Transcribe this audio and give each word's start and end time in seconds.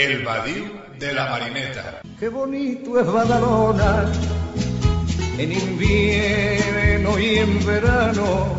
El 0.00 0.24
Badiu 0.24 0.64
de 0.98 1.12
la 1.12 1.28
Marineta. 1.28 2.00
Qué 2.18 2.30
bonito 2.30 2.98
es 2.98 3.06
Badalona, 3.06 4.10
en 5.36 5.52
invierno 5.52 7.18
y 7.18 7.36
en 7.36 7.66
verano. 7.66 8.56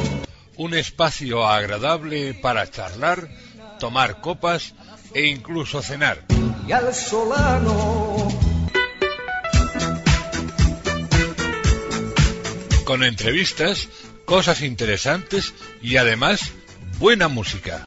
Un 0.57 0.75
espacio 0.75 1.47
agradable 1.47 2.35
para 2.35 2.69
charlar, 2.69 3.27
tomar 3.79 4.21
copas 4.21 4.75
e 5.15 5.25
incluso 5.25 5.81
cenar. 5.81 6.25
Y 6.67 6.73
al 6.73 6.93
solano. 6.93 8.27
Con 12.85 13.03
entrevistas, 13.03 13.89
cosas 14.25 14.61
interesantes 14.61 15.55
y 15.81 15.97
además 15.97 16.51
buena 16.99 17.29
música. 17.29 17.83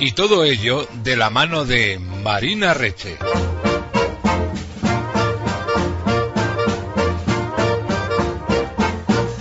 Y 0.00 0.12
todo 0.12 0.44
ello 0.44 0.88
de 1.02 1.14
la 1.14 1.28
mano 1.28 1.66
de 1.66 1.98
Marina 1.98 2.72
Reche. 2.72 3.18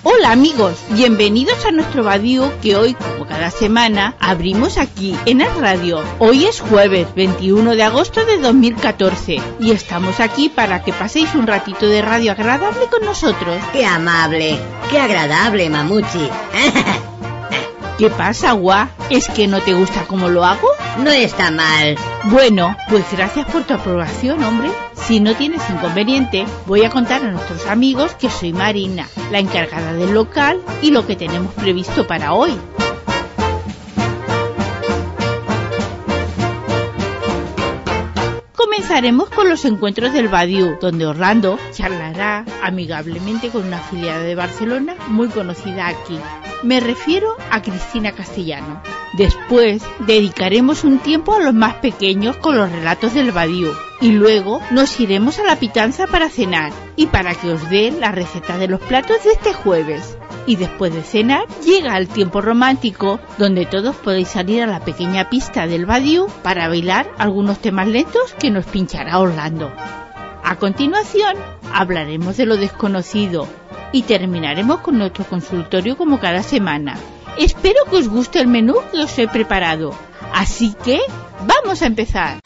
Hola 0.03 0.33
amigos, 0.33 0.77
bienvenidos 0.89 1.63
a 1.63 1.71
nuestro 1.71 2.03
Badiu 2.03 2.51
que 2.61 2.75
hoy, 2.75 2.93
como 2.93 3.25
cada 3.25 3.51
semana, 3.51 4.17
abrimos 4.19 4.77
aquí 4.77 5.15
en 5.25 5.39
el 5.39 5.61
radio. 5.61 6.03
Hoy 6.19 6.43
es 6.43 6.59
jueves 6.59 7.07
21 7.15 7.77
de 7.77 7.83
agosto 7.83 8.25
de 8.25 8.37
2014 8.39 9.37
y 9.61 9.71
estamos 9.71 10.19
aquí 10.19 10.49
para 10.49 10.83
que 10.83 10.91
paséis 10.91 11.33
un 11.35 11.47
ratito 11.47 11.87
de 11.87 12.01
radio 12.01 12.33
agradable 12.33 12.87
con 12.91 13.05
nosotros. 13.05 13.61
¡Qué 13.71 13.85
amable! 13.85 14.59
¡Qué 14.91 14.99
agradable, 14.99 15.69
Mamuchi! 15.69 16.27
¿Qué 17.99 18.09
pasa, 18.09 18.53
Gua? 18.53 18.91
¿Es 19.09 19.27
que 19.27 19.45
no 19.45 19.59
te 19.59 19.73
gusta 19.73 20.05
cómo 20.07 20.29
lo 20.29 20.45
hago? 20.45 20.69
No 20.99 21.11
está 21.11 21.51
mal. 21.51 21.97
Bueno, 22.31 22.73
pues 22.87 23.03
gracias 23.11 23.45
por 23.51 23.65
tu 23.65 23.73
aprobación, 23.73 24.41
hombre. 24.41 24.69
Si 24.95 25.19
no 25.19 25.35
tienes 25.35 25.61
inconveniente, 25.69 26.45
voy 26.65 26.85
a 26.85 26.89
contar 26.89 27.25
a 27.25 27.31
nuestros 27.31 27.65
amigos 27.65 28.15
que 28.15 28.29
soy 28.29 28.53
Marina, 28.53 29.05
la 29.31 29.39
encargada 29.39 29.91
del 29.91 30.13
local 30.13 30.61
y 30.81 30.91
lo 30.91 31.05
que 31.05 31.17
tenemos 31.17 31.53
previsto 31.55 32.07
para 32.07 32.31
hoy. 32.31 32.57
Comenzaremos 38.79 39.29
con 39.29 39.49
los 39.49 39.65
encuentros 39.65 40.13
del 40.13 40.29
Badiou, 40.29 40.79
donde 40.79 41.05
Orlando 41.05 41.59
charlará 41.73 42.45
amigablemente 42.63 43.49
con 43.49 43.67
una 43.67 43.79
afiliada 43.79 44.21
de 44.21 44.35
Barcelona 44.35 44.95
muy 45.09 45.27
conocida 45.27 45.89
aquí. 45.89 46.17
Me 46.63 46.79
refiero 46.79 47.35
a 47.51 47.61
Cristina 47.61 48.13
Castellano. 48.13 48.81
Después 49.11 49.83
dedicaremos 50.07 50.85
un 50.85 50.99
tiempo 50.99 51.35
a 51.35 51.39
los 51.39 51.53
más 51.53 51.75
pequeños 51.75 52.37
con 52.37 52.55
los 52.55 52.71
relatos 52.71 53.13
del 53.13 53.33
Badiou 53.33 53.73
y 53.99 54.13
luego 54.13 54.61
nos 54.71 54.97
iremos 55.01 55.39
a 55.39 55.43
la 55.43 55.57
pitanza 55.57 56.07
para 56.07 56.29
cenar 56.29 56.71
y 56.95 57.07
para 57.07 57.35
que 57.35 57.51
os 57.51 57.69
dé 57.69 57.91
la 57.91 58.13
receta 58.13 58.57
de 58.57 58.69
los 58.69 58.79
platos 58.79 59.21
de 59.25 59.31
este 59.31 59.51
jueves. 59.51 60.17
Y 60.45 60.55
después 60.55 60.93
de 60.93 61.03
cenar 61.03 61.47
llega 61.63 61.97
el 61.97 62.07
tiempo 62.07 62.41
romántico 62.41 63.19
donde 63.37 63.65
todos 63.65 63.95
podéis 63.95 64.29
salir 64.29 64.63
a 64.63 64.67
la 64.67 64.79
pequeña 64.79 65.29
pista 65.29 65.67
del 65.67 65.85
Badiou 65.85 66.27
para 66.43 66.67
bailar 66.67 67.11
algunos 67.17 67.59
temas 67.59 67.87
lentos 67.87 68.33
que 68.39 68.49
nos 68.49 68.65
pinchará 68.65 69.19
Orlando. 69.19 69.71
A 70.43 70.55
continuación 70.55 71.35
hablaremos 71.71 72.37
de 72.37 72.45
lo 72.45 72.57
desconocido 72.57 73.47
y 73.91 74.03
terminaremos 74.03 74.79
con 74.79 74.97
nuestro 74.97 75.25
consultorio 75.25 75.97
como 75.97 76.19
cada 76.19 76.43
semana. 76.43 76.97
Espero 77.37 77.85
que 77.89 77.97
os 77.97 78.07
guste 78.07 78.39
el 78.39 78.47
menú 78.47 78.75
que 78.91 79.01
os 79.01 79.17
he 79.19 79.27
preparado. 79.27 79.93
Así 80.33 80.75
que 80.83 80.99
vamos 81.45 81.81
a 81.81 81.85
empezar. 81.85 82.39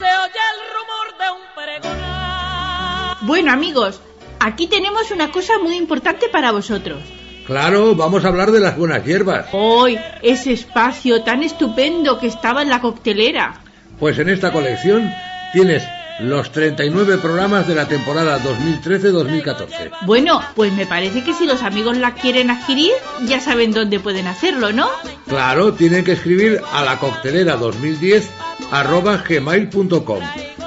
Bueno 3.22 3.52
amigos, 3.52 4.00
aquí 4.38 4.66
tenemos 4.66 5.10
una 5.10 5.32
cosa 5.32 5.58
muy 5.58 5.76
importante 5.76 6.28
para 6.28 6.52
vosotros. 6.52 7.02
Claro, 7.46 7.94
vamos 7.94 8.24
a 8.24 8.28
hablar 8.28 8.52
de 8.52 8.60
las 8.60 8.76
buenas 8.76 9.04
hierbas. 9.04 9.46
Hoy, 9.52 9.98
ese 10.22 10.52
espacio 10.52 11.22
tan 11.22 11.42
estupendo 11.42 12.18
que 12.18 12.26
estaba 12.26 12.62
en 12.62 12.70
la 12.70 12.80
coctelera. 12.80 13.60
Pues 13.98 14.18
en 14.18 14.30
esta 14.30 14.50
colección 14.50 15.12
tienes 15.52 15.82
los 16.20 16.52
39 16.52 17.18
programas 17.18 17.66
de 17.68 17.74
la 17.74 17.86
temporada 17.86 18.40
2013-2014. 18.40 19.90
Bueno, 20.06 20.40
pues 20.54 20.72
me 20.72 20.86
parece 20.86 21.22
que 21.22 21.34
si 21.34 21.44
los 21.44 21.62
amigos 21.62 21.98
la 21.98 22.14
quieren 22.14 22.50
adquirir, 22.50 22.92
ya 23.26 23.40
saben 23.40 23.72
dónde 23.72 24.00
pueden 24.00 24.26
hacerlo, 24.26 24.72
¿no? 24.72 24.88
Claro, 25.28 25.74
tienen 25.74 26.04
que 26.04 26.12
escribir 26.12 26.60
a 26.72 26.82
la 26.82 26.98
coctelera 26.98 27.56
2010 27.56 28.30
arroba 28.70 29.22
gmail.com. 29.28 30.20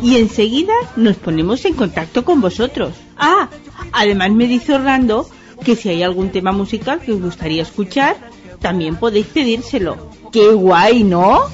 y 0.00 0.18
enseguida 0.18 0.74
nos 0.94 1.16
ponemos 1.16 1.64
en 1.64 1.74
contacto 1.74 2.24
con 2.24 2.40
vosotros. 2.40 2.94
Ah, 3.16 3.48
además 3.90 4.30
me 4.30 4.46
dice 4.46 4.74
Orlando 4.74 5.28
que 5.64 5.74
si 5.74 5.88
hay 5.88 6.04
algún 6.04 6.30
tema 6.30 6.52
musical 6.52 7.00
que 7.00 7.10
os 7.10 7.20
gustaría 7.20 7.62
escuchar, 7.62 8.16
también 8.60 8.94
podéis 8.94 9.26
pedírselo. 9.26 9.96
¡Qué 10.30 10.52
guay, 10.52 11.02
¿no? 11.02 11.46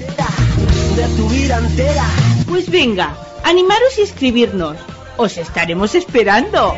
Pues 2.49 2.69
venga, 2.71 3.15
animaros 3.43 3.99
y 3.99 4.01
escribirnos. 4.01 4.75
Os 5.17 5.37
estaremos 5.37 5.93
esperando. 5.93 6.75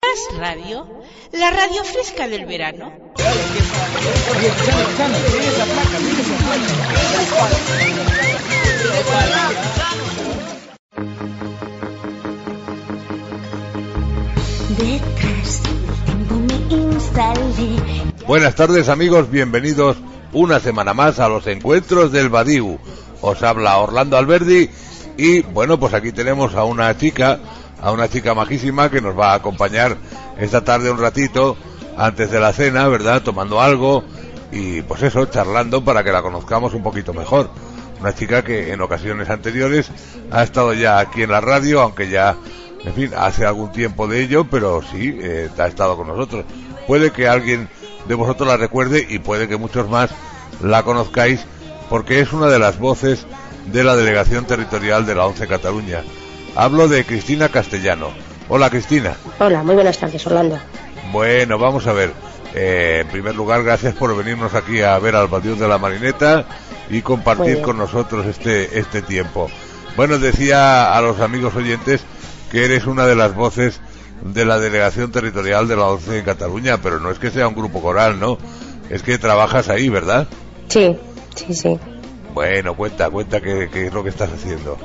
¿Es 0.00 0.38
radio? 0.38 0.86
La 1.32 1.50
radio 1.50 1.82
fresca 1.82 2.28
del 2.28 2.46
verano. 2.46 2.92
Detrás 14.78 15.60
tengo 16.06 16.38
me 16.40 16.56
instalé. 16.94 18.24
Buenas 18.24 18.54
tardes 18.54 18.88
amigos, 18.88 19.28
bienvenidos 19.30 19.96
una 20.32 20.60
semana 20.60 20.94
más 20.94 21.18
a 21.18 21.28
los 21.28 21.46
encuentros 21.46 22.12
del 22.12 22.28
Badiu. 22.28 22.78
Os 23.20 23.42
habla 23.42 23.78
Orlando 23.78 24.16
Alberdi 24.16 24.70
y 25.16 25.42
bueno, 25.42 25.78
pues 25.78 25.94
aquí 25.94 26.12
tenemos 26.12 26.54
a 26.54 26.64
una 26.64 26.96
chica, 26.96 27.40
a 27.80 27.90
una 27.90 28.08
chica 28.08 28.34
majísima 28.34 28.90
que 28.90 29.00
nos 29.00 29.18
va 29.18 29.32
a 29.32 29.34
acompañar 29.34 29.96
esta 30.38 30.62
tarde 30.62 30.90
un 30.90 30.98
ratito 30.98 31.56
antes 31.96 32.30
de 32.30 32.38
la 32.38 32.52
cena, 32.52 32.86
¿verdad? 32.88 33.22
Tomando 33.22 33.60
algo 33.60 34.04
y 34.52 34.82
pues 34.82 35.02
eso, 35.02 35.26
charlando 35.26 35.84
para 35.84 36.04
que 36.04 36.12
la 36.12 36.22
conozcamos 36.22 36.74
un 36.74 36.82
poquito 36.82 37.12
mejor. 37.12 37.50
Una 38.00 38.14
chica 38.14 38.44
que 38.44 38.72
en 38.72 38.80
ocasiones 38.80 39.28
anteriores 39.28 39.90
ha 40.30 40.44
estado 40.44 40.72
ya 40.72 41.00
aquí 41.00 41.22
en 41.22 41.32
la 41.32 41.40
radio, 41.40 41.80
aunque 41.80 42.08
ya, 42.08 42.36
en 42.84 42.94
fin, 42.94 43.10
hace 43.16 43.44
algún 43.44 43.72
tiempo 43.72 44.06
de 44.06 44.22
ello, 44.22 44.46
pero 44.48 44.80
sí, 44.82 45.18
eh, 45.20 45.48
ha 45.58 45.66
estado 45.66 45.96
con 45.96 46.06
nosotros. 46.06 46.44
Puede 46.86 47.10
que 47.10 47.26
alguien 47.26 47.68
de 48.08 48.14
vosotros 48.14 48.48
la 48.48 48.56
recuerde 48.56 49.06
y 49.08 49.18
puede 49.18 49.46
que 49.46 49.56
muchos 49.56 49.88
más 49.88 50.10
la 50.62 50.82
conozcáis 50.82 51.44
porque 51.88 52.20
es 52.20 52.32
una 52.32 52.48
de 52.48 52.58
las 52.58 52.78
voces 52.78 53.26
de 53.66 53.84
la 53.84 53.96
delegación 53.96 54.46
territorial 54.46 55.06
de 55.06 55.14
la 55.14 55.26
ONCE 55.26 55.46
Cataluña. 55.46 56.02
Hablo 56.56 56.88
de 56.88 57.04
Cristina 57.04 57.48
Castellano. 57.50 58.08
Hola 58.48 58.70
Cristina. 58.70 59.14
Hola, 59.38 59.62
muy 59.62 59.74
buenas 59.74 59.98
tardes, 59.98 60.26
Orlando. 60.26 60.58
Bueno, 61.12 61.58
vamos 61.58 61.86
a 61.86 61.92
ver. 61.92 62.12
Eh, 62.54 63.00
en 63.02 63.08
primer 63.08 63.34
lugar, 63.34 63.62
gracias 63.62 63.94
por 63.94 64.16
venirnos 64.16 64.54
aquí 64.54 64.80
a 64.80 64.98
ver 64.98 65.14
al 65.14 65.28
Badiou 65.28 65.56
de 65.56 65.68
la 65.68 65.76
Marineta 65.76 66.46
y 66.88 67.02
compartir 67.02 67.60
con 67.60 67.76
nosotros 67.76 68.26
este, 68.26 68.78
este 68.78 69.02
tiempo. 69.02 69.50
Bueno, 69.96 70.18
decía 70.18 70.96
a 70.96 71.00
los 71.02 71.20
amigos 71.20 71.54
oyentes 71.54 72.02
que 72.50 72.64
eres 72.64 72.86
una 72.86 73.06
de 73.06 73.16
las 73.16 73.34
voces 73.34 73.80
de 74.22 74.44
la 74.44 74.58
delegación 74.58 75.12
territorial 75.12 75.68
de 75.68 75.76
la 75.76 75.86
ONCE 75.86 76.18
en 76.18 76.24
Cataluña, 76.24 76.78
pero 76.82 77.00
no 77.00 77.10
es 77.10 77.18
que 77.18 77.30
sea 77.30 77.48
un 77.48 77.54
grupo 77.54 77.80
coral, 77.80 78.18
¿no? 78.18 78.38
Es 78.90 79.02
que 79.02 79.18
trabajas 79.18 79.68
ahí, 79.68 79.88
¿verdad? 79.88 80.26
Sí, 80.68 80.96
sí, 81.34 81.54
sí. 81.54 81.78
Bueno, 82.34 82.74
cuenta, 82.74 83.10
cuenta 83.10 83.40
qué, 83.40 83.68
qué 83.72 83.86
es 83.86 83.92
lo 83.92 84.02
que 84.02 84.10
estás 84.10 84.30
haciendo. 84.32 84.76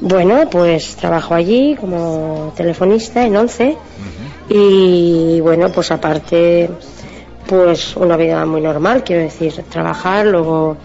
Bueno, 0.00 0.48
pues 0.50 0.96
trabajo 0.96 1.34
allí 1.34 1.76
como 1.78 2.52
telefonista 2.56 3.26
en 3.26 3.36
11 3.36 3.76
y 4.48 5.40
bueno, 5.42 5.70
pues 5.70 5.90
aparte, 5.90 6.70
pues 7.46 7.96
una 7.96 8.16
vida 8.16 8.46
muy 8.46 8.62
normal, 8.62 9.04
quiero 9.04 9.22
decir, 9.22 9.62
trabajar, 9.68 10.26
luego 10.26 10.78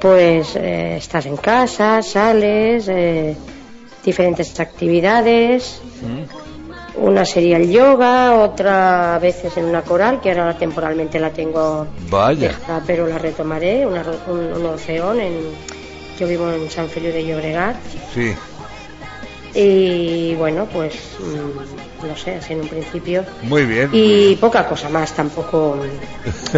pues 0.00 0.56
eh, 0.56 0.96
estás 0.96 1.26
en 1.26 1.36
casa, 1.36 2.02
sales, 2.02 2.88
eh, 2.88 3.36
diferentes 4.04 4.58
actividades. 4.60 5.80
Una 6.96 7.24
sería 7.24 7.56
el 7.56 7.70
yoga, 7.72 8.34
otra 8.34 9.16
a 9.16 9.18
veces 9.18 9.56
en 9.56 9.64
una 9.64 9.82
coral, 9.82 10.20
que 10.20 10.30
ahora 10.30 10.56
temporalmente 10.56 11.18
la 11.18 11.30
tengo 11.30 11.86
Vaya. 12.08 12.48
dejada, 12.48 12.82
pero 12.86 13.06
la 13.08 13.18
retomaré, 13.18 13.84
una, 13.84 14.04
un, 14.28 14.38
un 14.52 14.66
orfeón 14.66 15.18
en, 15.20 15.34
yo 16.18 16.28
vivo 16.28 16.48
en 16.52 16.70
San 16.70 16.88
Feliu 16.88 17.12
de 17.12 17.26
Llobregat 17.26 17.76
Sí, 18.14 18.32
y 19.54 20.34
bueno, 20.36 20.66
pues 20.72 20.94
mm, 21.20 22.06
no 22.08 22.16
sé, 22.16 22.36
así 22.36 22.52
en 22.52 22.60
un 22.60 22.68
principio. 22.68 23.24
muy 23.42 23.64
bien. 23.64 23.90
Y 23.92 24.36
poca 24.36 24.66
cosa 24.66 24.88
más, 24.88 25.12
tampoco, 25.12 25.76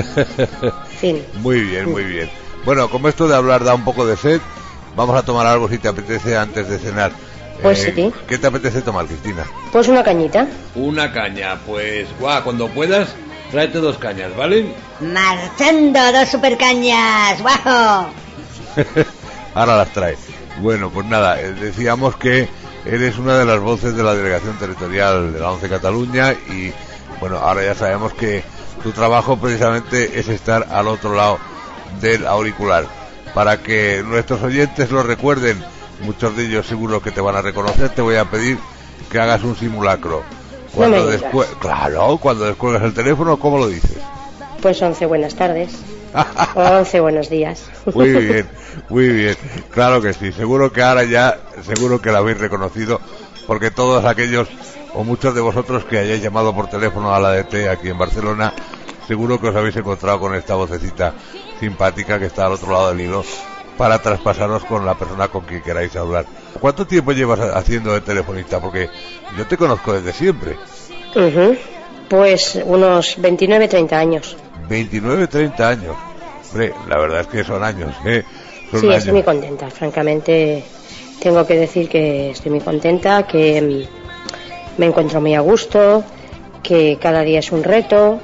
fin. 1.01 1.23
Muy 1.43 1.61
bien, 1.61 1.91
muy 1.91 2.05
bien. 2.05 2.31
Bueno, 2.65 2.89
como 2.91 3.09
esto 3.09 3.29
de 3.29 3.37
hablar 3.37 3.65
da 3.65 3.75
un 3.75 3.85
poco 3.85 4.07
de 4.07 4.17
sed, 4.17 4.41
vamos 4.97 5.17
a 5.17 5.23
tomar 5.23 5.47
algo 5.47 5.69
si 5.69 5.79
te 5.79 5.89
apetece 5.89 6.37
antes 6.37 6.69
de 6.69 6.79
cenar. 6.79 7.13
Eh, 7.57 7.63
Pues 7.63 7.83
sí. 7.83 8.13
¿Qué 8.29 8.39
te 8.39 8.47
apetece 8.47 8.83
tomar, 8.83 9.07
Cristina? 9.07 9.45
Pues 9.73 9.89
una 9.89 10.03
cañita. 10.05 10.47
Una 10.75 11.13
caña, 11.13 11.59
pues, 11.67 12.07
guau, 12.21 12.43
cuando 12.45 12.69
puedas, 12.69 13.09
tráete 13.51 13.79
dos 13.79 13.99
cañas, 13.99 14.35
¿vale? 14.37 14.75
Marchando, 15.01 16.01
dos 16.13 16.29
supercañas. 16.29 17.41
¡Guau! 17.41 18.07
Ahora 19.55 19.77
las 19.77 19.89
trae. 19.93 20.17
Bueno, 20.61 20.91
pues 20.91 21.07
nada, 21.07 21.41
eh, 21.41 21.53
decíamos 21.53 22.17
que 22.17 22.49
eres 22.85 23.19
una 23.19 23.37
de 23.39 23.45
las 23.45 23.61
voces 23.61 23.97
de 23.97 24.03
la 24.03 24.15
delegación 24.15 24.57
territorial 24.59 25.33
de 25.33 25.41
la 25.41 25.51
ONCE 25.51 25.69
Cataluña 25.69 26.33
y 26.33 26.73
bueno, 27.21 27.39
ahora 27.39 27.65
ya 27.65 27.75
sabemos 27.75 28.13
que 28.15 28.43
tu 28.83 28.93
trabajo 28.93 29.37
precisamente 29.39 30.19
es 30.19 30.29
estar 30.29 30.67
al 30.71 30.87
otro 30.89 31.15
lado 31.15 31.39
del 32.01 32.27
auricular. 32.27 32.85
Para 33.35 33.59
que 33.63 34.03
nuestros 34.07 34.43
oyentes 34.43 34.91
lo 34.91 35.03
recuerden, 35.03 35.63
muchos 36.01 36.37
de 36.37 36.47
ellos 36.47 36.67
seguro 36.67 37.01
que 37.01 37.11
te 37.11 37.21
van 37.21 37.37
a 37.37 37.43
reconocer, 37.43 37.89
te 37.91 38.03
voy 38.03 38.17
a 38.17 38.25
pedir 38.25 38.59
que 39.11 39.19
hagas 39.21 39.43
un 39.45 39.57
simulacro. 39.57 40.23
Cuando 40.75 41.11
descue- 41.11 41.47
claro, 41.59 42.19
cuando 42.19 42.45
descuelgas 42.45 42.83
el 42.83 42.93
teléfono, 42.95 43.39
¿cómo 43.39 43.59
lo 43.59 43.67
dices? 43.69 43.97
Pues 44.61 44.81
11 44.83 45.07
buenas 45.07 45.35
tardes. 45.35 45.73
O 46.55 46.61
11 46.63 47.01
buenos 47.01 47.29
días. 47.29 47.65
Muy 47.95 48.09
bien, 48.13 48.49
muy 48.89 49.09
bien. 49.09 49.37
Claro 49.71 50.01
que 50.01 50.13
sí. 50.15 50.33
Seguro 50.33 50.73
que 50.73 50.83
ahora 50.83 51.05
ya, 51.05 51.39
seguro 51.63 52.01
que 52.01 52.11
la 52.11 52.19
habéis 52.19 52.39
reconocido, 52.39 53.01
porque 53.47 53.71
todos 53.71 54.05
aquellos 54.05 54.49
o 54.95 55.05
muchos 55.05 55.35
de 55.35 55.43
vosotros 55.43 55.85
que 55.85 55.99
hayáis 55.99 56.23
llamado 56.23 56.55
por 56.55 56.69
teléfono 56.69 57.15
a 57.15 57.21
la 57.21 57.33
DT 57.33 57.69
aquí 57.69 57.89
en 57.91 57.99
Barcelona, 57.99 58.53
seguro 59.07 59.39
que 59.41 59.49
os 59.49 59.57
habéis 59.57 59.77
encontrado 59.77 60.19
con 60.21 60.35
esta 60.35 60.55
vocecita 60.55 61.13
simpática 61.61 62.19
que 62.19 62.27
está 62.27 62.47
al 62.47 62.53
otro 62.53 62.73
lado 62.73 62.89
del 62.89 63.01
hilo 63.03 63.23
para 63.77 63.99
traspasaros 64.01 64.65
con 64.65 64.85
la 64.87 64.95
persona 64.95 65.29
con 65.29 65.43
quien 65.43 65.63
queráis 65.63 65.95
hablar. 65.97 66.25
¿Cuánto 66.61 66.87
tiempo 66.87 67.13
llevas 67.13 67.41
haciendo 67.41 67.93
de 67.93 68.01
telefonista? 68.01 68.61
Porque 68.61 68.89
yo 69.37 69.47
te 69.47 69.57
conozco 69.57 69.93
desde 69.93 70.13
siempre. 70.13 70.57
Pues 72.09 72.59
unos 72.65 73.15
29, 73.19 73.69
30 73.69 73.99
años. 73.99 74.37
29, 74.69 75.27
30 75.27 75.69
años. 75.69 75.97
Hombre, 76.51 76.73
la 76.89 76.99
verdad 76.99 77.21
es 77.21 77.27
que 77.27 77.45
son 77.45 77.63
años, 77.65 77.95
¿eh? 78.05 78.25
Son 78.71 78.81
Sí, 78.81 78.87
años. 78.87 78.99
estoy 78.99 79.13
muy 79.15 79.23
contenta. 79.23 79.69
Francamente, 79.71 80.65
tengo 81.21 81.47
que 81.47 81.55
decir 81.57 81.89
que 81.89 82.31
estoy 82.31 82.51
muy 82.53 82.61
contenta, 82.61 83.27
que 83.27 83.61
mm, 83.61 84.81
me 84.81 84.87
encuentro 84.87 85.21
muy 85.21 85.35
a 85.35 85.41
gusto, 85.41 86.05
que 86.63 86.99
cada 87.01 87.23
día 87.23 87.41
es 87.41 87.51
un 87.53 87.65
reto, 87.65 88.21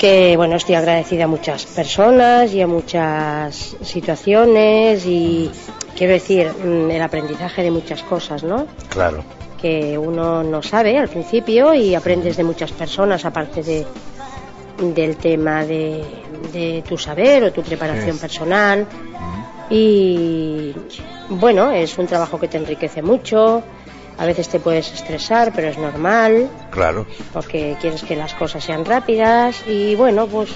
que 0.00 0.34
bueno, 0.38 0.56
estoy 0.56 0.76
agradecida 0.76 1.24
a 1.24 1.26
muchas 1.28 1.66
personas 1.66 2.54
y 2.54 2.62
a 2.62 2.66
muchas 2.66 3.76
situaciones 3.82 5.04
y 5.04 5.50
quiero 5.94 6.14
decir, 6.14 6.50
mm, 6.52 6.90
el 6.90 7.02
aprendizaje 7.02 7.62
de 7.62 7.70
muchas 7.70 8.02
cosas, 8.02 8.42
¿no? 8.42 8.66
Claro. 8.88 9.22
que 9.60 9.98
uno 9.98 10.42
no 10.42 10.62
sabe 10.62 10.96
al 10.96 11.08
principio 11.10 11.74
y 11.74 11.94
aprendes 11.94 12.38
de 12.38 12.44
muchas 12.44 12.72
personas 12.72 13.26
aparte 13.26 13.62
de 13.62 13.86
del 14.94 15.18
tema 15.18 15.66
de, 15.66 16.02
de 16.50 16.82
tu 16.88 16.96
saber 16.96 17.44
o 17.44 17.52
tu 17.52 17.60
preparación 17.62 18.14
Sí. 18.16 18.20
personal 18.22 18.86
y 19.68 20.72
bueno 21.28 21.72
es 21.72 21.98
un 21.98 22.06
trabajo 22.06 22.40
que 22.40 22.48
te 22.48 22.56
enriquece 22.56 23.02
mucho 23.02 23.62
a 24.20 24.26
veces 24.26 24.48
te 24.48 24.60
puedes 24.60 24.92
estresar 24.92 25.50
pero 25.54 25.68
es 25.68 25.78
normal 25.78 26.48
Claro. 26.70 27.06
porque 27.32 27.76
quieres 27.80 28.02
que 28.04 28.14
las 28.14 28.34
cosas 28.34 28.62
sean 28.62 28.84
rápidas 28.84 29.64
y 29.66 29.96
bueno 29.96 30.26
pues 30.28 30.50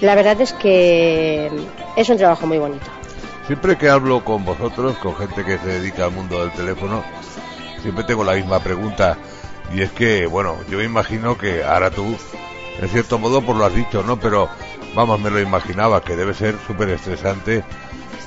la 0.00 0.14
verdad 0.14 0.40
es 0.40 0.52
que 0.52 1.50
es 1.96 2.08
un 2.08 2.16
trabajo 2.18 2.46
muy 2.46 2.58
bonito 2.58 2.86
Siempre 3.46 3.78
que 3.78 3.88
hablo 3.88 4.24
con 4.24 4.44
vosotros, 4.44 4.96
con 4.98 5.14
gente 5.14 5.44
que 5.44 5.56
se 5.58 5.68
dedica 5.68 6.06
al 6.06 6.10
mundo 6.10 6.40
del 6.40 6.50
teléfono, 6.50 7.04
siempre 7.80 8.02
tengo 8.02 8.24
la 8.24 8.32
misma 8.34 8.58
pregunta. 8.58 9.18
Y 9.72 9.82
es 9.82 9.92
que, 9.92 10.26
bueno, 10.26 10.56
yo 10.68 10.78
me 10.78 10.82
imagino 10.84 11.38
que 11.38 11.62
ahora 11.62 11.92
tú, 11.92 12.16
en 12.80 12.88
cierto 12.88 13.20
modo, 13.20 13.42
por 13.42 13.54
lo 13.54 13.64
has 13.64 13.72
dicho, 13.72 14.02
¿no? 14.02 14.18
Pero, 14.18 14.48
vamos, 14.96 15.20
me 15.20 15.30
lo 15.30 15.38
imaginaba, 15.38 16.00
que 16.02 16.16
debe 16.16 16.34
ser 16.34 16.56
súper 16.66 16.88
estresante 16.88 17.62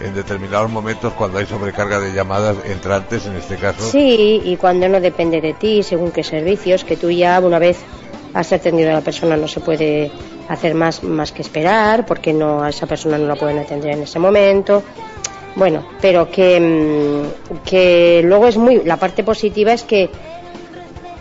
en 0.02 0.14
determinados 0.14 0.70
momentos 0.70 1.14
cuando 1.14 1.40
hay 1.40 1.46
sobrecarga 1.46 2.00
de 2.00 2.14
llamadas 2.14 2.58
entrantes, 2.66 3.26
en 3.26 3.36
este 3.36 3.58
caso. 3.58 3.90
Sí, 3.90 4.42
y 4.44 4.56
cuando 4.58 4.88
no 4.88 5.00
depende 5.00 5.42
de 5.42 5.54
ti, 5.54 5.84
según 5.84 6.12
qué 6.12 6.24
servicios, 6.24 6.84
que 6.84 6.98
tú 6.98 7.10
ya 7.12 7.40
una 7.40 7.60
vez 7.60 7.78
has 8.34 8.52
atendido 8.54 8.92
a 8.92 8.94
la 8.94 9.02
persona 9.02 9.36
no 9.36 9.48
se 9.48 9.60
puede 9.60 10.12
hacer 10.48 10.76
más, 10.76 11.04
más 11.04 11.32
que 11.32 11.42
esperar, 11.42 12.06
porque 12.06 12.34
no 12.34 12.64
a 12.64 12.70
esa 12.70 12.86
persona 12.86 13.18
no 13.18 13.28
la 13.28 13.36
pueden 13.36 13.60
atender 13.60 13.94
en 13.94 14.04
ese 14.04 14.20
momento. 14.20 14.84
Bueno, 15.56 15.86
pero 16.02 16.30
que, 16.30 16.60
mm, 16.60 17.58
que 17.66 18.22
luego 18.24 18.48
es 18.48 18.58
muy. 18.58 18.84
La 18.84 18.98
parte 18.98 19.24
positiva 19.24 19.74
es 19.74 19.84
que, 19.84 20.10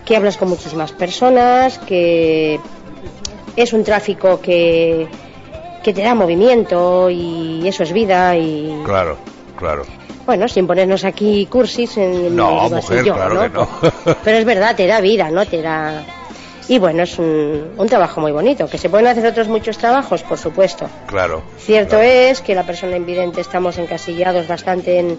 que 0.04 0.16
hablas 0.16 0.36
con 0.36 0.48
muchísimas 0.48 0.92
personas, 0.92 1.78
que 1.78 2.60
es 3.56 3.72
un 3.72 3.84
tráfico 3.84 4.40
que, 4.40 5.08
que 5.82 5.92
te 5.92 6.02
da 6.02 6.14
movimiento 6.14 7.08
y 7.10 7.66
eso 7.66 7.82
es 7.82 7.92
vida 7.92 8.36
y 8.36 8.82
Claro, 8.84 9.16
claro. 9.56 9.84
bueno, 10.26 10.48
sin 10.48 10.66
ponernos 10.66 11.04
aquí 11.04 11.46
cursis 11.46 11.96
en 11.96 12.34
No, 12.34 12.68
mujer, 12.68 13.04
yo, 13.04 13.14
claro 13.14 13.34
¿no? 13.34 13.42
que 13.42 13.48
no. 13.50 13.68
Pero 14.24 14.38
es 14.38 14.44
verdad, 14.44 14.76
te 14.76 14.86
da 14.86 15.00
vida, 15.00 15.30
¿no? 15.30 15.46
Te 15.46 15.62
da... 15.62 16.04
Y 16.68 16.78
bueno, 16.78 17.02
es 17.04 17.18
un, 17.18 17.72
un 17.78 17.86
trabajo 17.88 18.20
muy 18.20 18.30
bonito. 18.30 18.66
¿Que 18.68 18.76
se 18.76 18.90
pueden 18.90 19.06
hacer 19.06 19.24
otros 19.24 19.48
muchos 19.48 19.78
trabajos? 19.78 20.22
Por 20.22 20.36
supuesto. 20.36 20.86
Claro. 21.06 21.42
Cierto 21.56 21.96
claro. 21.96 22.04
es 22.04 22.42
que 22.42 22.54
la 22.54 22.64
persona 22.64 22.94
invidente 22.96 23.40
estamos 23.40 23.78
encasillados 23.78 24.46
bastante 24.46 24.98
en 24.98 25.16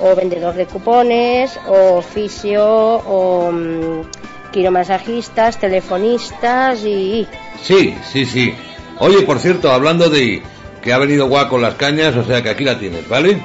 o 0.00 0.14
vendedor 0.14 0.54
de 0.54 0.66
cupones, 0.66 1.58
o 1.68 1.96
oficio, 1.98 2.64
o 2.64 3.50
mm, 3.52 4.00
quiromasajistas, 4.52 5.58
telefonistas 5.58 6.82
y... 6.84 7.26
Sí, 7.62 7.94
sí, 8.10 8.24
sí. 8.24 8.54
Oye, 8.98 9.22
por 9.22 9.38
cierto, 9.38 9.70
hablando 9.70 10.08
de 10.08 10.42
que 10.82 10.92
ha 10.92 10.98
venido 10.98 11.26
guapo 11.26 11.50
con 11.50 11.62
las 11.62 11.74
cañas, 11.74 12.14
o 12.16 12.24
sea 12.24 12.42
que 12.42 12.50
aquí 12.50 12.64
la 12.64 12.78
tienes, 12.78 13.08
¿vale? 13.08 13.42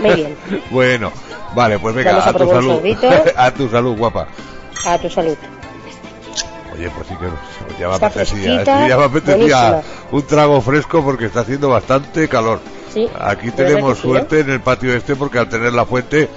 Muy 0.00 0.14
bien, 0.14 0.36
Bueno, 0.70 1.12
vale, 1.54 1.78
pues 1.78 1.94
venga, 1.94 2.12
Vamos 2.12 2.26
a 2.26 2.30
a 2.30 2.32
tu 2.32 2.48
salud. 2.50 2.80
a 3.36 3.50
tu 3.52 3.68
salud, 3.68 3.96
guapa. 3.96 4.28
a 4.86 4.98
tu 4.98 5.10
salud. 5.10 5.36
Oye, 6.74 6.90
pues 6.90 7.06
sí 7.06 7.14
que 7.14 7.80
ya 7.80 7.88
me 7.88 7.94
apetecía, 7.94 8.64
ya 8.64 8.96
me 8.96 9.04
apetecía 9.04 9.82
un 10.10 10.22
trago 10.22 10.60
fresco 10.60 11.04
porque 11.04 11.26
está 11.26 11.40
haciendo 11.40 11.68
bastante 11.68 12.28
calor. 12.28 12.60
Sí, 12.92 13.08
Aquí 13.20 13.50
tenemos 13.50 13.98
¿eh? 13.98 14.02
suerte 14.02 14.40
en 14.40 14.50
el 14.50 14.60
patio 14.60 14.94
este 14.94 15.14
porque 15.16 15.38
al 15.38 15.48
tener 15.48 15.72
la 15.72 15.84
fuente 15.84 16.28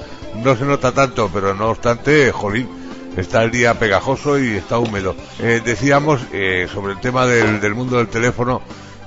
no 0.44 0.56
se 0.56 0.66
nota 0.66 0.92
tanto, 0.92 1.30
pero 1.34 1.54
no 1.56 1.70
obstante, 1.70 2.32
jolín, 2.32 2.68
está 3.18 3.44
el 3.44 3.52
día 3.52 3.74
pegajoso 3.74 4.40
y 4.40 4.56
está 4.56 4.78
húmedo. 4.80 5.16
Eh, 5.40 5.62
decíamos 5.64 6.22
eh, 6.32 6.68
sobre 6.72 6.94
el 6.94 7.00
tema 7.00 7.26
del, 7.26 7.60
del 7.60 7.76
mundo 7.76 7.98
del 7.98 8.08
teléfono, 8.08 8.62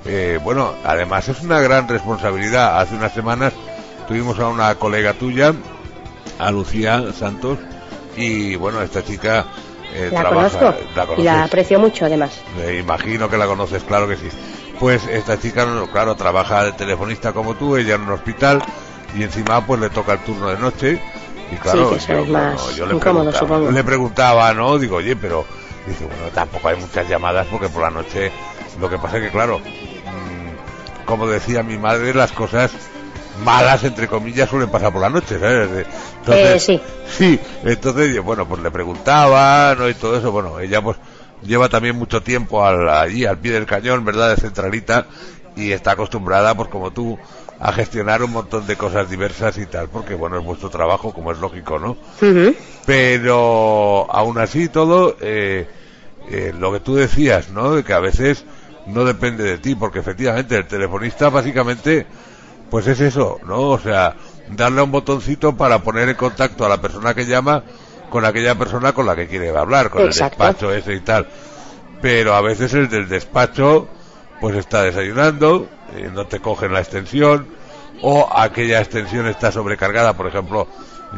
eh, 0.05 0.39
bueno, 0.43 0.73
además 0.83 1.27
es 1.29 1.41
una 1.41 1.59
gran 1.59 1.87
responsabilidad. 1.87 2.79
Hace 2.79 2.95
unas 2.95 3.13
semanas 3.13 3.53
tuvimos 4.07 4.39
a 4.39 4.47
una 4.47 4.75
colega 4.75 5.13
tuya, 5.13 5.53
a 6.39 6.51
Lucía 6.51 7.03
Santos, 7.17 7.59
y 8.15 8.55
bueno, 8.55 8.81
esta 8.81 9.03
chica 9.03 9.45
eh, 9.93 10.09
La 10.11 10.21
trabaja, 10.21 10.59
conozco 10.59 10.75
la 10.95 11.07
y 11.17 11.23
la 11.23 11.43
aprecio 11.43 11.79
mucho 11.79 12.05
además. 12.05 12.31
Imagino 12.79 13.29
que 13.29 13.37
la 13.37 13.45
conoces, 13.45 13.83
claro 13.83 14.07
que 14.07 14.15
sí. 14.15 14.29
pues 14.79 15.05
esta 15.07 15.39
chica, 15.39 15.65
claro, 15.91 16.15
trabaja 16.15 16.65
de 16.65 16.71
telefonista 16.73 17.33
como 17.33 17.55
tú, 17.55 17.77
ella 17.77 17.95
en 17.95 18.01
un 18.01 18.11
hospital 18.11 18.61
y 19.15 19.23
encima 19.23 19.65
pues 19.65 19.79
le 19.79 19.89
toca 19.89 20.13
el 20.13 20.19
turno 20.19 20.49
de 20.49 20.57
noche 20.57 21.01
y 21.51 21.55
claro, 21.55 21.97
yo, 21.97 22.85
le, 22.85 22.95
preguntaba, 22.95 23.33
supongo. 23.33 23.71
le 23.71 23.83
preguntaba, 23.83 24.53
¿no? 24.53 24.79
Digo, 24.79 24.97
oye, 24.97 25.15
pero 25.15 25.45
dice, 25.85 26.05
bueno, 26.05 26.23
tampoco 26.33 26.69
hay 26.69 26.77
muchas 26.77 27.07
llamadas 27.09 27.47
porque 27.47 27.67
por 27.69 27.81
la 27.81 27.89
noche 27.89 28.31
lo 28.79 28.89
que 28.89 28.97
pasa 28.97 29.17
es 29.17 29.23
que, 29.23 29.29
claro, 29.29 29.59
mm, 29.59 31.05
como 31.05 31.27
decía 31.27 31.61
mi 31.63 31.77
madre, 31.77 32.13
las 32.13 32.31
cosas 32.31 32.71
malas, 33.43 33.83
entre 33.83 34.07
comillas, 34.07 34.49
suelen 34.49 34.69
pasar 34.69 34.91
por 34.93 35.01
la 35.01 35.09
noche, 35.09 35.39
¿sabes? 35.39 35.85
Entonces, 36.19 36.55
Eh, 36.55 36.59
sí. 36.59 36.81
Sí, 37.17 37.39
entonces, 37.63 38.15
yo, 38.15 38.23
bueno, 38.23 38.47
pues 38.47 38.61
le 38.61 38.71
preguntaba, 38.71 39.75
¿no? 39.75 39.89
Y 39.89 39.93
todo 39.93 40.17
eso, 40.17 40.31
bueno, 40.31 40.59
ella 40.59 40.81
pues 40.81 40.97
lleva 41.43 41.67
también 41.67 41.97
mucho 41.97 42.21
tiempo 42.21 42.63
al, 42.63 42.87
allí, 42.87 43.25
al 43.25 43.37
pie 43.37 43.51
del 43.51 43.65
cañón, 43.65 44.05
¿verdad? 44.05 44.29
De 44.29 44.41
centralita, 44.41 45.07
y 45.55 45.71
está 45.71 45.91
acostumbrada, 45.91 46.55
pues 46.55 46.69
como 46.69 46.91
tú, 46.91 47.17
a 47.61 47.71
gestionar 47.73 48.23
un 48.23 48.31
montón 48.31 48.65
de 48.65 48.75
cosas 48.75 49.07
diversas 49.07 49.57
y 49.59 49.67
tal, 49.67 49.87
porque 49.87 50.15
bueno, 50.15 50.39
es 50.39 50.43
vuestro 50.43 50.69
trabajo, 50.69 51.13
como 51.13 51.31
es 51.31 51.37
lógico, 51.37 51.77
¿no? 51.77 51.95
Pero 52.85 54.07
aún 54.09 54.39
así 54.39 54.67
todo, 54.67 55.15
eh, 55.21 55.67
eh, 56.29 56.53
lo 56.57 56.73
que 56.73 56.79
tú 56.79 56.95
decías, 56.95 57.49
¿no? 57.49 57.75
De 57.75 57.83
que 57.83 57.93
a 57.93 57.99
veces 57.99 58.45
no 58.87 59.05
depende 59.05 59.43
de 59.43 59.59
ti, 59.59 59.75
porque 59.75 59.99
efectivamente 59.99 60.57
el 60.57 60.65
telefonista 60.65 61.29
básicamente, 61.29 62.07
pues 62.71 62.87
es 62.87 62.99
eso, 62.99 63.39
¿no? 63.45 63.59
O 63.69 63.79
sea, 63.79 64.15
darle 64.49 64.81
a 64.81 64.83
un 64.83 64.91
botoncito 64.91 65.55
para 65.55 65.79
poner 65.79 66.09
en 66.09 66.15
contacto 66.15 66.65
a 66.65 66.69
la 66.69 66.81
persona 66.81 67.13
que 67.13 67.27
llama 67.27 67.63
con 68.09 68.25
aquella 68.25 68.55
persona 68.55 68.91
con 68.91 69.05
la 69.05 69.15
que 69.15 69.27
quiere 69.27 69.55
hablar, 69.55 69.91
con 69.91 70.01
Exacto. 70.01 70.43
el 70.43 70.49
despacho 70.49 70.73
ese 70.73 70.95
y 70.95 70.99
tal. 71.01 71.27
Pero 72.01 72.33
a 72.33 72.41
veces 72.41 72.73
el 72.73 72.89
del 72.89 73.07
despacho, 73.07 73.87
pues 74.41 74.55
está 74.57 74.83
desayunando, 74.83 75.67
eh, 75.95 76.09
no 76.13 76.25
te 76.25 76.39
cogen 76.39 76.73
la 76.73 76.79
extensión, 76.81 77.47
o 78.01 78.27
aquella 78.35 78.79
extensión 78.79 79.27
está 79.27 79.51
sobrecargada, 79.51 80.13
por 80.13 80.27
ejemplo, 80.27 80.67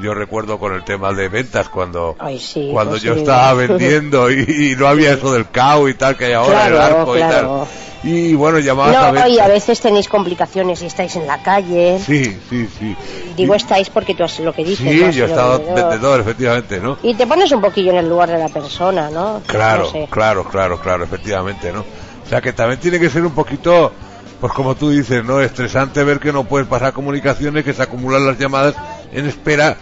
yo 0.02 0.14
recuerdo 0.14 0.60
con 0.60 0.74
el 0.74 0.84
tema 0.84 1.14
de 1.14 1.30
ventas 1.30 1.70
cuando 1.70 2.16
Ay, 2.20 2.40
sí, 2.40 2.70
cuando 2.72 2.92
pues 2.94 3.04
yo 3.04 3.14
estaba 3.14 3.54
vendiendo 3.68 4.30
y, 4.32 4.72
y 4.72 4.76
no 4.76 4.88
había 4.88 5.14
eso 5.14 5.32
del 5.32 5.50
CAO 5.50 5.88
y 5.88 5.94
tal 5.94 6.18
que 6.18 6.26
hay 6.26 6.34
ahora 6.34 6.68
el 6.68 6.78
arco 6.78 7.14
claro. 7.14 7.18
y 7.18 7.20
tal 7.32 7.68
y 8.06 8.34
bueno 8.34 8.60
llamabas 8.60 8.98
a 8.98 9.02
No, 9.08 9.12
ventas 9.14 9.30
y 9.30 9.40
a 9.40 9.48
veces 9.48 9.80
tenéis 9.80 10.10
complicaciones 10.10 10.82
y 10.82 10.88
estáis 10.88 11.16
en 11.16 11.26
la 11.28 11.42
calle. 11.42 12.00
sí 12.06 12.38
sí 12.50 12.68
sí 12.78 12.96
Digo 13.38 13.54
estáis 13.56 13.90
porque 13.92 14.14
tú 14.16 14.24
has 14.24 14.38
lo 14.40 14.52
que 14.52 14.66
dices. 14.66 14.80
sí 14.80 15.00
yo 15.14 15.26
he 15.26 15.30
estado 15.30 15.60
vendedor. 15.60 15.90
vendedor 15.92 16.20
efectivamente 16.22 16.80
no 16.82 16.98
Y 17.04 17.14
te 17.16 17.26
pones 17.28 17.50
un 17.54 17.62
poquillo 17.62 17.92
en 17.92 17.98
el 18.00 18.10
lugar 18.10 18.30
de 18.30 18.40
la 18.40 18.50
persona, 18.50 19.10
¿no? 19.10 19.42
Claro, 19.48 19.84
No 19.86 19.92
sé. 19.92 20.08
claro, 20.10 20.44
claro, 20.44 20.80
claro, 20.82 21.04
efectivamente, 21.06 21.72
¿no? 21.72 21.86
O 22.26 22.30
sea 22.30 22.42
que 22.42 22.54
también 22.54 22.80
tiene 22.80 23.00
que 23.00 23.10
ser 23.10 23.26
un 23.26 23.34
poquito, 23.34 23.92
pues 24.40 24.54
como 24.54 24.76
tú 24.76 24.90
dices, 24.90 25.24
¿no? 25.24 25.42
Estresante 25.42 26.04
ver 26.04 26.20
que 26.20 26.32
no 26.32 26.44
puedes 26.46 26.68
pasar 26.68 26.94
comunicaciones, 26.94 27.64
que 27.64 27.74
se 27.74 27.84
acumulan 27.84 28.26
las 28.26 28.38
llamadas 28.38 28.76
en 29.12 29.26
espera, 29.26 29.78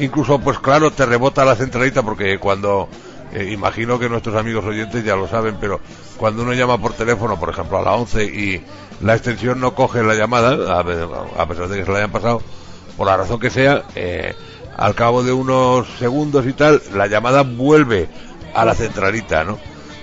incluso, 0.00 0.38
pues 0.38 0.58
claro, 0.58 0.90
te 0.90 1.06
rebota 1.06 1.44
la 1.44 1.56
centralita 1.56 2.02
porque 2.02 2.38
cuando, 2.38 2.88
eh, 3.32 3.50
imagino 3.52 3.98
que 3.98 4.08
nuestros 4.08 4.36
amigos 4.36 4.64
oyentes 4.64 5.04
ya 5.04 5.16
lo 5.16 5.28
saben, 5.28 5.56
pero 5.60 5.80
cuando 6.16 6.42
uno 6.42 6.52
llama 6.52 6.78
por 6.78 6.92
teléfono, 6.92 7.38
por 7.38 7.50
ejemplo, 7.50 7.78
a 7.78 7.82
la 7.82 7.94
11 7.94 8.24
y 8.24 8.64
la 9.00 9.14
extensión 9.14 9.60
no 9.60 9.74
coge 9.74 10.02
la 10.02 10.14
llamada, 10.14 10.78
a 10.78 11.48
pesar 11.48 11.68
de 11.68 11.78
que 11.78 11.84
se 11.84 11.90
la 11.90 11.98
hayan 11.98 12.12
pasado, 12.12 12.42
por 12.96 13.06
la 13.06 13.16
razón 13.16 13.38
que 13.38 13.50
sea, 13.50 13.84
eh, 13.94 14.34
al 14.76 14.94
cabo 14.94 15.22
de 15.22 15.32
unos 15.32 15.86
segundos 15.98 16.46
y 16.46 16.52
tal, 16.52 16.82
la 16.94 17.06
llamada 17.06 17.42
vuelve 17.42 18.08
a 18.54 18.64
la 18.64 18.74
centralita, 18.74 19.44
¿no? 19.44 19.58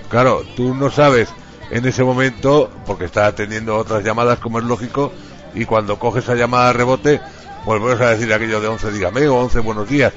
Claro, 0.08 0.42
tú 0.54 0.74
no 0.74 0.90
sabes 0.90 1.28
en 1.70 1.86
ese 1.86 2.04
momento, 2.04 2.70
porque 2.86 3.04
estás 3.06 3.28
atendiendo 3.28 3.76
otras 3.76 4.04
llamadas, 4.04 4.38
como 4.38 4.58
es 4.58 4.64
lógico, 4.64 5.12
y 5.54 5.64
cuando 5.64 5.98
coges 5.98 6.24
esa 6.24 6.34
llamada 6.34 6.68
de 6.68 6.72
rebote, 6.74 7.20
pues 7.64 7.80
vuelves 7.80 8.00
a 8.06 8.10
decir 8.10 8.32
aquello 8.32 8.60
de 8.60 8.68
11 8.68 8.90
dígame 8.92 9.26
o 9.28 9.36
11 9.36 9.60
buenos 9.60 9.88
días. 9.88 10.12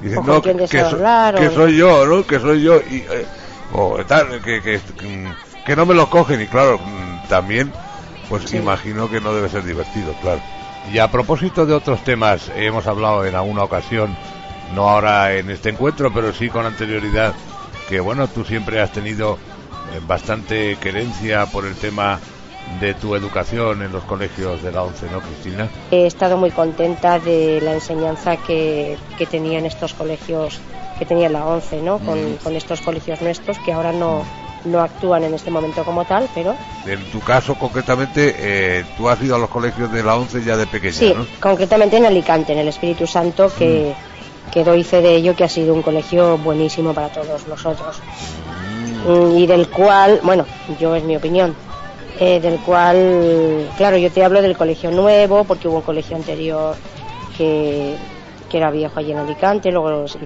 Y 0.00 0.06
no, 0.06 0.42
que, 0.42 0.54
deseo 0.54 0.90
so- 0.90 0.96
hablar, 0.96 1.34
que 1.36 1.48
o- 1.48 1.52
soy 1.54 1.76
yo, 1.76 2.06
¿no? 2.06 2.26
Que 2.26 2.38
soy 2.40 2.62
yo, 2.62 2.76
y, 2.78 2.98
eh, 3.10 3.26
o 3.72 4.04
tal, 4.06 4.40
que, 4.42 4.60
que, 4.62 4.78
mm, 4.78 5.64
que 5.64 5.76
no 5.76 5.86
me 5.86 5.94
lo 5.94 6.08
cogen, 6.10 6.40
y 6.40 6.46
claro, 6.46 6.78
mm, 6.78 7.28
también, 7.28 7.72
pues 8.28 8.52
imagino 8.54 9.08
que 9.08 9.20
no 9.20 9.34
debe 9.34 9.48
ser 9.48 9.64
divertido, 9.64 10.12
claro. 10.20 10.40
Y 10.92 10.98
a 10.98 11.08
propósito 11.10 11.66
de 11.66 11.74
otros 11.74 12.02
temas, 12.02 12.50
hemos 12.56 12.86
hablado 12.86 13.24
en 13.24 13.34
alguna 13.34 13.62
ocasión, 13.64 14.16
no 14.74 14.88
ahora 14.88 15.34
en 15.36 15.50
este 15.50 15.70
encuentro, 15.70 16.12
pero 16.12 16.32
sí 16.32 16.48
con 16.48 16.66
anterioridad, 16.66 17.34
que 17.88 18.00
bueno, 18.00 18.28
tú 18.28 18.44
siempre 18.44 18.80
has 18.80 18.90
tenido 18.90 19.38
bastante 20.06 20.76
querencia 20.76 21.46
por 21.46 21.66
el 21.66 21.74
tema 21.74 22.18
de 22.80 22.94
tu 22.94 23.14
educación 23.14 23.82
en 23.82 23.92
los 23.92 24.04
colegios 24.04 24.62
de 24.62 24.72
la 24.72 24.82
ONCE, 24.82 25.06
¿no, 25.10 25.20
Cristina? 25.20 25.68
He 25.90 26.06
estado 26.06 26.36
muy 26.36 26.50
contenta 26.50 27.18
de 27.18 27.60
la 27.60 27.74
enseñanza 27.74 28.36
que, 28.36 28.96
que 29.18 29.26
tenía 29.26 29.58
en 29.58 29.66
estos 29.66 29.92
colegios, 29.94 30.60
que 30.98 31.04
tenía 31.04 31.28
la 31.28 31.44
ONCE, 31.44 31.82
¿no? 31.82 31.98
Con, 31.98 32.34
Mm. 32.34 32.36
con 32.36 32.56
estos 32.56 32.80
colegios 32.80 33.20
nuestros 33.20 33.58
que 33.58 33.72
ahora 33.72 33.92
no, 33.92 34.24
no 34.64 34.80
actúan 34.80 35.24
en 35.24 35.34
este 35.34 35.50
momento 35.50 35.84
como 35.84 36.04
tal, 36.04 36.28
pero 36.34 36.54
En 36.86 37.02
tu 37.10 37.20
caso, 37.20 37.56
concretamente, 37.56 38.34
eh, 38.38 38.84
tú 38.96 39.08
has 39.08 39.20
ido 39.20 39.34
a 39.34 39.38
los 39.38 39.50
colegios 39.50 39.92
de 39.92 40.02
la 40.02 40.16
ONCE 40.16 40.42
ya 40.44 40.56
de 40.56 40.66
pequeña, 40.66 40.94
sí, 40.94 41.12
¿no? 41.14 41.26
concretamente 41.40 41.96
en 41.96 42.06
Alicante, 42.06 42.52
en 42.52 42.60
el 42.60 42.68
Espíritu 42.68 43.06
Santo, 43.06 43.52
que, 43.58 43.92
que 44.52 44.64
doy 44.64 44.82
fe 44.84 45.00
de 45.02 45.16
ello, 45.16 45.34
que 45.36 45.44
ha 45.44 45.48
sido 45.48 45.74
un 45.74 45.82
colegio 45.82 46.38
buenísimo 46.38 46.94
para 46.94 47.08
todos 47.08 47.46
nosotros. 47.48 47.96
Mm, 49.06 49.36
Y 49.36 49.46
del 49.46 49.68
cual, 49.68 50.20
bueno, 50.22 50.46
yo 50.78 50.94
es 50.94 51.02
mi 51.04 51.16
opinión, 51.16 51.54
eh, 52.20 52.40
del 52.40 52.58
cual, 52.60 53.68
claro, 53.76 53.96
yo 53.96 54.10
te 54.10 54.24
hablo 54.24 54.42
del 54.42 54.56
colegio 54.56 54.90
nuevo, 54.90 55.44
porque 55.44 55.66
hubo 55.68 55.76
un 55.76 55.82
colegio 55.82 56.16
anterior 56.16 56.76
que, 57.36 57.94
que 58.48 58.56
era 58.58 58.70
viejo 58.70 58.98
allí 59.00 59.12
en 59.12 59.18
Alicante, 59.18 59.72
luego 59.72 60.06
se 60.06 60.18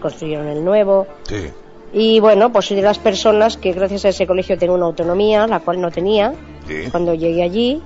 construyeron 0.00 0.48
el 0.48 0.64
nuevo. 0.64 1.06
Sí. 1.28 1.50
Y 1.92 2.18
bueno, 2.20 2.50
pues 2.50 2.66
soy 2.66 2.76
de 2.76 2.82
las 2.82 2.98
personas 2.98 3.56
que 3.56 3.72
gracias 3.72 4.04
a 4.06 4.08
ese 4.08 4.26
colegio 4.26 4.58
tengo 4.58 4.74
una 4.74 4.86
autonomía, 4.86 5.46
la 5.46 5.60
cual 5.60 5.80
no 5.80 5.90
tenía 5.90 6.34
Sí. 6.66 6.88
cuando 6.90 7.14
llegué 7.14 7.42
allí. 7.44 7.80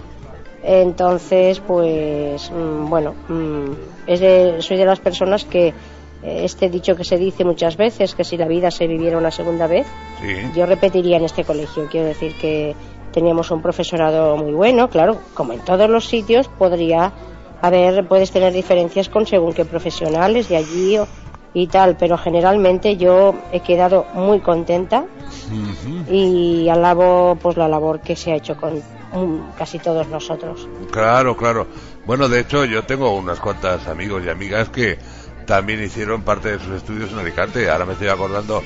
Entonces, 0.63 1.61
pues, 1.61 2.51
mm, 2.51 2.89
bueno, 2.89 3.15
mm, 3.29 3.71
es 4.07 4.21
de- 4.21 4.57
soy 4.61 4.77
de 4.79 4.85
las 4.87 5.01
personas 5.01 5.45
que 5.45 5.73
este 6.23 6.69
dicho 6.69 6.95
que 6.97 7.05
se 7.05 7.17
dice 7.17 7.45
muchas 7.45 7.77
veces, 7.77 8.15
que 8.15 8.25
si 8.25 8.37
la 8.37 8.47
vida 8.47 8.71
se 8.71 8.87
viviera 8.87 9.17
una 9.19 9.31
segunda 9.31 9.67
vez, 9.67 9.87
Sí. 10.21 10.37
yo 10.55 10.67
repetiría 10.67 11.17
en 11.17 11.25
este 11.25 11.45
colegio. 11.45 11.87
Quiero 11.91 12.07
decir 12.09 12.35
que 12.35 12.75
teníamos 13.13 13.51
un 13.51 13.63
profesorado 13.63 14.37
muy 14.37 14.53
bueno, 14.53 14.89
claro, 14.91 15.19
como 15.35 15.53
en 15.53 15.61
todos 15.61 15.89
los 15.89 16.07
sitios 16.07 16.47
podría 16.49 17.13
haber, 17.63 18.07
puedes 18.07 18.31
tener 18.31 18.53
diferencias 18.53 19.09
con 19.09 19.27
según 19.27 19.53
qué 19.53 19.65
profesionales 19.65 20.49
de 20.49 20.57
allí 20.57 20.99
o- 20.99 21.09
y 21.53 21.67
tal, 21.67 21.97
pero 21.97 22.17
generalmente 22.17 22.97
yo 22.97 23.35
he 23.53 23.61
quedado 23.61 24.07
muy 24.15 24.39
contenta 24.41 25.05
y 26.09 26.69
alabo 26.69 27.37
pues 27.41 27.57
la 27.57 27.69
labor 27.69 28.01
que 28.01 28.15
se 28.17 28.33
ha 28.33 28.37
hecho 28.37 28.57
con 28.57 28.77
mm, 29.13 29.57
casi 29.59 29.79
todos 29.79 30.09
nosotros. 30.09 30.69
Claro, 30.93 31.37
claro. 31.37 31.67
Bueno, 32.05 32.29
de 32.29 32.41
hecho, 32.41 32.65
yo 32.65 32.83
tengo 32.85 33.15
unas 33.17 33.41
cuantas 33.41 33.87
amigos 33.89 34.23
y 34.25 34.31
amigas 34.31 34.69
que 34.71 34.99
también 35.51 35.83
hicieron 35.83 36.23
parte 36.23 36.53
de 36.53 36.59
sus 36.65 36.77
estudios 36.77 37.11
en 37.11 37.19
Alicante. 37.19 37.69
Ahora 37.69 37.85
me 37.85 37.95
estoy 37.95 38.07
acordando 38.09 38.63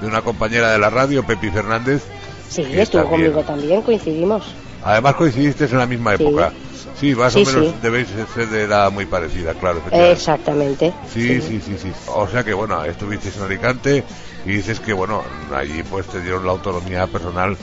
de 0.00 0.06
una 0.06 0.22
compañera 0.22 0.70
de 0.70 0.78
la 0.78 0.88
radio, 0.88 1.24
Pepi 1.26 1.50
Fernández. 1.50 2.04
Sí, 2.48 2.62
estuvo 2.62 3.02
también- 3.02 3.32
conmigo 3.32 3.42
también, 3.42 3.82
coincidimos. 3.82 4.44
Además 4.84 5.16
coincidiste 5.16 5.64
en 5.64 5.78
la 5.78 5.86
misma 5.86 6.16
Sí. 6.16 6.22
época. 6.22 6.52
Sí, 7.00 7.12
más 7.16 7.32
Sí, 7.32 7.42
o 7.42 7.46
menos 7.46 7.66
sí. 7.66 7.74
debéis 7.82 8.06
ser 8.34 8.48
de 8.50 8.62
edad 8.62 8.90
muy 8.92 9.04
parecida, 9.06 9.52
claro. 9.54 9.82
Exactamente. 9.90 10.92
Sí, 11.12 11.40
sí, 11.40 11.60
sí, 11.60 11.76
sí. 11.76 11.90
O 12.06 12.28
sea 12.28 12.44
que 12.44 12.54
bueno, 12.54 12.84
estuviste 12.84 13.30
en 13.36 13.42
Alicante 13.44 14.04
y 14.46 14.48
dices 14.50 14.78
que 14.78 14.92
bueno, 14.92 15.24
allí 15.52 15.82
pues 15.82 16.06
te 16.06 16.20
dieron 16.22 16.46
la 16.46 16.52
autonomía 16.52 17.08
personal 17.08 17.56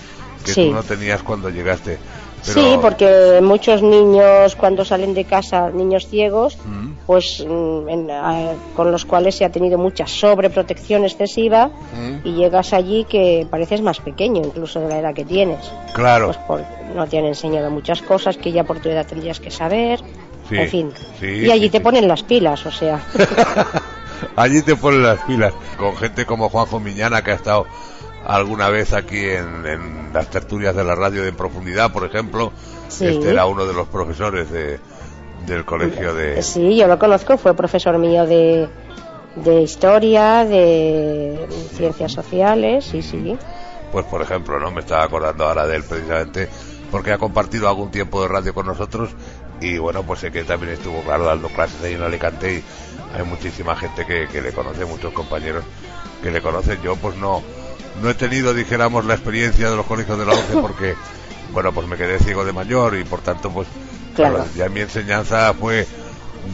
que 0.44 0.53
tú 0.53 0.72
no 0.74 0.84
tenías 0.84 1.24
cuando 1.24 1.50
llegaste. 1.50 1.98
Pero, 2.46 2.62
Sí, 2.62 2.78
porque 2.82 3.40
muchos 3.42 3.82
niños 3.82 4.56
cuando 4.56 4.86
salen 4.86 5.14
de 5.14 5.25
casa, 5.25 5.70
niños 5.72 6.08
ciegos, 6.08 6.58
Mm, 6.66 6.92
pues 7.06 7.44
mm, 7.48 7.90
en- 7.90 8.12
a- 8.12 8.54
con 8.75 8.92
los 8.92 9.06
cuales 9.06 9.36
se 9.36 9.46
ha 9.46 9.50
tenido 9.50 9.78
mucha 9.78 10.06
sobreprotección 10.08 11.04
excesiva 11.06 11.68
mm, 11.68 12.28
y 12.28 12.34
llegas 12.34 12.74
allí 12.74 13.06
que 13.06 13.48
pareces 13.50 13.82
más 13.82 14.00
pequeño 14.00 14.42
incluso 14.46 14.80
de 14.80 14.90
la 14.90 15.00
edad 15.00 15.14
que 15.14 15.25
tienes. 15.25 15.72
claro. 15.94 16.28
Pues 16.28 16.38
por- 16.48 16.66
no 16.96 17.08
te 17.08 17.18
han 17.18 17.25
enseñado 17.25 17.70
muchas 17.72 18.02
cosas 18.02 18.38
que 18.38 18.52
ya 18.52 18.64
por 18.64 18.80
tu 18.80 18.90
edad 18.90 19.06
tendrías 19.08 19.40
que 19.40 19.50
saber. 19.52 20.00
Sí, 20.48 20.56
en 20.58 20.70
fin. 20.70 20.92
sí, 21.20 21.25
y 21.25 21.50
allí 21.52 21.64
sí, 21.66 21.70
te 21.72 21.82
ponen 21.82 22.08
las 22.08 22.22
pilas, 22.22 22.64
o 22.68 22.72
sea. 22.72 23.00
Allí 24.36 24.62
te 24.62 24.75
ponen 24.75 25.04
las 25.04 25.20
pilas. 25.22 25.54
Con 25.78 25.96
gente 25.98 26.25
como 26.25 26.50
Juanjo 26.50 26.80
Miñana, 26.80 27.22
que 27.24 27.32
ha 27.32 27.36
estado 27.36 27.66
alguna 28.25 28.70
vez 28.70 28.94
aquí 28.94 29.20
en, 29.20 29.65
en 29.65 30.13
las 30.13 30.29
tertulias 30.29 30.75
de 30.75 30.84
la 30.84 30.96
radio 30.96 31.24
de 31.24 31.34
profundidad, 31.34 31.91
por 31.91 32.05
ejemplo. 32.05 32.51
Sí. 32.88 33.08
Este 33.08 33.32
era 33.32 33.46
uno 33.46 33.65
de 33.65 33.74
los 33.74 33.88
profesores 33.88 34.50
de, 34.51 34.79
del 35.46 35.65
colegio 35.65 36.13
de... 36.13 36.41
Sí, 36.41 36.75
yo 36.75 36.88
lo 36.88 37.00
conozco, 37.00 37.38
fue 37.38 37.53
profesor 37.55 37.98
mío 37.98 38.25
de, 38.25 38.67
de 39.36 39.62
historia, 39.62 40.46
de 40.46 41.48
ciencias 41.74 42.12
sociales, 42.12 42.86
sí, 42.86 43.01
sí. 43.01 43.38
Pues 43.91 44.05
por 44.05 44.22
ejemplo, 44.22 44.60
no 44.60 44.72
me 44.72 44.82
estaba 44.82 45.03
acordando 45.03 45.46
ahora 45.46 45.65
de 45.67 45.77
él 45.77 45.84
precisamente 45.84 46.50
porque 46.91 47.12
ha 47.12 47.17
compartido 47.17 47.67
algún 47.67 47.91
tiempo 47.91 48.22
de 48.22 48.27
radio 48.27 48.53
con 48.53 48.67
nosotros 48.67 49.10
y 49.62 49.77
bueno, 49.77 50.03
pues 50.03 50.20
sé 50.20 50.32
que 50.32 50.44
también 50.44 50.74
estuvo, 50.74 51.01
claro, 51.01 51.25
dando 51.25 51.48
clases 51.50 51.82
ahí 51.84 51.94
en 51.94 52.03
Alicante 52.03 52.55
y 52.55 52.63
hay 53.17 53.24
muchísima 53.25 53.75
gente 53.75 54.05
que, 54.05 54.27
que 54.27 54.41
le 54.41 54.51
conoce, 54.51 54.86
muchos 54.86 55.13
compañeros 55.13 55.63
que 56.22 56.32
le 56.32 56.41
conocen. 56.41 56.82
Yo 56.82 56.96
pues 56.98 57.15
no, 57.17 57.41
no 58.02 58.10
he 58.10 58.14
tenido, 58.14 58.54
dijéramos, 58.54 59.06
la 59.06 59.14
experiencia 59.16 59.70
de 59.70 59.75
los 59.75 59.86
colegios 59.86 60.18
de 60.18 60.25
la 60.25 60.34
ONCE 60.34 60.54
porque, 60.62 60.96
bueno, 61.54 61.72
pues 61.74 61.88
me 61.88 61.98
quedé 61.98 62.20
ciego 62.20 62.44
de 62.46 62.54
mayor 62.54 62.96
y 62.98 63.04
por 63.04 63.22
tanto, 63.22 63.50
pues, 63.50 63.68
Claro. 64.16 64.36
claro, 64.36 64.50
ya 64.56 64.70
mi 64.70 64.80
enseñanza 64.82 65.54
fue 65.54 65.86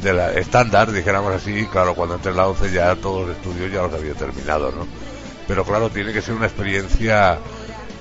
de 0.02 0.14
la 0.14 0.32
estándar, 0.34 0.92
dijéramos 0.92 1.34
así, 1.34 1.66
claro, 1.68 1.94
cuando 1.94 2.16
entré 2.16 2.32
en 2.32 2.38
la 2.38 2.48
ONCE 2.48 2.72
ya 2.72 2.96
todos 2.96 3.28
los 3.28 3.38
estudios 3.38 3.72
ya 3.72 3.82
los 3.84 3.94
había 3.94 4.14
terminado, 4.14 4.72
¿no? 4.72 4.88
Pero 5.48 5.64
claro, 5.66 5.90
tiene 5.90 6.14
que 6.14 6.22
ser 6.22 6.34
una 6.36 6.46
experiencia, 6.48 7.38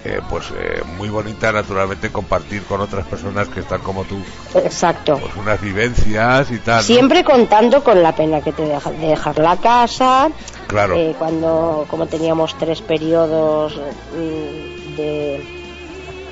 eh, 0.04 0.20
pues, 0.30 0.46
eh, 0.56 0.82
muy 0.96 1.08
bonita, 1.10 1.52
naturalmente, 1.52 2.10
compartir 2.10 2.62
con 2.64 2.80
otras 2.80 3.06
personas 3.06 3.48
que 3.48 3.60
están 3.60 3.80
como 3.82 4.04
tú, 4.04 4.16
Exacto. 4.64 5.18
pues, 5.18 5.34
unas 5.36 5.60
vivencias 5.60 6.50
y 6.50 6.58
tal. 6.58 6.76
¿no? 6.78 6.82
Siempre 6.82 7.22
contando 7.24 7.82
con 7.84 8.02
la 8.02 8.14
pena 8.14 8.40
que 8.40 8.52
te 8.52 8.62
deja 8.62 8.90
de 8.90 9.06
dejar 9.08 9.38
la 9.38 9.56
casa, 9.58 10.30
Claro. 10.68 10.96
eh, 10.96 11.14
cuando 11.18 11.84
como 11.88 12.06
teníamos 12.06 12.56
tres 12.58 12.80
periodos 12.80 13.76
mm, 14.14 14.96
de 14.96 15.59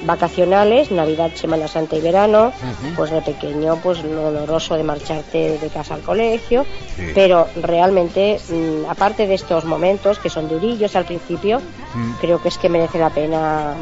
vacacionales, 0.03 0.91
Navidad, 0.91 1.31
Semana 1.35 1.69
Santa 1.69 1.97
y 1.97 2.01
verano, 2.01 2.53
pues 2.97 3.11
de 3.11 3.21
pequeño 3.23 3.77
pues 3.83 4.03
lo 4.05 4.31
doloroso 4.33 4.77
de 4.77 4.83
marcharte 4.83 5.59
de 5.59 5.69
casa 5.69 5.95
al 5.95 6.01
colegio, 6.03 6.65
Sí. 6.97 7.11
pero 7.15 7.47
realmente 7.63 8.41
mm, 8.49 8.91
aparte 8.91 9.27
de 9.27 9.35
estos 9.35 9.65
momentos 9.65 10.19
que 10.19 10.31
son 10.31 10.49
durillos 10.49 10.95
al 10.97 11.05
principio, 11.05 11.61
Mm. 11.95 12.13
creo 12.21 12.41
que 12.43 12.49
es 12.49 12.59
que 12.59 12.69
merece 12.69 12.99
la 12.99 13.11
pena 13.11 13.75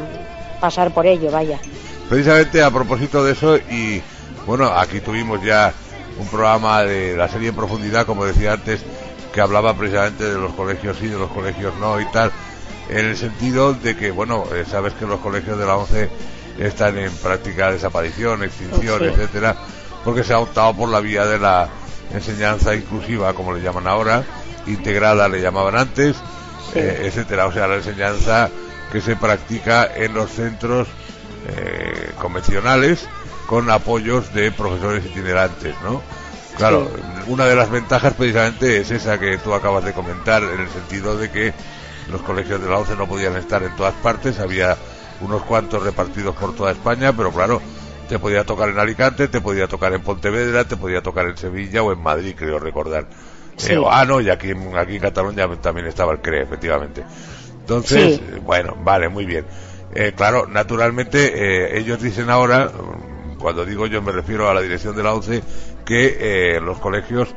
pasar 0.59 0.91
por 0.91 1.05
ello, 1.05 1.29
vaya. 1.31 1.59
Precisamente 2.09 2.63
a 2.63 2.71
propósito 2.71 3.23
de 3.23 3.33
eso, 3.33 3.57
y 3.57 4.01
bueno, 4.45 4.67
aquí 4.67 5.01
tuvimos 5.01 5.43
ya 5.43 5.73
un 6.19 6.27
programa 6.27 6.83
de 6.83 7.15
la 7.17 7.27
serie 7.27 7.49
en 7.49 7.55
profundidad, 7.55 8.05
como 8.05 8.25
decía 8.25 8.53
antes, 8.53 8.81
que 9.33 9.41
hablaba 9.41 9.73
precisamente 9.75 10.23
de 10.23 10.39
los 10.39 10.53
colegios 10.53 10.97
sí, 10.97 11.07
de 11.07 11.17
los 11.19 11.29
colegios 11.29 11.73
no 11.79 11.99
y 11.99 12.05
tal, 12.11 12.31
en 12.89 13.05
el 13.05 13.17
sentido 13.17 13.73
de 13.73 13.95
que, 13.95 14.11
bueno, 14.11 14.45
eh, 14.53 14.65
sabes 14.69 14.93
que 14.93 15.05
los 15.05 15.19
colegios 15.19 15.57
de 15.57 15.65
la 15.65 15.75
ONCE 15.77 16.09
están 16.59 16.97
en 16.97 17.11
práctica 17.17 17.71
desaparición, 17.71 18.43
extinción, 18.43 18.99
Sí. 18.99 19.05
etcétera, 19.05 19.55
porque 20.03 20.23
se 20.23 20.33
ha 20.33 20.39
optado 20.39 20.73
por 20.75 20.89
la 20.89 20.99
vía 20.99 21.25
de 21.25 21.37
la 21.39 21.69
enseñanza 22.13 22.73
inclusiva, 22.75 23.33
como 23.33 23.53
le 23.53 23.61
llaman 23.61 23.87
ahora, 23.87 24.23
integrada 24.65 25.27
le 25.27 25.41
llamaban 25.41 25.75
antes, 25.75 26.15
Sí. 26.73 26.79
eh, 26.79 27.03
etcétera, 27.07 27.45
o 27.47 27.51
sea, 27.53 27.67
la 27.67 27.75
enseñanza 27.75 28.49
que 28.91 29.01
se 29.01 29.15
practica 29.15 29.87
en 29.95 30.13
los 30.13 30.31
centros 30.31 30.87
eh, 31.49 32.11
convencionales 32.19 33.07
con 33.47 33.69
apoyos 33.69 34.33
de 34.33 34.51
profesores 34.51 35.05
itinerantes, 35.05 35.75
¿no? 35.83 36.01
Claro, 36.57 36.89
una 37.27 37.45
de 37.45 37.55
las 37.55 37.69
ventajas 37.69 38.13
precisamente 38.13 38.81
es 38.81 38.91
esa 38.91 39.17
que 39.19 39.37
tú 39.37 39.53
acabas 39.53 39.85
de 39.85 39.93
comentar, 39.93 40.41
en 40.43 40.59
el 40.59 40.67
sentido 40.69 41.15
de 41.17 41.29
que 41.29 41.53
los 42.11 42.21
colegios 42.21 42.61
de 42.61 42.69
la 42.69 42.77
ONCE 42.77 42.95
no 42.95 43.07
podían 43.07 43.35
estar 43.35 43.61
en 43.63 43.75
todas 43.75 43.93
partes, 43.95 44.39
había 44.39 44.77
unos 45.21 45.41
cuantos 45.43 45.83
repartidos 45.83 46.35
por 46.35 46.53
toda 46.55 46.71
España, 46.71 47.11
pero 47.15 47.31
claro, 47.31 47.61
te 48.07 48.19
podía 48.19 48.43
tocar 48.45 48.69
en 48.69 48.79
Alicante, 48.79 49.27
te 49.27 49.41
podía 49.41 49.67
tocar 49.67 49.93
en 49.93 50.01
Pontevedra, 50.01 50.63
te 50.65 50.77
podía 50.77 51.01
tocar 51.01 51.27
en 51.27 51.37
Sevilla 51.37 51.83
o 51.83 51.91
en 51.91 51.99
Madrid, 52.01 52.35
creo 52.37 52.59
recordar. 52.59 53.07
Sí. 53.57 53.73
Eh, 53.73 53.81
ah, 53.89 54.05
no, 54.05 54.21
y 54.21 54.29
aquí, 54.29 54.51
en- 54.51 54.77
aquí 54.77 54.95
en 54.95 55.01
Cataluña 55.01 55.47
también 55.61 55.87
estaba 55.87 56.13
el 56.13 56.19
CRE, 56.19 56.43
efectivamente. 56.43 57.03
Entonces, 57.61 58.15
Sí. 58.17 58.23
eh, 58.35 58.39
bueno, 58.43 58.75
vale, 58.83 59.09
muy 59.09 59.25
bien. 59.25 59.45
Eh, 59.93 60.13
claro, 60.15 60.45
naturalmente, 60.47 61.31
eh, 61.33 61.79
ellos 61.79 62.01
dicen 62.01 62.29
ahora, 62.29 62.71
cuando 63.39 63.65
digo 63.65 63.87
yo 63.87 64.01
me 64.01 64.11
refiero 64.11 64.49
a 64.49 64.53
la 64.53 64.61
dirección 64.61 64.95
de 64.95 65.03
la 65.03 65.13
ONCE, 65.13 65.41
que 65.85 66.17
eh, 66.19 66.61
los 66.61 66.77
colegios 66.79 67.29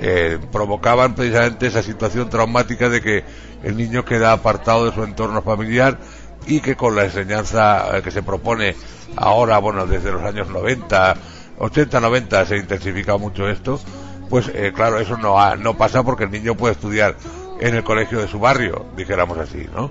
eh, 0.00 0.38
provocaban 0.52 1.14
precisamente 1.14 1.66
esa 1.66 1.82
situación 1.82 2.28
traumática 2.28 2.88
de 2.88 3.00
que 3.00 3.24
el 3.64 3.76
niño 3.76 4.04
queda 4.04 4.32
apartado 4.32 4.86
de 4.86 4.94
su 4.94 5.02
entorno 5.02 5.42
familiar 5.42 5.98
y 6.46 6.60
que 6.60 6.76
con 6.76 6.94
la 6.94 7.04
enseñanza 7.04 7.96
eh, 7.98 8.02
que 8.02 8.10
se 8.10 8.22
propone 8.22 8.74
ahora, 9.16 9.58
bueno, 9.58 9.86
desde 9.86 10.12
los 10.12 10.22
años 10.22 10.48
90, 10.48 11.16
80, 11.58 12.00
90 12.00 12.46
se 12.46 12.56
intensifica 12.58 13.16
mucho 13.16 13.48
esto, 13.48 13.80
pues 14.28 14.48
eh, 14.54 14.72
claro, 14.74 14.98
eso 14.98 15.16
no, 15.16 15.40
ha- 15.40 15.56
no 15.56 15.76
pasa 15.76 16.02
porque 16.02 16.24
el 16.24 16.30
niño 16.30 16.54
puede 16.54 16.74
estudiar 16.74 17.16
en 17.60 17.74
el 17.74 17.84
colegio 17.84 18.18
de 18.20 18.28
su 18.28 18.38
barrio, 18.38 18.86
dijéramos 18.96 19.38
así, 19.38 19.66
¿no? 19.74 19.90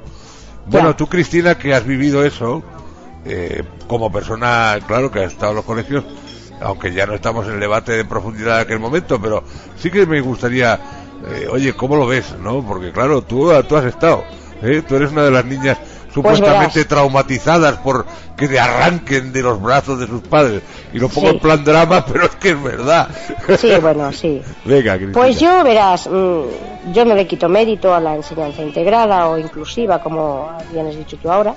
Bueno, 0.65 0.91
Ya. 0.91 0.97
tú, 0.97 1.07
Cristina, 1.07 1.55
que 1.57 1.73
has 1.73 1.85
vivido 1.85 2.23
eso, 2.23 2.61
eh, 3.25 3.63
como 3.87 4.11
persona, 4.11 4.77
claro, 4.85 5.09
que 5.11 5.23
has 5.23 5.31
estado 5.33 5.51
en 5.51 5.55
los 5.57 5.65
colegios, 5.65 6.03
aunque 6.61 6.93
ya 6.93 7.05
no 7.05 7.13
estamos 7.13 7.47
en 7.47 7.53
el 7.55 7.59
debate 7.59 7.93
de 7.93 8.05
profundidad 8.05 8.57
de 8.57 8.61
aquel 8.63 8.79
momento, 8.79 9.19
pero 9.21 9.43
sí 9.77 9.89
que 9.89 10.05
me 10.05 10.21
gustaría, 10.21 10.79
eh, 11.27 11.47
oye, 11.51 11.73
¿cómo 11.73 11.95
lo 11.95 12.05
ves, 12.07 12.35
no? 12.41 12.63
Porque 12.65 12.91
claro, 12.91 13.21
tú, 13.21 13.51
tú 13.67 13.75
has 13.77 13.85
estado, 13.85 14.23
¿eh? 14.61 14.81
Tú 14.87 14.95
eres 14.95 15.11
una 15.11 15.23
de 15.23 15.31
las 15.31 15.45
niñas 15.45 15.77
supuestamente 16.13 16.75
verás. 16.75 16.87
traumatizadas 16.87 17.77
por 17.77 18.05
que 18.37 18.47
te 18.47 18.59
arranquen 18.59 19.31
de 19.33 19.41
los 19.41 19.59
brazos 19.61 19.99
de 19.99 20.05
sus 20.07 20.21
padres. 20.21 20.61
Y 20.93 20.99
lo 20.99 21.09
pongo 21.09 21.29
Sí. 21.29 21.33
en 21.35 21.39
plan 21.39 21.63
drama, 21.63 22.05
pero 22.11 22.25
es 22.25 22.35
que 22.35 22.49
es 22.51 22.61
verdad. 22.61 23.07
Sí, 23.57 23.71
bueno, 23.81 24.11
sí. 24.11 24.41
Venga, 24.65 24.93
Cristina. 24.95 25.13
Pues 25.13 25.39
yo, 25.39 25.63
verás, 25.63 26.07
mm, 26.07 26.93
yo 26.93 27.05
no 27.05 27.15
le 27.15 27.25
quito 27.25 27.49
mérito 27.49 27.93
a 27.93 27.99
la 27.99 28.15
enseñanza 28.15 28.61
integrada 28.61 29.27
o 29.27 29.37
inclusiva, 29.37 30.01
como 30.01 30.51
bien 30.71 30.87
has 30.87 30.95
dicho 30.97 31.17
tú 31.21 31.31
ahora, 31.31 31.55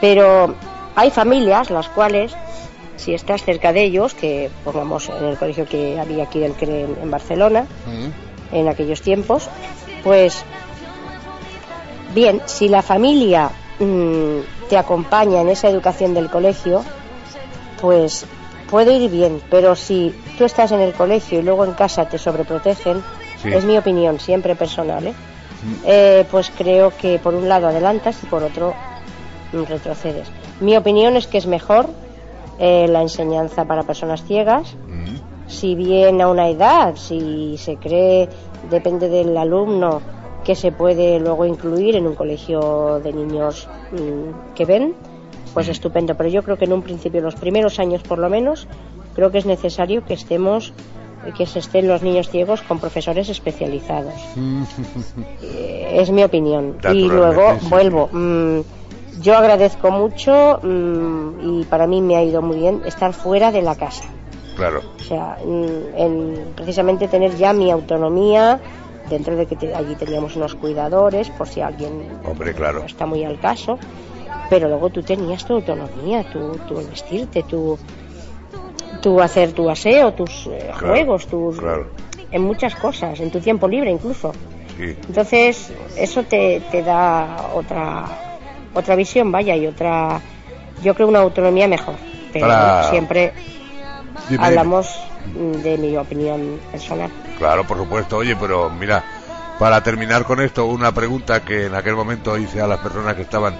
pero 0.00 0.54
hay 0.96 1.10
familias 1.10 1.70
las 1.70 1.88
cuales, 1.88 2.32
si 2.96 3.14
estás 3.14 3.42
cerca 3.44 3.72
de 3.72 3.84
ellos, 3.84 4.14
que 4.14 4.50
pongamos 4.64 5.08
en 5.08 5.24
el 5.26 5.36
colegio 5.36 5.66
que 5.66 5.98
había 5.98 6.24
aquí 6.24 6.38
del 6.40 6.52
CRE 6.52 6.84
en, 6.84 6.96
en 7.02 7.10
Barcelona, 7.10 7.66
Mm, 7.86 8.33
en 8.54 8.68
aquellos 8.68 9.02
tiempos, 9.02 9.48
pues 10.02 10.42
bien, 12.14 12.40
si 12.46 12.68
la 12.68 12.80
familia 12.82 13.50
mm, 13.78 14.68
te 14.70 14.78
acompaña 14.78 15.40
en 15.40 15.48
esa 15.50 15.68
educación 15.68 16.14
del 16.14 16.30
colegio, 16.30 16.82
pues 17.80 18.24
puede 18.70 18.94
ir 18.94 19.10
bien, 19.10 19.42
pero 19.50 19.76
si 19.76 20.14
tú 20.38 20.44
estás 20.44 20.72
en 20.72 20.80
el 20.80 20.92
colegio 20.94 21.40
y 21.40 21.42
luego 21.42 21.64
en 21.64 21.72
casa 21.72 22.08
te 22.08 22.18
sobreprotegen, 22.18 23.02
Sí. 23.42 23.52
es 23.52 23.64
mi 23.66 23.76
opinión, 23.76 24.18
siempre 24.20 24.54
personal, 24.56 25.06
¿eh? 25.08 25.12
Eh, 25.84 26.24
pues 26.30 26.50
creo 26.56 26.92
que 26.96 27.18
por 27.18 27.34
un 27.34 27.46
lado 27.48 27.68
adelantas 27.68 28.16
y 28.22 28.26
por 28.26 28.42
otro 28.42 28.72
mm, 29.52 29.64
retrocedes. 29.64 30.28
Mi 30.60 30.76
opinión 30.78 31.16
es 31.16 31.26
que 31.26 31.36
es 31.38 31.46
mejor 31.46 31.88
eh, 32.58 32.86
la 32.88 33.02
enseñanza 33.02 33.64
para 33.66 33.82
personas 33.82 34.24
ciegas, 34.24 34.74
si 35.54 35.74
bien 35.74 36.20
a 36.20 36.28
una 36.28 36.48
edad, 36.48 36.96
si 36.96 37.56
se 37.56 37.76
cree, 37.76 38.28
depende 38.70 39.08
del 39.08 39.36
alumno, 39.36 40.02
que 40.44 40.54
se 40.54 40.72
puede 40.72 41.18
luego 41.18 41.46
incluir 41.46 41.96
en 41.96 42.06
un 42.06 42.14
colegio 42.14 43.00
de 43.02 43.12
niños 43.12 43.66
mm, 43.92 44.54
que 44.54 44.64
ven, 44.66 44.94
pues 45.54 45.68
estupendo. 45.68 46.14
Pero 46.16 46.28
yo 46.28 46.42
creo 46.42 46.58
que 46.58 46.66
en 46.66 46.74
un 46.74 46.82
principio, 46.82 47.20
los 47.22 47.34
primeros 47.34 47.78
años 47.78 48.02
por 48.02 48.18
lo 48.18 48.28
menos, 48.28 48.68
creo 49.14 49.30
que 49.30 49.38
es 49.38 49.46
necesario 49.46 50.04
que 50.04 50.14
estemos, 50.14 50.74
que 51.36 51.46
se 51.46 51.60
estén 51.60 51.88
los 51.88 52.02
niños 52.02 52.28
ciegos 52.28 52.60
con 52.60 52.78
profesores 52.78 53.30
especializados. 53.30 54.14
Eh, 55.42 55.88
es 55.94 56.10
mi 56.10 56.22
opinión. 56.22 56.76
Y 56.92 57.08
luego 57.08 57.56
vuelvo. 57.70 58.08
mm, 58.12 58.60
yo 59.22 59.36
agradezco 59.36 59.90
mucho 59.90 60.60
mm, 60.62 61.60
y 61.60 61.64
para 61.64 61.86
mí 61.86 62.02
me 62.02 62.16
ha 62.16 62.22
ido 62.22 62.42
muy 62.42 62.58
bien 62.58 62.82
estar 62.84 63.12
fuera 63.14 63.50
de 63.52 63.62
la 63.62 63.76
casa. 63.76 64.04
Claro. 64.56 64.82
O 65.00 65.04
sea, 65.04 65.38
mm, 65.44 65.96
en 65.96 66.52
precisamente 66.54 67.08
tener 67.08 67.34
ya 67.36 67.52
mi 67.52 67.70
autonomía, 67.70 68.60
dentro 69.10 69.36
de 69.36 69.46
que 69.46 69.56
te- 69.56 69.74
allí 69.74 69.94
teníamos 69.96 70.36
unos 70.36 70.54
cuidadores, 70.54 71.28
por 71.30 71.48
si 71.48 71.60
alguien 71.60 72.06
Hombre, 72.24 72.54
claro. 72.54 72.80
no 72.80 72.86
está 72.86 73.04
muy 73.06 73.24
al 73.24 73.38
caso, 73.40 73.78
pero 74.48 74.68
luego 74.68 74.90
tú 74.90 75.02
tenías 75.02 75.44
tu 75.44 75.54
autonomía, 75.54 76.22
tu, 76.30 76.52
tu 76.68 76.76
vestirte, 76.76 77.42
tu, 77.42 77.78
tu 79.02 79.20
hacer 79.20 79.52
tu 79.52 79.68
aseo, 79.68 80.12
tus 80.14 80.46
eh, 80.46 80.70
Claro, 80.78 80.86
juegos, 80.94 81.26
tus, 81.26 81.58
claro. 81.58 81.88
en 82.30 82.42
muchas 82.42 82.74
cosas, 82.76 83.20
en 83.20 83.30
tu 83.30 83.40
tiempo 83.40 83.68
libre 83.68 83.90
incluso. 83.90 84.32
Sí. 84.78 84.96
Entonces, 85.08 85.72
eso 85.96 86.22
te, 86.24 86.60
te 86.70 86.82
da 86.82 87.50
otra, 87.54 88.06
otra 88.74 88.96
visión, 88.96 89.30
vaya, 89.30 89.54
y 89.56 89.66
otra, 89.66 90.20
yo 90.82 90.94
creo 90.94 91.08
una 91.08 91.20
autonomía 91.20 91.68
mejor. 91.68 91.96
Pero 92.32 92.46
Para- 92.48 92.90
siempre 92.90 93.32
Dime, 94.28 94.46
hablamos 94.46 94.88
de 95.34 95.78
mi 95.78 95.96
opinión 95.96 96.60
personal. 96.70 97.10
Claro, 97.38 97.64
por 97.66 97.78
supuesto. 97.78 98.18
Oye, 98.18 98.36
pero 98.36 98.70
mira, 98.70 99.04
para 99.58 99.82
terminar 99.82 100.24
con 100.24 100.40
esto, 100.40 100.66
una 100.66 100.92
pregunta 100.92 101.44
que 101.44 101.66
en 101.66 101.74
aquel 101.74 101.94
momento 101.94 102.36
hice 102.38 102.60
a 102.60 102.66
las 102.66 102.80
personas 102.80 103.14
que 103.14 103.22
estaban 103.22 103.56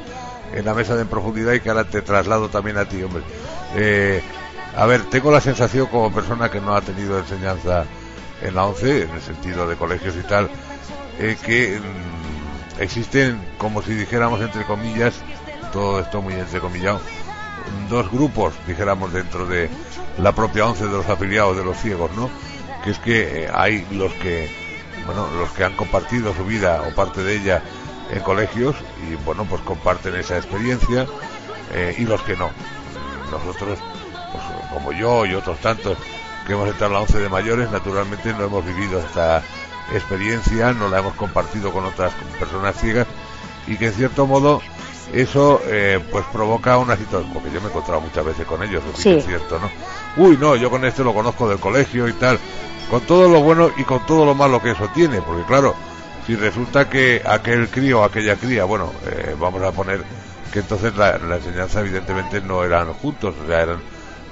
en 0.53 0.65
la 0.65 0.75
mesa 0.75 0.95
de 0.95 1.03
en 1.03 1.09
profundidad 1.09 1.53
y 1.53 1.61
que 1.61 1.71
ahora 1.71 1.85
te 1.85 2.03
traslado 2.03 2.49
también 2.49 2.79
a 2.79 2.85
ti, 2.85 3.03
hombre. 3.03 3.23
Eh, 3.77 4.23
a 4.77 4.87
ver, 4.87 5.03
tengo 5.05 5.31
la 5.31 5.41
sensación 5.41 5.87
como 5.87 6.13
persona 6.13 6.51
que 6.51 6.61
no 6.61 6.75
ha 6.75 6.81
tenido 6.81 7.19
enseñanza 7.19 7.85
en 8.43 8.55
la 8.55 8.67
ONCE, 8.67 9.03
en 9.03 9.11
el 9.11 9.21
sentido 9.21 9.69
de 9.69 9.77
colegios 9.77 10.15
y 10.17 10.27
tal, 10.27 10.51
eh, 11.19 11.37
que 11.45 11.79
mm, 11.81 12.83
existen, 12.83 13.41
como 13.59 13.83
si 13.83 13.95
dijéramos 13.95 14.41
entre 14.41 14.65
comillas, 14.65 15.15
todo 15.73 16.01
esto 16.01 16.23
muy 16.23 16.35
entrecomillado, 16.35 17.01
dos 17.89 18.11
grupos, 18.11 18.55
dijéramos, 18.67 19.13
dentro 19.13 19.47
de 19.47 19.69
la 20.19 20.33
propia 20.33 20.67
once 20.67 20.85
de 20.85 20.91
los 20.91 21.09
afiliados 21.09 21.57
de 21.57 21.65
los 21.65 21.77
ciegos, 21.79 22.11
¿no? 22.13 22.31
Que 22.83 22.91
es 22.91 22.99
que 22.99 23.45
eh, 23.45 23.51
hay 23.53 23.87
los 23.93 24.13
que, 24.15 24.51
bueno, 25.07 25.27
los 25.39 25.51
que 25.51 25.65
han 25.65 25.75
compartido 25.75 26.35
su 26.35 26.45
vida 26.45 26.83
o 26.89 26.95
parte 26.95 27.23
de 27.23 27.37
ella 27.37 27.63
en 28.11 28.21
colegios 28.21 28.77
y, 29.09 29.15
bueno, 29.25 29.45
pues 29.45 29.63
comparten 29.63 30.15
esa 30.15 30.37
experiencia 30.37 31.07
eh, 31.73 31.95
y 31.99 32.05
los 32.05 32.23
que 32.23 32.37
no. 32.37 32.51
Nosotros, 33.31 33.79
pues, 34.33 34.45
como 34.73 34.93
yo 34.93 35.27
y 35.27 35.35
otros 35.35 35.59
tantos 35.59 35.97
que 36.47 36.53
hemos 36.53 36.69
entrado 36.69 36.95
a 36.95 36.99
la 36.99 37.03
once 37.03 37.19
de 37.19 37.29
mayores, 37.29 37.71
naturalmente 37.71 38.33
no 38.35 38.45
hemos 38.45 38.65
vivido 38.65 39.01
esta 39.01 39.43
experiencia, 39.93 40.73
no 40.73 40.89
la 40.89 40.99
hemos 40.99 41.15
compartido 41.15 41.73
con 41.73 41.85
otras 41.85 42.13
personas 42.39 42.77
ciegas 42.77 43.07
y 43.67 43.77
que 43.77 43.87
en 43.87 43.93
cierto 43.95 44.27
modo 44.27 44.61
eso 45.13 45.61
eh, 45.67 46.01
pues 46.11 46.25
provoca 46.33 46.79
una 46.79 46.97
situación, 46.97 47.33
porque 47.33 47.51
yo 47.51 47.61
me 47.61 47.67
he 47.67 47.71
encontrado 47.71 48.01
muchas 48.01 48.25
veces 48.25 48.47
con 48.47 48.63
ellos, 48.63 48.83
sí 48.97 49.11
es 49.11 49.27
cierto, 49.27 49.59
¿no? 49.59 49.71
Uy, 50.17 50.37
no, 50.39 50.57
yo 50.57 50.71
con 50.71 50.85
este 50.85 51.03
lo 51.03 51.13
conozco 51.13 51.49
del 51.49 51.59
colegio 51.59 52.07
y 52.09 52.13
tal, 52.15 52.39
con 52.91 53.01
todo 53.03 53.29
lo 53.29 53.43
bueno 53.43 53.71
y 53.77 53.85
con 53.85 54.05
todo 54.07 54.25
lo 54.25 54.35
malo 54.35 54.61
que 54.63 54.71
eso 54.71 54.89
tiene, 54.95 55.21
porque 55.23 55.45
claro, 55.45 55.75
si 56.27 56.37
resulta 56.37 56.89
que 56.89 57.21
aquel 57.25 57.69
crío 57.69 58.01
o 58.01 58.05
aquella 58.05 58.37
cría, 58.37 58.65
bueno, 58.65 58.93
eh, 59.07 59.35
vamos 59.39 59.63
a 59.63 59.73
poner 59.73 60.03
que 60.53 60.61
entonces 60.61 60.95
la, 60.97 61.19
la 61.19 61.37
enseñanza 61.37 61.81
evidentemente 61.81 62.41
no 62.41 62.63
eran 62.65 62.93
juntos, 62.95 63.35
o 63.43 63.47
sea, 63.47 63.63
eran 63.63 63.81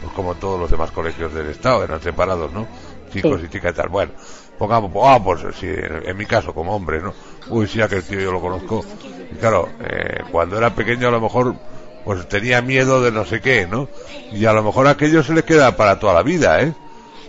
pues, 0.00 0.12
como 0.12 0.34
todos 0.36 0.58
los 0.60 0.70
demás 0.70 0.90
colegios 0.92 1.34
del 1.34 1.48
Estado, 1.48 1.82
eran 1.82 2.00
separados, 2.00 2.52
¿no? 2.52 2.66
Chicos 3.12 3.40
Sí. 3.40 3.46
y 3.46 3.48
chicas 3.50 3.72
y 3.72 3.76
tal. 3.76 3.88
Bueno, 3.88 4.12
pongamos, 4.58 4.90
ah, 5.04 5.20
pues 5.22 5.40
sí, 5.58 5.66
en, 5.66 6.02
en 6.08 6.16
mi 6.16 6.24
caso 6.26 6.54
como 6.54 6.74
hombre, 6.74 7.00
¿no? 7.00 7.12
Uy, 7.48 7.66
sí, 7.66 7.80
aquel 7.82 8.02
tío 8.04 8.20
yo 8.20 8.32
lo 8.32 8.40
conozco. 8.40 8.84
Y 9.32 9.36
claro, 9.36 9.68
eh, 9.80 10.22
cuando 10.30 10.56
era 10.56 10.70
pequeño 10.74 11.08
a 11.08 11.10
lo 11.10 11.20
mejor 11.20 11.54
pues 12.04 12.28
tenía 12.28 12.60
miedo 12.62 13.00
de 13.02 13.12
no 13.12 13.24
sé 13.24 13.40
qué, 13.40 13.66
¿no? 13.66 13.88
Y 14.32 14.44
a 14.46 14.52
lo 14.52 14.62
mejor 14.62 14.86
aquello 14.88 15.22
se 15.22 15.32
le 15.34 15.44
queda 15.44 15.76
para 15.76 15.98
toda 15.98 16.14
la 16.14 16.22
vida, 16.22 16.60
¿eh? 16.62 16.72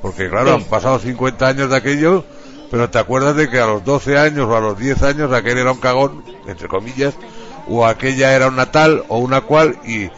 Porque 0.02 0.30
claro, 0.30 0.48
Sí. 0.50 0.54
han 0.56 0.64
pasado 0.66 1.00
50 1.00 1.48
años 1.48 1.70
de 1.70 1.76
aquello, 1.78 2.26
pero 2.72 2.90
te 2.90 2.98
acuerdas 3.00 3.36
de 3.36 3.50
que 3.50 3.60
a 3.60 3.66
los 3.68 3.84
12 3.86 4.18
años 4.18 4.48
o 4.50 4.56
a 4.56 4.60
los 4.60 4.78
10 4.78 5.02
años 5.04 5.32
aquel 5.32 5.58
era 5.60 5.72
un 5.72 5.80
cagón, 5.80 6.24
entre 6.48 6.68
comillas, 6.68 7.14
o 7.68 7.86
aquella 7.86 8.36
era 8.36 8.48
una 8.48 8.72
tal 8.72 9.04
o 9.08 9.20
una 9.20 9.42
cual 9.42 9.78
y 9.86 10.10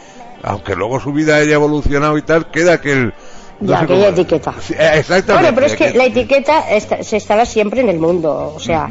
aunque 0.42 0.74
luego 0.74 1.00
su 1.00 1.12
vida 1.12 1.36
haya 1.36 1.54
evolucionado 1.54 2.16
y 2.18 2.22
tal, 2.22 2.50
queda 2.50 2.74
aquel... 2.74 3.12
no 3.60 3.70
Ya, 3.72 3.80
aquella 3.80 4.06
cómo- 4.06 4.20
etiqueta. 4.20 4.54
Sí, 4.60 4.74
eh, 4.78 4.90
exactamente. 4.94 5.32
Bueno, 5.32 5.54
pero 5.54 5.66
es 5.66 5.74
que 5.76 5.90
la 5.96 6.04
etiqueta 6.06 6.70
está- 6.70 7.02
se 7.02 7.16
estará 7.16 7.44
siempre 7.46 7.80
en 7.80 7.88
el 7.88 7.98
mundo, 7.98 8.52
o 8.54 8.60
sea, 8.60 8.88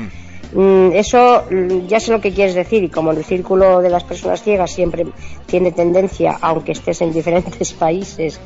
eso 0.94 1.44
mm, 1.50 1.88
ya 1.88 2.00
sé 2.00 2.12
lo 2.12 2.22
que 2.22 2.32
quieres 2.34 2.56
decir 2.56 2.84
y 2.84 2.90
como 2.90 3.12
el 3.12 3.24
círculo 3.24 3.82
de 3.82 3.90
las 3.90 4.04
personas 4.04 4.42
ciegas 4.44 4.72
siempre 4.72 5.06
tiene 5.46 5.72
tendencia, 5.72 6.38
aunque 6.42 6.72
estés 6.74 7.02
en 7.02 7.12
diferentes 7.14 7.74
países, 7.80 8.40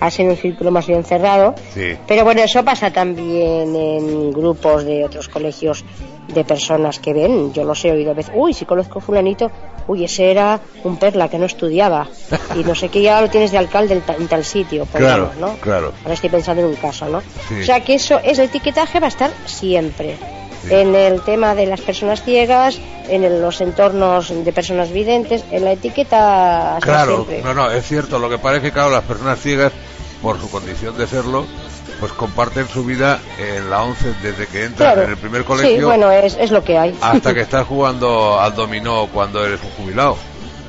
a 0.00 0.10
ser 0.10 0.28
un 0.28 0.36
círculo 0.36 0.70
más 0.70 0.86
bien 0.86 1.02
cerrado, 1.04 1.54
Sí. 1.74 1.96
pero 2.06 2.24
bueno, 2.24 2.40
eso 2.42 2.64
pasa 2.64 2.92
también 2.92 3.74
en 3.74 4.32
grupos 4.32 4.84
de 4.84 5.04
otros 5.04 5.28
colegios 5.28 5.84
de 6.32 6.44
personas 6.44 6.98
que 7.00 7.12
ven, 7.14 7.52
yo 7.52 7.64
los 7.64 7.84
he 7.84 7.90
oído 7.90 8.10
a 8.12 8.14
veces, 8.14 8.32
uy, 8.36 8.52
si 8.54 8.64
conozco 8.64 8.98
a 8.98 9.02
fulanito, 9.02 9.50
uy, 9.88 10.04
ese 10.04 10.30
era 10.30 10.60
un 10.84 10.98
perla 10.98 11.28
que 11.28 11.38
no 11.38 11.46
estudiaba 11.46 12.06
y 12.54 12.62
no 12.62 12.74
sé 12.74 12.90
qué, 12.90 13.00
ya 13.02 13.20
lo 13.20 13.28
tienes 13.30 13.50
de 13.50 13.58
alcalde 13.58 13.94
en, 13.94 14.02
ta- 14.02 14.14
en 14.14 14.28
tal 14.28 14.44
sitio, 14.44 14.86
Claro, 14.92 15.30
pongamos, 15.30 15.36
¿no? 15.56 15.60
claro. 15.60 15.92
Ahora 16.02 16.14
estoy 16.14 16.28
pensando 16.30 16.62
en 16.62 16.68
un 16.68 16.74
caso, 16.76 17.08
¿no? 17.08 17.20
Sí. 17.48 17.60
O 17.62 17.64
sea 17.64 17.80
que 17.82 17.94
eso, 17.94 18.20
es 18.22 18.38
el 18.38 18.44
etiquetaje 18.44 19.00
va 19.00 19.06
a 19.06 19.08
estar 19.08 19.30
siempre. 19.46 20.16
En 20.70 20.94
el 20.94 21.22
tema 21.22 21.54
de 21.54 21.66
las 21.66 21.80
personas 21.80 22.22
ciegas, 22.22 22.78
en 23.08 23.24
el- 23.24 23.40
los 23.40 23.60
entornos 23.60 24.28
de 24.44 24.52
personas 24.52 24.92
videntes, 24.92 25.44
en 25.50 25.64
la 25.64 25.72
etiqueta 25.72 26.78
Claro, 26.82 27.24
siempre. 27.26 27.42
no, 27.42 27.54
no, 27.54 27.70
es 27.70 27.86
cierto. 27.86 28.18
Lo 28.18 28.28
que 28.28 28.38
parece 28.38 28.66
que, 28.66 28.72
claro, 28.72 28.90
las 28.90 29.04
personas 29.04 29.38
ciegas, 29.40 29.72
por 30.22 30.38
su 30.40 30.50
condición 30.50 30.96
de 30.98 31.06
serlo, 31.06 31.46
pues 32.00 32.12
comparten 32.12 32.68
su 32.68 32.84
vida 32.84 33.18
en 33.38 33.70
la 33.70 33.82
11 33.82 34.12
desde 34.22 34.46
que 34.46 34.68
Claro. 34.76 35.02
en 35.02 35.10
el 35.10 35.16
primer 35.16 35.44
colegio 35.44 35.78
Sí, 35.78 35.84
bueno, 35.84 36.10
es, 36.10 36.36
es 36.38 36.50
lo 36.50 36.62
que 36.62 36.78
hay. 36.78 36.96
hasta 37.00 37.34
que 37.34 37.40
estás 37.48 37.66
jugando 37.66 38.38
al 38.40 38.54
dominó 38.54 39.08
cuando 39.12 39.44
eres 39.44 39.60
un 39.62 39.70
jubilado. 39.70 40.16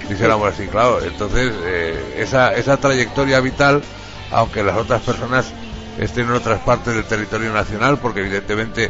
Dijéramos 0.07 0.51
así, 0.53 0.65
claro. 0.67 1.03
Entonces, 1.03 1.51
eh, 1.65 2.15
esa, 2.17 2.53
esa 2.55 2.77
trayectoria 2.77 3.39
vital, 3.41 3.81
aunque 4.31 4.63
las 4.63 4.77
otras 4.77 5.01
personas 5.01 5.51
estén 5.99 6.25
en 6.25 6.31
otras 6.33 6.61
partes 6.61 6.95
del 6.95 7.03
territorio 7.05 7.51
nacional, 7.53 7.99
porque 7.99 8.21
evidentemente 8.21 8.89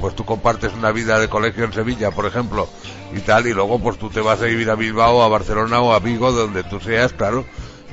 pues 0.00 0.14
tú 0.14 0.24
compartes 0.24 0.72
una 0.74 0.92
vida 0.92 1.18
de 1.18 1.28
colegio 1.28 1.64
en 1.64 1.72
Sevilla, 1.72 2.10
por 2.10 2.26
ejemplo, 2.26 2.68
y 3.14 3.20
tal, 3.20 3.46
y 3.46 3.52
luego 3.52 3.78
pues 3.78 3.98
tú 3.98 4.10
te 4.10 4.20
vas 4.20 4.40
a 4.42 4.46
vivir 4.46 4.70
a 4.70 4.74
Bilbao, 4.74 5.22
a 5.22 5.28
Barcelona 5.28 5.80
o 5.80 5.92
a 5.92 5.98
Vigo, 5.98 6.32
donde 6.32 6.62
tú 6.64 6.80
seas, 6.80 7.12
claro, 7.12 7.44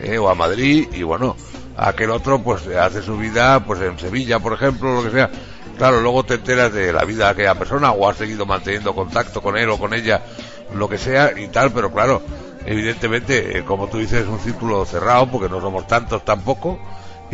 eh, 0.01 0.17
o 0.17 0.29
a 0.29 0.36
Madrid, 0.36 0.88
y 0.93 1.03
bueno, 1.03 1.36
aquel 1.77 2.12
otro 2.12 2.39
pues 2.39 2.67
hace 2.67 3.01
su 3.01 3.17
vida 3.17 3.63
pues 3.65 3.81
en 3.81 3.97
Sevilla, 3.97 4.39
por 4.39 4.53
ejemplo, 4.53 4.93
lo 4.93 5.03
que 5.03 5.12
sea. 5.12 5.29
Claro, 5.77 5.99
luego 5.99 6.23
te 6.23 6.36
enteras 6.36 6.71
de 6.71 6.93
la 6.93 7.03
vida 7.03 7.25
de 7.25 7.31
aquella 7.31 7.55
persona 7.55 7.91
o 7.91 8.08
has 8.08 8.17
seguido 8.17 8.45
manteniendo 8.45 8.95
contacto 8.95 9.41
con 9.41 9.58
él 9.58 9.69
o 9.69 9.77
con 9.77 9.93
ella, 9.93 10.21
lo 10.73 10.88
que 10.88 10.97
sea 10.97 11.38
y 11.38 11.49
tal, 11.49 11.71
pero 11.71 11.91
claro, 11.91 12.21
evidentemente, 12.65 13.58
eh, 13.58 13.63
como 13.65 13.88
tú 13.88 13.97
dices, 13.97 14.21
es 14.21 14.27
un 14.27 14.39
círculo 14.39 14.86
cerrado 14.86 15.29
porque 15.29 15.49
no 15.49 15.60
somos 15.60 15.88
tantos 15.88 16.23
tampoco. 16.23 16.79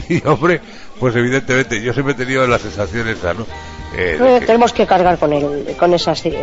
Y 0.07 0.25
hombre, 0.25 0.61
pues 1.01 1.13
evidentemente 1.17 1.81
yo 1.81 1.91
siempre 1.91 2.13
he 2.13 2.17
tenido 2.17 2.47
la 2.47 2.57
sensación 2.57 3.09
esa, 3.09 3.33
¿no? 3.33 3.45
Eh, 3.95 4.17
Eh, 4.19 4.39
que- 4.39 4.45
Tenemos 4.45 4.73
que 4.73 4.85
cargar 4.87 5.17
con 5.17 5.33
él, 5.33 5.75
con 5.77 5.93
esa 5.93 6.15
si- 6.15 6.33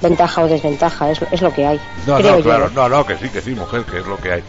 ventaja 0.00 0.42
o 0.42 0.48
desventaja, 0.48 1.10
es, 1.10 1.20
es 1.30 1.40
lo 1.42 1.52
que 1.52 1.66
hay. 1.66 1.80
No, 2.06 2.16
creo 2.16 2.32
no, 2.32 2.38
yo. 2.38 2.44
claro, 2.44 2.70
no, 2.74 2.88
no, 2.88 3.06
que 3.06 3.16
sí, 3.16 3.28
que 3.28 3.40
sí, 3.40 3.50
mujer, 3.50 3.82
que 3.84 3.98
es 3.98 4.06
lo 4.06 4.16
que 4.16 4.32
hay. 4.32 4.42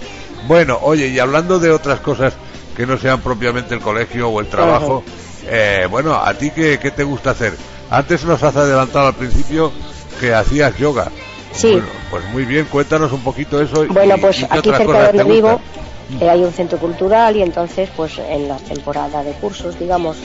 Bueno, 0.47 0.79
oye, 0.81 1.07
y 1.07 1.19
hablando 1.19 1.59
de 1.59 1.71
otras 1.71 1.99
cosas 1.99 2.33
que 2.75 2.85
no 2.87 2.97
sean 2.97 3.21
propiamente 3.21 3.75
el 3.75 3.79
colegio 3.81 4.29
o 4.29 4.39
el 4.39 4.47
trabajo, 4.47 5.03
eh, 5.45 5.87
bueno, 5.89 6.15
¿a 6.15 6.33
ti 6.33 6.49
qué, 6.51 6.79
qué 6.79 6.89
te 6.91 7.03
gusta 7.03 7.31
hacer? 7.31 7.53
Antes 7.91 8.23
nos 8.25 8.41
has 8.41 8.55
adelantado 8.55 9.07
al 9.07 9.13
principio 9.13 9.71
que 10.19 10.33
hacías 10.33 10.75
yoga. 10.77 11.11
Sí. 11.51 11.73
Bueno, 11.73 11.87
pues 12.09 12.25
muy 12.31 12.45
bien, 12.45 12.65
cuéntanos 12.65 13.11
un 13.11 13.21
poquito 13.23 13.61
eso. 13.61 13.85
Bueno, 13.89 14.15
y 14.17 14.19
pues 14.19 14.43
aquí 14.49 14.71
cerca 14.71 15.11
de 15.11 15.17
donde 15.19 15.23
vivo 15.35 15.61
eh, 16.19 16.27
hay 16.29 16.43
un 16.43 16.51
centro 16.51 16.79
cultural 16.79 17.35
y 17.35 17.43
entonces 17.43 17.89
pues 17.95 18.17
en 18.17 18.47
la 18.47 18.57
temporada 18.57 19.23
de 19.23 19.33
cursos, 19.33 19.77
digamos, 19.77 20.17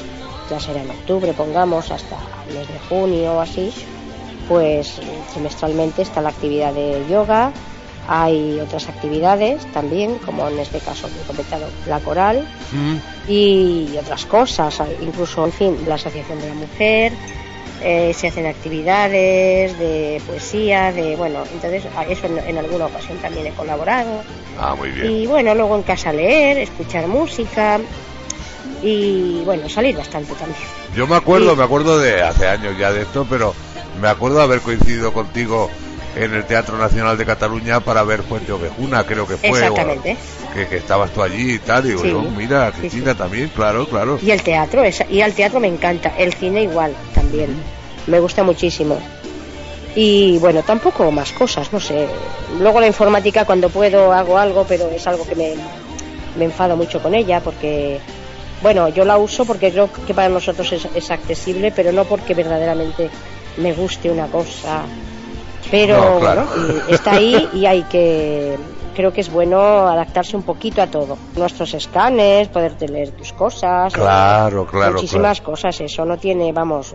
ya 0.51 0.61
será 0.61 0.83
en 0.83 0.91
octubre, 0.91 1.33
pongamos, 1.33 1.91
hasta 1.91 2.17
el 2.49 2.55
mes 2.55 2.69
de 2.69 2.79
junio 2.89 3.35
o 3.35 3.41
así, 3.41 3.73
pues 4.49 5.01
semestralmente 5.33 6.03
está 6.03 6.21
la 6.21 6.31
actividad 6.31 6.73
de 6.73 7.05
yoga, 7.09 7.53
hay 8.09 8.59
otras 8.61 8.89
actividades 8.89 9.71
también, 9.73 10.19
como 10.19 10.49
en 10.49 10.59
este 10.59 10.79
caso 10.79 11.09
he 11.09 11.27
comentado, 11.27 11.67
la 11.87 12.01
coral 12.01 12.47
Mm, 12.73 12.97
y 13.31 13.97
otras 13.99 14.27
cosas, 14.27 14.81
incluso, 15.01 15.45
en 15.45 15.53
fin, 15.53 15.77
la 15.87 15.95
Asociación 15.95 16.39
de 16.41 16.49
la 16.49 16.55
Mujer, 16.55 17.13
eh, 17.83 18.13
se 18.15 18.29
hacen 18.29 18.47
actividades 18.47 19.79
de 19.79 20.21
poesía, 20.27 20.93
de, 20.93 21.17
bueno, 21.17 21.45
entonces 21.53 21.85
a 21.97 22.05
eso 22.05 22.27
en, 22.27 22.39
en 22.39 22.59
alguna 22.59 22.87
ocasión 22.87 23.17
también 23.19 23.47
he 23.47 23.53
colaborado. 23.53 24.23
Ah, 24.59 24.75
muy 24.75 24.91
bien. 24.91 25.11
Y 25.11 25.27
bueno, 25.27 25.55
luego 25.55 25.77
en 25.77 25.83
casa 25.83 26.13
leer, 26.13 26.59
escuchar 26.59 27.07
música 27.07 27.81
y 28.83 29.43
bueno, 29.45 29.69
salir 29.69 29.97
bastante 29.97 30.33
también. 30.35 30.61
Yo 30.97 31.07
me 31.07 31.17
acuerdo, 31.17 31.51
Sí. 31.53 31.57
me 31.57 31.65
acuerdo 31.65 31.99
de 31.99 32.23
hace 32.23 32.47
años 32.49 32.77
ya 32.79 32.93
de 32.93 33.03
esto, 33.03 33.27
pero 33.29 33.55
me 34.01 34.09
acuerdo 34.09 34.39
de 34.39 34.45
haber 34.45 34.61
coincidido 34.61 35.13
contigo 35.13 35.71
en 36.17 36.35
el 36.35 36.45
Teatro 36.45 36.77
Nacional 36.79 37.17
de 37.19 37.27
Cataluña 37.27 37.81
para 37.81 38.03
ver 38.03 38.23
Fuente 38.23 38.51
Ovejuna, 38.53 39.05
creo 39.05 39.27
que 39.27 39.37
fue. 39.37 39.51
o- 39.51 39.57
Exactamente. 39.57 40.17
que, 40.55 40.67
que 40.67 40.77
estabas 40.79 41.11
tú 41.13 41.23
allí 41.23 41.55
y 41.55 41.59
tal, 41.59 41.85
y 41.85 41.89
digo, 41.91 42.03
Sí. 42.03 42.11
yo, 42.11 42.23
mira, 42.23 42.73
Sí, 42.73 42.81
Cristina 42.81 43.15
también, 43.15 43.51
claro, 43.55 43.87
claro. 43.87 44.19
Y 44.23 44.31
el 44.31 44.43
teatro, 44.43 44.83
es, 44.83 45.05
y 45.11 45.21
al 45.21 45.35
teatro 45.35 45.61
me 45.61 45.69
encanta, 45.69 46.09
el 46.17 46.33
cine 46.33 46.63
igual 46.63 46.95
también, 47.15 47.51
me 48.07 48.19
gusta 48.21 48.43
muchísimo. 48.43 48.99
Y 49.95 50.39
bueno, 50.39 50.63
tampoco 50.63 51.11
más 51.11 51.33
cosas, 51.33 51.73
no 51.73 51.81
sé. 51.81 52.07
Luego 52.61 52.81
la 52.81 52.87
informática 52.87 53.45
cuando 53.45 53.69
puedo 53.69 54.13
hago 54.13 54.39
algo, 54.39 54.65
pero 54.67 54.89
es 54.91 55.07
algo 55.07 55.27
que 55.27 55.35
me, 55.35 55.55
me 56.37 56.45
enfado 56.47 56.77
mucho 56.77 57.01
con 57.03 57.15
ella 57.15 57.41
porque, 57.41 58.01
bueno, 58.63 58.89
yo 58.89 59.05
la 59.05 59.19
uso 59.19 59.45
porque 59.45 59.71
creo 59.71 59.89
que 60.07 60.15
para 60.15 60.29
nosotros 60.29 60.73
es, 60.73 60.89
es 60.95 61.11
accesible, 61.11 61.73
pero 61.75 61.93
no 61.93 62.05
porque 62.05 62.35
verdaderamente 62.35 63.11
me 63.59 63.73
guste 63.73 64.11
una 64.11 64.27
cosa. 64.27 64.83
Pero 65.71 65.97
No, 66.15 66.21
claro. 66.21 66.47
bueno, 66.47 66.81
está 66.89 67.13
ahí 67.13 67.49
y 67.53 67.67
hay 67.67 67.83
que, 67.83 68.57
creo 68.95 69.13
que 69.13 69.21
es 69.21 69.31
bueno 69.31 69.61
adaptarse 69.89 70.37
un 70.37 70.43
poquito 70.43 70.81
a 70.81 70.87
todo. 70.87 71.19
Nuestros 71.37 71.75
escanes, 71.75 72.49
poderte 72.49 72.89
leer 72.89 73.11
tus 73.13 73.33
cosas. 73.33 73.93
Claro, 73.93 74.67
claro, 74.67 74.95
Muchísimas 74.95 75.41
cosas, 75.41 75.81
eso 75.81 76.05
no 76.05 76.17
tiene, 76.17 76.53
vamos. 76.53 76.95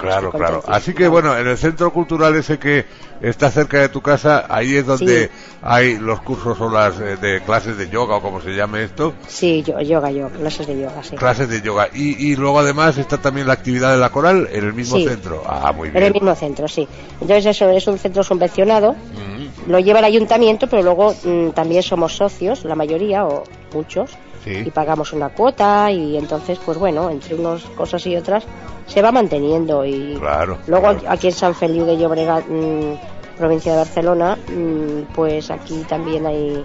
Claro, 0.00 0.30
claro. 0.32 0.62
Así 0.66 0.94
que 0.94 1.06
bueno, 1.08 1.36
en 1.36 1.46
el 1.46 1.58
centro 1.58 1.92
cultural 1.92 2.34
ese 2.36 2.58
que 2.58 2.86
está 3.20 3.50
cerca 3.50 3.78
de 3.80 3.88
tu 3.90 4.00
casa, 4.00 4.46
ahí 4.48 4.76
es 4.76 4.86
donde 4.86 5.26
Sí. 5.26 5.32
hay 5.62 5.98
los 5.98 6.20
cursos 6.22 6.58
o 6.60 6.70
las 6.70 6.98
eh, 7.00 7.16
de 7.20 7.40
clases 7.42 7.76
de 7.76 7.88
yoga 7.90 8.16
o 8.16 8.22
como 8.22 8.40
se 8.40 8.50
llame 8.56 8.82
esto, 8.84 9.12
Sí, 9.28 9.62
yo, 9.62 9.78
yoga, 9.80 10.10
yo, 10.10 10.28
clases 10.30 10.66
de 10.66 10.80
yoga, 10.80 11.02
sí. 11.02 11.16
clases 11.16 11.48
de 11.48 11.60
yoga. 11.60 11.88
Y, 11.92 12.30
y 12.32 12.36
luego 12.36 12.60
además 12.60 12.96
está 12.98 13.18
también 13.18 13.46
la 13.46 13.52
actividad 13.52 13.92
de 13.92 13.98
la 13.98 14.08
coral 14.10 14.48
en 14.50 14.64
el 14.64 14.72
mismo 14.72 14.96
Sí. 14.96 15.04
centro. 15.06 15.42
Ah, 15.46 15.72
muy 15.72 15.88
En 15.88 15.96
el 15.96 16.00
bien. 16.02 16.12
mismo 16.14 16.34
centro, 16.34 16.66
sí. 16.66 16.88
Entonces 17.20 17.46
eso 17.46 17.68
es 17.70 17.86
un 17.86 17.98
centro 17.98 18.22
subvencionado 18.22 18.94
Mm, 18.94 19.70
lo 19.70 19.78
lleva 19.80 19.98
el 19.98 20.04
ayuntamiento, 20.06 20.66
pero 20.68 20.82
luego 20.82 21.14
mm, 21.24 21.50
también 21.50 21.82
somos 21.82 22.16
socios, 22.16 22.64
la 22.64 22.74
mayoría 22.74 23.26
o 23.26 23.44
muchos, 23.74 24.10
Sí. 24.44 24.62
y 24.66 24.70
pagamos 24.70 25.12
una 25.12 25.28
cuota 25.28 25.90
y 25.90 26.16
entonces, 26.16 26.58
pues 26.64 26.78
bueno, 26.78 27.10
entre 27.10 27.34
unas 27.34 27.62
cosas 27.76 28.06
y 28.06 28.16
otras 28.16 28.44
se 28.86 29.02
va 29.02 29.12
manteniendo 29.12 29.84
y 29.84 30.16
Claro. 30.18 30.58
luego 30.66 30.86
claro. 30.94 31.00
aquí 31.08 31.26
en 31.28 31.32
San 31.34 31.54
Feliu 31.54 31.84
de 31.84 31.98
Llobregat, 31.98 32.46
mm, 32.48 33.36
provincia 33.38 33.72
de 33.72 33.78
Barcelona, 33.78 34.36
mm, 34.48 35.12
pues 35.14 35.50
aquí 35.50 35.84
también 35.88 36.26
hay 36.26 36.64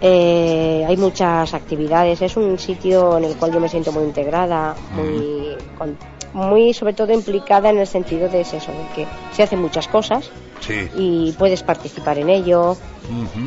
eh, 0.00 0.84
hay 0.86 0.96
muchas 0.96 1.54
actividades. 1.54 2.20
Es 2.22 2.36
un 2.36 2.58
sitio 2.58 3.18
en 3.18 3.24
el 3.24 3.36
cual 3.36 3.52
yo 3.52 3.60
me 3.60 3.68
siento 3.68 3.92
muy 3.92 4.02
integrada, 4.04 4.74
muy, 4.96 5.56
con- 5.78 5.96
muy 6.32 6.72
sobre 6.74 6.94
todo 6.94 7.12
implicada 7.12 7.70
en 7.70 7.78
el 7.78 7.86
sentido 7.86 8.28
de 8.28 8.40
eso, 8.42 8.56
de 8.56 8.86
que 8.94 9.06
se 9.32 9.42
hacen 9.42 9.60
muchas 9.60 9.88
cosas 9.88 10.30
Sí. 10.60 10.88
y 10.94 11.32
puedes 11.32 11.62
participar 11.62 12.18
en 12.18 12.30
ello. 12.30 12.76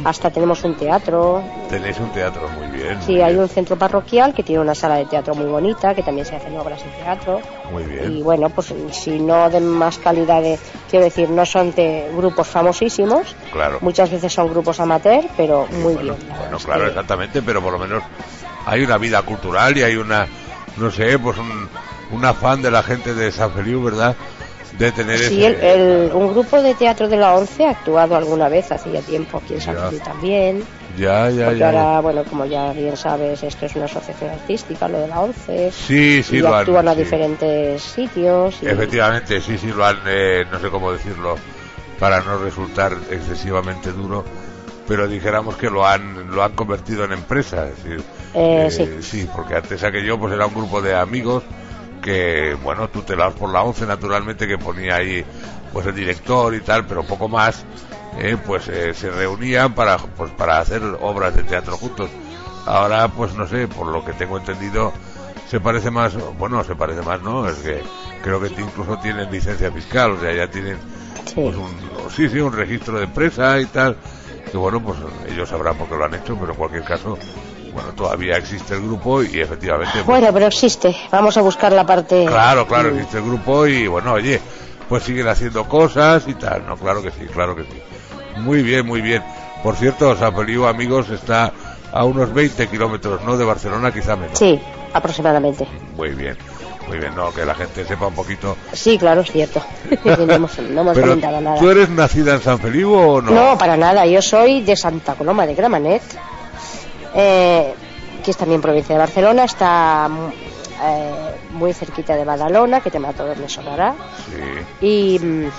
Hasta 0.03 0.29
tenemos 0.31 0.63
un 0.65 0.75
teatro. 0.75 1.41
Tenéis 1.69 1.97
un 1.99 2.09
teatro 2.09 2.41
muy 2.49 2.67
bien. 2.67 3.01
Sí, 3.01 3.13
muy 3.13 3.21
hay 3.21 3.31
bien, 3.31 3.43
un 3.43 3.49
centro 3.49 3.77
parroquial 3.77 4.33
que 4.33 4.43
tiene 4.43 4.61
una 4.61 4.75
sala 4.75 4.97
de 4.97 5.05
teatro 5.05 5.33
muy 5.33 5.45
bonita, 5.45 5.95
que 5.95 6.03
también 6.03 6.25
se 6.27 6.35
hacen 6.35 6.55
obras 6.57 6.83
de 6.83 6.89
teatro. 6.91 7.39
Muy 7.71 7.83
bien. 7.83 8.11
Y 8.11 8.21
bueno, 8.21 8.49
pues 8.49 8.73
si 8.91 9.17
no 9.17 9.49
de 9.49 9.61
más 9.61 9.97
calidad, 9.97 10.41
de, 10.41 10.59
quiero 10.89 11.05
decir, 11.05 11.29
no 11.29 11.45
son 11.45 11.71
de 11.73 12.09
grupos 12.15 12.47
famosísimos, 12.47 13.33
Claro. 13.53 13.77
muchas 13.81 14.11
veces 14.11 14.31
son 14.33 14.49
grupos 14.49 14.79
amateur, 14.81 15.23
pero 15.37 15.67
muy 15.71 15.93
bueno, 15.95 16.15
bien. 16.15 16.17
bueno, 16.37 16.57
claro, 16.59 16.81
que- 16.83 16.89
exactamente, 16.89 17.41
pero 17.41 17.61
por 17.61 17.71
lo 17.73 17.79
menos 17.79 18.03
hay 18.65 18.83
una 18.83 18.97
vida 18.97 19.21
cultural 19.21 19.75
y 19.77 19.83
hay 19.83 19.95
una, 19.95 20.27
no 20.77 20.91
sé, 20.91 21.17
pues 21.17 21.37
un, 21.37 21.69
un 22.11 22.25
afán 22.25 22.61
de 22.61 22.71
la 22.71 22.83
gente 22.83 23.13
de 23.13 23.31
San 23.31 23.51
Feliu, 23.51 23.83
¿verdad? 23.83 24.15
De 24.73 24.91
tener 24.91 25.17
Sí, 25.19 25.43
ese... 25.45 25.73
el, 25.73 25.81
el- 26.07 26.11
un 26.13 26.33
grupo 26.33 26.61
de 26.61 26.73
teatro 26.75 27.07
de 27.07 27.17
la 27.17 27.33
ONCE 27.35 27.65
ha 27.65 27.71
actuado 27.71 28.15
alguna 28.15 28.49
vez, 28.49 28.71
hacía 28.71 29.01
tiempo 29.01 29.37
aquí 29.37 29.53
en 29.53 29.61
San. 29.61 29.75
Feliu 29.77 29.99
también. 30.01 30.63
Ya, 30.97 31.29
ya, 31.29 31.45
porque 31.45 31.59
ya. 31.59 31.67
ahora, 31.67 31.99
bueno, 32.01 32.23
como 32.25 32.45
ya 32.45 32.71
bien 32.73 32.95
sabes, 32.97 33.41
esto 33.43 33.65
es 33.65 33.75
una 33.75 33.85
asociación 33.85 34.29
artística, 34.31 34.87
lo 34.87 34.99
de 34.99 35.07
la 35.07 35.19
ONCE. 35.21 35.71
Sí, 35.71 36.23
sí, 36.23 36.37
y 36.37 36.39
lo 36.39 36.49
han- 36.49 36.61
actúan 36.61 36.87
a 36.87 36.93
sí. 36.93 36.99
diferentes 37.03 37.81
sitios. 37.81 38.55
y- 38.61 38.67
Efectivamente, 38.67 39.39
sí, 39.41 39.57
sí, 39.57 39.67
lo 39.67 39.85
han, 39.85 39.99
eh, 40.07 40.45
no 40.51 40.59
sé 40.59 40.69
cómo 40.69 40.91
decirlo, 40.91 41.35
para 41.99 42.21
no 42.21 42.37
resultar 42.37 42.93
excesivamente 43.11 43.91
duro, 43.91 44.25
pero 44.87 45.07
dijéramos 45.07 45.55
que 45.57 45.69
lo 45.69 45.85
han, 45.85 46.31
lo 46.31 46.43
han 46.43 46.51
convertido 46.53 47.03
en 47.05 47.13
empresa. 47.13 47.67
Es 47.67 47.83
decir, 47.83 48.03
Eh, 48.33 48.99
sí. 49.01 49.29
porque 49.33 49.55
antes 49.55 49.81
aquello 49.83 50.19
pues 50.19 50.33
era 50.33 50.45
un 50.45 50.53
grupo 50.53 50.81
de 50.81 50.93
amigos 50.95 51.43
que, 52.05 52.55
bueno, 52.61 52.87
tutelados 52.87 53.33
por 53.33 53.51
la 53.51 53.63
ONCE 53.63 53.87
naturalmente, 53.87 54.47
que 54.47 54.59
ponía 54.59 54.97
ahí 54.97 55.25
pues 55.73 55.87
el 55.87 55.95
director 55.95 56.53
y 56.53 56.61
tal, 56.61 56.85
pero 56.85 57.03
poco 57.03 57.27
más, 57.27 57.65
eh, 58.19 58.37
pues 58.45 58.67
eh, 58.67 58.93
se 58.93 59.09
reunían 59.09 59.73
para, 59.73 59.97
pues, 59.97 60.29
para 60.31 60.59
hacer 60.59 60.83
obras 61.01 61.35
de 61.35 61.41
teatro 61.43 61.75
juntos. 61.77 62.11
Ahora, 62.67 63.07
pues 63.07 63.33
no 63.33 63.47
sé, 63.47 63.67
por 63.67 63.87
lo 63.87 64.05
que 64.05 64.13
tengo 64.13 64.37
entendido, 64.37 64.93
se 65.49 65.59
parece 65.59 65.89
más, 65.89 66.13
bueno, 66.37 66.63
se 66.63 66.75
parece 66.75 67.01
más, 67.01 67.21
¿no? 67.23 67.49
Es 67.49 67.55
que 67.57 67.81
creo 68.21 68.39
que 68.39 68.47
incluso 68.61 68.97
tienen 68.99 69.31
licencia 69.31 69.71
fiscal, 69.71 70.11
o 70.11 70.19
sea, 70.19 70.31
ya 70.33 70.47
tienen 70.47 70.77
Sí. 71.25 71.33
pues 71.35 71.55
un, 71.55 71.75
sí, 72.15 72.29
sí, 72.29 72.39
un 72.39 72.53
registro 72.53 72.99
de 72.99 73.05
empresa 73.05 73.59
y 73.59 73.65
tal, 73.65 73.97
que 74.51 74.57
bueno, 74.57 74.79
pues 74.79 74.99
ellos 75.27 75.49
sabrán 75.49 75.75
por 75.75 75.89
qué 75.89 75.95
lo 75.95 76.05
han 76.05 76.13
hecho, 76.13 76.37
pero 76.39 76.51
en 76.51 76.57
cualquier 76.57 76.83
caso, 76.83 77.17
bueno, 77.75 77.91
todavía 77.93 78.37
existe 78.37 78.73
el 78.73 78.81
grupo 78.81 79.21
y 79.21 79.41
efectivamente... 79.41 79.91
pues, 79.95 80.05
Bueno, 80.05 80.29
pero 80.33 80.47
existe. 80.47 80.95
Vamos 81.11 81.35
a 81.35 81.41
buscar 81.41 81.73
la 81.73 81.85
parte. 81.85 82.25
Claro, 82.25 82.65
claro, 82.65 82.89
existe 82.89 83.17
el 83.17 83.25
grupo 83.25 83.67
y 83.67 83.85
bueno, 83.85 84.13
oye, 84.13 84.39
pues 84.87 85.03
siguen 85.03 85.27
haciendo 85.27 85.65
cosas 85.67 86.23
y 86.27 86.35
tal, 86.35 86.65
¿no? 86.65 86.77
Claro 86.77 87.03
que 87.03 87.11
sí, 87.11 87.25
claro 87.33 87.53
que 87.53 87.63
sí. 87.63 87.81
Muy 88.37 88.63
bien, 88.63 88.85
muy 88.85 89.01
bien. 89.01 89.21
Por 89.61 89.75
cierto, 89.75 90.15
San 90.15 90.33
Feliu, 90.33 90.65
amigos, 90.65 91.09
está 91.09 91.51
a 91.91 92.05
unos 92.05 92.33
20 92.33 92.67
kilómetros, 92.67 93.21
¿no? 93.23 93.35
De 93.37 93.43
Barcelona, 93.43 93.91
quizá 93.91 94.15
menos. 94.15 94.39
Sí, 94.39 94.57
aproximadamente. 94.93 95.67
Muy 95.97 96.11
bien, 96.11 96.37
muy 96.87 96.97
bien, 96.97 97.13
no, 97.13 97.33
que 97.33 97.45
la 97.45 97.55
gente 97.55 97.83
sepa 97.83 98.07
un 98.07 98.15
poquito. 98.15 98.55
Sí, 98.71 98.97
claro, 98.97 99.19
es 99.21 99.31
cierto. 99.31 99.61
no 100.05 100.33
hemos, 100.33 100.57
no 100.59 100.81
hemos 100.81 100.93
Pero, 100.95 101.07
comentado 101.07 101.41
nada. 101.41 101.59
¿tú 101.59 101.69
eres 101.69 101.89
nacida 101.89 102.35
en 102.35 102.41
San 102.41 102.59
Feliu 102.59 102.93
o 102.93 103.21
no? 103.21 103.31
No, 103.31 103.57
para 103.57 103.75
nada. 103.75 104.05
Yo 104.05 104.21
soy 104.21 104.61
de 104.61 104.77
Santa 104.77 105.15
Coloma 105.15 105.45
de 105.45 105.55
Gramenet, 105.55 106.03
eh, 107.15 107.73
que 108.23 108.31
es 108.31 108.37
también 108.37 108.61
provincia 108.61 108.95
de 108.95 108.99
Barcelona. 108.99 109.43
Está 109.45 110.09
eh, 110.83 111.35
muy 111.51 111.73
cerquita 111.73 112.15
de 112.15 112.25
Badalona, 112.25 112.81
que 112.81 112.91
te 112.91 112.99
mato 112.99 113.25
me 113.39 113.49
sonará. 113.49 113.95
Sí, 114.79 114.85
Y 114.85 115.19
mm, 115.19 115.49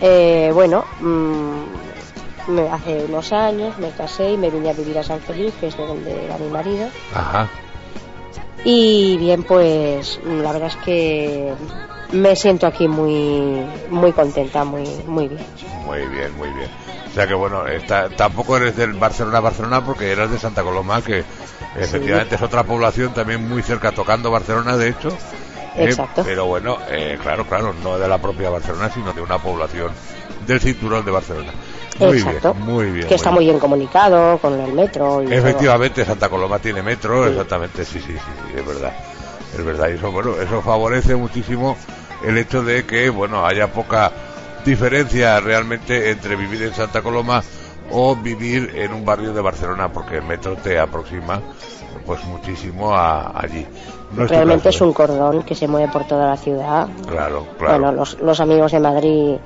eh, 0.00 0.50
bueno, 0.54 0.84
mm, 1.00 1.64
hace 2.72 3.04
unos 3.04 3.32
años 3.32 3.76
me 3.78 3.90
casé 3.90 4.32
y 4.32 4.36
me 4.36 4.50
vine 4.50 4.70
a 4.70 4.72
vivir 4.72 4.98
a 4.98 5.02
San 5.02 5.20
Feliu, 5.20 5.52
que 5.60 5.68
es 5.68 5.76
de 5.76 5.86
donde 5.86 6.24
era 6.24 6.38
mi 6.38 6.48
marido. 6.48 6.88
ajá. 7.14 7.48
Y 8.64 9.16
bien, 9.18 9.44
pues 9.44 10.18
mm, 10.24 10.40
la 10.40 10.52
verdad 10.52 10.68
es 10.68 10.76
que 10.84 11.52
me 12.12 12.34
siento 12.34 12.66
aquí 12.66 12.88
muy 12.88 13.64
muy 13.90 14.12
contenta, 14.12 14.64
muy 14.64 14.84
muy 15.06 15.28
bien. 15.28 15.44
Muy 15.84 16.06
bien, 16.06 16.36
muy 16.36 16.50
bien. 16.50 16.85
O 17.16 17.18
sea 17.18 17.26
que 17.26 17.32
bueno, 17.32 17.66
está, 17.66 18.10
tampoco 18.10 18.58
eres 18.58 18.76
del 18.76 18.92
Barcelona, 18.92 19.40
Barcelona, 19.40 19.82
porque 19.82 20.12
eras 20.12 20.30
de 20.30 20.38
Santa 20.38 20.62
Coloma, 20.62 21.00
que 21.00 21.24
efectivamente 21.74 22.34
es 22.34 22.42
otra 22.42 22.62
población 22.64 23.14
también 23.14 23.48
muy 23.48 23.62
cerca, 23.62 23.90
tocando 23.92 24.30
Barcelona, 24.30 24.76
de 24.76 24.90
hecho. 24.90 25.08
Eh, 25.76 25.84
Exacto. 25.84 26.24
pero 26.26 26.44
bueno, 26.44 26.76
eh, 26.90 27.18
claro, 27.22 27.46
claro, 27.46 27.74
no 27.82 27.98
de 27.98 28.06
la 28.06 28.18
propia 28.18 28.50
Barcelona, 28.50 28.90
sino 28.92 29.14
de 29.14 29.22
una 29.22 29.38
población 29.38 29.92
del 30.46 30.60
cinturón 30.60 31.06
de 31.06 31.10
Barcelona. 31.10 31.52
Muy 32.00 32.18
Exacto. 32.18 32.52
bien, 32.52 32.66
muy 32.66 32.90
bien. 32.90 33.08
que 33.08 33.14
está 33.14 33.30
muy 33.30 33.46
bien 33.46 33.58
comunicado 33.60 34.36
con 34.36 34.60
el 34.60 34.74
metro 34.74 35.22
y 35.22 35.24
todo. 35.24 35.34
Efectivamente, 35.34 36.04
Santa 36.04 36.28
Coloma 36.28 36.58
tiene 36.58 36.82
metro, 36.82 37.26
exactamente, 37.26 37.86
sí, 37.86 37.98
sí, 37.98 38.12
sí, 38.12 38.18
sí, 38.18 38.58
es 38.58 38.66
verdad. 38.66 38.92
Es 39.56 39.64
verdad, 39.64 39.88
y 39.88 39.92
eso, 39.92 40.12
bueno, 40.12 40.34
eso 40.38 40.60
favorece 40.60 41.16
muchísimo 41.16 41.78
el 42.26 42.36
hecho 42.36 42.62
de 42.62 42.84
que, 42.84 43.08
bueno, 43.08 43.46
haya 43.46 43.72
poca 43.72 44.12
diferencia 44.66 45.40
realmente 45.40 46.10
entre 46.10 46.36
vivir 46.36 46.62
en 46.64 46.74
Santa 46.74 47.00
Coloma 47.00 47.42
o 47.90 48.14
vivir 48.16 48.72
en 48.74 48.92
un 48.92 49.04
barrio 49.04 49.32
de 49.32 49.40
Barcelona, 49.40 49.90
porque 49.92 50.16
el 50.16 50.24
metro 50.24 50.56
te 50.56 50.78
aproxima 50.78 51.40
pues 52.04 52.22
muchísimo 52.24 52.94
a 52.94 53.40
allí. 53.40 53.66
No 54.12 54.26
Realmente 54.26 54.68
es 54.68 54.80
un 54.80 54.92
cordón 54.92 55.42
que 55.42 55.54
se 55.54 55.66
mueve 55.66 55.90
por 55.92 56.06
toda 56.06 56.28
la 56.28 56.36
ciudad. 56.36 56.88
Claro, 57.08 57.46
claro. 57.58 57.78
Bueno, 57.78 57.92
los, 57.92 58.20
los 58.20 58.38
amigos 58.40 58.72
de 58.72 58.80
Madrid, 58.80 59.36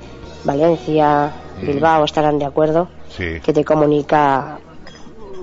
Valencia, 0.43 1.31
Mm. 1.61 1.65
Bilbao 1.67 2.05
estarán 2.05 2.39
de 2.39 2.45
acuerdo. 2.45 2.87
Sí. 3.15 3.39
Que 3.43 3.53
te 3.53 3.63
comunica, 3.63 4.57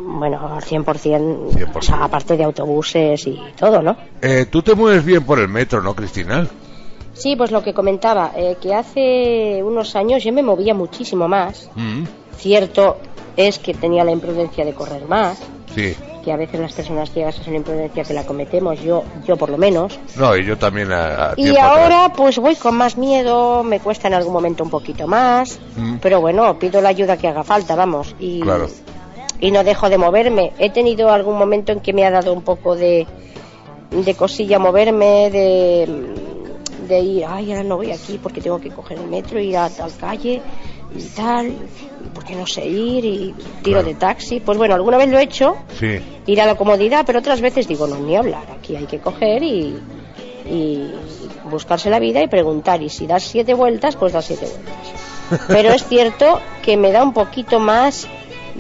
bueno, 0.01 0.55
al 0.55 0.62
100%, 0.62 0.85
100%. 1.53 1.69
o 1.75 1.83
sea, 1.83 2.05
aparte 2.05 2.37
de 2.37 2.45
autobuses 2.45 3.27
y 3.27 3.41
todo, 3.59 3.83
¿no? 3.83 3.97
Eh, 4.21 4.47
Tú 4.51 4.62
te 4.62 4.75
mueves 4.75 5.05
bien 5.05 5.25
por 5.25 5.38
el 5.38 5.49
metro, 5.49 5.83
¿no, 5.83 5.95
Cristina? 5.95 6.47
Sí, 7.18 7.35
pues 7.37 7.50
lo 7.50 7.62
que 7.62 7.74
comentaba, 7.74 8.33
eh, 8.37 8.57
que 8.61 8.74
hace 8.74 9.61
unos 9.62 9.96
años 9.96 10.22
yo 10.24 10.33
me 10.33 10.42
movía 10.42 10.72
muchísimo 10.74 11.26
más. 11.28 11.68
Mm, 11.74 12.04
Cierto 12.37 12.98
es 13.37 13.59
que 13.59 13.74
tenía 13.74 14.04
la 14.04 14.12
imprudencia 14.12 14.64
de 14.64 14.72
correr 14.72 15.07
más, 15.09 15.38
sí. 15.74 15.94
que 16.24 16.33
a 16.33 16.37
veces 16.37 16.61
las 16.61 16.72
personas 16.72 17.11
ciegas 17.11 17.38
es 17.40 17.46
una 17.48 17.57
imprudencia 17.57 18.04
que 18.04 18.12
la 18.14 18.24
cometemos, 18.24 18.81
yo, 18.81 19.02
yo 19.26 19.37
por 19.37 19.50
lo 19.50 19.59
menos. 19.59 19.98
No, 20.16 20.37
y 20.37 20.44
yo 20.44 20.57
también 20.57 20.92
a, 20.92 21.31
a 21.31 21.35
Y 21.37 21.48
atrás. 21.50 21.64
ahora 21.64 22.12
pues 22.16 22.38
voy 22.38 22.54
con 22.57 22.76
más 22.76 22.96
miedo, 22.96 23.62
me 23.64 23.81
cuesta 23.81 24.07
en 24.09 24.14
algún 24.14 24.33
momento 24.33 24.62
un 24.62 24.70
poquito 24.70 25.07
más, 25.09 25.59
Mm. 25.76 25.96
pero 26.00 26.20
bueno, 26.20 26.57
pido 26.59 26.81
la 26.81 26.90
ayuda 26.90 27.16
que 27.16 27.26
haga 27.28 27.42
falta, 27.44 27.74
vamos, 27.74 28.14
y, 28.20 28.40
Claro. 28.40 28.68
y 29.40 29.50
no 29.50 29.62
dejo 29.64 29.88
de 29.88 29.98
moverme. 29.98 30.52
He 30.59 30.70
tenido 30.70 31.11
algún 31.11 31.37
momento 31.38 31.72
en 31.72 31.81
que 31.81 31.92
me 31.92 32.04
ha 32.07 32.11
dado 32.12 32.33
un 32.33 32.42
poco 32.42 32.76
de, 32.76 33.07
de 33.90 34.14
cosilla 34.14 34.59
moverme, 34.61 35.31
de, 35.31 36.14
de 36.88 37.01
ir, 37.01 37.24
ay, 37.27 37.51
ahora 37.53 37.64
no 37.64 37.77
voy 37.77 37.90
aquí 37.92 38.18
porque 38.22 38.40
tengo 38.40 38.61
que 38.61 38.70
coger 38.70 38.98
el 38.98 39.07
metro, 39.09 39.38
ir 39.40 39.57
a 39.57 39.68
tal 39.70 39.92
calle 39.96 40.40
y 40.96 41.03
tal, 41.14 41.55
porque 42.14 42.35
no 42.35 42.46
sé 42.46 42.66
ir 42.66 43.05
y 43.05 43.35
tiro 43.62 43.81
Claro. 43.81 43.88
de 43.88 43.94
taxi. 43.94 44.40
Pues 44.40 44.57
bueno, 44.59 44.74
alguna 44.74 44.96
vez 44.96 45.09
lo 45.09 45.18
he 45.18 45.22
hecho, 45.22 45.57
Sí. 45.79 45.98
ir 46.27 46.40
a 46.40 46.46
la 46.46 46.55
comodidad, 46.57 47.05
pero 47.07 47.18
otras 47.20 47.40
veces 47.40 47.68
digo, 47.68 47.87
no, 47.87 47.98
ni 47.98 48.16
hablar, 48.16 48.44
aquí 48.51 48.74
hay 48.77 48.87
que 48.87 48.98
coger 48.98 49.42
y, 49.42 49.77
y 50.51 50.90
buscarse 51.51 51.90
la 51.90 51.98
vida 51.98 52.22
y 52.22 52.27
preguntar, 52.29 52.83
y 52.83 52.88
si 52.88 53.07
das 53.07 53.22
siete 53.24 53.55
vueltas, 53.55 53.96
pues 53.96 54.12
das 54.12 54.24
siete 54.27 54.46
vueltas. 54.46 55.46
Pero 55.48 55.72
es 55.74 55.87
cierto 55.87 56.40
que 56.62 56.79
me 56.79 56.90
da 56.90 57.03
un 57.03 57.12
poquito 57.12 57.61
más 57.61 58.09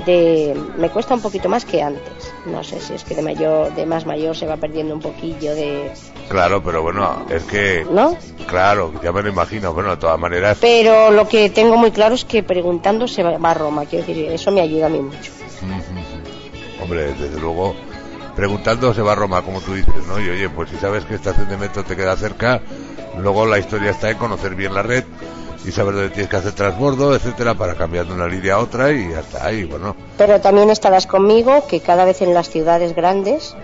de, 0.04 0.54
me 0.76 0.90
cuesta 0.90 1.14
un 1.14 1.22
poquito 1.22 1.48
más 1.48 1.64
que 1.64 1.82
antes. 1.82 2.30
No 2.44 2.62
sé 2.62 2.78
si 2.80 2.92
es 2.92 3.04
que 3.04 3.14
de 3.14 3.22
mayor, 3.22 3.74
de 3.74 3.86
más 3.86 4.04
mayor 4.04 4.36
se 4.36 4.46
va 4.46 4.56
perdiendo 4.58 4.94
un 4.94 5.00
poquillo 5.00 5.54
de, 5.54 5.90
Claro, 6.28 6.62
pero 6.62 6.82
bueno, 6.82 7.26
es 7.30 7.44
que... 7.44 7.86
¿no? 7.90 8.16
Claro, 8.46 8.92
ya 9.02 9.12
me 9.12 9.22
lo 9.22 9.28
imagino. 9.28 9.72
Bueno, 9.72 9.90
de 9.90 9.96
todas 9.96 10.18
maneras, 10.18 10.58
Pero 10.60 11.10
lo 11.10 11.28
que 11.28 11.50
tengo 11.50 11.76
muy 11.76 11.90
claro 11.90 12.14
es 12.14 12.24
que 12.24 12.42
preguntando 12.42 13.08
se 13.08 13.22
va 13.22 13.38
a 13.50 13.54
Roma, 13.54 13.84
quiero 13.86 14.06
decir, 14.06 14.30
eso 14.30 14.50
me 14.50 14.60
ayuda 14.60 14.86
a 14.86 14.88
mí 14.88 15.00
mucho. 15.00 15.32
Hombre, 16.82 17.12
desde 17.14 17.40
luego, 17.40 17.74
preguntando 18.36 18.94
se 18.94 19.02
va 19.02 19.12
a 19.12 19.14
Roma, 19.16 19.42
como 19.42 19.60
tú 19.60 19.74
dices, 19.74 20.06
¿no? 20.06 20.20
Y 20.20 20.28
oye, 20.28 20.48
pues 20.48 20.70
si 20.70 20.76
sabes 20.76 21.04
que 21.04 21.14
estación 21.14 21.48
de 21.48 21.56
metro 21.56 21.84
te 21.84 21.96
queda 21.96 22.16
cerca, 22.16 22.60
luego 23.18 23.46
la 23.46 23.58
historia 23.58 23.90
está 23.90 24.10
en 24.10 24.18
conocer 24.18 24.54
bien 24.54 24.74
la 24.74 24.82
red 24.82 25.04
y 25.66 25.72
saber 25.72 25.94
dónde 25.94 26.10
tienes 26.10 26.30
que 26.30 26.36
hacer 26.36 26.52
transbordo, 26.52 27.14
etcétera, 27.14 27.54
para 27.54 27.74
cambiar 27.74 28.06
de 28.06 28.14
una 28.14 28.26
línea 28.26 28.54
a 28.54 28.58
otra 28.58 28.92
y 28.92 29.12
hasta 29.12 29.44
ahí, 29.44 29.64
bueno. 29.64 29.96
Pero 30.16 30.40
también 30.40 30.70
estarás 30.70 31.06
conmigo 31.06 31.66
que 31.66 31.80
cada 31.80 32.04
vez 32.04 32.22
en 32.22 32.32
las 32.32 32.48
ciudades 32.48 32.94
grandes 32.94 33.56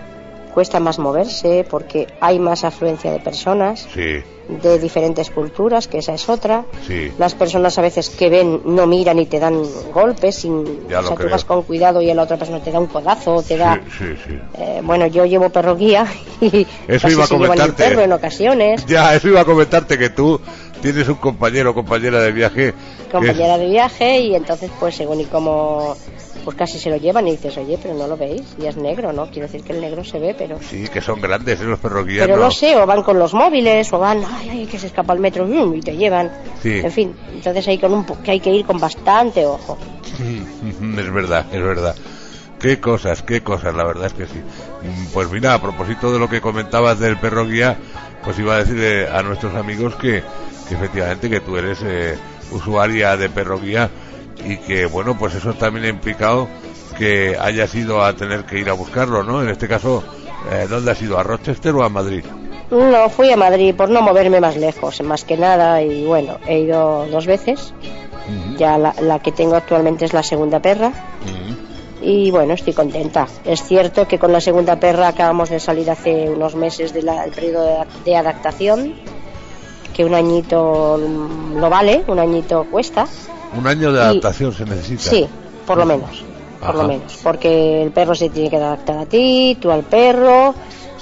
cuesta 0.55 0.79
más 0.79 0.97
moverse 0.97 1.63
porque 1.69 2.07
hay 2.19 2.39
más 2.39 2.63
afluencia 2.63 3.11
de 3.11 3.19
personas 3.19 3.87
Sí, 3.93 4.23
de 4.47 4.79
diferentes 4.79 5.29
culturas, 5.29 5.87
que 5.87 5.97
esa 5.99 6.13
es 6.13 6.27
otra. 6.29 6.65
sí. 6.87 7.11
Las 7.19 7.35
personas 7.35 7.77
a 7.77 7.81
veces 7.81 8.09
que 8.09 8.29
ven 8.29 8.61
no 8.65 8.87
miran 8.87 9.19
y 9.19 9.25
te 9.27 9.39
dan 9.39 9.61
golpes, 9.93 10.35
sin, 10.37 10.87
Ya 10.87 10.99
o 10.99 11.01
lo 11.01 11.07
sea, 11.09 11.15
tú 11.17 11.23
creo. 11.23 11.29
vas 11.31 11.45
con 11.45 11.61
cuidado 11.63 12.01
y 12.01 12.09
a 12.09 12.15
la 12.15 12.23
otra 12.23 12.37
persona 12.37 12.59
te 12.63 12.71
da 12.71 12.79
un 12.79 12.87
codazo, 12.87 13.43
te 13.43 13.57
da... 13.57 13.79
Sí. 13.99 14.05
Eh, 14.57 14.81
bueno, 14.83 15.05
yo 15.07 15.25
llevo 15.25 15.49
perro 15.49 15.75
guía 15.75 16.07
y 16.41 16.65
Eso 16.87 17.09
iba 17.09 17.25
a 17.25 17.27
comentarte. 17.27 17.83
perro 17.83 18.01
en 18.01 18.13
ocasiones. 18.13 18.85
Ya, 18.85 19.13
eso 19.15 19.27
iba 19.27 19.41
a 19.41 19.45
comentarte 19.45 19.97
que 19.97 20.09
tú 20.09 20.39
tienes 20.81 21.07
un 21.09 21.15
compañero 21.15 21.71
o 21.71 21.73
compañera 21.73 22.19
de 22.21 22.31
viaje. 22.31 22.73
compañera 23.11 23.57
de 23.57 23.67
viaje 23.69 24.19
y 24.19 24.35
entonces 24.35 24.71
pues 24.79 24.95
según 24.95 25.19
y 25.21 25.25
como 25.25 25.95
pues 26.45 26.55
casi 26.55 26.79
se 26.79 26.89
lo 26.89 26.95
llevan 26.97 27.27
y 27.27 27.31
dices 27.31 27.57
oye 27.57 27.77
pero 27.81 27.93
no 27.95 28.07
lo 28.07 28.15
veis 28.15 28.43
y 28.61 28.65
es 28.67 28.77
negro 28.77 29.11
no 29.11 29.25
quiero 29.31 29.47
decir 29.47 29.63
que 29.63 29.73
el 29.73 29.81
negro 29.81 30.03
se 30.05 30.19
ve 30.19 30.33
pero 30.37 30.57
Sí, 30.61 30.87
que 30.87 31.01
son 31.01 31.19
grandes, 31.19 31.59
¿eh? 31.59 31.65
los 31.65 31.81
guías. 32.05 32.25
pero 32.27 32.37
no. 32.39 32.51
sé 32.51 32.75
o 32.77 32.85
van 32.85 33.03
con 33.03 33.19
los 33.19 33.33
móviles 33.33 33.91
o 33.91 33.99
van 33.99 34.23
ay, 34.23 34.49
ay 34.49 34.65
que 34.67 34.79
se 34.79 34.87
escapa 34.87 35.11
el 35.13 35.19
metro 35.19 35.45
mm, 35.45 35.73
y 35.75 35.81
te 35.81 35.97
llevan 35.97 36.31
Sí. 36.61 36.79
en 36.83 36.91
fin 36.91 37.15
entonces 37.33 37.67
hay 37.67 37.77
con 37.79 37.93
un 37.93 38.05
que 38.05 38.31
hay 38.31 38.39
que 38.39 38.51
ir 38.51 38.65
con 38.65 38.79
bastante 38.79 39.45
ojo 39.45 39.77
Es 40.97 41.11
verdad, 41.13 41.45
es 41.51 41.61
verdad. 41.61 41.95
Qué 42.59 42.79
cosas, 42.79 43.21
qué 43.21 43.41
cosas, 43.41 43.75
la 43.75 43.83
verdad 43.83 44.05
es 44.07 44.13
que 44.13 44.25
sí. 44.27 44.39
Mm, 44.39 45.07
Pues 45.13 45.29
mira, 45.29 45.53
a 45.53 45.61
propósito 45.61 46.11
de 46.13 46.19
lo 46.19 46.29
que 46.29 46.39
comentabas 46.41 46.99
del 46.99 47.17
perro 47.17 47.45
guía, 47.45 47.77
pues 48.23 48.39
iba 48.39 48.55
a 48.55 48.59
decirle 48.59 49.07
a 49.09 49.21
nuestros 49.23 49.53
amigos 49.55 49.95
que, 49.95 50.23
que 50.69 50.75
efectivamente 50.75 51.29
que 51.29 51.41
tú 51.41 51.57
eres 51.57 51.79
eh, 51.83 52.15
usuaria 52.51 53.17
de 53.17 53.29
perro 53.29 53.59
guía 53.59 53.89
y 54.43 54.57
que 54.57 54.85
bueno, 54.85 55.17
pues 55.17 55.35
eso 55.35 55.53
también 55.53 55.85
ha 55.85 55.89
implicado 55.89 56.47
que 56.97 57.37
hayas 57.39 57.73
ido 57.75 58.03
a 58.03 58.13
tener 58.13 58.45
que 58.45 58.59
ir 58.59 58.69
a 58.69 58.73
buscarlo, 58.73 59.23
¿no? 59.23 59.41
En 59.41 59.49
este 59.49 59.67
caso, 59.67 60.03
eh, 60.51 60.67
¿dónde 60.69 60.91
has 60.91 61.01
ido? 61.01 61.19
¿A 61.19 61.23
Rochester 61.23 61.73
o 61.75 61.83
a 61.83 61.89
Madrid? 61.89 62.23
no 62.71 63.09
fui 63.09 63.31
a 63.31 63.37
Madrid 63.37 63.75
por 63.75 63.89
no 63.89 64.01
moverme 64.01 64.41
más 64.41 64.57
lejos 64.57 64.99
más 65.03 65.23
que 65.23 65.37
nada 65.37 65.83
y 65.83 66.03
bueno 66.03 66.39
he 66.47 66.61
ido 66.61 67.05
dos 67.05 67.27
veces 67.27 67.75
ya 68.57 68.79
la, 68.79 68.95
la 69.01 69.19
que 69.19 69.31
tengo 69.31 69.55
actualmente 69.55 70.05
es 70.05 70.13
la 70.13 70.23
segunda 70.23 70.59
perra 70.59 70.91
y 72.01 72.29
bueno, 72.29 72.53
estoy 72.53 72.73
contenta. 72.73 73.27
Es 73.45 73.63
cierto 73.63 74.07
que 74.07 74.19
con 74.19 74.31
la 74.31 74.39
segunda 74.39 74.79
perra 74.79 75.07
acabamos 75.07 75.49
de 75.49 75.59
salir 75.59 75.89
hace 75.89 76.29
unos 76.29 76.55
meses 76.55 76.93
del 76.93 77.09
periodo 77.33 77.65
de, 77.65 78.11
de 78.11 78.15
adaptación, 78.15 78.93
que 79.95 80.03
un 80.03 80.13
añito 80.13 80.99
lo 81.55 81.69
vale, 81.69 82.03
un 82.07 82.19
añito 82.19 82.65
cuesta. 82.69 83.07
Un 83.57 83.65
año 83.65 83.93
de 83.93 83.99
Y- 83.99 84.03
adaptación 84.03 84.51
se 84.53 84.65
necesita. 84.65 85.03
Sí, 85.09 85.25
por 85.65 85.77
lo 85.77 85.85
menos, 85.85 86.23
por 86.59 86.75
lo 86.75 86.83
menos, 86.83 87.17
porque 87.23 87.81
el 87.83 87.91
perro 87.91 88.13
se 88.13 88.29
tiene 88.29 88.49
que 88.49 88.57
adaptar 88.57 88.97
a 88.99 89.05
ti, 89.05 89.57
tú 89.61 89.71
al 89.71 89.83
perro. 89.83 90.53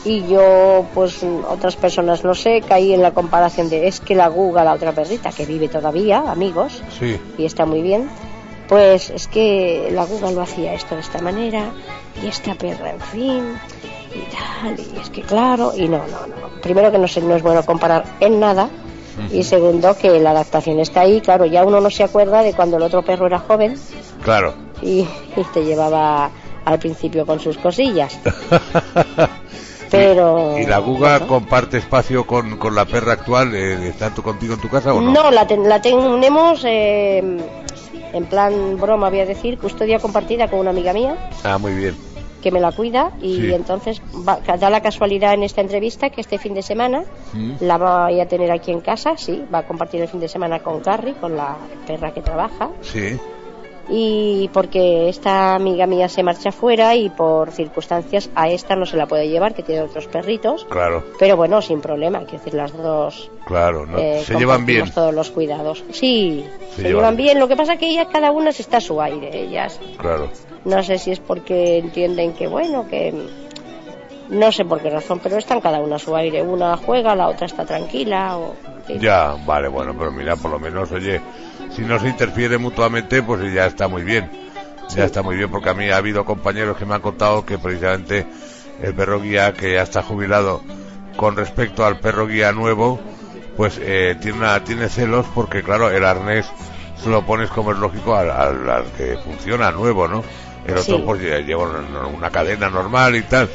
Y 0.05 0.27
yo, 0.27 0.85
pues 0.93 1.23
otras 1.49 1.77
personas, 1.77 2.25
no 2.25 2.35
sé, 2.35 2.61
caí 2.67 2.93
en 2.93 3.01
la 3.01 3.11
comparación 3.11 3.69
de 3.69 3.87
es 3.87 4.01
que 4.01 4.15
la 4.15 4.27
Guga, 4.27 4.63
la 4.65 4.73
otra 4.73 4.91
perrita, 4.91 5.31
que 5.31 5.45
vive 5.45 5.69
todavía, 5.69 6.25
amigos, 6.29 6.83
Sí. 6.99 7.17
y 7.37 7.45
está 7.45 7.65
muy 7.65 7.81
bien, 7.81 8.09
pues 8.67 9.09
es 9.09 9.29
que 9.29 9.87
la 9.93 10.03
Guga 10.03 10.29
lo 10.31 10.41
hacía 10.41 10.73
esto 10.73 10.95
de 10.95 11.01
esta 11.01 11.21
manera 11.21 11.71
y 12.21 12.27
esta 12.27 12.53
perra, 12.55 12.91
en 12.91 12.99
fin, 12.99 13.43
y 14.15 14.21
tal, 14.31 14.79
y 14.79 14.99
es 14.99 15.09
que 15.09 15.21
claro, 15.21 15.73
y 15.75 15.87
no, 15.87 15.97
no, 15.99 16.27
no. 16.27 16.61
Primero 16.61 16.91
que 16.91 16.97
no, 16.97 17.07
se, 17.07 17.21
no 17.21 17.35
es 17.35 17.41
bueno 17.41 17.63
comparar 17.65 18.03
en 18.19 18.39
nada 18.39 18.69
y 19.31 19.43
segundo 19.43 19.95
que 19.97 20.19
la 20.19 20.31
adaptación 20.31 20.79
está 20.79 21.01
ahí, 21.01 21.21
claro, 21.21 21.45
ya 21.45 21.63
uno 21.63 21.79
no 21.79 21.89
se 21.91 22.03
acuerda 22.03 22.41
de 22.41 22.53
cuando 22.53 22.77
el 22.77 22.83
otro 22.83 23.03
perro 23.03 23.27
era 23.27 23.39
joven 23.39 23.79
Claro. 24.23 24.53
y, 24.81 25.01
y 25.35 25.43
te 25.53 25.63
llevaba 25.63 26.31
al 26.65 26.79
principio 26.79 27.25
con 27.25 27.39
sus 27.39 27.57
cosillas. 27.57 28.17
Pero... 29.91 30.57
¿Y 30.59 30.65
la 30.65 30.79
Guga 30.79 31.27
comparte 31.27 31.77
espacio 31.77 32.25
con, 32.25 32.57
con 32.57 32.73
la 32.73 32.85
perra 32.85 33.13
actual? 33.13 33.53
Eh, 33.53 33.89
¿Está 33.89 34.09
contigo 34.11 34.55
en 34.55 34.59
tu 34.61 34.69
casa 34.69 34.93
o 34.93 35.01
no? 35.01 35.11
No, 35.11 35.29
la, 35.31 35.45
ten- 35.45 35.69
la 35.69 35.79
tenemos 35.81 36.63
eh, 36.65 37.19
en 38.13 38.25
plan 38.25 38.77
broma, 38.79 39.09
voy 39.09 39.19
a 39.19 39.25
decir, 39.27 39.59
custodia 39.59 39.99
compartida 39.99 40.47
con 40.49 40.59
una 40.59 40.71
amiga 40.71 40.93
mía 40.93 41.15
Ah, 41.43 41.57
muy 41.59 41.73
bien. 41.75 41.95
Que 42.43 42.51
me 42.51 42.59
la 42.59 42.71
cuida 42.73 43.11
y 43.21 43.37
Sí. 43.37 43.53
entonces 43.53 44.01
va- 44.27 44.39
da 44.57 44.69
la 44.69 44.81
casualidad 44.81 45.33
en 45.33 45.43
esta 45.43 45.61
entrevista 45.61 46.09
que 46.09 46.21
este 46.21 46.37
fin 46.37 46.53
de 46.53 46.61
semana 46.61 47.03
la 47.61 47.77
voy 47.77 48.19
a 48.19 48.27
tener 48.27 48.51
aquí 48.51 48.71
en 48.71 48.81
casa, 48.81 49.15
sí, 49.17 49.41
va 49.51 49.59
a 49.59 49.63
compartir 49.67 50.01
el 50.01 50.07
fin 50.09 50.19
de 50.19 50.27
semana 50.27 50.59
con 50.59 50.81
Carrie, 50.81 51.13
con 51.15 51.35
la 51.37 51.55
perra 51.87 52.13
que 52.13 52.21
trabaja 52.21 52.69
Sí. 52.81 53.17
y 53.89 54.49
porque 54.53 55.09
esta 55.09 55.55
amiga 55.55 55.85
mía 55.87 56.07
se 56.07 56.23
marcha 56.23 56.51
fuera 56.51 56.95
y 56.95 57.09
por 57.09 57.51
circunstancias 57.51 58.29
a 58.35 58.47
esta 58.49 58.75
no 58.75 58.85
se 58.85 58.95
la 58.97 59.07
puede 59.07 59.27
llevar, 59.27 59.53
que 59.53 59.63
tiene 59.63 59.81
otros 59.81 60.07
perritos, 60.07 60.65
Claro, 60.69 61.03
pero 61.19 61.35
bueno, 61.35 61.61
sin 61.61 61.81
problema, 61.81 62.19
quiero 62.19 62.37
decir, 62.43 62.53
las 62.53 62.71
dos 62.75 63.29
claro. 63.45 63.85
¿no? 63.85 63.97
eh, 63.97 64.21
Se 64.25 64.35
llevan 64.35 64.65
bien. 64.65 64.89
todos 64.93 65.13
los 65.13 65.31
cuidados. 65.31 65.83
Sí, 65.91 66.45
Se 66.71 66.75
se, 66.75 66.81
llevan 66.83 66.95
llevan 67.01 67.15
bien. 67.17 67.39
Lo 67.39 67.47
que 67.49 67.55
pasa 67.57 67.75
que 67.77 67.87
ellas, 67.89 68.07
cada 68.11 68.31
una 68.31 68.51
se 68.53 68.61
está 68.61 68.77
a 68.77 68.81
su 68.81 69.01
aire. 69.01 69.29
Ellas, 69.43 69.79
Claro. 69.97 70.29
No 70.65 70.83
sé 70.83 70.97
si 70.97 71.11
es 71.11 71.19
porque 71.19 71.77
entienden 71.79 72.33
que, 72.33 72.47
bueno, 72.47 72.87
que. 72.87 73.13
No 74.29 74.51
sé 74.51 74.63
por 74.65 74.81
qué 74.81 74.89
razón, 74.89 75.19
pero 75.21 75.37
están 75.37 75.59
cada 75.61 75.79
una 75.81 75.97
a 75.97 75.99
su 75.99 76.15
aire. 76.15 76.41
Una 76.41 76.77
juega, 76.77 77.15
la 77.15 77.27
otra 77.27 77.45
está 77.45 77.65
tranquila. 77.65 78.37
O. 78.37 78.55
Ya, 78.99 79.35
vale, 79.45 79.67
bueno, 79.67 79.93
pero 79.97 80.11
mira, 80.11 80.35
por 80.35 80.49
lo 80.51 80.59
menos, 80.59 80.91
oye, 80.91 81.21
si 81.71 81.81
no 81.81 81.99
se 81.99 82.07
interfiere 82.07 82.57
mutuamente, 82.57 83.21
pues 83.21 83.53
ya 83.53 83.65
está 83.65 83.87
muy 83.87 84.03
bien. 84.03 84.29
Ya 84.95 85.05
está 85.05 85.23
muy 85.23 85.35
bien, 85.37 85.49
porque 85.49 85.69
a 85.69 85.73
mí 85.73 85.89
ha 85.89 85.97
habido 85.97 86.23
compañeros 86.25 86.77
que 86.77 86.85
me 86.85 86.93
han 86.93 87.01
contado 87.01 87.45
que 87.45 87.57
precisamente 87.57 88.25
el 88.81 88.93
perro 88.93 89.19
guía 89.21 89.53
que 89.53 89.73
ya 89.73 89.81
está 89.81 90.03
jubilado 90.03 90.61
con 91.15 91.35
respecto 91.35 91.85
al 91.85 91.99
perro 91.99 92.27
guía 92.27 92.51
nuevo, 92.51 92.99
pues 93.55 93.79
eh, 93.81 94.15
tiene, 94.21 94.39
una, 94.39 94.63
tiene 94.63 94.89
celos 94.89 95.25
porque, 95.33 95.63
claro, 95.63 95.89
el 95.89 96.03
arnés 96.03 96.45
se 97.01 97.09
lo 97.09 97.25
pones 97.25 97.49
como 97.49 97.71
es 97.71 97.77
lógico 97.77 98.15
al, 98.15 98.29
al- 98.29 98.69
al 98.69 98.85
que 98.97 99.17
funciona 99.17 99.71
nuevo, 99.71 100.07
¿no? 100.07 100.23
El 100.65 100.77
otro 100.77 100.97
Sí. 100.97 101.03
pues 101.05 101.21
lle- 101.21 101.45
lleva 101.45 101.63
una, 101.63 102.07
una 102.07 102.29
cadena 102.29 102.69
normal 102.69 103.15
y 103.15 103.23
tal. 103.23 103.49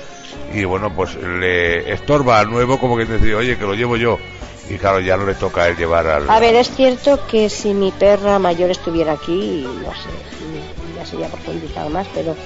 Y 0.54 0.64
bueno, 0.64 0.94
pues 0.94 1.14
le 1.16 1.92
estorba 1.92 2.38
al 2.40 2.50
nuevo 2.50 2.78
como 2.78 2.96
que 2.96 3.04
dice, 3.06 3.34
oye, 3.34 3.56
que 3.56 3.64
lo 3.64 3.74
llevo 3.74 3.96
yo. 3.96 4.18
Y 4.70 4.76
claro, 4.76 5.00
ya 5.00 5.16
no 5.16 5.24
le 5.24 5.34
toca 5.34 5.62
a 5.62 5.68
él 5.68 5.76
llevar 5.76 6.06
al... 6.06 6.28
A 6.28 6.38
ver, 6.40 6.54
es 6.54 6.70
cierto 6.70 7.18
que 7.26 7.48
si 7.48 7.72
mi 7.72 7.90
perra 7.90 8.38
mayor 8.38 8.70
estuviera 8.70 9.12
aquí, 9.12 9.66
no 9.82 9.94
sé, 9.94 10.10
ya 10.98 11.06
sería 11.06 11.28
profundizado 11.28 11.88
más, 11.88 12.06
pero 12.14 12.36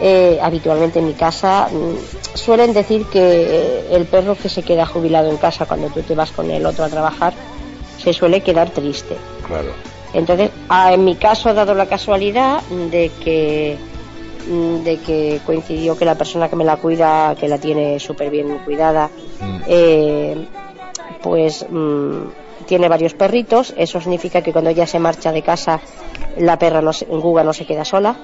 eh, 0.00 0.38
habitualmente 0.42 0.98
en 0.98 1.06
mi 1.06 1.14
casa 1.14 1.68
mm, 1.72 2.36
suelen 2.36 2.74
decir 2.74 3.06
que 3.06 3.18
eh, 3.20 3.84
el 3.92 4.04
perro 4.04 4.36
que 4.36 4.50
se 4.50 4.62
queda 4.62 4.84
jubilado 4.84 5.30
en 5.30 5.38
casa 5.38 5.64
cuando 5.64 5.88
tú 5.88 6.02
te 6.02 6.14
vas 6.14 6.30
con 6.32 6.50
el 6.50 6.66
otro 6.66 6.84
a 6.84 6.88
trabajar 6.90 7.32
se 8.02 8.12
suele 8.12 8.42
quedar 8.42 8.68
triste. 8.70 9.16
Claro. 9.46 9.72
Entonces, 10.12 10.50
en 10.70 11.04
mi 11.04 11.16
caso 11.16 11.48
ha 11.48 11.54
dado 11.54 11.74
la 11.74 11.86
casualidad 11.86 12.64
de 12.68 13.12
que 13.20 13.78
mm, 14.46 14.82
de 14.82 14.98
que 15.00 15.40
coincidió 15.44 15.96
que 15.96 16.04
la 16.04 16.16
persona 16.16 16.48
que 16.48 16.56
me 16.56 16.64
la 16.64 16.76
cuida, 16.76 17.34
que 17.38 17.48
la 17.48 17.58
tiene 17.58 17.98
súper 18.00 18.30
bien 18.30 18.58
cuidada, 18.60 19.10
Mm. 19.40 19.58
eh, 19.66 20.48
pues 21.22 21.64
mm, 21.68 22.22
tiene 22.68 22.88
varios 22.88 23.14
perritos. 23.14 23.74
Eso 23.76 24.00
significa 24.00 24.42
que 24.42 24.52
cuando 24.52 24.70
ella 24.70 24.86
se 24.86 25.00
marcha 25.00 25.32
de 25.32 25.42
casa, 25.42 25.80
la 26.36 26.58
perra 26.58 26.80
no 26.80 26.92
se, 26.92 27.06
Guga 27.06 27.42
no 27.42 27.52
se 27.52 27.66
queda 27.66 27.84
sola. 27.84 28.14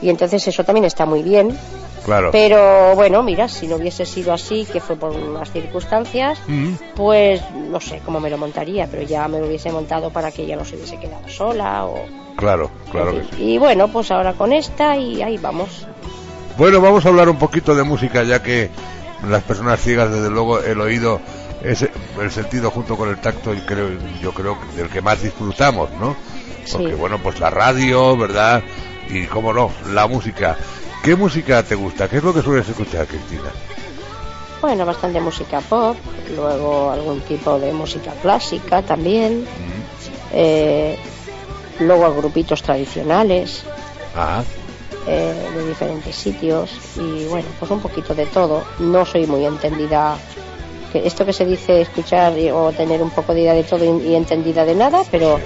Y 0.00 0.10
entonces 0.10 0.46
eso 0.46 0.62
también 0.62 0.84
está 0.84 1.06
muy 1.06 1.22
bien. 1.22 1.58
Claro. 2.04 2.30
Pero 2.30 2.94
bueno, 2.94 3.22
mira, 3.22 3.48
si 3.48 3.66
no 3.66 3.76
hubiese 3.76 4.06
sido 4.06 4.32
así, 4.32 4.66
que 4.70 4.80
fue 4.80 4.96
por 4.96 5.10
unas 5.10 5.50
circunstancias, 5.50 6.38
pues 6.94 7.42
no 7.54 7.80
sé 7.80 8.00
cómo 8.04 8.20
me 8.20 8.30
lo 8.30 8.38
montaría, 8.38 8.86
pero 8.86 9.02
ya 9.02 9.26
me 9.26 9.40
lo 9.40 9.46
hubiese 9.46 9.72
montado 9.72 10.10
para 10.10 10.30
que 10.30 10.42
ella 10.42 10.56
no 10.56 10.64
se 10.64 10.76
hubiese 10.76 10.98
quedado 10.98 11.28
sola. 11.28 11.86
O... 11.86 11.96
Claro, 12.36 12.70
claro 12.92 13.10
en 13.10 13.20
que 13.20 13.36
sí. 13.36 13.42
Y 13.42 13.58
bueno, 13.58 13.88
pues 13.88 14.10
ahora 14.10 14.34
con 14.34 14.52
esta 14.52 14.96
y 14.96 15.22
ahí 15.22 15.38
vamos. 15.38 15.86
Bueno, 16.56 16.80
vamos 16.80 17.04
a 17.04 17.08
hablar 17.08 17.28
un 17.28 17.38
poquito 17.38 17.74
de 17.74 17.82
música, 17.82 18.22
ya 18.22 18.42
que 18.42 18.70
las 19.28 19.42
personas 19.42 19.80
ciegas, 19.80 20.10
desde 20.10 20.30
luego, 20.30 20.60
el 20.60 20.80
oído 20.80 21.20
es 21.62 21.82
el 22.20 22.30
sentido 22.30 22.70
junto 22.70 22.96
con 22.96 23.08
el 23.08 23.18
tacto, 23.20 23.52
y 23.54 23.60
creo, 23.60 23.88
yo 24.20 24.32
creo 24.32 24.58
que 24.60 24.76
del 24.76 24.88
que 24.88 25.00
más 25.02 25.22
disfrutamos, 25.22 25.90
¿no? 26.00 26.16
Porque 26.70 26.90
Sí. 26.90 26.94
bueno, 26.94 27.18
pues 27.22 27.40
la 27.40 27.50
radio, 27.50 28.16
¿verdad? 28.16 28.62
Y 29.08 29.24
cómo 29.26 29.52
no, 29.52 29.70
la 29.92 30.06
música. 30.06 30.56
¿Qué 31.02 31.16
música 31.16 31.62
te 31.62 31.74
gusta? 31.74 32.08
¿Qué 32.08 32.18
es 32.18 32.22
lo 32.24 32.34
que 32.34 32.42
sueles 32.42 32.68
escuchar, 32.68 33.06
Cristina? 33.06 33.50
Bueno, 34.60 34.84
bastante 34.84 35.20
música 35.20 35.60
pop, 35.60 35.96
luego 36.34 36.90
algún 36.90 37.20
tipo 37.20 37.58
de 37.58 37.72
música 37.72 38.12
clásica 38.20 38.82
también, 38.82 39.46
eh, 40.32 40.98
luego 41.80 42.12
grupitos 42.14 42.62
tradicionales 42.62 43.62
Ah, 44.16 44.42
eh, 45.06 45.48
de 45.54 45.68
diferentes 45.68 46.16
sitios 46.16 46.70
y 46.96 47.24
bueno, 47.26 47.46
pues 47.58 47.70
un 47.70 47.80
poquito 47.80 48.14
de 48.14 48.26
todo. 48.26 48.64
No 48.80 49.06
soy 49.06 49.26
muy 49.26 49.44
entendida 49.44 50.16
que 50.92 51.06
esto 51.06 51.24
que 51.26 51.32
se 51.32 51.44
dice 51.44 51.80
escuchar 51.80 52.32
o 52.52 52.72
tener 52.72 53.02
un 53.02 53.10
poco 53.10 53.34
de 53.34 53.42
idea 53.42 53.54
de 53.54 53.64
todo 53.64 53.84
y, 53.84 54.08
y 54.08 54.14
entendida 54.14 54.64
de 54.64 54.74
nada, 54.74 55.02
pero 55.10 55.38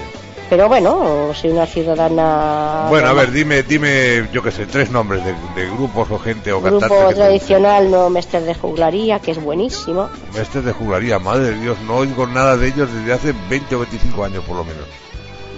pero 0.49 0.67
bueno, 0.67 1.31
soy 1.33 1.49
una 1.51 1.65
ciudadana 1.65 2.85
Bueno, 2.89 3.07
a 3.07 3.13
ver, 3.13 3.31
dime, 3.31 3.63
dime, 3.63 4.27
yo 4.31 4.43
qué 4.43 4.51
sé, 4.51 4.67
tres 4.67 4.91
nombres 4.91 5.23
de, 5.25 5.33
de 5.55 5.67
grupos 5.71 6.11
o 6.11 6.19
gente 6.19 6.51
o 6.51 6.61
cantantes. 6.61 6.89
grupo 6.89 7.09
te 7.09 7.15
tradicional 7.15 7.89
no 7.89 8.09
Mester 8.09 8.43
de 8.43 8.53
juglaría, 8.53 9.19
que 9.19 9.31
es 9.31 9.41
buenísimo. 9.41 10.09
Este 10.39 10.61
de 10.61 10.71
jugaría, 10.73 11.17
madre 11.17 11.51
de 11.51 11.59
Dios, 11.61 11.77
no 11.87 11.95
oigo 11.95 12.27
nada 12.27 12.55
de 12.57 12.67
ellos 12.67 12.89
desde 12.93 13.13
hace 13.13 13.33
20 13.49 13.75
o 13.75 13.79
25 13.79 14.23
años 14.23 14.43
por 14.43 14.57
lo 14.57 14.63
menos. 14.63 14.83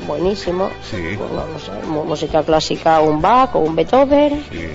buenísimo. 0.07 0.69
Sí. 0.89 1.17
Sé, 1.17 1.88
mu- 1.88 2.05
música 2.05 2.43
clástica, 2.43 3.01
un 3.01 3.21
Bach 3.21 3.55
o 3.55 3.59
un 3.59 3.75
Beethoven 3.75 4.45
Sí, 4.49 4.67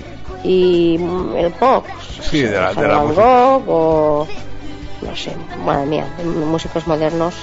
y 0.43 0.97
mm, 0.99 1.35
el 1.37 1.51
pop. 1.53 1.85
Sí, 2.29 2.41
de 2.41 2.59
la- 2.59 2.73
de 2.73 2.87
la 2.87 2.95
Van 2.97 3.07
música. 3.07 3.23
Gogh 3.23 3.63
o 3.69 4.27
no 5.01 5.15
sé, 5.15 5.35
madre 5.65 5.85
mía, 5.85 6.05
músicos 6.23 6.87
modernos. 6.87 7.35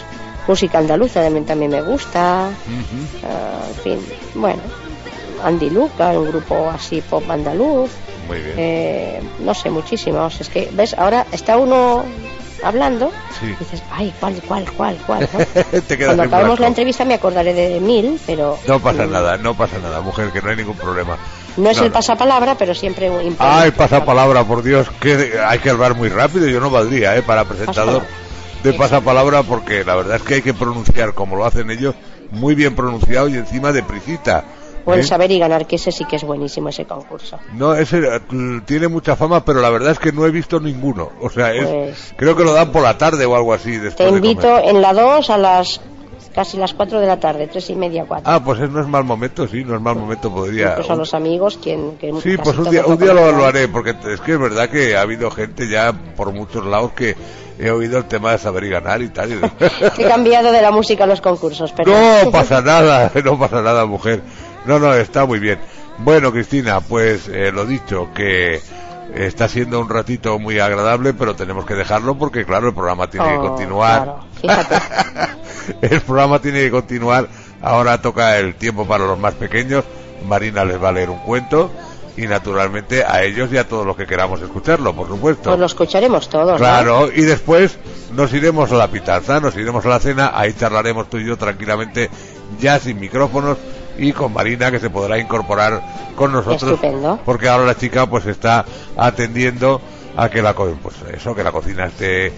Música 0.46 0.78
andaluza 0.78 1.20
también, 1.22 1.44
también 1.44 1.70
me 1.70 1.82
gusta. 1.82 2.46
Ah, 2.48 3.60
en 3.68 3.74
fin, 3.82 4.06
bueno. 4.34 4.62
Andy 5.44 5.70
Luca, 5.70 6.08
un 6.18 6.28
grupo 6.28 6.70
así 6.70 7.00
pop 7.02 7.22
andaluz. 7.30 7.90
muy 8.26 8.38
bien. 8.40 8.54
Eh, 8.56 9.20
no 9.40 9.52
sé, 9.54 9.70
muchísimos. 9.70 10.40
Es 10.40 10.48
que, 10.48 10.68
¿ves? 10.72 10.94
Ahora 10.98 11.26
está 11.32 11.58
uno 11.58 12.02
hablando 12.62 13.12
Sí. 13.38 13.46
y 13.46 13.56
dices, 13.56 13.82
ay, 13.92 14.12
¿cuál, 14.18 14.40
cuál, 14.48 14.64
cuál, 14.72 14.96
cuál? 15.06 15.28
¿no? 15.32 15.80
Te 15.86 15.96
Cuando 15.98 16.22
acabemos 16.24 16.58
la 16.58 16.66
entrevista 16.68 17.04
me 17.04 17.14
acordaré 17.14 17.52
de 17.54 17.78
mil, 17.78 18.18
pero 18.26 18.58
No 18.66 18.80
pasa 18.80 19.06
nada, 19.06 19.36
no 19.36 19.54
pasa 19.54 19.78
nada, 19.78 20.00
mujer, 20.00 20.30
que 20.32 20.40
no 20.42 20.50
hay 20.50 20.56
ningún 20.56 20.76
problema. 20.76 21.16
No 21.58 21.70
es 21.70 21.78
No, 21.78 21.84
el 21.84 21.92
pasapalabra, 21.92 22.54
pero 22.56 22.74
siempre 22.74 23.08
un 23.10 23.16
imprevisto. 23.16 23.44
Ay, 23.46 23.70
pasapalabra, 23.72 24.44
por 24.44 24.62
Dios, 24.62 24.86
que 25.00 25.34
hay 25.46 25.58
que 25.58 25.70
hablar 25.70 25.94
muy 25.96 26.08
rápido, 26.08 26.46
yo 26.46 26.60
no 26.60 26.70
valdría, 26.70 27.16
¿eh? 27.16 27.22
Para 27.22 27.44
presentador 27.44 28.02
de 28.62 28.72
pasapalabra, 28.72 29.42
porque 29.42 29.84
la 29.84 29.94
verdad 29.96 30.16
es 30.16 30.22
que 30.22 30.34
hay 30.36 30.42
que 30.42 30.54
pronunciar 30.54 31.14
como 31.14 31.36
lo 31.36 31.44
hacen 31.44 31.70
ellos, 31.70 31.94
muy 32.30 32.54
bien 32.54 32.74
pronunciado 32.74 33.28
y 33.28 33.34
encima 33.34 33.72
de 33.72 33.82
prisita. 33.82 34.44
O 34.84 34.94
el 34.94 35.00
¿eh? 35.00 35.02
saber 35.04 35.30
y 35.30 35.38
ganar, 35.38 35.66
que 35.66 35.76
ese 35.76 35.92
sí 35.92 36.04
que 36.06 36.16
es 36.16 36.24
buenísimo, 36.24 36.70
ese 36.70 36.86
concurso. 36.86 37.38
No, 37.52 37.74
ese 37.74 37.98
eh, 37.98 38.20
tiene 38.64 38.88
mucha 38.88 39.16
fama, 39.16 39.44
pero 39.44 39.60
la 39.60 39.68
verdad 39.68 39.92
es 39.92 39.98
que 39.98 40.12
no 40.12 40.24
he 40.24 40.30
visto 40.30 40.60
ninguno. 40.60 41.10
O 41.20 41.28
sea, 41.28 41.52
es, 41.52 41.66
Pues- 41.66 42.14
creo 42.16 42.34
que 42.36 42.42
lo 42.44 42.54
dan 42.54 42.72
por 42.72 42.82
la 42.82 42.96
tarde 42.96 43.26
o 43.26 43.36
algo 43.36 43.52
así. 43.52 43.72
Después 43.72 43.96
Te 43.96 44.04
de 44.04 44.10
invito 44.16 44.48
comer. 44.48 44.64
en 44.68 44.80
la 44.80 44.94
2 44.94 45.28
a 45.30 45.36
las 45.36 45.80
casi 46.38 46.56
las 46.56 46.72
4 46.72 47.00
de 47.00 47.06
la 47.08 47.18
tarde, 47.18 47.48
tres 47.48 47.68
y 47.68 47.74
media, 47.74 48.04
4. 48.06 48.22
Ah, 48.32 48.40
pues 48.40 48.60
es- 48.60 48.70
no 48.70 48.80
es 48.80 48.86
mal 48.86 49.02
momento, 49.02 49.48
sí, 49.48 49.64
no 49.64 49.74
es 49.74 49.80
mal 49.80 49.96
momento, 49.96 50.32
podría. 50.32 50.76
Pues 50.76 50.88
a 50.88 50.94
los 50.94 51.12
amigos, 51.12 51.58
quien, 51.60 51.98
que 51.98 52.12
Sí, 52.22 52.36
pues 52.36 52.56
un 52.56 52.70
día, 52.70 52.86
un 52.86 52.96
día 52.96 53.12
lo, 53.12 53.44
haré, 53.44 53.66
porque 53.66 53.90
es 53.90 54.20
que 54.20 54.34
es 54.34 54.38
verdad 54.38 54.68
que 54.68 54.96
ha 54.96 55.00
habido 55.00 55.32
gente 55.32 55.68
ya 55.68 55.92
por 56.16 56.32
muchos 56.32 56.64
lados 56.64 56.92
que 56.92 57.16
he 57.58 57.72
oído 57.72 57.98
el 57.98 58.04
tema 58.04 58.30
de 58.30 58.38
saber 58.38 58.62
y 58.62 58.68
ganar 58.68 59.02
y 59.02 59.08
tal. 59.08 59.32
He 59.98 60.04
cambiado 60.04 60.52
de 60.52 60.62
la 60.62 60.70
música 60.70 61.02
a 61.02 61.06
los 61.08 61.20
concursos, 61.20 61.72
pero... 61.72 61.90
No 61.90 62.30
pasa 62.30 62.62
nada, 62.62 63.10
no 63.24 63.36
pasa 63.36 63.60
nada, 63.60 63.84
mujer. 63.84 64.22
No, 64.64 64.78
no, 64.78 64.94
está 64.94 65.26
muy 65.26 65.40
bien. 65.40 65.58
Bueno, 65.98 66.30
Cristina, 66.30 66.80
pues 66.80 67.26
eh, 67.26 67.50
lo 67.50 67.66
dicho, 67.66 68.10
que 68.14 68.60
está 69.14 69.48
siendo 69.48 69.80
un 69.80 69.88
ratito 69.88 70.38
muy 70.38 70.58
agradable, 70.58 71.14
pero 71.14 71.34
tenemos 71.34 71.64
que 71.64 71.74
dejarlo 71.74 72.16
porque, 72.16 72.44
claro, 72.44 72.68
el 72.68 72.74
programa 72.74 73.08
tiene 73.08 73.26
que 73.28 73.34
Oh, 73.36 73.48
continuar. 73.48 74.16
claro, 74.40 74.68
el 75.82 76.00
programa 76.00 76.38
tiene 76.40 76.60
que 76.60 76.70
continuar. 76.70 77.28
Ahora 77.62 78.00
toca 78.00 78.38
el 78.38 78.54
tiempo 78.54 78.86
para 78.86 79.04
los 79.06 79.18
más 79.18 79.34
pequeños. 79.34 79.84
Marina 80.26 80.64
les 80.64 80.82
va 80.82 80.90
a 80.90 80.92
leer 80.92 81.10
un 81.10 81.18
cuento. 81.20 81.70
Y 82.16 82.26
naturalmente 82.26 83.04
a 83.04 83.22
ellos 83.22 83.48
y 83.52 83.58
a 83.58 83.68
todos 83.68 83.86
los 83.86 83.96
que 83.96 84.04
queramos 84.04 84.40
escucharlo, 84.42 84.92
por 84.92 85.06
supuesto. 85.06 85.50
Pues 85.50 85.60
lo 85.60 85.66
escucharemos 85.66 86.28
todos, 86.28 86.50
¿no? 86.52 86.56
Claro, 86.56 87.08
y 87.14 87.20
después 87.22 87.78
nos 88.12 88.32
iremos 88.32 88.72
a 88.72 88.74
la 88.74 88.88
pitanza, 88.88 89.38
nos 89.38 89.54
iremos 89.56 89.86
a 89.86 89.88
la 89.88 90.00
cena, 90.00 90.32
ahí 90.34 90.52
charlaremos 90.52 91.08
tú 91.08 91.18
y 91.18 91.24
yo 91.26 91.36
tranquilamente, 91.36 92.10
ya 92.58 92.80
sin 92.80 92.98
micrófonos 92.98 93.56
y 93.98 94.12
con 94.12 94.32
Marina 94.32 94.70
que 94.70 94.78
se 94.78 94.90
podrá 94.90 95.18
incorporar 95.18 95.82
con 96.16 96.32
nosotros. 96.32 96.74
Estupendo. 96.74 97.20
Porque 97.24 97.48
ahora 97.48 97.64
la 97.64 97.76
chica 97.76 98.06
pues 98.06 98.26
está 98.26 98.64
atendiendo 98.96 99.80
a 100.16 100.28
que 100.28 100.42
la 100.42 100.54
pues 100.54 100.96
eso, 101.12 101.34
que 101.34 101.44
la 101.44 101.52
cocina 101.52 101.86
esté 101.86 102.32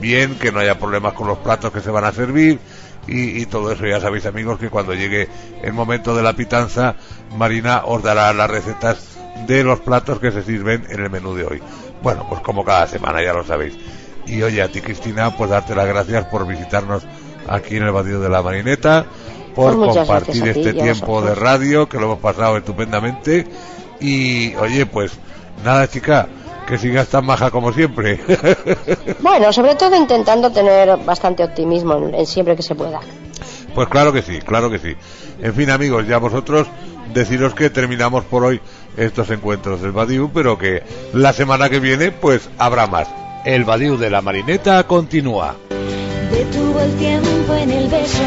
bien, 0.00 0.36
que 0.38 0.52
no 0.52 0.60
haya 0.60 0.78
problemas 0.78 1.14
con 1.14 1.28
los 1.28 1.38
platos 1.38 1.72
que 1.72 1.80
se 1.80 1.90
van 1.90 2.04
a 2.04 2.12
servir 2.12 2.58
y, 3.06 3.40
y 3.40 3.46
todo 3.46 3.72
eso. 3.72 3.86
Ya 3.86 4.00
sabéis 4.00 4.26
amigos 4.26 4.58
que 4.58 4.70
cuando 4.70 4.94
llegue 4.94 5.28
el 5.62 5.72
momento 5.72 6.14
de 6.14 6.22
la 6.22 6.34
pitanza, 6.34 6.96
Marina 7.36 7.82
os 7.84 8.02
dará 8.02 8.32
las 8.32 8.50
recetas 8.50 9.18
de 9.46 9.64
los 9.64 9.80
platos 9.80 10.18
que 10.18 10.30
se 10.30 10.42
sirven 10.42 10.86
en 10.88 11.00
el 11.00 11.10
menú 11.10 11.34
de 11.34 11.44
hoy. 11.44 11.62
Bueno, 12.02 12.26
pues 12.28 12.40
como 12.42 12.64
cada 12.64 12.86
semana 12.86 13.22
ya 13.22 13.32
lo 13.32 13.44
sabéis. 13.44 13.74
Y 14.26 14.42
oye, 14.42 14.62
a 14.62 14.68
ti 14.68 14.80
Cristina, 14.80 15.36
pues 15.36 15.50
darte 15.50 15.74
las 15.74 15.86
gracias 15.86 16.26
por 16.26 16.46
visitarnos 16.46 17.04
aquí 17.48 17.76
en 17.76 17.84
el 17.84 17.92
Badido 17.92 18.20
de 18.20 18.28
la 18.28 18.42
Marineta, 18.42 19.06
por 19.54 19.76
Pues 19.76 19.96
compartir 19.96 20.42
ti 20.42 20.48
este 20.48 20.74
tiempo 20.74 21.22
de 21.22 21.34
radio, 21.34 21.88
que 21.88 21.98
lo 21.98 22.04
hemos 22.04 22.18
pasado 22.18 22.56
estupendamente. 22.56 23.46
Y 24.00 24.54
oye, 24.56 24.86
pues 24.86 25.12
nada 25.64 25.88
chica, 25.88 26.28
que 26.66 26.78
sigas 26.78 27.08
tan 27.08 27.24
maja 27.24 27.50
como 27.50 27.72
siempre. 27.72 28.20
Bueno, 29.20 29.52
sobre 29.52 29.76
todo 29.76 29.96
intentando 29.96 30.50
tener 30.50 30.96
bastante 30.98 31.44
optimismo 31.44 31.96
en, 31.96 32.14
en 32.14 32.26
siempre 32.26 32.56
que 32.56 32.62
se 32.62 32.74
pueda. 32.74 33.00
Pues 33.74 33.88
claro 33.88 34.12
que 34.12 34.22
sí, 34.22 34.40
claro 34.40 34.70
que 34.70 34.78
sí. 34.78 34.94
En 35.40 35.54
fin, 35.54 35.70
amigos, 35.70 36.06
ya 36.06 36.18
vosotros 36.18 36.66
deciros 37.14 37.54
que 37.54 37.70
terminamos 37.70 38.24
por 38.24 38.44
hoy 38.44 38.60
estos 38.96 39.30
encuentros 39.30 39.80
del 39.80 39.92
Badiou, 39.92 40.30
pero 40.32 40.58
que 40.58 40.82
la 41.12 41.32
semana 41.32 41.68
que 41.70 41.80
viene, 41.80 42.10
pues 42.10 42.48
habrá 42.58 42.86
más. 42.86 43.08
El 43.44 43.64
Badiou 43.64 43.96
de 43.96 44.10
la 44.10 44.20
Marineta 44.20 44.86
continúa. 44.86 45.56
Detuvo 46.30 46.80
el 46.80 46.94
tiempo 46.96 47.54
en 47.54 47.70
el 47.70 47.88
beso. 47.88 48.22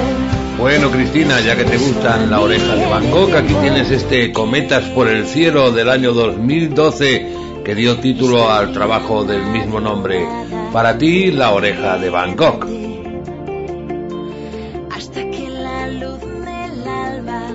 Bueno, 0.57 0.89
Cristina, 0.89 1.41
ya 1.41 1.55
que 1.57 1.65
te 1.65 1.77
gustan 1.77 2.31
la 2.31 2.39
oreja 2.39 2.75
de 2.75 2.85
Bangkok, 2.85 3.33
aquí 3.35 3.53
tienes 3.55 3.91
este 3.91 4.31
Cometas 4.31 4.85
por 4.85 5.07
el 5.09 5.27
cielo 5.27 5.71
del 5.71 5.89
año 5.89 6.13
2012 6.13 7.35
que 7.65 7.75
dio 7.75 7.97
título 7.97 8.49
al 8.49 8.71
trabajo 8.71 9.25
del 9.25 9.45
mismo 9.47 9.81
nombre. 9.81 10.25
Para 10.71 10.97
ti, 10.97 11.31
la 11.31 11.51
oreja 11.51 11.97
de 11.97 12.09
Bangkok. 12.09 12.67
Hasta 14.91 15.29
que 15.29 15.49
la 15.49 15.87
luz 15.87 16.21
del 16.21 16.87
alba 16.87 17.47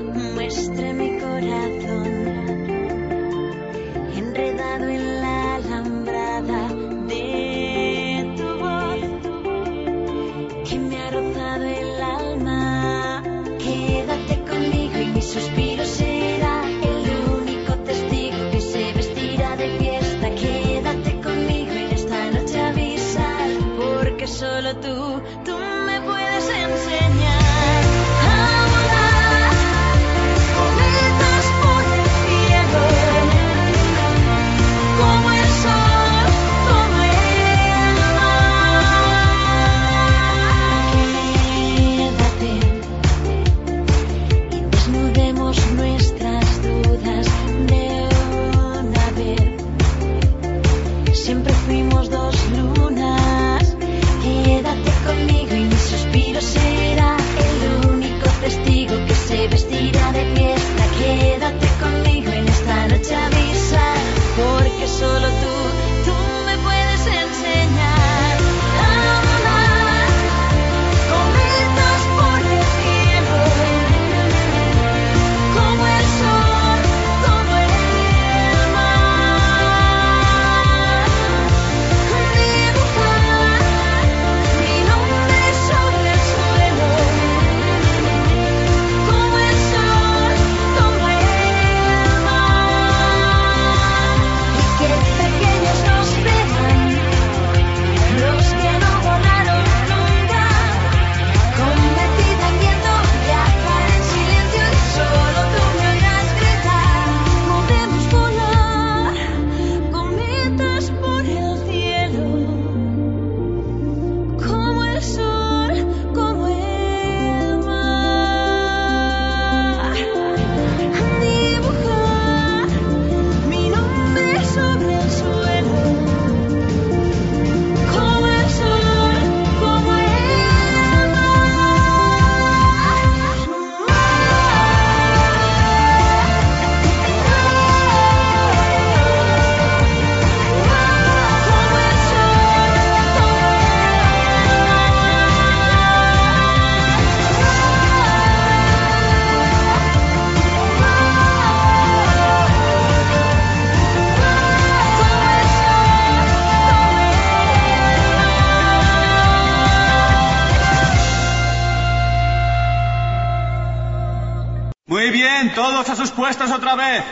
otra 166.61 166.77
vez. 166.77 167.03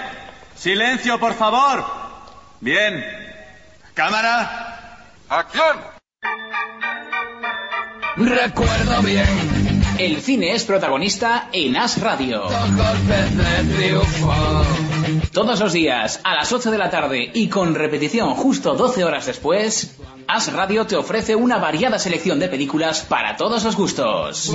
Silencio, 0.55 1.19
por 1.19 1.33
favor. 1.33 1.85
Bien. 2.61 3.03
Cámara. 3.95 5.07
¡Acción! 5.31 5.77
Recuerdo 8.17 9.03
bien. 9.03 9.27
El 9.99 10.21
cine 10.21 10.55
es 10.55 10.65
protagonista 10.65 11.49
en 11.53 11.77
As 11.77 12.01
Radio. 12.01 12.47
Todos 15.33 15.61
los 15.61 15.73
días, 15.73 16.21
a 16.25 16.35
las 16.35 16.53
8 16.53 16.71
de 16.71 16.79
la 16.79 16.91
tarde 16.91 17.31
y 17.33 17.49
con 17.49 17.75
repetición 17.75 18.35
justo 18.35 18.75
12 18.75 19.05
horas 19.05 19.27
después, 19.27 19.97
As 20.27 20.53
Radio 20.53 20.87
te 20.87 20.97
ofrece 20.97 21.35
una 21.35 21.59
variada 21.59 21.99
selección 21.99 22.39
de 22.39 22.49
películas 22.49 23.01
para 23.01 23.37
todos 23.37 23.65
los 23.65 23.77
gustos. 23.77 24.53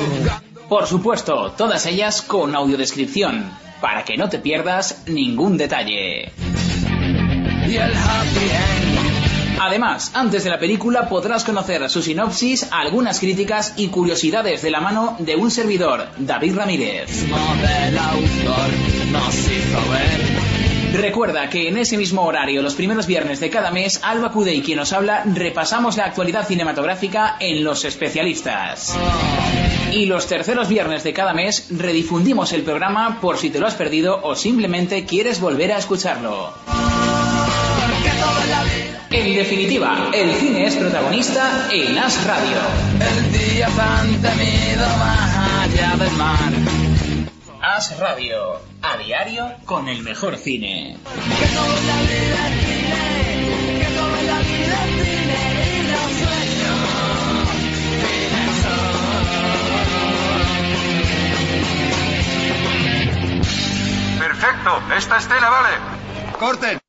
Por 0.70 0.86
supuesto, 0.88 1.52
todas 1.58 1.86
ellas 1.86 2.22
con 2.22 2.56
audiodescripción, 2.56 3.52
para 3.84 4.06
que 4.06 4.16
no 4.16 4.30
te 4.30 4.40
pierdas 4.40 5.04
ningún 5.08 5.58
detalle. 5.58 6.32
Además, 9.60 10.12
antes 10.14 10.46
de 10.46 10.50
la 10.50 10.58
película 10.58 11.10
podrás 11.10 11.44
conocer 11.44 11.90
su 11.90 12.02
sinopsis, 12.02 12.70
algunas 12.72 13.20
críticas 13.20 13.74
y 13.76 13.90
curiosidades 13.90 14.62
de 14.62 14.72
la 14.72 14.80
mano 14.80 15.18
de 15.20 15.36
un 15.36 15.52
servidor, 15.52 16.08
David 16.18 16.56
Ramírez. 16.56 17.26
Recuerda 20.94 21.50
que 21.50 21.68
en 21.68 21.78
ese 21.78 21.98
mismo 21.98 22.22
horario, 22.24 22.62
los 22.62 22.76
primeros 22.76 23.08
viernes 23.08 23.40
de 23.40 23.50
cada 23.50 23.72
mes, 23.72 24.00
Alba 24.04 24.32
Cudey, 24.32 24.62
quien 24.62 24.78
nos 24.78 24.94
habla, 24.94 25.24
repasamos 25.26 25.98
la 25.98 26.06
actualidad 26.06 26.48
cinematográfica 26.48 27.36
en 27.40 27.64
Los 27.64 27.84
Especialistas. 27.84 28.96
Y 29.92 30.06
los 30.06 30.28
terceros 30.28 30.70
viernes 30.70 31.04
de 31.04 31.12
cada 31.12 31.34
mes 31.34 31.66
redifundimos 31.72 32.54
el 32.54 32.62
programa 32.62 33.20
por 33.20 33.40
si 33.40 33.50
te 33.50 33.60
lo 33.60 33.66
has 33.66 33.74
perdido 33.74 34.22
o 34.22 34.36
simplemente 34.36 35.04
quieres 35.06 35.42
volver 35.42 35.72
a 35.72 35.80
escucharlo. 35.80 36.54
En 39.10 39.36
definitiva, 39.36 40.12
el 40.14 40.32
cine 40.36 40.68
es 40.68 40.76
protagonista 40.76 41.70
en 41.72 41.98
As 41.98 42.24
Radio. 42.26 42.58
El 43.00 43.32
día 43.32 43.68
tan 43.70 44.08
temido 44.22 44.88
más 45.00 45.38
allá 45.64 45.96
del 45.98 46.12
mar. 46.18 46.93
As 47.76 47.98
Radio, 47.98 48.62
a 48.84 48.98
diario 48.98 49.52
con 49.66 49.88
el 49.88 50.04
mejor 50.04 50.38
cine. 50.38 50.96
Perfecto. 64.20 64.84
Esta 64.96 65.18
escena 65.18 65.50
vale. 65.50 65.70
Corten. 66.38 66.80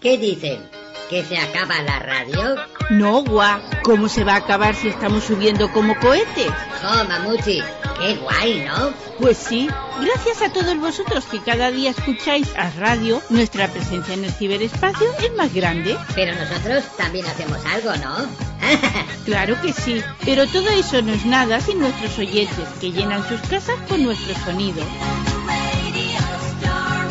¿Qué 0.00 0.16
dicen? 0.16 0.79
¿Que 1.10 1.24
se 1.24 1.36
acaba 1.36 1.82
la 1.82 1.98
radio? 1.98 2.54
No, 2.90 3.24
gua. 3.24 3.60
¿Cómo 3.82 4.08
se 4.08 4.22
va 4.22 4.34
a 4.34 4.36
acabar 4.36 4.76
si 4.76 4.86
estamos 4.86 5.24
subiendo 5.24 5.72
como 5.72 5.98
cohetes? 5.98 6.52
¡Jo, 6.80 7.04
mamuchi! 7.08 7.60
¡Qué 7.98 8.14
guay, 8.14 8.64
¿no? 8.64 8.92
Pues 9.18 9.36
sí, 9.36 9.68
gracias 10.00 10.40
a 10.40 10.52
todos 10.52 10.78
vosotros 10.78 11.24
que 11.24 11.40
cada 11.40 11.72
día 11.72 11.90
escucháis 11.90 12.54
a 12.56 12.70
radio, 12.78 13.20
nuestra 13.28 13.66
presencia 13.66 14.14
en 14.14 14.24
el 14.24 14.32
ciberespacio 14.32 15.08
es 15.18 15.34
más 15.34 15.52
grande. 15.52 15.98
Pero 16.14 16.32
nosotros 16.36 16.84
también 16.96 17.26
hacemos 17.26 17.58
algo, 17.66 17.90
¿no? 17.96 18.50
Claro 19.24 19.60
que 19.60 19.72
sí, 19.72 20.02
pero 20.24 20.46
todo 20.46 20.68
eso 20.68 21.02
no 21.02 21.12
es 21.12 21.26
nada 21.26 21.60
sin 21.60 21.80
nuestros 21.80 22.18
oyentes 22.18 22.68
que 22.80 22.92
llenan 22.92 23.28
sus 23.28 23.40
casas 23.42 23.76
con 23.88 24.04
nuestro 24.04 24.34
sonido. 24.44 24.82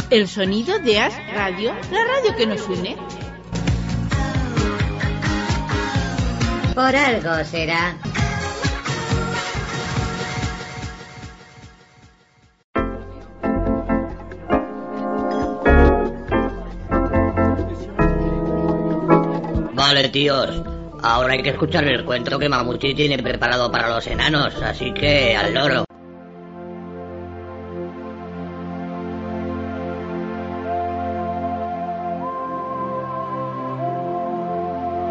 El 0.10 0.28
sonido 0.28 0.80
de 0.80 1.00
As 1.00 1.14
Radio, 1.34 1.74
la 1.92 2.04
radio 2.06 2.36
que 2.36 2.48
nos 2.48 2.68
une. 2.68 2.98
Por 6.80 6.96
algo 6.96 7.44
será. 7.44 7.94
Vale, 19.74 20.08
tíos. 20.08 20.64
Ahora 21.04 21.34
hay 21.34 21.44
que 21.44 21.50
escuchar 21.50 21.84
el 21.84 22.06
cuento 22.06 22.40
que 22.40 22.48
Mamuchi 22.48 22.96
tiene 22.96 23.22
preparado 23.22 23.70
para 23.70 23.90
los 23.90 24.08
enanos, 24.08 24.56
así 24.62 24.94
que 24.94 25.36
al 25.36 25.54
loro. 25.54 25.89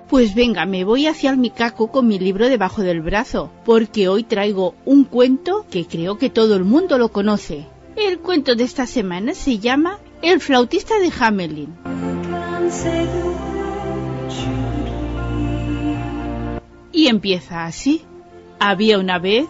Pues 0.09 0.34
venga, 0.34 0.64
me 0.64 0.84
voy 0.84 1.06
hacia 1.06 1.28
el 1.28 1.36
Mikako 1.36 1.92
con 1.92 2.06
mi 2.06 2.18
libro 2.18 2.48
debajo 2.48 2.80
del 2.82 3.02
brazo, 3.02 3.50
porque 3.66 4.09
hoy 4.09 4.24
traigo 4.24 4.74
un 4.86 5.04
cuento 5.04 5.66
que 5.70 5.86
creo 5.86 6.16
que 6.16 6.30
todo 6.30 6.56
el 6.56 6.64
mundo 6.64 6.96
lo 6.96 7.11
conoce. 7.11 7.66
El 7.94 8.18
cuento 8.18 8.54
de 8.54 8.64
esta 8.64 8.86
semana 8.86 9.34
se 9.34 9.59
llama 9.59 9.98
El 10.22 10.40
flautista 10.40 10.98
de 10.98 11.12
Hamelin. 11.20 11.74
Y 16.90 17.09
empieza 17.09 17.66
así. 17.66 18.02
Había 18.59 18.98
una 18.98 19.18
vez 19.18 19.46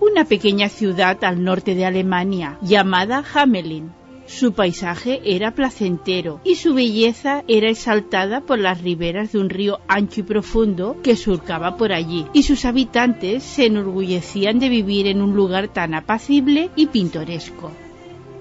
una 0.00 0.24
pequeña 0.24 0.70
ciudad 0.70 1.22
al 1.22 1.44
norte 1.44 1.74
de 1.74 1.84
Alemania 1.84 2.58
llamada 2.62 3.22
Hamelin. 3.34 3.92
Su 4.26 4.52
paisaje 4.52 5.20
era 5.24 5.52
placentero 5.52 6.40
y 6.42 6.56
su 6.56 6.74
belleza 6.74 7.44
era 7.46 7.70
exaltada 7.70 8.40
por 8.40 8.58
las 8.58 8.82
riberas 8.82 9.32
de 9.32 9.38
un 9.38 9.48
río 9.48 9.78
ancho 9.86 10.20
y 10.20 10.22
profundo 10.24 10.96
que 11.02 11.14
surcaba 11.14 11.76
por 11.76 11.92
allí, 11.92 12.26
y 12.32 12.42
sus 12.42 12.64
habitantes 12.64 13.44
se 13.44 13.66
enorgullecían 13.66 14.58
de 14.58 14.68
vivir 14.68 15.06
en 15.06 15.22
un 15.22 15.36
lugar 15.36 15.68
tan 15.68 15.94
apacible 15.94 16.70
y 16.74 16.86
pintoresco. 16.86 17.70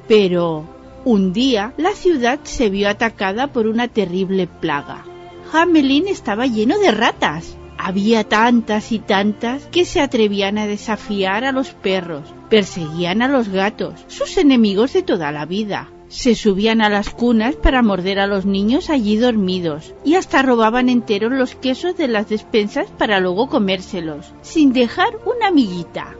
Pero 0.07 0.67
un 1.05 1.33
día 1.33 1.73
la 1.77 1.91
ciudad 1.91 2.39
se 2.43 2.69
vio 2.69 2.89
atacada 2.89 3.47
por 3.47 3.67
una 3.67 3.87
terrible 3.87 4.47
plaga. 4.47 5.05
Hamelin 5.53 6.07
estaba 6.07 6.47
lleno 6.47 6.79
de 6.79 6.91
ratas. 6.91 7.55
Había 7.77 8.23
tantas 8.23 8.91
y 8.91 8.99
tantas 8.99 9.65
que 9.67 9.85
se 9.85 10.01
atrevían 10.01 10.57
a 10.57 10.67
desafiar 10.67 11.43
a 11.43 11.51
los 11.51 11.69
perros, 11.69 12.33
perseguían 12.49 13.21
a 13.21 13.27
los 13.27 13.49
gatos, 13.49 14.05
sus 14.07 14.37
enemigos 14.37 14.93
de 14.93 15.03
toda 15.03 15.31
la 15.31 15.45
vida. 15.45 15.89
Se 16.07 16.35
subían 16.35 16.81
a 16.81 16.89
las 16.89 17.09
cunas 17.09 17.55
para 17.55 17.81
morder 17.81 18.19
a 18.19 18.27
los 18.27 18.45
niños 18.45 18.89
allí 18.89 19.17
dormidos 19.17 19.93
y 20.05 20.15
hasta 20.15 20.41
robaban 20.41 20.87
enteros 20.87 21.31
los 21.31 21.55
quesos 21.55 21.97
de 21.97 22.07
las 22.07 22.29
despensas 22.29 22.87
para 22.97 23.19
luego 23.19 23.49
comérselos, 23.49 24.33
sin 24.41 24.71
dejar 24.71 25.17
una 25.25 25.51
miguita. 25.51 26.15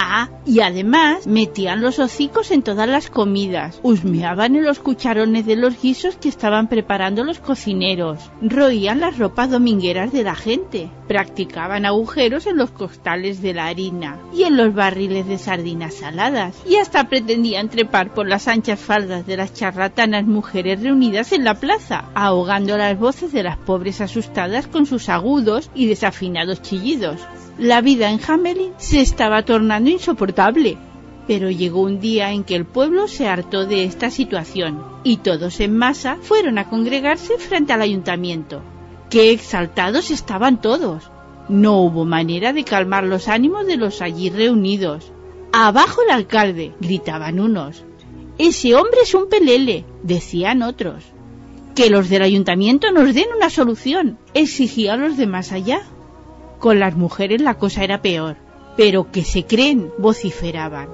Ah, 0.00 0.28
y 0.46 0.60
además 0.60 1.26
metían 1.26 1.80
los 1.80 1.98
hocicos 1.98 2.50
en 2.50 2.62
todas 2.62 2.88
las 2.88 3.10
comidas, 3.10 3.80
husmeaban 3.82 4.54
en 4.56 4.64
los 4.64 4.78
cucharones 4.78 5.44
de 5.44 5.56
los 5.56 5.80
guisos 5.80 6.16
que 6.16 6.28
estaban 6.28 6.68
preparando 6.68 7.24
los 7.24 7.40
cocineros, 7.40 8.30
roían 8.40 9.00
las 9.00 9.18
ropas 9.18 9.50
domingueras 9.50 10.12
de 10.12 10.22
la 10.22 10.34
gente, 10.34 10.90
practicaban 11.08 11.84
agujeros 11.84 12.46
en 12.46 12.56
los 12.56 12.70
costales 12.70 13.42
de 13.42 13.54
la 13.54 13.66
harina 13.66 14.18
y 14.32 14.44
en 14.44 14.56
los 14.56 14.72
barriles 14.72 15.26
de 15.26 15.38
sardinas 15.38 15.94
saladas, 15.94 16.54
y 16.68 16.76
hasta 16.76 17.08
pretendían 17.08 17.68
trepar 17.68 18.14
por 18.14 18.28
las 18.28 18.46
anchas 18.46 18.78
faldas 18.78 19.26
de 19.26 19.36
las 19.36 19.52
charlatanas 19.52 20.26
mujeres 20.26 20.80
reunidas 20.80 21.32
en 21.32 21.44
la 21.44 21.54
plaza, 21.54 22.04
ahogando 22.14 22.76
las 22.76 22.98
voces 22.98 23.32
de 23.32 23.42
las 23.42 23.56
pobres 23.56 24.00
asustadas 24.00 24.66
con 24.68 24.86
sus 24.86 25.08
agudos 25.08 25.70
y 25.74 25.86
desafinados 25.86 26.62
chillidos. 26.62 27.20
La 27.58 27.80
vida 27.80 28.08
en 28.12 28.20
Hamelin 28.24 28.72
se 28.76 29.00
estaba 29.00 29.44
tornando 29.44 29.90
insoportable. 29.90 30.78
Pero 31.26 31.50
llegó 31.50 31.82
un 31.82 31.98
día 31.98 32.30
en 32.30 32.44
que 32.44 32.54
el 32.54 32.64
pueblo 32.64 33.08
se 33.08 33.26
hartó 33.26 33.66
de 33.66 33.82
esta 33.82 34.12
situación 34.12 34.80
y 35.02 35.16
todos 35.16 35.58
en 35.58 35.76
masa 35.76 36.18
fueron 36.22 36.58
a 36.58 36.70
congregarse 36.70 37.36
frente 37.36 37.72
al 37.72 37.82
ayuntamiento. 37.82 38.62
¡Qué 39.10 39.32
exaltados 39.32 40.12
estaban 40.12 40.60
todos! 40.60 41.10
No 41.48 41.80
hubo 41.82 42.04
manera 42.04 42.52
de 42.52 42.62
calmar 42.62 43.02
los 43.02 43.26
ánimos 43.26 43.66
de 43.66 43.76
los 43.76 44.02
allí 44.02 44.30
reunidos. 44.30 45.12
¡Abajo 45.52 46.02
el 46.02 46.10
alcalde! 46.10 46.74
gritaban 46.80 47.40
unos. 47.40 47.84
Ese 48.38 48.76
hombre 48.76 49.00
es 49.02 49.14
un 49.14 49.28
pelele, 49.28 49.84
decían 50.04 50.62
otros. 50.62 51.02
Que 51.74 51.90
los 51.90 52.08
del 52.08 52.22
ayuntamiento 52.22 52.92
nos 52.92 53.12
den 53.14 53.26
una 53.36 53.50
solución, 53.50 54.16
exigían 54.32 55.00
los 55.00 55.16
de 55.16 55.26
más 55.26 55.50
allá. 55.50 55.80
Con 56.58 56.80
las 56.80 56.96
mujeres 56.96 57.40
la 57.40 57.54
cosa 57.54 57.84
era 57.84 58.02
peor. 58.02 58.36
Pero 58.76 59.10
que 59.10 59.24
se 59.24 59.44
creen, 59.44 59.90
vociferaban. 59.98 60.88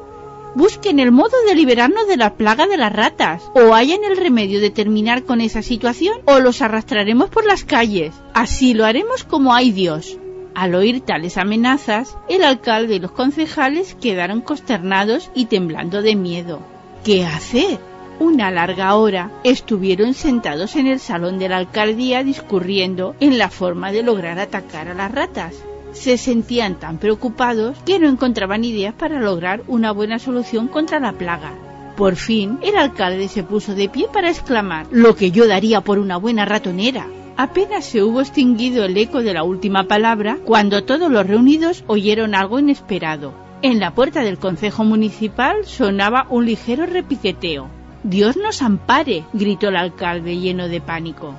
Busquen 0.54 1.00
el 1.00 1.10
modo 1.10 1.36
de 1.46 1.54
liberarnos 1.54 2.06
de 2.06 2.16
la 2.16 2.34
plaga 2.34 2.66
de 2.66 2.76
las 2.76 2.92
ratas, 2.92 3.42
o 3.54 3.74
hayan 3.74 4.04
el 4.04 4.16
remedio 4.16 4.60
de 4.60 4.70
terminar 4.70 5.24
con 5.24 5.40
esa 5.40 5.62
situación, 5.62 6.20
o 6.26 6.38
los 6.38 6.62
arrastraremos 6.62 7.28
por 7.28 7.44
las 7.44 7.64
calles. 7.64 8.14
Así 8.34 8.72
lo 8.72 8.84
haremos 8.84 9.24
como 9.24 9.52
hay 9.52 9.72
Dios. 9.72 10.16
Al 10.54 10.76
oír 10.76 11.00
tales 11.00 11.36
amenazas, 11.36 12.16
el 12.28 12.44
alcalde 12.44 12.94
y 12.94 13.00
los 13.00 13.10
concejales 13.10 13.96
quedaron 14.00 14.40
consternados 14.40 15.30
y 15.34 15.46
temblando 15.46 16.02
de 16.02 16.14
miedo. 16.14 16.60
¿Qué 17.02 17.24
hacer? 17.24 17.80
Una 18.20 18.52
larga 18.52 18.94
hora 18.94 19.32
estuvieron 19.42 20.14
sentados 20.14 20.76
en 20.76 20.86
el 20.86 21.00
salón 21.00 21.38
de 21.40 21.48
la 21.48 21.56
alcaldía 21.56 22.22
discurriendo 22.22 23.16
en 23.18 23.38
la 23.38 23.50
forma 23.50 23.90
de 23.90 24.04
lograr 24.04 24.38
atacar 24.38 24.88
a 24.88 24.94
las 24.94 25.10
ratas. 25.10 25.54
Se 25.92 26.16
sentían 26.16 26.78
tan 26.78 26.98
preocupados 26.98 27.76
que 27.84 27.98
no 27.98 28.08
encontraban 28.08 28.64
ideas 28.64 28.94
para 28.94 29.20
lograr 29.20 29.62
una 29.66 29.90
buena 29.90 30.20
solución 30.20 30.68
contra 30.68 31.00
la 31.00 31.12
plaga. 31.12 31.54
Por 31.96 32.14
fin, 32.14 32.58
el 32.62 32.76
alcalde 32.76 33.28
se 33.28 33.42
puso 33.42 33.74
de 33.74 33.88
pie 33.88 34.06
para 34.12 34.30
exclamar, 34.30 34.86
lo 34.90 35.16
que 35.16 35.32
yo 35.32 35.48
daría 35.48 35.80
por 35.80 35.98
una 35.98 36.16
buena 36.16 36.44
ratonera. 36.44 37.08
Apenas 37.36 37.84
se 37.84 38.02
hubo 38.02 38.20
extinguido 38.20 38.84
el 38.84 38.96
eco 38.96 39.22
de 39.22 39.34
la 39.34 39.42
última 39.42 39.84
palabra 39.84 40.38
cuando 40.44 40.84
todos 40.84 41.10
los 41.10 41.26
reunidos 41.26 41.82
oyeron 41.88 42.36
algo 42.36 42.60
inesperado. 42.60 43.34
En 43.62 43.80
la 43.80 43.92
puerta 43.92 44.22
del 44.22 44.38
concejo 44.38 44.84
municipal 44.84 45.64
sonaba 45.64 46.26
un 46.30 46.46
ligero 46.46 46.86
repiqueteo. 46.86 47.83
Dios 48.04 48.36
nos 48.36 48.60
ampare, 48.60 49.24
gritó 49.32 49.68
el 49.68 49.76
alcalde 49.76 50.36
lleno 50.36 50.68
de 50.68 50.82
pánico. 50.82 51.34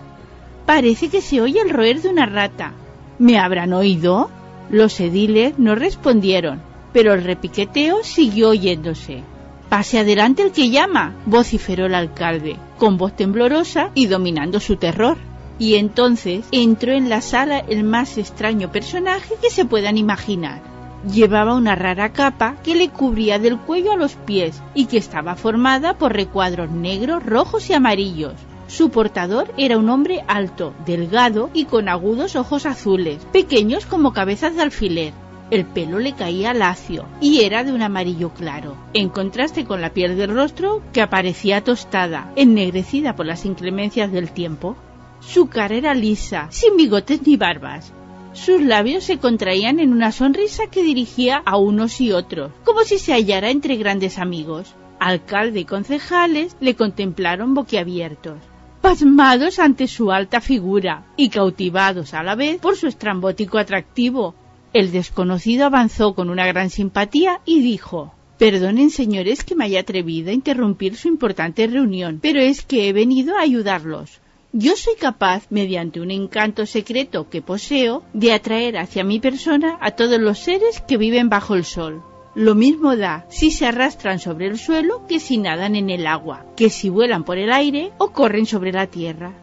Parece 0.66 1.09
que 1.09 1.22
se 1.22 1.39
oye 1.39 1.61
el 1.61 1.70
roer 1.70 2.01
de 2.01 2.09
una 2.09 2.26
rata. 2.26 2.74
¿Me 3.20 3.38
habrán 3.38 3.72
oído? 3.72 4.32
Los 4.72 4.99
ediles 4.99 5.59
no 5.59 5.76
respondieron, 5.76 6.59
pero 6.91 7.13
el 7.13 7.24
repiqueteo 7.24 8.03
siguió 8.03 8.49
oyéndose. 8.49 9.22
Pase 9.70 9.99
adelante 9.99 10.41
el 10.41 10.51
que 10.51 10.72
llama, 10.72 11.13
vociferó 11.28 11.86
el 11.86 11.93
alcalde, 11.93 12.55
con 12.80 12.97
voz 12.97 13.16
temblorosa 13.16 13.91
y 13.93 14.07
dominando 14.07 14.59
su 14.59 14.78
terror. 14.78 15.18
Y 15.59 15.76
entonces 15.76 16.45
entró 16.51 16.93
en 16.93 17.09
la 17.09 17.22
sala 17.22 17.59
el 17.59 17.84
más 17.84 18.18
extraño 18.18 18.72
personaje 18.72 19.36
que 19.39 19.51
se 19.51 19.66
puedan 19.66 19.99
imaginar. 19.99 20.74
Llevaba 21.12 21.53
una 21.53 21.76
rara 21.76 22.14
capa 22.14 22.56
que 22.64 22.74
le 22.74 22.89
cubría 22.89 23.38
del 23.38 23.60
cuello 23.60 23.91
a 23.91 23.95
los 23.95 24.16
pies 24.16 24.62
y 24.74 24.86
que 24.88 24.97
estaba 24.97 25.36
formada 25.36 25.99
por 25.99 26.14
recuadros 26.14 26.72
negros, 26.72 27.24
rojos 27.24 27.70
y 27.70 27.74
amarillos. 27.74 28.34
Su 28.68 28.89
portador 28.89 29.53
era 29.56 29.78
un 29.78 29.89
hombre 29.89 30.24
alto, 30.28 30.74
delgado 30.88 31.51
y 31.53 31.66
con 31.66 31.89
agudos 31.89 32.36
ojos 32.36 32.66
azules, 32.66 33.24
pequeños 33.32 33.86
como 33.86 34.14
cabezas 34.14 34.56
de 34.56 34.64
alfiler. 34.64 35.14
El 35.51 35.66
pelo 35.66 35.99
le 35.99 36.14
caía 36.14 36.56
lacio 36.56 37.06
y 37.22 37.41
era 37.41 37.64
de 37.64 37.72
un 37.72 37.84
amarillo 37.84 38.32
claro, 38.34 38.76
en 38.93 39.10
contraste 39.10 39.64
con 39.64 39.82
la 39.82 39.91
piel 39.91 40.18
del 40.18 40.34
rostro 40.34 40.82
que 40.91 41.03
aparecía 41.03 41.64
tostada, 41.64 42.32
ennegrecida 42.36 43.16
por 43.16 43.28
las 43.28 43.45
inclemencias 43.45 44.12
del 44.12 44.32
tiempo. 44.32 44.76
Su 45.20 45.49
cara 45.49 45.76
era 45.76 45.93
lisa, 45.93 46.47
sin 46.49 46.76
bigotes 46.76 47.22
ni 47.28 47.38
barbas. 47.38 47.93
Sus 48.36 48.61
labios 48.61 49.05
se 49.05 49.17
contraían 49.17 49.79
en 49.79 49.93
una 49.93 50.11
sonrisa 50.11 50.67
que 50.67 50.83
dirigía 50.83 51.41
a 51.45 51.57
unos 51.57 52.01
y 52.01 52.11
otros, 52.11 52.51
como 52.65 52.83
si 52.83 52.99
se 52.99 53.13
hallara 53.13 53.49
entre 53.49 53.77
grandes 53.77 54.19
amigos. 54.19 54.75
Alcalde 54.99 55.61
y 55.61 55.65
concejales 55.65 56.57
le 56.59 56.75
contemplaron 56.75 57.53
boquiabiertos, 57.53 58.38
pasmados 58.81 59.57
ante 59.57 59.88
su 59.88 60.11
alta 60.11 60.41
figura 60.41 61.05
y 61.15 61.29
cautivados 61.29 62.13
a 62.13 62.23
la 62.23 62.36
vez 62.36 62.59
por 62.59 62.75
su 62.75 62.88
estrambótico 62.88 63.57
atractivo. 63.57 64.36
El 64.73 64.91
desconocido 64.91 65.65
avanzó 65.65 66.13
con 66.13 66.29
una 66.29 66.45
gran 66.45 66.69
simpatía 66.69 67.39
y 67.45 67.61
dijo 67.61 68.13
Perdonen, 68.38 68.89
señores, 68.89 69.45
que 69.45 69.55
me 69.55 69.63
haya 69.63 69.79
atrevido 69.79 70.29
a 70.29 70.33
interrumpir 70.33 70.97
su 70.97 71.07
importante 71.07 71.67
reunión, 71.67 72.19
pero 72.21 72.41
es 72.41 72.63
que 72.63 72.89
he 72.89 72.93
venido 72.93 73.38
a 73.38 73.41
ayudarlos. 73.41 74.19
Yo 74.58 74.78
soy 74.78 74.95
capaz, 74.95 75.47
mediante 75.49 75.99
un 75.99 76.12
encanto 76.12 76.66
secreto 76.66 77.30
que 77.30 77.41
poseo, 77.41 78.03
de 78.14 78.32
atraer 78.32 78.78
hacia 78.78 79.03
mi 79.03 79.20
persona 79.20 79.78
a 79.82 79.91
todos 79.91 80.18
los 80.18 80.39
seres 80.39 80.80
que 80.80 80.95
viven 80.95 81.28
bajo 81.28 81.56
el 81.56 81.66
sol. 81.66 82.01
Lo 82.36 82.56
mismo 82.56 82.95
da 82.95 83.26
si 83.28 83.51
se 83.51 83.66
arrastran 83.66 84.18
sobre 84.18 84.47
el 84.47 84.58
suelo 84.58 85.06
que 85.08 85.20
si 85.20 85.38
nadan 85.39 85.76
en 85.76 85.89
el 85.89 86.08
agua, 86.08 86.45
que 86.56 86.70
si 86.70 86.88
vuelan 86.88 87.26
por 87.26 87.38
el 87.38 87.51
aire 87.51 87.91
o 87.97 88.14
corren 88.14 88.45
sobre 88.45 88.72
la 88.72 88.88
tierra. 88.88 89.34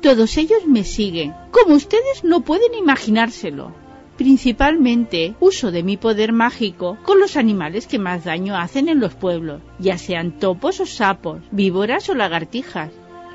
Todos 0.00 0.38
ellos 0.38 0.66
me 0.66 0.84
siguen, 0.84 1.34
como 1.50 1.74
ustedes 1.74 2.24
no 2.24 2.40
pueden 2.40 2.72
imaginárselo. 2.72 3.74
Principalmente 4.16 5.34
uso 5.38 5.70
de 5.70 5.82
mi 5.82 5.98
poder 5.98 6.32
mágico 6.32 6.96
con 7.02 7.20
los 7.20 7.36
animales 7.36 7.86
que 7.86 7.98
más 7.98 8.24
daño 8.24 8.56
hacen 8.56 8.88
en 8.88 9.00
los 9.00 9.12
pueblos, 9.12 9.60
ya 9.78 9.98
sean 9.98 10.38
topos 10.38 10.80
o 10.80 10.86
sapos, 10.86 11.42
víboras 11.50 12.08
o 12.08 12.14
lagartijas. 12.14 12.90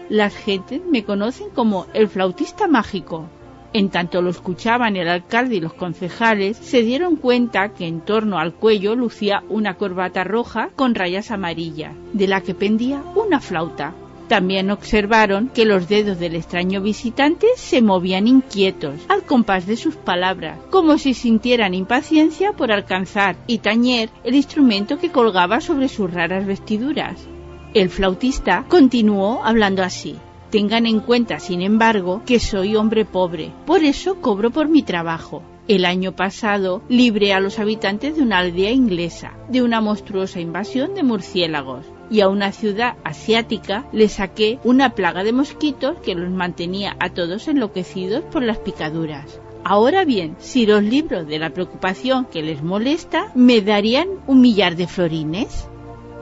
Las 0.09 0.35
gentes 0.35 0.81
me 0.89 1.03
conocen 1.03 1.49
como 1.49 1.85
el 1.93 2.07
flautista 2.07 2.67
mágico. 2.67 3.29
En 3.73 3.89
tanto 3.89 4.21
lo 4.21 4.29
escuchaban 4.29 4.95
el 4.95 5.09
alcalde 5.09 5.57
y 5.57 5.59
los 5.59 5.73
concejales, 5.73 6.55
se 6.55 6.81
dieron 6.81 7.17
cuenta 7.17 7.73
que 7.73 7.85
en 7.85 7.99
torno 7.99 8.39
al 8.39 8.53
cuello 8.53 8.95
lucía 8.95 9.43
una 9.49 9.75
corbata 9.75 10.23
roja 10.23 10.69
con 10.77 10.95
rayas 10.95 11.29
amarillas, 11.31 11.93
de 12.13 12.27
la 12.27 12.39
que 12.39 12.55
pendía 12.55 13.03
una 13.15 13.41
flauta. 13.41 13.93
También 14.29 14.71
observaron 14.71 15.49
que 15.49 15.65
los 15.65 15.89
dedos 15.89 16.19
del 16.19 16.35
extraño 16.35 16.81
visitante 16.81 17.47
se 17.57 17.81
movían 17.81 18.27
inquietos 18.27 18.95
al 19.09 19.23
compás 19.23 19.67
de 19.67 19.75
sus 19.75 19.97
palabras, 19.97 20.57
como 20.69 20.97
si 20.97 21.13
sintieran 21.13 21.73
impaciencia 21.73 22.53
por 22.53 22.71
alcanzar 22.71 23.35
y 23.45 23.57
tañer 23.59 24.09
el 24.23 24.35
instrumento 24.35 24.97
que 24.99 25.11
colgaba 25.11 25.59
sobre 25.59 25.89
sus 25.89 26.13
raras 26.13 26.45
vestiduras. 26.45 27.27
El 27.73 27.89
flautista 27.89 28.65
continuó 28.69 29.43
hablando 29.43 29.83
así. 29.83 30.15
Tengan 30.49 30.85
en 30.85 31.01
cuenta, 31.01 31.39
sin 31.39 31.61
embargo, 31.61 32.21
que 32.25 32.39
soy 32.39 32.75
hombre 32.75 33.03
pobre, 33.03 33.51
por 33.65 33.83
eso 33.83 34.21
cobro 34.21 34.51
por 34.51 34.69
mi 34.69 34.83
trabajo. 34.83 35.43
El 35.67 35.83
año 35.83 36.15
pasado 36.15 36.81
libré 36.87 37.33
a 37.33 37.41
los 37.41 37.59
habitantes 37.59 38.15
de 38.15 38.21
una 38.21 38.37
aldea 38.37 38.71
inglesa 38.71 39.33
de 39.49 39.61
una 39.61 39.81
monstruosa 39.81 40.39
invasión 40.39 40.93
de 40.93 41.03
murciélagos 41.03 41.85
y 42.09 42.21
a 42.21 42.29
una 42.29 42.53
ciudad 42.53 42.95
asiática 43.03 43.85
le 43.91 44.07
saqué 44.07 44.59
una 44.63 44.91
plaga 44.91 45.25
de 45.25 45.33
mosquitos 45.33 45.99
que 45.99 46.15
los 46.15 46.31
mantenía 46.31 46.95
a 47.01 47.09
todos 47.09 47.49
enloquecidos 47.49 48.23
por 48.31 48.43
las 48.43 48.59
picaduras. 48.59 49.41
Ahora 49.65 50.05
bien, 50.05 50.37
si 50.39 50.65
los 50.65 50.81
libro 50.81 51.25
de 51.25 51.39
la 51.39 51.49
preocupación 51.49 52.25
que 52.31 52.41
les 52.41 52.63
molesta, 52.63 53.29
¿me 53.35 53.59
darían 53.59 54.07
un 54.25 54.39
millar 54.39 54.77
de 54.77 54.87
florines? 54.87 55.67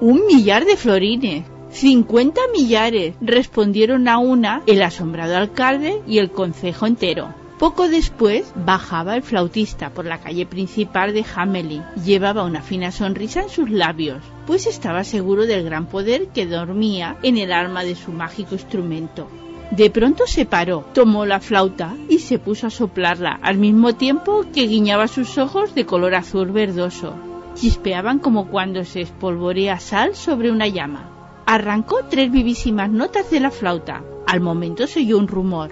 Un 0.01 0.25
millar 0.25 0.65
de 0.65 0.75
florines. 0.75 1.45
Cincuenta 1.69 2.41
millares, 2.53 3.15
respondieron 3.21 4.09
a 4.09 4.17
una 4.17 4.61
el 4.67 4.81
asombrado 4.81 5.37
alcalde 5.37 6.01
y 6.05 6.17
el 6.17 6.31
concejo 6.31 6.85
entero. 6.85 7.33
Poco 7.57 7.87
después 7.87 8.51
bajaba 8.55 9.15
el 9.15 9.23
flautista 9.23 9.91
por 9.91 10.03
la 10.03 10.19
calle 10.19 10.45
principal 10.45 11.13
de 11.13 11.23
Hamelin. 11.33 11.83
Llevaba 12.03 12.43
una 12.43 12.61
fina 12.61 12.91
sonrisa 12.91 13.43
en 13.43 13.49
sus 13.49 13.69
labios, 13.69 14.21
pues 14.45 14.67
estaba 14.67 15.05
seguro 15.05 15.45
del 15.45 15.63
gran 15.63 15.85
poder 15.85 16.27
que 16.27 16.45
dormía 16.45 17.15
en 17.23 17.37
el 17.37 17.53
alma 17.53 17.85
de 17.85 17.95
su 17.95 18.11
mágico 18.11 18.55
instrumento. 18.55 19.29
De 19.71 19.89
pronto 19.89 20.27
se 20.27 20.45
paró, 20.45 20.85
tomó 20.93 21.25
la 21.25 21.39
flauta 21.39 21.95
y 22.09 22.19
se 22.19 22.37
puso 22.37 22.67
a 22.67 22.69
soplarla, 22.69 23.39
al 23.41 23.57
mismo 23.57 23.95
tiempo 23.95 24.43
que 24.53 24.67
guiñaba 24.67 25.07
sus 25.07 25.37
ojos 25.37 25.73
de 25.73 25.85
color 25.85 26.15
azul 26.15 26.51
verdoso. 26.51 27.15
Chispeaban 27.55 28.19
como 28.19 28.49
cuando 28.49 28.83
se 28.83 29.01
espolvorea 29.01 29.79
sal 29.79 30.13
sobre 30.15 30.51
una 30.51 30.67
llama. 30.67 31.09
Arrancó 31.45 32.01
tres 32.09 32.29
vivísimas 32.29 32.89
notas 32.89 33.31
de 33.31 33.39
la 33.39 33.49
flauta. 33.49 34.03
Al 34.27 34.41
momento 34.41 34.87
se 34.87 34.99
oyó 34.99 35.17
un 35.17 35.29
rumor. 35.29 35.71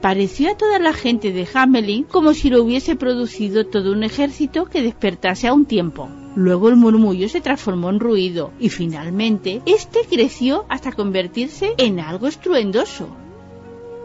Pareció 0.00 0.50
a 0.50 0.56
toda 0.56 0.80
la 0.80 0.92
gente 0.92 1.32
de 1.32 1.46
Hamelin 1.54 2.04
como 2.04 2.34
si 2.34 2.50
lo 2.50 2.60
hubiese 2.62 2.96
producido 2.96 3.66
todo 3.66 3.92
un 3.92 4.02
ejército 4.02 4.64
que 4.64 4.82
despertase 4.82 5.46
a 5.46 5.54
un 5.54 5.64
tiempo. 5.64 6.08
Luego 6.34 6.68
el 6.68 6.76
murmullo 6.76 7.28
se 7.28 7.40
transformó 7.40 7.90
en 7.90 8.00
ruido 8.00 8.50
y 8.58 8.68
finalmente 8.68 9.62
este 9.64 10.00
creció 10.10 10.64
hasta 10.68 10.90
convertirse 10.90 11.74
en 11.78 12.00
algo 12.00 12.26
estruendoso. 12.26 13.06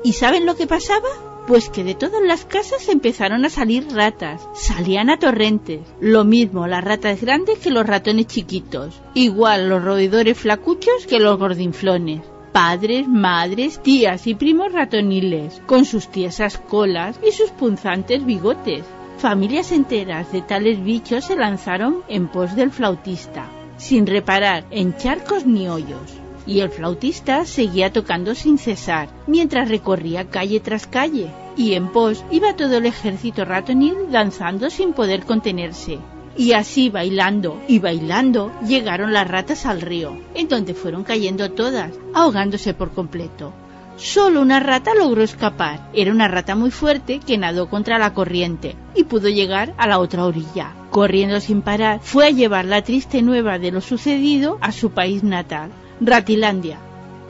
¿Y 0.03 0.13
saben 0.13 0.45
lo 0.45 0.55
que 0.55 0.67
pasaba? 0.67 1.26
Pues 1.47 1.69
que 1.69 1.85
de 1.85 1.95
todas 1.95 2.21
las 2.21 2.43
casas 2.43 2.89
empezaron 2.89 3.45
a 3.45 3.49
salir 3.49 3.87
ratas, 3.93 4.45
salían 4.53 5.09
a 5.09 5.17
torrentes. 5.17 5.79
Lo 6.01 6.25
mismo 6.25 6.67
las 6.67 6.83
ratas 6.83 7.21
grandes 7.21 7.59
que 7.59 7.71
los 7.71 7.87
ratones 7.87 8.27
chiquitos, 8.27 9.01
igual 9.13 9.69
los 9.69 9.81
roedores 9.81 10.37
flacuchos 10.37 11.07
que 11.07 11.21
los 11.21 11.39
gordinflones. 11.39 12.21
Padres, 12.51 13.07
madres, 13.07 13.81
tías 13.81 14.27
y 14.27 14.35
primos 14.35 14.73
ratoniles, 14.73 15.61
con 15.65 15.85
sus 15.85 16.09
tiesas 16.09 16.57
colas 16.57 17.17
y 17.25 17.31
sus 17.31 17.51
punzantes 17.51 18.25
bigotes. 18.25 18.83
Familias 19.17 19.71
enteras 19.71 20.29
de 20.33 20.41
tales 20.41 20.83
bichos 20.83 21.23
se 21.23 21.37
lanzaron 21.37 22.03
en 22.09 22.27
pos 22.27 22.57
del 22.57 22.71
flautista, 22.71 23.47
sin 23.77 24.05
reparar 24.05 24.65
en 24.69 24.97
charcos 24.97 25.45
ni 25.45 25.69
hoyos 25.69 26.26
y 26.47 26.61
el 26.61 26.69
flautista 26.69 27.45
seguía 27.45 27.91
tocando 27.91 28.33
sin 28.33 28.57
cesar, 28.57 29.09
mientras 29.27 29.69
recorría 29.69 30.29
calle 30.29 30.59
tras 30.59 30.87
calle, 30.87 31.27
y 31.57 31.73
en 31.73 31.89
pos 31.89 32.23
iba 32.31 32.55
todo 32.55 32.77
el 32.77 32.85
ejército 32.85 33.45
ratonil 33.45 33.95
danzando 34.09 34.69
sin 34.69 34.93
poder 34.93 35.25
contenerse. 35.25 35.99
Y 36.37 36.53
así 36.53 36.89
bailando 36.89 37.59
y 37.67 37.79
bailando 37.79 38.51
llegaron 38.65 39.11
las 39.11 39.27
ratas 39.27 39.65
al 39.65 39.81
río, 39.81 40.17
en 40.35 40.47
donde 40.47 40.73
fueron 40.73 41.03
cayendo 41.03 41.51
todas, 41.51 41.91
ahogándose 42.13 42.73
por 42.73 42.91
completo. 42.91 43.53
Solo 43.97 44.43
una 44.43 44.59
rata 44.59 44.93
logró 44.93 45.23
escapar. 45.23 45.89
Era 45.91 46.11
una 46.11 46.27
rata 46.27 46.55
muy 46.55 46.69
fuerte 46.69 47.19
que 47.19 47.39
nadó 47.39 47.67
contra 47.67 47.97
la 47.97 48.13
corriente 48.13 48.75
y 48.93 49.05
pudo 49.05 49.27
llegar 49.27 49.73
a 49.79 49.87
la 49.87 49.97
otra 49.97 50.25
orilla. 50.25 50.75
Corriendo 50.91 51.39
sin 51.41 51.63
parar, 51.63 51.99
fue 52.03 52.27
a 52.27 52.29
llevar 52.29 52.65
la 52.65 52.83
triste 52.83 53.23
nueva 53.23 53.57
de 53.57 53.71
lo 53.71 53.81
sucedido 53.81 54.59
a 54.61 54.71
su 54.71 54.91
país 54.91 55.23
natal, 55.23 55.71
Ratilandia. 55.99 56.77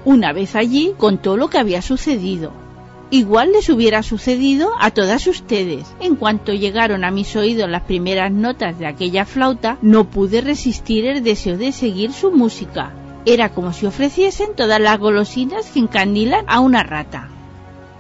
Una 0.03 0.34
vez 0.34 0.55
allí 0.55 0.93
contó 0.97 1.38
lo 1.38 1.49
que 1.49 1.57
había 1.57 1.82
sucedido. 1.82 2.51
Igual 3.09 3.53
les 3.53 3.70
hubiera 3.70 4.03
sucedido 4.03 4.72
a 4.80 4.91
todas 4.91 5.28
ustedes. 5.28 5.88
En 6.01 6.18
cuanto 6.18 6.53
llegaron 6.53 7.05
a 7.05 7.11
mis 7.11 7.34
oídos 7.38 7.70
las 7.70 7.84
primeras 7.84 8.32
notas 8.32 8.78
de 8.78 8.86
aquella 8.86 9.26
flauta, 9.26 9.78
no 9.82 10.09
pude 10.09 10.41
resistir 10.41 11.05
el 11.05 11.24
deseo 11.24 11.57
de 11.57 11.72
seguir 11.72 12.11
su 12.11 12.32
música. 12.32 12.91
Era 13.26 13.49
como 13.49 13.72
si 13.72 13.86
ofreciesen 13.86 14.55
todas 14.55 14.82
las 14.82 14.99
golosinas 14.99 15.70
que 15.72 15.80
encandilan 15.80 16.43
a 16.47 16.59
una 16.59 16.84
rata. 16.84 17.30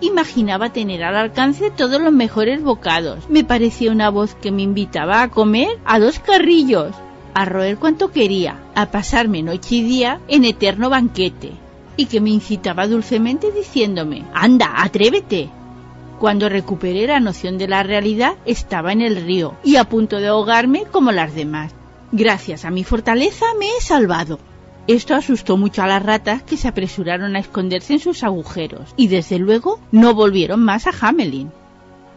Imaginaba 0.01 0.73
tener 0.73 1.03
al 1.03 1.15
alcance 1.15 1.71
todos 1.71 2.01
los 2.01 2.11
mejores 2.11 2.61
bocados. 2.61 3.29
Me 3.29 3.45
parecía 3.45 3.91
una 3.91 4.09
voz 4.09 4.35
que 4.35 4.51
me 4.51 4.63
invitaba 4.63 5.21
a 5.21 5.29
comer 5.29 5.69
a 5.85 5.99
dos 5.99 6.19
carrillos, 6.19 6.93
a 7.37 7.45
roer 7.45 7.77
cuanto 7.77 8.11
quería, 8.11 8.57
a 8.73 8.87
pasarme 8.87 9.43
noche 9.43 9.75
y 9.75 9.83
día 9.83 10.19
en 10.27 10.43
eterno 10.43 10.89
banquete, 10.89 11.51
y 11.95 12.07
que 12.07 12.19
me 12.19 12.31
incitaba 12.31 12.87
dulcemente 12.87 13.51
diciéndome, 13.51 14.25
anda, 14.33 14.73
atrévete. 14.77 15.47
Cuando 16.17 16.49
recuperé 16.49 17.05
la 17.05 17.19
noción 17.19 17.59
de 17.59 17.67
la 17.67 17.83
realidad, 17.83 18.37
estaba 18.47 18.91
en 18.91 19.01
el 19.01 19.17
río 19.17 19.53
y 19.63 19.75
a 19.75 19.83
punto 19.83 20.17
de 20.17 20.29
ahogarme 20.29 20.85
como 20.91 21.11
las 21.11 21.35
demás. 21.35 21.75
Gracias 22.11 22.65
a 22.65 22.71
mi 22.71 22.83
fortaleza 22.83 23.45
me 23.59 23.67
he 23.67 23.81
salvado. 23.81 24.39
Esto 24.87 25.13
asustó 25.13 25.57
mucho 25.57 25.83
a 25.83 25.87
las 25.87 26.01
ratas 26.01 26.41
que 26.41 26.57
se 26.57 26.67
apresuraron 26.67 27.35
a 27.35 27.39
esconderse 27.39 27.93
en 27.93 27.99
sus 27.99 28.23
agujeros 28.23 28.95
y 28.97 29.09
desde 29.09 29.37
luego 29.37 29.79
no 29.91 30.15
volvieron 30.15 30.63
más 30.63 30.87
a 30.87 30.93
Hamelin. 31.01 31.51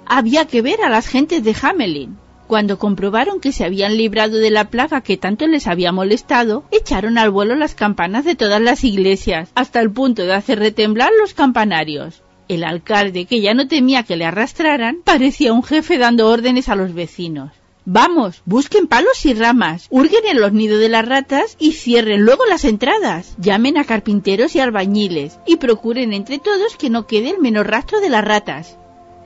Había 0.07 0.47
que 0.47 0.63
ver 0.63 0.81
a 0.81 0.89
las 0.89 1.09
gentes 1.09 1.45
de 1.45 1.55
Hamelin. 1.61 2.17
Cuando 2.51 2.81
comprobaron 2.81 3.39
que 3.39 3.53
se 3.53 3.65
habían 3.65 3.97
librado 3.97 4.39
de 4.39 4.51
la 4.51 4.71
plaga 4.71 5.03
que 5.03 5.17
tanto 5.17 5.47
les 5.47 5.69
había 5.69 5.93
molestado, 5.93 6.65
echaron 6.73 7.17
al 7.17 7.31
vuelo 7.31 7.55
las 7.55 7.77
campanas 7.77 8.25
de 8.25 8.35
todas 8.35 8.61
las 8.61 8.83
iglesias, 8.83 9.53
hasta 9.55 9.81
el 9.81 9.93
punto 9.93 10.25
de 10.25 10.35
hacer 10.35 10.59
retemblar 10.59 11.13
los 11.21 11.33
campanarios. 11.33 12.25
El 12.49 12.65
alcalde, 12.65 13.27
que 13.27 13.41
ya 13.41 13.55
no 13.55 13.69
temía 13.69 14.03
que 14.03 14.17
le 14.17 14.25
arrastraran, 14.25 14.99
parecía 15.05 15.53
un 15.53 15.63
jefe 15.63 15.97
dando 15.97 16.29
órdenes 16.29 16.69
a 16.69 16.75
los 16.75 16.93
vecinos. 16.93 17.53
Vamos, 17.85 18.43
busquen 18.47 18.89
palos 18.89 19.25
y 19.27 19.33
ramas, 19.33 19.87
hurguen 19.89 20.27
en 20.27 20.41
los 20.41 20.53
nidos 20.53 20.81
de 20.81 20.89
las 20.89 21.07
ratas 21.07 21.57
y 21.61 21.75
cierren 21.75 22.23
luego 22.23 22.47
las 22.47 22.65
entradas. 22.65 23.37
Llamen 23.39 23.79
a 23.79 23.85
carpinteros 23.85 24.57
y 24.57 24.59
albañiles 24.59 25.39
y 25.47 25.55
procuren 25.55 26.13
entre 26.13 26.41
todos 26.41 26.77
que 26.77 26.91
no 26.91 27.07
quede 27.07 27.31
el 27.31 27.39
menor 27.39 27.71
rastro 27.71 28.01
de 28.01 28.11
las 28.11 28.25
ratas. 28.25 28.77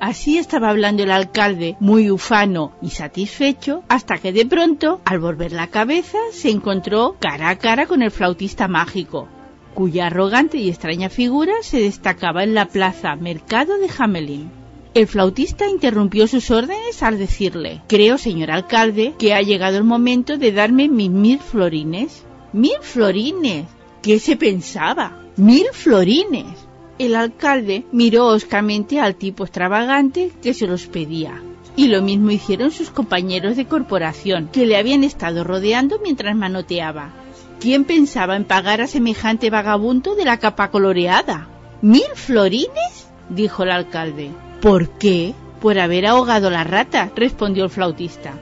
Así 0.04 0.36
estaba 0.36 0.68
hablando 0.68 1.02
el 1.02 1.10
alcalde, 1.10 1.78
muy 1.80 2.10
ufano 2.10 2.72
y 2.82 2.90
satisfecho, 2.90 3.84
hasta 3.88 4.18
que 4.18 4.34
de 4.34 4.44
pronto, 4.44 5.00
al 5.06 5.18
volver 5.18 5.52
la 5.52 5.68
cabeza, 5.68 6.18
se 6.30 6.50
encontró 6.50 7.16
cara 7.18 7.48
a 7.48 7.56
cara 7.56 7.86
con 7.86 8.02
el 8.02 8.10
flautista 8.10 8.68
mágico, 8.68 9.28
cuya 9.72 10.08
arrogante 10.08 10.58
y 10.58 10.68
extraña 10.68 11.08
figura 11.08 11.54
se 11.62 11.80
destacaba 11.80 12.44
en 12.44 12.52
la 12.52 12.66
plaza 12.66 13.16
Mercado 13.16 13.78
de 13.78 13.88
Hamelin. 13.96 14.50
El 14.92 15.06
flautista 15.06 15.70
interrumpió 15.70 16.26
sus 16.26 16.50
órdenes 16.50 17.02
al 17.02 17.16
decirle, 17.16 17.80
creo, 17.88 18.18
señor 18.18 18.50
alcalde, 18.50 19.14
que 19.18 19.32
ha 19.32 19.40
llegado 19.40 19.78
el 19.78 19.84
momento 19.84 20.36
de 20.36 20.52
darme 20.52 20.86
mis 20.90 21.08
mil 21.08 21.38
florines. 21.38 22.26
¡Mil 22.52 22.76
florines! 22.82 23.64
¿Qué 24.02 24.18
se 24.18 24.36
pensaba? 24.36 25.18
¡Mil 25.38 25.64
florines! 25.72 26.63
El 26.98 27.16
alcalde 27.16 27.84
miró 27.90 28.26
hoscamente 28.26 29.00
al 29.00 29.16
tipo 29.16 29.44
extravagante 29.44 30.30
que 30.42 30.54
se 30.54 30.66
los 30.66 30.86
pedía. 30.86 31.42
Y 31.76 31.88
lo 31.88 32.02
mismo 32.02 32.30
hicieron 32.30 32.70
sus 32.70 32.90
compañeros 32.90 33.56
de 33.56 33.66
corporación, 33.66 34.48
que 34.52 34.64
le 34.64 34.76
habían 34.76 35.02
estado 35.02 35.42
rodeando 35.42 35.98
mientras 36.00 36.36
manoteaba. 36.36 37.12
¿Quién 37.58 37.84
pensaba 37.84 38.36
en 38.36 38.44
pagar 38.44 38.80
a 38.80 38.86
semejante 38.86 39.50
vagabundo 39.50 40.14
de 40.14 40.24
la 40.24 40.38
capa 40.38 40.70
coloreada? 40.70 41.48
¿Mil 41.82 42.04
florines? 42.14 43.08
dijo 43.28 43.64
el 43.64 43.72
alcalde. 43.72 44.30
¿Por 44.60 44.90
qué? 44.90 45.34
Por 45.60 45.80
haber 45.80 46.06
ahogado 46.06 46.48
la 46.48 46.62
rata, 46.62 47.10
respondió 47.16 47.64
el 47.64 47.70
flautista. 47.70 48.34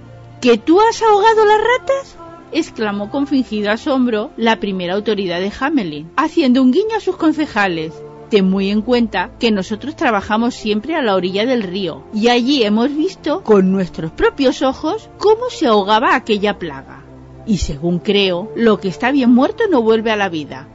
¿Que 0.42 0.59
tú 0.59 0.78
has 0.80 1.00
ahogado 1.00 1.46
las 1.46 1.59
ratas? 1.59 2.16
exclamó 2.53 3.11
con 3.11 3.26
fingido 3.26 3.70
asombro 3.70 4.30
la 4.36 4.61
primera 4.61 4.94
autoridad 4.94 5.40
de 5.40 5.53
Hamelin, 5.59 6.11
haciendo 6.16 6.61
un 6.61 6.70
guiño 6.70 6.96
a 6.96 7.00
sus 7.00 7.16
concejales. 7.16 7.94
Ten 8.33 8.49
muy 8.49 8.70
en 8.70 8.80
cuenta 8.80 9.33
que 9.39 9.51
nosotros 9.51 9.95
trabajamos 9.95 10.55
siempre 10.55 10.97
a 10.97 11.03
la 11.03 11.16
orilla 11.16 11.45
del 11.45 11.62
río 11.62 12.05
y 12.14 12.28
allí 12.28 12.62
hemos 12.62 12.89
visto 12.89 13.43
con 13.43 13.70
nuestros 13.70 14.11
propios 14.11 14.62
ojos 14.62 15.11
cómo 15.18 15.51
se 15.51 15.66
ahogaba 15.66 16.16
aquella 16.16 16.59
plaga. 16.59 17.05
Y 17.47 17.59
según 17.59 17.99
creo, 17.99 18.51
lo 18.57 18.80
que 18.80 18.89
está 18.89 19.11
bien 19.11 19.35
muerto 19.35 19.64
no 19.70 19.83
vuelve 19.83 20.12
a 20.12 20.16
la 20.16 20.30
vida. 20.30 20.66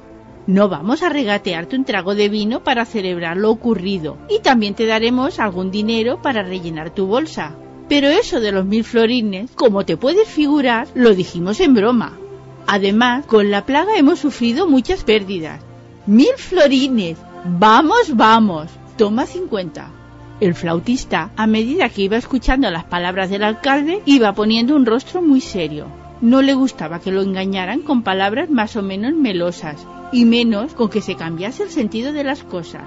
No 0.45 0.69
vamos 0.69 1.01
a 1.01 1.09
regatearte 1.09 1.75
un 1.75 1.83
trago 1.83 2.13
de 2.13 2.29
vino 2.29 2.63
para 2.63 2.85
celebrar 2.85 3.37
lo 3.37 3.49
ocurrido 3.49 4.19
y 4.29 4.37
también 4.37 4.75
te 4.75 4.85
daremos 4.85 5.39
algún 5.39 5.71
dinero 5.71 6.21
para 6.21 6.43
rellenar 6.43 6.91
tu 6.91 7.07
bolsa. 7.07 7.55
Pero 7.89 8.07
eso 8.07 8.39
de 8.39 8.51
los 8.51 8.67
mil 8.67 8.83
florines, 8.83 9.49
como 9.55 9.83
te 9.83 9.97
puedes 9.97 10.27
figurar, 10.27 10.87
lo 10.93 11.15
dijimos 11.15 11.59
en 11.59 11.73
broma. 11.73 12.19
Además, 12.67 13.25
con 13.25 13.49
la 13.49 13.65
plaga 13.65 13.97
hemos 13.97 14.19
sufrido 14.19 14.67
muchas 14.67 15.03
pérdidas. 15.03 15.59
Mil 16.05 16.35
florines. 16.37 17.17
Vamos, 17.45 18.15
vamos. 18.15 18.69
Toma 18.97 19.25
cincuenta. 19.25 19.91
El 20.39 20.55
flautista, 20.55 21.31
a 21.35 21.47
medida 21.47 21.89
que 21.89 22.03
iba 22.03 22.17
escuchando 22.17 22.69
las 22.69 22.83
palabras 22.83 23.29
del 23.29 23.43
alcalde, 23.43 24.01
iba 24.05 24.33
poniendo 24.33 24.75
un 24.75 24.85
rostro 24.85 25.21
muy 25.21 25.41
serio. 25.41 25.87
No 26.21 26.41
le 26.41 26.53
gustaba 26.53 26.99
que 26.99 27.11
lo 27.11 27.21
engañaran 27.21 27.81
con 27.81 28.01
palabras 28.01 28.49
más 28.49 28.75
o 28.75 28.81
menos 28.81 29.13
melosas, 29.13 29.85
y 30.11 30.25
menos 30.25 30.73
con 30.73 30.89
que 30.89 31.01
se 31.01 31.15
cambiase 31.15 31.63
el 31.63 31.69
sentido 31.69 32.11
de 32.11 32.23
las 32.23 32.43
cosas. 32.43 32.83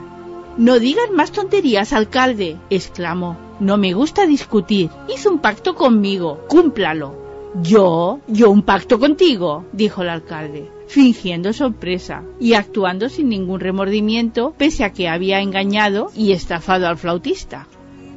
No 0.57 0.79
digas 0.79 1.11
más 1.13 1.33
tonterías, 1.33 1.93
alcalde, 1.93 2.57
exclamó. 2.71 3.37
No 3.61 3.77
me 3.77 3.93
gusta 3.93 4.27
discutir. 4.27 4.91
Hizo 5.09 5.31
un 5.31 5.39
pacto 5.39 5.75
conmigo. 5.75 6.45
Cúmplalo. 6.49 7.15
¿Yo? 7.63 8.21
¿Yo 8.29 8.51
un 8.51 8.63
pacto 8.63 8.99
contigo? 8.99 9.65
dijo 9.73 10.03
el 10.03 10.09
alcalde, 10.09 10.71
fingiendo 10.91 11.53
sorpresa 11.53 12.25
y 12.41 12.55
actuando 12.55 13.09
sin 13.09 13.29
ningún 13.29 13.61
remordimiento, 13.61 14.53
pese 14.59 14.83
a 14.83 14.93
que 14.93 15.09
había 15.09 15.41
engañado 15.41 16.11
y 16.17 16.33
estafado 16.33 16.89
al 16.89 16.99
flautista. 16.99 17.69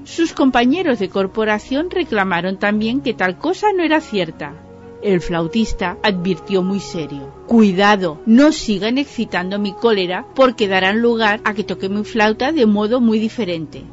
Sus 0.05 0.33
compañeros 0.33 0.97
de 0.97 1.07
corporación 1.07 1.91
reclamaron 1.91 2.57
también 2.57 3.01
que 3.01 3.13
tal 3.13 3.37
cosa 3.37 3.67
no 3.73 3.83
era 3.83 4.01
cierta. 4.01 4.55
El 5.03 5.21
flautista 5.21 5.97
advirtió 6.01 6.63
muy 6.63 6.79
serio. 6.79 7.31
Cuidado, 7.45 8.19
no 8.25 8.51
sigan 8.51 8.97
excitando 8.97 9.59
mi 9.59 9.73
cólera 9.73 10.25
porque 10.33 10.67
darán 10.67 10.99
lugar 10.99 11.41
a 11.43 11.53
que 11.53 11.63
toque 11.63 11.89
mi 11.89 12.03
flauta 12.03 12.51
de 12.51 12.65
modo 12.65 12.99
muy 12.99 13.19
diferente. 13.19 13.83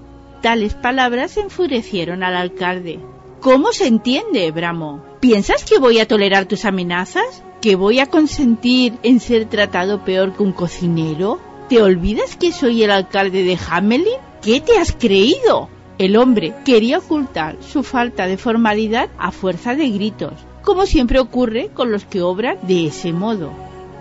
Tales 0.40 0.72
palabras 0.72 1.36
enfurecieron 1.36 2.22
al 2.22 2.34
alcalde. 2.34 2.98
¿Cómo 3.40 3.72
se 3.72 3.88
entiende? 3.88 4.50
bramó. 4.52 5.04
¿Piensas 5.20 5.64
que 5.64 5.78
voy 5.78 5.98
a 5.98 6.08
tolerar 6.08 6.46
tus 6.46 6.64
amenazas? 6.64 7.42
¿Que 7.61 7.76
voy 7.76 7.98
a 7.98 8.06
consentir 8.06 8.94
en 9.02 9.20
ser 9.20 9.44
tratado 9.44 10.02
peor 10.02 10.32
que 10.32 10.42
un 10.42 10.52
cocinero? 10.52 11.38
¿Te 11.68 11.82
olvidas 11.82 12.36
que 12.36 12.52
soy 12.52 12.82
el 12.82 12.90
alcalde 12.90 13.44
de 13.44 13.58
Hamelin? 13.70 14.14
¿Qué 14.40 14.62
te 14.62 14.78
has 14.78 14.92
creído? 14.92 15.68
El 15.98 16.16
hombre 16.16 16.54
quería 16.64 16.96
ocultar 16.96 17.58
su 17.61 17.82
falta 17.82 18.26
de 18.26 18.38
formalidad 18.38 19.11
a 19.18 19.30
fuerza 19.30 19.74
de 19.74 19.90
gritos, 19.90 20.32
como 20.62 20.86
siempre 20.86 21.18
ocurre 21.18 21.68
con 21.74 21.92
los 21.92 22.06
que 22.06 22.22
obran 22.22 22.56
de 22.62 22.86
ese 22.86 23.12
modo. 23.12 23.52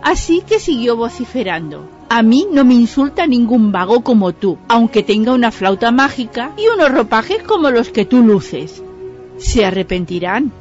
Así 0.01 0.41
que 0.47 0.59
siguió 0.59 0.95
vociferando. 0.95 1.85
A 2.07 2.23
mí 2.23 2.47
no 2.49 2.63
me 2.63 2.75
insulta 2.75 3.27
ningún 3.27 3.73
vago 3.73 4.05
como 4.05 4.31
tú, 4.31 4.57
aunque 4.69 5.03
tenga 5.03 5.33
una 5.33 5.51
flauta 5.51 5.91
mágica 5.91 6.53
y 6.57 6.67
unos 6.73 6.93
ropajes 6.93 7.43
como 7.43 7.69
los 7.71 7.89
que 7.89 8.05
tú 8.05 8.23
luces. 8.23 8.81
Se 9.37 9.65
arrepentirán. 9.65 10.53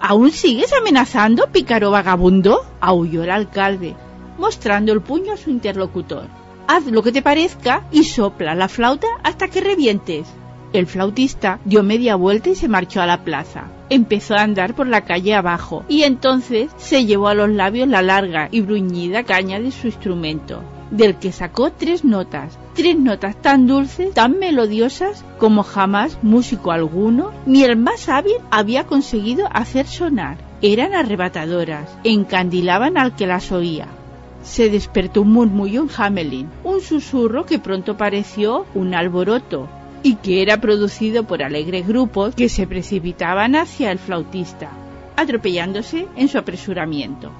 ¿Aún 0.00 0.30
sigues 0.30 0.72
amenazando, 0.72 1.46
pícaro 1.50 1.90
vagabundo? 1.90 2.64
aulló 2.80 3.24
el 3.24 3.30
alcalde, 3.30 3.94
mostrando 4.38 4.92
el 4.92 5.00
puño 5.00 5.32
a 5.32 5.36
su 5.36 5.50
interlocutor. 5.50 6.26
Haz 6.68 6.86
lo 6.86 7.02
que 7.02 7.12
te 7.12 7.22
parezca 7.22 7.84
y 7.90 8.04
sopla 8.04 8.54
la 8.54 8.68
flauta 8.68 9.06
hasta 9.22 9.48
que 9.48 9.60
revientes. 9.60 10.26
El 10.72 10.86
flautista 10.86 11.60
dio 11.64 11.82
media 11.82 12.16
vuelta 12.16 12.50
y 12.50 12.54
se 12.56 12.68
marchó 12.68 13.00
a 13.00 13.06
la 13.06 13.24
plaza. 13.24 13.64
Empezó 13.88 14.34
a 14.34 14.42
andar 14.42 14.74
por 14.74 14.86
la 14.86 15.04
calle 15.04 15.34
abajo 15.34 15.84
y 15.88 16.02
entonces 16.02 16.70
se 16.76 17.06
llevó 17.06 17.28
a 17.28 17.34
los 17.34 17.48
labios 17.48 17.88
la 17.88 18.02
larga 18.02 18.48
y 18.50 18.60
bruñida 18.60 19.22
caña 19.22 19.60
de 19.60 19.70
su 19.70 19.86
instrumento, 19.86 20.60
del 20.90 21.16
que 21.16 21.32
sacó 21.32 21.72
tres 21.72 22.04
notas, 22.04 22.58
tres 22.76 22.96
notas 22.98 23.34
tan 23.40 23.66
dulces, 23.66 24.12
tan 24.12 24.38
melodiosas 24.38 25.24
como 25.38 25.62
jamás 25.62 26.18
músico 26.22 26.70
alguno, 26.70 27.32
ni 27.46 27.64
el 27.64 27.76
más 27.76 28.10
hábil 28.10 28.36
había 28.50 28.84
conseguido 28.84 29.48
hacer 29.50 29.86
sonar. 29.86 30.36
Eran 30.60 30.94
arrebatadoras, 30.94 31.88
encandilaban 32.04 32.98
al 32.98 33.16
que 33.16 33.26
las 33.26 33.50
oía. 33.50 33.88
se 34.42 34.70
despertó 34.70 35.22
un 35.22 35.32
murmullo 35.32 35.82
en 35.82 35.90
Hamelin, 35.96 36.48
un 36.62 36.80
susurro 36.80 37.46
que 37.46 37.58
pronto 37.58 37.96
pareció 37.96 38.64
un 38.74 38.94
alboroto 38.94 39.68
y 40.04 40.14
que 40.14 40.40
era 40.40 40.60
producido 40.60 41.24
por 41.24 41.42
alegres 41.42 41.88
grupos 41.88 42.34
que 42.36 42.48
se 42.48 42.66
precipitaban 42.68 43.56
hacia 43.56 43.90
el 43.90 43.98
flautista, 43.98 44.70
atropellándose 45.16 46.06
en 46.14 46.28
su 46.28 46.38
apresuramiento. 46.38 47.32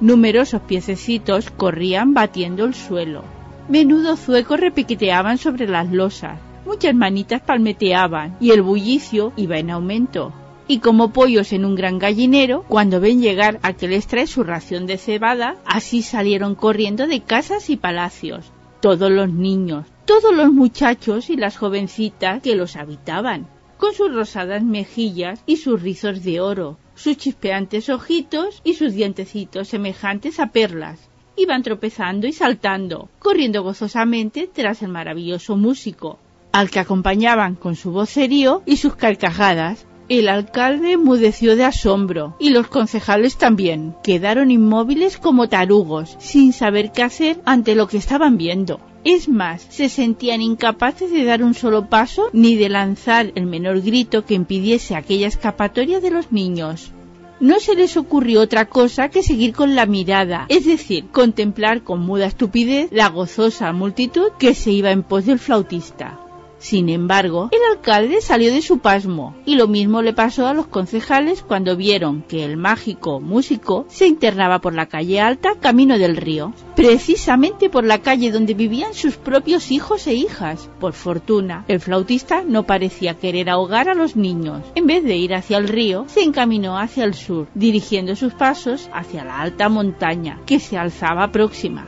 Numerosos 0.00 0.62
piececitos 0.62 1.50
corrían 1.50 2.14
batiendo 2.14 2.64
el 2.64 2.74
suelo. 2.74 3.22
Menudos 3.70 4.18
zuecos 4.18 4.58
repiqueteaban 4.58 5.38
sobre 5.38 5.68
las 5.68 5.92
losas. 5.92 6.40
Muchas 6.66 6.92
manitas 6.92 7.40
palmeteaban 7.40 8.36
y 8.40 8.50
el 8.50 8.62
bullicio 8.62 9.32
iba 9.36 9.58
en 9.58 9.70
aumento. 9.70 10.32
Y 10.66 10.80
como 10.80 11.12
pollos 11.12 11.52
en 11.52 11.64
un 11.64 11.76
gran 11.76 12.00
gallinero, 12.00 12.64
cuando 12.66 12.98
ven 12.98 13.22
llegar 13.22 13.60
a 13.62 13.74
que 13.74 13.86
les 13.86 14.08
trae 14.08 14.26
su 14.26 14.42
ración 14.42 14.86
de 14.86 14.98
cebada, 14.98 15.54
así 15.64 16.02
salieron 16.02 16.56
corriendo 16.56 17.06
de 17.06 17.20
casas 17.20 17.70
y 17.70 17.76
palacios. 17.76 18.50
Todos 18.80 19.08
los 19.08 19.32
niños, 19.32 19.86
todos 20.04 20.34
los 20.34 20.50
muchachos 20.50 21.30
y 21.30 21.36
las 21.36 21.56
jovencitas 21.56 22.42
que 22.42 22.56
los 22.56 22.74
habitaban, 22.74 23.46
con 23.76 23.94
sus 23.94 24.12
rosadas 24.12 24.64
mejillas 24.64 25.44
y 25.46 25.58
sus 25.58 25.80
rizos 25.80 26.24
de 26.24 26.40
oro, 26.40 26.76
sus 26.96 27.16
chispeantes 27.16 27.88
ojitos 27.88 28.62
y 28.64 28.74
sus 28.74 28.94
dientecitos 28.94 29.68
semejantes 29.68 30.40
a 30.40 30.48
perlas. 30.48 31.09
Iban 31.42 31.62
tropezando 31.62 32.26
y 32.26 32.34
saltando, 32.34 33.08
corriendo 33.18 33.62
gozosamente 33.62 34.46
tras 34.52 34.82
el 34.82 34.88
maravilloso 34.88 35.56
músico, 35.56 36.18
al 36.52 36.68
que 36.68 36.80
acompañaban 36.80 37.54
con 37.54 37.76
su 37.76 37.92
vocerío 37.92 38.62
y 38.66 38.76
sus 38.76 38.94
carcajadas. 38.94 39.86
El 40.10 40.28
alcalde 40.28 40.92
enmudeció 40.92 41.56
de 41.56 41.64
asombro 41.64 42.36
y 42.38 42.50
los 42.50 42.66
concejales 42.66 43.38
también. 43.38 43.94
Quedaron 44.02 44.50
inmóviles 44.50 45.16
como 45.16 45.48
tarugos, 45.48 46.14
sin 46.18 46.52
saber 46.52 46.92
qué 46.92 47.04
hacer 47.04 47.40
ante 47.46 47.74
lo 47.74 47.86
que 47.86 47.96
estaban 47.96 48.36
viendo. 48.36 48.78
Es 49.04 49.26
más, 49.30 49.66
se 49.70 49.88
sentían 49.88 50.42
incapaces 50.42 51.10
de 51.10 51.24
dar 51.24 51.42
un 51.42 51.54
solo 51.54 51.88
paso 51.88 52.28
ni 52.34 52.56
de 52.56 52.68
lanzar 52.68 53.32
el 53.34 53.46
menor 53.46 53.80
grito 53.80 54.26
que 54.26 54.34
impidiese 54.34 54.94
aquella 54.94 55.28
escapatoria 55.28 56.00
de 56.00 56.10
los 56.10 56.32
niños. 56.32 56.92
No 57.40 57.58
se 57.58 57.74
les 57.74 57.96
ocurrió 57.96 58.42
otra 58.42 58.66
cosa 58.66 59.08
que 59.08 59.22
seguir 59.22 59.54
con 59.54 59.74
la 59.74 59.86
mirada, 59.86 60.44
es 60.50 60.66
decir, 60.66 61.06
contemplar 61.10 61.82
con 61.82 62.00
muda 62.00 62.26
estupidez 62.26 62.90
la 62.92 63.08
gozosa 63.08 63.72
multitud 63.72 64.32
que 64.38 64.54
se 64.54 64.70
iba 64.72 64.90
en 64.90 65.02
pos 65.02 65.24
del 65.24 65.38
flautista. 65.38 66.20
Sin 66.60 66.90
embargo, 66.90 67.48
el 67.52 67.60
alcalde 67.74 68.20
salió 68.20 68.52
de 68.52 68.60
su 68.60 68.80
pasmo, 68.80 69.34
y 69.46 69.54
lo 69.54 69.66
mismo 69.66 70.02
le 70.02 70.12
pasó 70.12 70.46
a 70.46 70.52
los 70.52 70.66
concejales 70.66 71.42
cuando 71.42 71.74
vieron 71.74 72.22
que 72.22 72.44
el 72.44 72.58
mágico 72.58 73.18
músico 73.18 73.86
se 73.88 74.06
internaba 74.06 74.58
por 74.58 74.74
la 74.74 74.84
calle 74.84 75.20
alta 75.20 75.54
camino 75.58 75.98
del 75.98 76.16
río, 76.16 76.52
precisamente 76.76 77.70
por 77.70 77.84
la 77.84 78.02
calle 78.02 78.30
donde 78.30 78.52
vivían 78.52 78.92
sus 78.92 79.16
propios 79.16 79.70
hijos 79.70 80.06
e 80.06 80.12
hijas. 80.12 80.68
Por 80.78 80.92
fortuna, 80.92 81.64
el 81.66 81.80
flautista 81.80 82.44
no 82.46 82.66
parecía 82.66 83.14
querer 83.14 83.48
ahogar 83.48 83.88
a 83.88 83.94
los 83.94 84.14
niños. 84.14 84.62
En 84.74 84.86
vez 84.86 85.02
de 85.02 85.16
ir 85.16 85.34
hacia 85.34 85.56
el 85.56 85.66
río, 85.66 86.04
se 86.08 86.22
encaminó 86.22 86.78
hacia 86.78 87.04
el 87.04 87.14
sur, 87.14 87.48
dirigiendo 87.54 88.14
sus 88.16 88.34
pasos 88.34 88.90
hacia 88.92 89.24
la 89.24 89.40
alta 89.40 89.70
montaña 89.70 90.38
que 90.44 90.60
se 90.60 90.76
alzaba 90.76 91.32
próxima. 91.32 91.86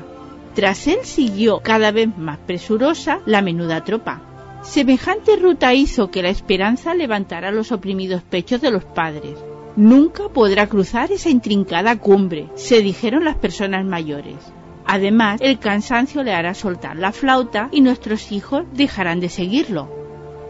Tras 0.55 0.87
él 0.87 1.01
siguió 1.03 1.61
cada 1.61 1.91
vez 1.91 2.09
más 2.17 2.39
presurosa 2.39 3.21
la 3.27 3.43
menuda 3.43 3.85
tropa. 3.85 4.32
Semejante 4.63 5.35
ruta 5.35 5.75
hizo 5.75 6.13
que 6.13 6.23
la 6.23 6.29
esperanza 6.29 6.95
levantara 6.95 7.51
los 7.51 7.73
oprimidos 7.73 8.23
pechos 8.23 8.61
de 8.61 8.71
los 8.71 8.85
padres. 8.85 9.37
Nunca 9.75 10.29
podrá 10.29 10.69
cruzar 10.69 11.11
esa 11.11 11.31
intrincada 11.31 11.99
cumbre, 11.99 12.49
se 12.55 12.81
dijeron 12.81 13.25
las 13.25 13.37
personas 13.37 13.85
mayores. 13.85 14.37
Además, 14.87 15.41
el 15.43 15.59
cansancio 15.59 16.23
le 16.23 16.33
hará 16.33 16.55
soltar 16.55 16.97
la 16.97 17.11
flauta 17.11 17.71
y 17.73 17.81
nuestros 17.81 18.31
hijos 18.31 18.65
dejarán 18.73 19.19
de 19.19 19.31
seguirlo. 19.31 19.91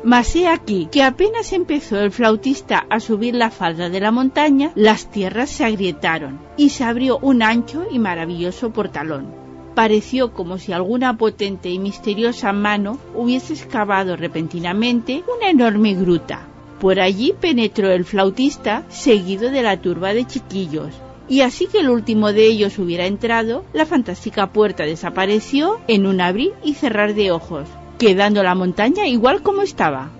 Mas 0.05 0.37
he 0.37 0.47
aquí 0.47 0.89
que 0.93 1.03
apenas 1.03 1.53
empezó 1.55 1.99
el 2.01 2.13
flautista 2.13 2.85
a 2.91 3.01
subir 3.01 3.35
la 3.35 3.51
falda 3.51 3.89
de 3.89 4.01
la 4.01 4.11
montaña, 4.11 4.73
las 4.75 5.11
tierras 5.11 5.49
se 5.49 5.65
agrietaron 5.65 6.39
y 6.59 6.69
se 6.69 6.85
abrió 6.85 7.19
un 7.23 7.43
ancho 7.43 7.85
y 7.91 7.99
maravilloso 7.99 8.73
portalón 8.73 9.42
pareció 9.75 10.33
como 10.33 10.59
si 10.59 10.73
alguna 10.73 11.17
potente 11.17 11.71
y 11.71 11.79
misteriosa 11.79 12.53
mano 12.53 12.99
hubiese 13.15 13.55
excavado 13.55 14.17
repentinamente 14.17 15.23
una 15.37 15.51
enorme 15.51 15.95
gruta. 15.95 16.49
Por 16.81 17.01
allí 17.01 17.35
penetró 17.41 17.91
el 17.91 18.05
flautista, 18.05 18.85
seguido 18.89 19.51
de 19.51 19.63
la 19.63 19.81
turba 19.81 20.15
de 20.15 20.27
chiquillos, 20.27 20.93
y 21.29 21.41
así 21.41 21.67
que 21.67 21.79
el 21.79 21.89
último 21.89 22.33
de 22.33 22.47
ellos 22.47 22.79
hubiera 22.79 23.07
entrado, 23.07 23.65
la 23.73 23.87
fantástica 23.87 24.53
puerta 24.53 24.85
desapareció 24.85 25.79
en 25.89 26.07
un 26.07 26.21
abrir 26.21 26.53
y 26.65 26.75
cerrar 26.75 27.15
de 27.15 27.31
ojos, 27.31 27.69
quedando 27.99 28.43
la 28.43 28.55
montaña 28.55 29.07
igual 29.07 29.43
como 29.43 29.63
estaba. 29.63 30.11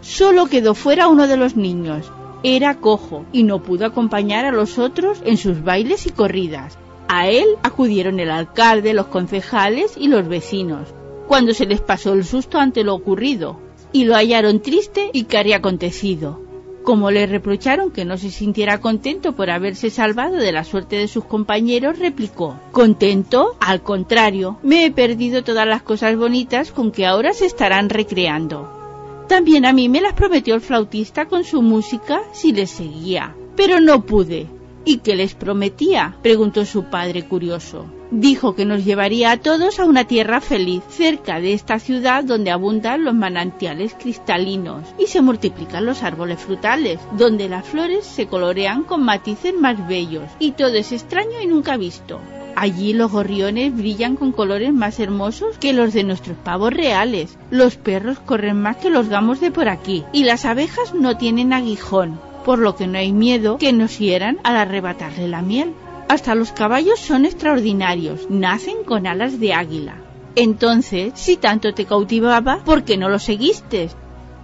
Solo 0.00 0.46
quedó 0.46 0.74
fuera 0.74 1.08
uno 1.08 1.26
de 1.26 1.36
los 1.36 1.56
niños. 1.56 2.10
Era 2.44 2.76
cojo 2.76 3.24
y 3.32 3.42
no 3.42 3.62
pudo 3.62 3.86
acompañar 3.86 4.44
a 4.44 4.50
los 4.50 4.78
otros 4.78 5.20
en 5.24 5.36
sus 5.36 5.62
bailes 5.62 6.06
y 6.06 6.10
corridas. 6.10 6.78
A 7.14 7.28
él 7.28 7.58
acudieron 7.62 8.20
el 8.20 8.30
alcalde, 8.30 8.94
los 8.94 9.08
concejales 9.08 9.98
y 9.98 10.08
los 10.08 10.26
vecinos, 10.26 10.88
cuando 11.28 11.52
se 11.52 11.66
les 11.66 11.82
pasó 11.82 12.14
el 12.14 12.24
susto 12.24 12.58
ante 12.58 12.84
lo 12.84 12.94
ocurrido, 12.94 13.60
y 13.92 14.04
lo 14.04 14.14
hallaron 14.14 14.62
triste 14.62 15.10
y 15.12 15.24
cari 15.24 15.52
acontecido. 15.52 16.40
Como 16.84 17.10
le 17.10 17.26
reprocharon 17.26 17.90
que 17.90 18.06
no 18.06 18.16
se 18.16 18.30
sintiera 18.30 18.80
contento 18.80 19.34
por 19.34 19.50
haberse 19.50 19.90
salvado 19.90 20.36
de 20.36 20.52
la 20.52 20.64
suerte 20.64 20.96
de 20.96 21.06
sus 21.06 21.26
compañeros, 21.26 21.98
replicó 21.98 22.58
¿Contento? 22.70 23.56
Al 23.60 23.82
contrario, 23.82 24.56
me 24.62 24.86
he 24.86 24.90
perdido 24.90 25.44
todas 25.44 25.66
las 25.66 25.82
cosas 25.82 26.16
bonitas 26.16 26.72
con 26.72 26.92
que 26.92 27.04
ahora 27.04 27.34
se 27.34 27.44
estarán 27.44 27.90
recreando. 27.90 29.26
También 29.28 29.66
a 29.66 29.74
mí 29.74 29.90
me 29.90 30.00
las 30.00 30.14
prometió 30.14 30.54
el 30.54 30.62
flautista 30.62 31.26
con 31.26 31.44
su 31.44 31.60
música 31.60 32.22
si 32.32 32.54
les 32.54 32.70
seguía, 32.70 33.36
pero 33.54 33.80
no 33.80 34.00
pude. 34.06 34.61
¿Y 34.84 34.98
qué 34.98 35.14
les 35.14 35.34
prometía? 35.34 36.16
preguntó 36.22 36.64
su 36.64 36.84
padre 36.84 37.24
curioso. 37.24 37.86
Dijo 38.10 38.54
que 38.54 38.64
nos 38.64 38.84
llevaría 38.84 39.30
a 39.30 39.36
todos 39.36 39.78
a 39.78 39.84
una 39.84 40.04
tierra 40.04 40.40
feliz, 40.40 40.82
cerca 40.88 41.40
de 41.40 41.54
esta 41.54 41.78
ciudad 41.78 42.24
donde 42.24 42.50
abundan 42.50 43.04
los 43.04 43.14
manantiales 43.14 43.94
cristalinos 43.94 44.86
y 44.98 45.06
se 45.06 45.22
multiplican 45.22 45.86
los 45.86 46.02
árboles 46.02 46.40
frutales, 46.40 46.98
donde 47.12 47.48
las 47.48 47.66
flores 47.66 48.04
se 48.04 48.26
colorean 48.26 48.82
con 48.82 49.04
matices 49.04 49.54
más 49.54 49.86
bellos 49.86 50.28
y 50.40 50.52
todo 50.52 50.74
es 50.74 50.92
extraño 50.92 51.40
y 51.40 51.46
nunca 51.46 51.76
visto. 51.76 52.20
Allí 52.56 52.92
los 52.92 53.10
gorriones 53.10 53.74
brillan 53.74 54.16
con 54.16 54.32
colores 54.32 54.74
más 54.74 55.00
hermosos 55.00 55.56
que 55.58 55.72
los 55.72 55.94
de 55.94 56.04
nuestros 56.04 56.36
pavos 56.36 56.74
reales. 56.74 57.38
Los 57.50 57.76
perros 57.76 58.18
corren 58.18 58.60
más 58.60 58.76
que 58.76 58.90
los 58.90 59.08
gamos 59.08 59.40
de 59.40 59.50
por 59.50 59.68
aquí 59.68 60.04
y 60.12 60.24
las 60.24 60.44
abejas 60.44 60.92
no 60.92 61.16
tienen 61.16 61.52
aguijón 61.52 62.31
por 62.44 62.58
lo 62.58 62.76
que 62.76 62.86
no 62.86 62.98
hay 62.98 63.12
miedo 63.12 63.58
que 63.58 63.72
nos 63.72 63.98
hieran 63.98 64.38
al 64.44 64.56
arrebatarle 64.56 65.28
la 65.28 65.42
miel. 65.42 65.74
Hasta 66.08 66.34
los 66.34 66.52
caballos 66.52 67.00
son 67.00 67.24
extraordinarios, 67.24 68.28
nacen 68.28 68.84
con 68.84 69.06
alas 69.06 69.40
de 69.40 69.54
águila. 69.54 69.96
Entonces, 70.34 71.12
si 71.14 71.36
tanto 71.36 71.74
te 71.74 71.84
cautivaba, 71.84 72.62
¿por 72.64 72.84
qué 72.84 72.96
no 72.96 73.08
lo 73.08 73.18
seguiste? 73.18 73.90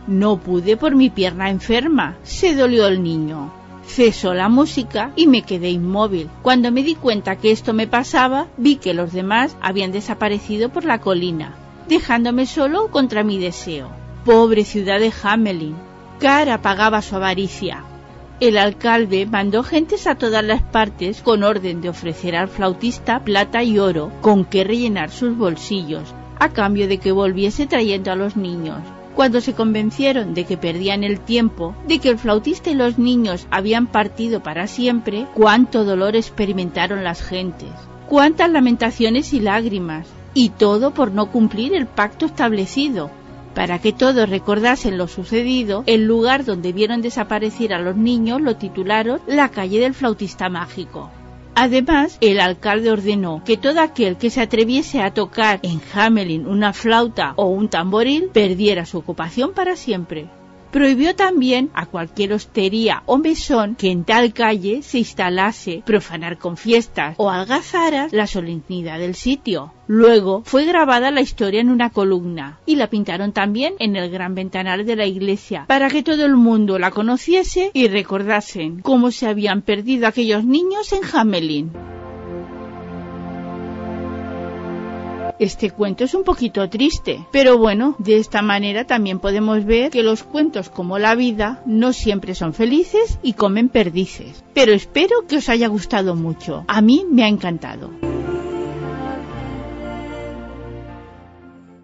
No 0.06 0.38
pude 0.38 0.76
por 0.76 0.94
mi 0.94 1.10
pierna 1.10 1.50
enferma, 1.50 2.16
se 2.22 2.54
dolió 2.54 2.86
el 2.86 3.02
niño. 3.02 3.52
Cesó 3.86 4.34
la 4.34 4.48
música 4.48 5.12
y 5.16 5.26
me 5.26 5.42
quedé 5.42 5.70
inmóvil. 5.70 6.28
Cuando 6.42 6.70
me 6.70 6.82
di 6.82 6.94
cuenta 6.94 7.36
que 7.36 7.50
esto 7.50 7.72
me 7.72 7.86
pasaba, 7.86 8.48
vi 8.58 8.76
que 8.76 8.92
los 8.92 9.12
demás 9.12 9.56
habían 9.62 9.92
desaparecido 9.92 10.68
por 10.68 10.84
la 10.84 11.00
colina, 11.00 11.56
dejándome 11.88 12.44
solo 12.46 12.88
contra 12.90 13.24
mi 13.24 13.38
deseo. 13.38 13.90
Pobre 14.26 14.64
ciudad 14.64 15.00
de 15.00 15.12
Hamelin, 15.22 15.74
cara 16.18 16.60
pagaba 16.60 17.00
su 17.00 17.16
avaricia. 17.16 17.84
El 18.40 18.58
alcalde 18.58 19.26
mandó 19.26 19.62
gentes 19.62 20.06
a 20.06 20.16
todas 20.16 20.44
las 20.44 20.62
partes 20.62 21.22
con 21.22 21.42
orden 21.42 21.80
de 21.80 21.88
ofrecer 21.88 22.36
al 22.36 22.48
flautista 22.48 23.20
plata 23.24 23.62
y 23.62 23.78
oro 23.78 24.12
con 24.20 24.44
que 24.44 24.64
rellenar 24.64 25.10
sus 25.10 25.36
bolsillos, 25.36 26.14
a 26.38 26.50
cambio 26.50 26.86
de 26.88 26.98
que 26.98 27.12
volviese 27.12 27.66
trayendo 27.66 28.12
a 28.12 28.16
los 28.16 28.36
niños. 28.36 28.78
Cuando 29.14 29.40
se 29.40 29.54
convencieron 29.54 30.34
de 30.34 30.44
que 30.44 30.56
perdían 30.56 31.02
el 31.02 31.18
tiempo, 31.18 31.74
de 31.88 31.98
que 31.98 32.10
el 32.10 32.18
flautista 32.18 32.70
y 32.70 32.74
los 32.74 32.98
niños 32.98 33.48
habían 33.50 33.88
partido 33.88 34.40
para 34.40 34.68
siempre, 34.68 35.26
cuánto 35.34 35.84
dolor 35.84 36.14
experimentaron 36.14 37.02
las 37.02 37.22
gentes, 37.22 37.70
cuántas 38.08 38.50
lamentaciones 38.50 39.32
y 39.32 39.40
lágrimas, 39.40 40.06
y 40.34 40.50
todo 40.50 40.94
por 40.94 41.10
no 41.10 41.32
cumplir 41.32 41.74
el 41.74 41.86
pacto 41.86 42.26
establecido, 42.26 43.10
para 43.58 43.80
que 43.80 43.92
todos 43.92 44.30
recordasen 44.30 44.96
lo 44.96 45.08
sucedido, 45.08 45.82
el 45.86 46.06
lugar 46.06 46.44
donde 46.44 46.72
vieron 46.72 47.02
desaparecer 47.02 47.74
a 47.74 47.80
los 47.80 47.96
niños 47.96 48.40
lo 48.40 48.54
titularon 48.54 49.20
la 49.26 49.48
calle 49.48 49.80
del 49.80 49.94
flautista 49.94 50.48
mágico. 50.48 51.10
Además, 51.56 52.18
el 52.20 52.38
alcalde 52.38 52.92
ordenó 52.92 53.42
que 53.44 53.56
todo 53.56 53.80
aquel 53.80 54.16
que 54.16 54.30
se 54.30 54.40
atreviese 54.40 55.02
a 55.02 55.12
tocar 55.12 55.58
en 55.64 55.80
Hamelin 55.92 56.46
una 56.46 56.72
flauta 56.72 57.32
o 57.34 57.46
un 57.46 57.68
tamboril 57.68 58.30
perdiera 58.32 58.86
su 58.86 58.98
ocupación 58.98 59.52
para 59.54 59.74
siempre. 59.74 60.28
Prohibió 60.78 61.16
también 61.16 61.70
a 61.74 61.86
cualquier 61.86 62.32
hostería 62.34 63.02
o 63.06 63.18
mesón 63.18 63.74
que 63.74 63.90
en 63.90 64.04
tal 64.04 64.32
calle 64.32 64.80
se 64.82 64.98
instalase, 64.98 65.82
profanar 65.84 66.38
con 66.38 66.56
fiestas 66.56 67.16
o 67.18 67.30
algazaras 67.30 68.12
la 68.12 68.28
solemnidad 68.28 69.00
del 69.00 69.16
sitio. 69.16 69.72
Luego 69.88 70.42
fue 70.44 70.66
grabada 70.66 71.10
la 71.10 71.20
historia 71.20 71.60
en 71.60 71.70
una 71.70 71.90
columna 71.90 72.60
y 72.64 72.76
la 72.76 72.86
pintaron 72.86 73.32
también 73.32 73.74
en 73.80 73.96
el 73.96 74.08
gran 74.08 74.36
ventanal 74.36 74.86
de 74.86 74.94
la 74.94 75.06
iglesia 75.06 75.64
para 75.66 75.88
que 75.88 76.04
todo 76.04 76.24
el 76.24 76.36
mundo 76.36 76.78
la 76.78 76.92
conociese 76.92 77.72
y 77.74 77.88
recordasen 77.88 78.78
cómo 78.80 79.10
se 79.10 79.26
habían 79.26 79.62
perdido 79.62 80.06
aquellos 80.06 80.44
niños 80.44 80.92
en 80.92 81.00
Hamelin. 81.12 81.97
Este 85.38 85.70
cuento 85.70 86.02
es 86.02 86.14
un 86.14 86.24
poquito 86.24 86.68
triste, 86.68 87.24
pero 87.30 87.58
bueno, 87.58 87.94
de 87.98 88.16
esta 88.16 88.42
manera 88.42 88.86
también 88.86 89.20
podemos 89.20 89.64
ver 89.64 89.90
que 89.90 90.02
los 90.02 90.24
cuentos 90.24 90.68
como 90.68 90.98
la 90.98 91.14
vida 91.14 91.62
no 91.64 91.92
siempre 91.92 92.34
son 92.34 92.54
felices 92.54 93.20
y 93.22 93.34
comen 93.34 93.68
perdices. 93.68 94.42
Pero 94.52 94.72
espero 94.72 95.26
que 95.28 95.36
os 95.36 95.48
haya 95.48 95.68
gustado 95.68 96.16
mucho. 96.16 96.64
A 96.66 96.80
mí 96.80 97.06
me 97.08 97.22
ha 97.22 97.28
encantado. 97.28 97.90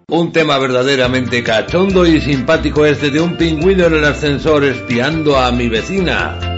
Un 0.09 0.33
tema 0.33 0.59
verdaderamente 0.59 1.45
cachondo 1.45 2.07
y 2.07 2.21
simpático 2.21 2.85
este 2.85 3.11
de 3.11 3.21
un 3.21 3.37
pingüino 3.37 3.87
en 3.87 3.95
el 3.95 4.05
ascensor 4.05 4.65
espiando 4.65 5.37
a 5.39 5.51
mi 5.53 5.69
vecina. 5.69 6.54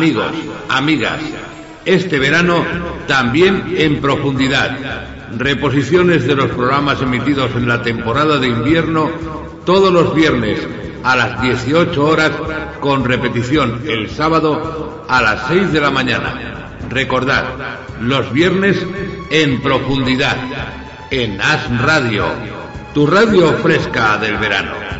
Amigos, 0.00 0.32
amigas, 0.70 1.20
este 1.84 2.18
verano 2.18 2.64
también 3.06 3.74
en 3.76 4.00
profundidad. 4.00 4.78
Reposiciones 5.36 6.26
de 6.26 6.36
los 6.36 6.46
programas 6.52 7.02
emitidos 7.02 7.50
en 7.54 7.68
la 7.68 7.82
temporada 7.82 8.38
de 8.38 8.48
invierno 8.48 9.10
todos 9.66 9.92
los 9.92 10.14
viernes 10.14 10.66
a 11.04 11.16
las 11.16 11.42
18 11.42 12.02
horas 12.02 12.32
con 12.80 13.04
repetición 13.04 13.82
el 13.86 14.08
sábado 14.08 15.04
a 15.06 15.20
las 15.20 15.48
6 15.48 15.70
de 15.70 15.80
la 15.82 15.90
mañana. 15.90 16.78
Recordad, 16.88 17.44
los 18.00 18.32
viernes 18.32 18.78
en 19.28 19.60
profundidad 19.60 20.38
en 21.10 21.38
As 21.42 21.78
Radio, 21.82 22.24
tu 22.94 23.06
radio 23.06 23.52
fresca 23.58 24.16
del 24.16 24.38
verano. 24.38 24.99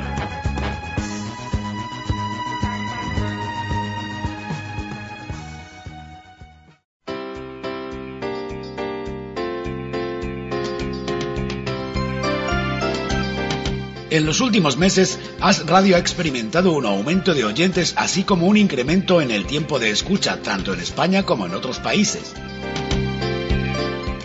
En 14.10 14.26
los 14.26 14.40
últimos 14.40 14.76
meses, 14.76 15.20
As 15.40 15.66
Radio 15.66 15.94
ha 15.94 16.00
experimentado 16.00 16.72
un 16.72 16.84
aumento 16.84 17.32
de 17.32 17.44
oyentes 17.44 17.94
así 17.96 18.24
como 18.24 18.48
un 18.48 18.56
incremento 18.56 19.20
en 19.20 19.30
el 19.30 19.46
tiempo 19.46 19.78
de 19.78 19.90
escucha 19.90 20.42
tanto 20.42 20.74
en 20.74 20.80
España 20.80 21.22
como 21.22 21.46
en 21.46 21.54
otros 21.54 21.78
países. 21.78 22.34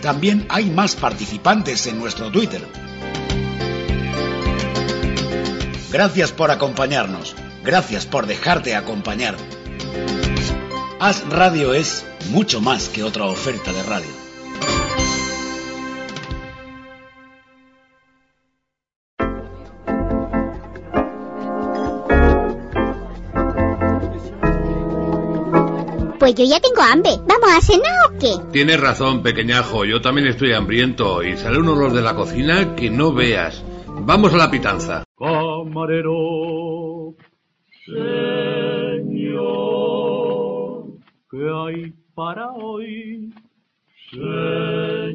También 0.02 0.44
hay 0.48 0.70
más 0.70 0.96
participantes 0.96 1.86
en 1.86 1.98
nuestro 1.98 2.32
Twitter. 2.32 2.66
Gracias 5.92 6.32
por 6.32 6.50
acompañarnos. 6.50 7.36
Gracias 7.62 8.06
por 8.06 8.26
dejarte 8.26 8.74
acompañar. 8.74 9.36
As 10.98 11.28
Radio 11.28 11.74
es 11.74 12.04
mucho 12.30 12.60
más 12.60 12.88
que 12.88 13.04
otra 13.04 13.26
oferta 13.26 13.72
de 13.72 13.82
radio. 13.84 14.25
Pues 26.26 26.34
yo 26.34 26.44
ya 26.44 26.58
tengo 26.58 26.82
hambre. 26.82 27.12
¿Vamos 27.28 27.48
a 27.56 27.60
cenar 27.60 28.10
o 28.10 28.18
qué? 28.18 28.32
Tienes 28.50 28.80
razón, 28.80 29.22
pequeñajo, 29.22 29.84
yo 29.84 30.00
también 30.00 30.26
estoy 30.26 30.54
hambriento 30.54 31.22
y 31.22 31.36
sale 31.36 31.58
un 31.58 31.68
olor 31.68 31.92
de 31.92 32.02
la 32.02 32.16
cocina 32.16 32.74
que 32.74 32.90
no 32.90 33.12
veas. 33.12 33.62
Vamos 33.86 34.34
a 34.34 34.36
la 34.36 34.50
pitanza. 34.50 35.04
Camarero. 35.16 37.14
Señor, 37.84 38.16
¿qué 41.30 41.48
hay 41.48 41.94
para 42.12 42.50
hoy? 42.54 43.32
Señor, 44.10 45.06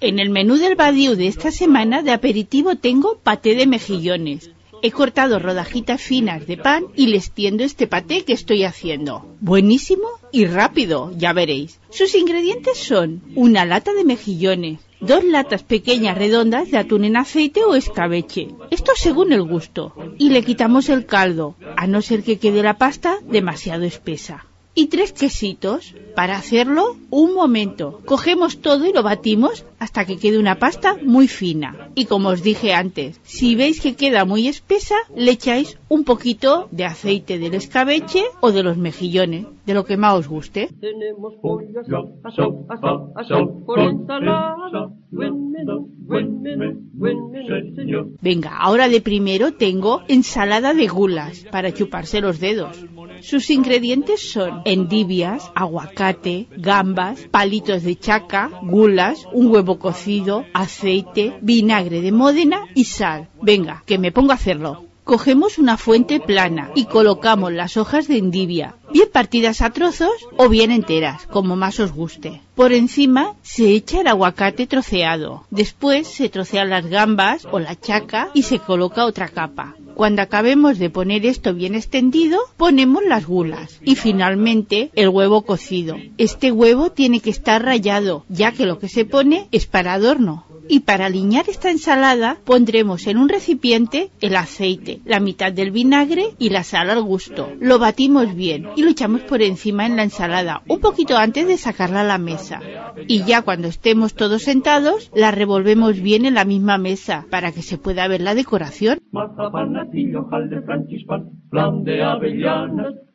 En 0.00 0.20
el 0.20 0.30
menú 0.30 0.58
del 0.58 0.76
badiou 0.76 1.16
de 1.16 1.26
esta 1.26 1.50
semana 1.50 2.02
de 2.02 2.12
aperitivo 2.12 2.76
tengo 2.76 3.18
paté 3.18 3.56
de 3.56 3.66
mejillones. 3.66 4.52
He 4.80 4.92
cortado 4.92 5.40
rodajitas 5.40 6.00
finas 6.00 6.46
de 6.46 6.56
pan 6.56 6.84
y 6.94 7.08
les 7.08 7.32
tiendo 7.32 7.64
este 7.64 7.88
paté 7.88 8.24
que 8.24 8.32
estoy 8.32 8.62
haciendo. 8.62 9.26
Buenísimo 9.40 10.06
y 10.30 10.44
rápido, 10.46 11.10
ya 11.16 11.32
veréis. 11.32 11.80
Sus 11.90 12.14
ingredientes 12.14 12.78
son 12.78 13.22
una 13.34 13.64
lata 13.64 13.92
de 13.92 14.04
mejillones, 14.04 14.78
dos 15.00 15.24
latas 15.24 15.64
pequeñas 15.64 16.16
redondas 16.16 16.70
de 16.70 16.78
atún 16.78 17.04
en 17.04 17.16
aceite 17.16 17.64
o 17.64 17.74
escabeche, 17.74 18.50
esto 18.70 18.92
según 18.94 19.32
el 19.32 19.42
gusto, 19.42 19.94
y 20.16 20.30
le 20.30 20.44
quitamos 20.44 20.88
el 20.90 21.06
caldo, 21.06 21.56
a 21.76 21.88
no 21.88 22.02
ser 22.02 22.22
que 22.22 22.38
quede 22.38 22.62
la 22.62 22.78
pasta 22.78 23.18
demasiado 23.28 23.82
espesa. 23.82 24.46
Y 24.74 24.86
tres 24.86 25.12
quesitos. 25.12 25.94
Para 26.14 26.36
hacerlo, 26.36 26.96
un 27.10 27.34
momento. 27.34 28.00
Cogemos 28.04 28.60
todo 28.60 28.86
y 28.86 28.92
lo 28.92 29.02
batimos 29.02 29.64
hasta 29.78 30.04
que 30.04 30.18
quede 30.18 30.38
una 30.38 30.58
pasta 30.58 30.96
muy 31.02 31.28
fina. 31.28 31.90
Y 31.94 32.06
como 32.06 32.30
os 32.30 32.42
dije 32.42 32.74
antes, 32.74 33.20
si 33.22 33.54
veis 33.54 33.80
que 33.80 33.94
queda 33.94 34.24
muy 34.24 34.48
espesa, 34.48 34.96
le 35.14 35.32
echáis 35.32 35.78
un 35.88 36.04
poquito 36.04 36.68
de 36.70 36.84
aceite 36.84 37.38
del 37.38 37.54
escabeche 37.54 38.24
o 38.40 38.52
de 38.52 38.62
los 38.62 38.76
mejillones, 38.76 39.46
de 39.64 39.74
lo 39.74 39.84
que 39.84 39.96
más 39.96 40.14
os 40.14 40.28
guste. 40.28 40.68
Tenemos 40.80 41.34
pollo 41.40 41.80
asado, 41.80 42.14
asado, 42.24 42.66
asado, 42.68 43.12
asado, 43.14 43.64
con 43.64 43.80
ensalada. 43.80 44.90
Buen 45.10 45.50
menú, 45.52 45.88
buen 45.98 46.42
menú, 46.42 46.80
buen 46.92 47.30
menú, 47.30 47.74
señor. 47.74 48.08
Venga, 48.20 48.56
ahora 48.58 48.88
de 48.88 49.00
primero 49.00 49.52
tengo 49.52 50.02
ensalada 50.08 50.74
de 50.74 50.88
gulas 50.88 51.46
para 51.50 51.72
chuparse 51.72 52.20
los 52.20 52.40
dedos. 52.40 52.84
Sus 53.20 53.50
ingredientes 53.50 54.30
son 54.30 54.57
endivias, 54.64 55.50
aguacate, 55.54 56.48
gambas, 56.56 57.26
palitos 57.30 57.82
de 57.82 57.98
chaca, 57.98 58.50
gulas, 58.62 59.26
un 59.32 59.50
huevo 59.50 59.78
cocido, 59.78 60.44
aceite, 60.54 61.38
vinagre 61.40 62.00
de 62.00 62.12
Módena 62.12 62.66
y 62.74 62.84
sal. 62.84 63.28
Venga, 63.40 63.82
que 63.86 63.98
me 63.98 64.12
pongo 64.12 64.32
a 64.32 64.36
hacerlo. 64.36 64.84
Cogemos 65.04 65.56
una 65.56 65.78
fuente 65.78 66.20
plana 66.20 66.70
y 66.74 66.84
colocamos 66.84 67.50
las 67.50 67.78
hojas 67.78 68.08
de 68.08 68.18
endivia, 68.18 68.74
bien 68.92 69.08
partidas 69.10 69.62
a 69.62 69.70
trozos 69.70 70.12
o 70.36 70.50
bien 70.50 70.70
enteras, 70.70 71.26
como 71.26 71.56
más 71.56 71.80
os 71.80 71.92
guste. 71.92 72.42
Por 72.54 72.74
encima 72.74 73.34
se 73.40 73.70
echa 73.70 74.02
el 74.02 74.06
aguacate 74.06 74.66
troceado. 74.66 75.46
Después 75.48 76.08
se 76.08 76.28
trocean 76.28 76.68
las 76.68 76.84
gambas 76.84 77.48
o 77.50 77.58
la 77.58 77.74
chaca 77.74 78.28
y 78.34 78.42
se 78.42 78.58
coloca 78.58 79.06
otra 79.06 79.28
capa. 79.28 79.76
Cuando 79.98 80.22
acabemos 80.22 80.78
de 80.78 80.90
poner 80.90 81.26
esto 81.26 81.54
bien 81.54 81.74
extendido, 81.74 82.38
ponemos 82.56 83.02
las 83.04 83.26
gulas 83.26 83.80
y 83.82 83.96
finalmente 83.96 84.92
el 84.94 85.08
huevo 85.08 85.42
cocido. 85.42 85.96
Este 86.18 86.52
huevo 86.52 86.92
tiene 86.92 87.18
que 87.18 87.30
estar 87.30 87.64
rallado, 87.64 88.24
ya 88.28 88.52
que 88.52 88.64
lo 88.64 88.78
que 88.78 88.88
se 88.88 89.04
pone 89.04 89.48
es 89.50 89.66
para 89.66 89.94
adorno. 89.94 90.46
Y 90.68 90.80
para 90.80 91.06
aliñar 91.06 91.48
esta 91.48 91.70
ensalada 91.70 92.38
pondremos 92.44 93.06
en 93.06 93.16
un 93.16 93.28
recipiente 93.28 94.10
el 94.20 94.36
aceite, 94.36 95.00
la 95.04 95.18
mitad 95.18 95.52
del 95.52 95.70
vinagre 95.70 96.34
y 96.38 96.50
la 96.50 96.62
sal 96.62 96.90
al 96.90 97.02
gusto. 97.02 97.50
Lo 97.60 97.78
batimos 97.78 98.34
bien 98.34 98.68
y 98.76 98.82
lo 98.82 98.90
echamos 98.90 99.22
por 99.22 99.42
encima 99.42 99.86
en 99.86 99.96
la 99.96 100.02
ensalada, 100.02 100.62
un 100.68 100.80
poquito 100.80 101.16
antes 101.16 101.46
de 101.46 101.56
sacarla 101.56 102.02
a 102.02 102.04
la 102.04 102.18
mesa. 102.18 102.60
Y 103.06 103.24
ya 103.24 103.42
cuando 103.42 103.68
estemos 103.68 104.14
todos 104.14 104.42
sentados, 104.42 105.10
la 105.14 105.30
revolvemos 105.30 106.00
bien 106.00 106.26
en 106.26 106.34
la 106.34 106.44
misma 106.44 106.78
mesa 106.78 107.26
para 107.30 107.52
que 107.52 107.62
se 107.62 107.78
pueda 107.78 108.08
ver 108.08 108.20
la 108.20 108.34
decoración. 108.34 109.00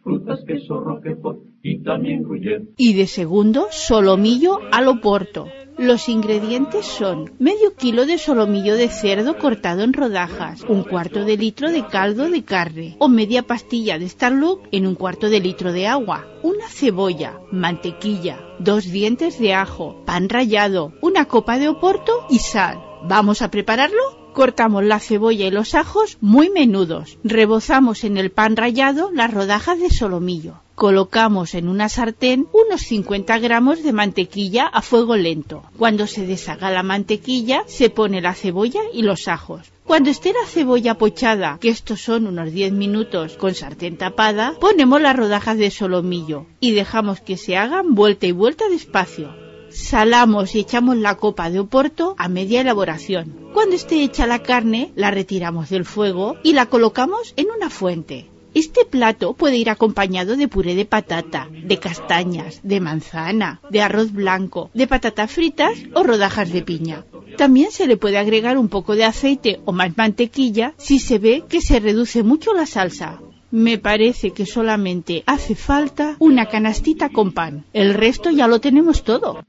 Frutas, 0.03 0.43
queso, 0.45 0.81
roquefort 0.81 1.39
también 1.83 2.23
gruyere. 2.23 2.65
Y 2.77 2.93
de 2.93 3.07
segundo, 3.07 3.67
solomillo 3.71 4.59
al 4.71 4.87
oporto. 4.89 5.47
Los 5.83 6.07
ingredientes 6.07 6.85
son 6.85 7.33
medio 7.39 7.75
kilo 7.75 8.05
de 8.05 8.17
solomillo 8.17 8.77
de 8.77 8.87
cerdo 8.87 9.37
cortado 9.37 9.83
en 9.83 9.91
rodajas, 9.91 10.61
un 10.61 10.83
cuarto 10.83 11.25
de 11.25 11.35
litro 11.35 11.69
de 11.69 11.85
caldo 11.85 12.29
de 12.29 12.45
carne 12.45 12.95
o 12.99 13.09
media 13.09 13.43
pastilla 13.43 13.99
de 13.99 14.07
Starlook 14.07 14.61
en 14.71 14.87
un 14.87 14.95
cuarto 14.95 15.29
de 15.29 15.41
litro 15.41 15.73
de 15.73 15.87
agua, 15.87 16.25
una 16.41 16.69
cebolla, 16.69 17.37
mantequilla, 17.51 18.39
dos 18.59 18.85
dientes 18.85 19.37
de 19.39 19.53
ajo, 19.53 20.05
pan 20.05 20.29
rallado, 20.29 20.93
una 21.01 21.25
copa 21.25 21.59
de 21.59 21.67
oporto 21.67 22.27
y 22.29 22.39
sal. 22.39 22.81
¿Vamos 23.03 23.41
a 23.41 23.51
prepararlo? 23.51 24.31
Cortamos 24.31 24.85
la 24.85 25.01
cebolla 25.01 25.47
y 25.47 25.51
los 25.51 25.75
ajos 25.75 26.17
muy 26.21 26.49
menudos. 26.49 27.17
Rebozamos 27.25 28.05
en 28.05 28.15
el 28.15 28.31
pan 28.31 28.55
rallado 28.55 29.11
las 29.11 29.33
rodajas 29.33 29.81
de 29.81 29.89
solomillo. 29.89 30.62
Colocamos 30.75 31.53
en 31.53 31.67
una 31.67 31.87
sartén 31.87 32.47
unos 32.51 32.81
50 32.81 33.37
gramos 33.37 33.83
de 33.83 33.93
mantequilla 33.93 34.65
a 34.65 34.81
fuego 34.81 35.15
lento. 35.15 35.63
Cuando 35.77 36.07
se 36.07 36.25
deshaga 36.25 36.71
la 36.71 36.81
mantequilla, 36.81 37.63
se 37.67 37.91
pone 37.91 38.21
la 38.21 38.33
cebolla 38.33 38.81
y 38.91 39.03
los 39.03 39.27
ajos. 39.27 39.71
Cuando 39.85 40.09
esté 40.09 40.33
la 40.33 40.47
cebolla 40.47 40.95
pochada, 40.95 41.59
que 41.61 41.69
estos 41.69 42.01
son 42.01 42.25
unos 42.25 42.51
10 42.51 42.73
minutos 42.73 43.37
con 43.37 43.53
sartén 43.53 43.97
tapada, 43.97 44.55
ponemos 44.59 44.99
las 44.99 45.15
rodajas 45.15 45.59
de 45.59 45.69
solomillo 45.69 46.47
y 46.59 46.71
dejamos 46.71 47.21
que 47.21 47.37
se 47.37 47.55
hagan 47.55 47.93
vuelta 47.93 48.25
y 48.25 48.31
vuelta 48.31 48.67
despacio. 48.67 49.35
Salamos 49.69 50.55
y 50.55 50.59
echamos 50.59 50.97
la 50.97 51.17
copa 51.17 51.51
de 51.51 51.59
oporto 51.59 52.15
a 52.17 52.29
media 52.29 52.61
elaboración. 52.61 53.51
Cuando 53.53 53.75
esté 53.75 54.03
hecha 54.03 54.25
la 54.25 54.41
carne, 54.41 54.91
la 54.95 55.11
retiramos 55.11 55.69
del 55.69 55.85
fuego 55.85 56.37
y 56.43 56.53
la 56.53 56.65
colocamos 56.65 57.33
en 57.37 57.47
una 57.55 57.69
fuente. 57.69 58.32
Este 58.53 58.85
plato 58.85 59.33
puede 59.33 59.57
ir 59.57 59.69
acompañado 59.69 60.35
de 60.35 60.47
puré 60.47 60.75
de 60.75 60.85
patata, 60.85 61.49
de 61.51 61.77
castañas, 61.79 62.59
de 62.63 62.79
manzana, 62.79 63.61
de 63.71 63.81
arroz 63.81 64.11
blanco, 64.11 64.69
de 64.73 64.85
patatas 64.85 65.31
fritas 65.31 65.73
o 65.95 66.03
rodajas 66.03 66.51
de 66.53 66.61
piña. 66.61 67.05
También 67.37 67.71
se 67.71 67.87
le 67.87 67.97
puede 67.97 68.17
agregar 68.17 68.57
un 68.57 68.69
poco 68.69 68.95
de 68.95 69.05
aceite 69.05 69.59
o 69.65 69.71
más 69.71 69.97
mantequilla 69.97 70.73
si 70.77 70.99
se 70.99 71.17
ve 71.17 71.43
que 71.49 71.61
se 71.61 71.79
reduce 71.79 72.21
mucho 72.21 72.53
la 72.53 72.67
salsa. 72.67 73.19
Me 73.49 73.77
parece 73.77 74.31
que 74.31 74.45
solamente 74.45 75.23
hace 75.25 75.55
falta 75.55 76.15
una 76.19 76.47
canastita 76.47 77.09
con 77.09 77.31
pan. 77.33 77.65
El 77.73 77.93
resto 77.93 78.29
ya 78.29 78.47
lo 78.47 78.59
tenemos 78.59 79.03
todo. 79.03 79.43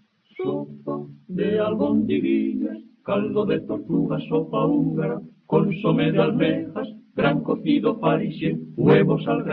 Almejas, 5.56 6.88
gran 7.16 7.42
cocido 7.42 8.00
parisien, 8.00 8.72
huevos 8.76 9.22
al. 9.28 9.44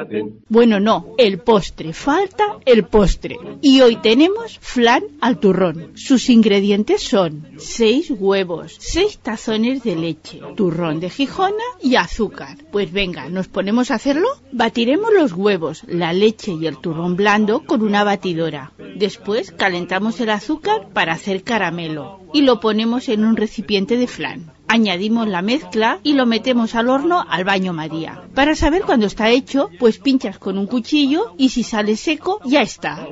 Bueno, 0.49 0.79
no, 0.79 1.13
el 1.17 1.39
postre, 1.39 1.93
falta 1.93 2.57
el 2.65 2.85
postre. 2.85 3.37
Y 3.61 3.81
hoy 3.81 3.97
tenemos 3.97 4.57
flan 4.59 5.03
al 5.21 5.39
turrón. 5.39 5.91
Sus 5.95 6.29
ingredientes 6.29 7.03
son 7.03 7.47
6 7.57 8.13
huevos, 8.17 8.77
6 8.79 9.19
tazones 9.19 9.83
de 9.83 9.95
leche, 9.95 10.39
turrón 10.55 10.99
de 10.99 11.09
Gijona 11.09 11.63
y 11.81 11.95
azúcar. 11.95 12.57
Pues 12.71 12.91
venga, 12.91 13.29
¿nos 13.29 13.47
ponemos 13.47 13.91
a 13.91 13.95
hacerlo? 13.95 14.27
Batiremos 14.51 15.11
los 15.13 15.33
huevos, 15.33 15.83
la 15.87 16.13
leche 16.13 16.53
y 16.59 16.65
el 16.65 16.77
turrón 16.77 17.15
blando 17.15 17.63
con 17.65 17.83
una 17.83 18.03
batidora. 18.03 18.71
Después 18.95 19.51
calentamos 19.51 20.19
el 20.19 20.29
azúcar 20.29 20.89
para 20.93 21.13
hacer 21.13 21.43
caramelo 21.43 22.21
y 22.33 22.41
lo 22.41 22.59
ponemos 22.59 23.09
en 23.09 23.23
un 23.23 23.35
recipiente 23.35 23.97
de 23.97 24.07
flan. 24.07 24.51
Añadimos 24.73 25.27
la 25.27 25.41
mezcla 25.41 25.99
y 26.01 26.13
lo 26.13 26.25
metemos 26.25 26.75
al 26.75 26.87
horno 26.87 27.25
al 27.27 27.43
baño 27.43 27.73
María. 27.73 28.21
Para 28.33 28.55
saber 28.55 28.83
cuándo 28.83 29.05
está 29.05 29.29
hecho, 29.29 29.69
pues 29.79 29.99
pinchas 29.99 30.39
con 30.39 30.57
un 30.57 30.65
cuchillo 30.65 31.33
y 31.37 31.49
si 31.49 31.63
sale 31.63 31.97
seco, 31.97 32.39
ya 32.45 32.61
está. 32.61 33.05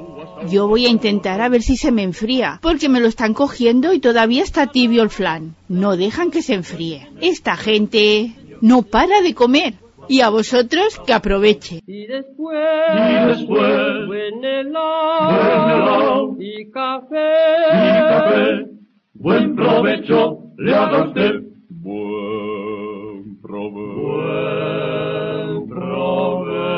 Yo 0.49 0.69
voy 0.69 0.85
a 0.85 0.89
intentar 0.89 1.41
a 1.41 1.49
ver 1.49 1.61
si 1.61 1.75
se 1.75 1.91
me 1.91 2.03
enfría, 2.03 2.59
porque 2.61 2.87
me 2.87 3.01
lo 3.01 3.09
están 3.09 3.33
cogiendo 3.33 3.91
y 3.91 3.99
todavía 3.99 4.41
está 4.41 4.67
tibio 4.67 5.03
el 5.03 5.09
flan. 5.09 5.55
No 5.67 5.97
dejan 5.97 6.31
que 6.31 6.41
se 6.41 6.53
enfríe. 6.53 7.09
Esta 7.19 7.57
gente 7.57 8.31
no 8.61 8.83
para 8.83 9.19
de 9.19 9.33
comer. 9.33 9.73
Y 10.07 10.21
a 10.21 10.29
vosotros 10.29 10.97
que 11.05 11.11
aproveche. 11.11 11.81
Y 11.85 12.07
después, 12.07 12.57
y 12.95 13.27
después, 13.27 14.07
buen 14.07 14.45
helado, 14.45 15.27
buen 15.27 15.69
helado, 15.69 16.37
y 16.39 16.71
café, 16.71 17.27
y 17.67 17.99
café, 18.07 18.65
buen 19.13 19.55
provecho 19.57 20.53
le 20.57 20.73
haga 20.73 21.03
usted. 21.03 21.48
Buen 21.89 23.41
provecho, 23.41 23.95
buen 23.97 25.67
provecho 25.67 26.69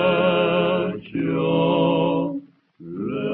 le 2.79 3.31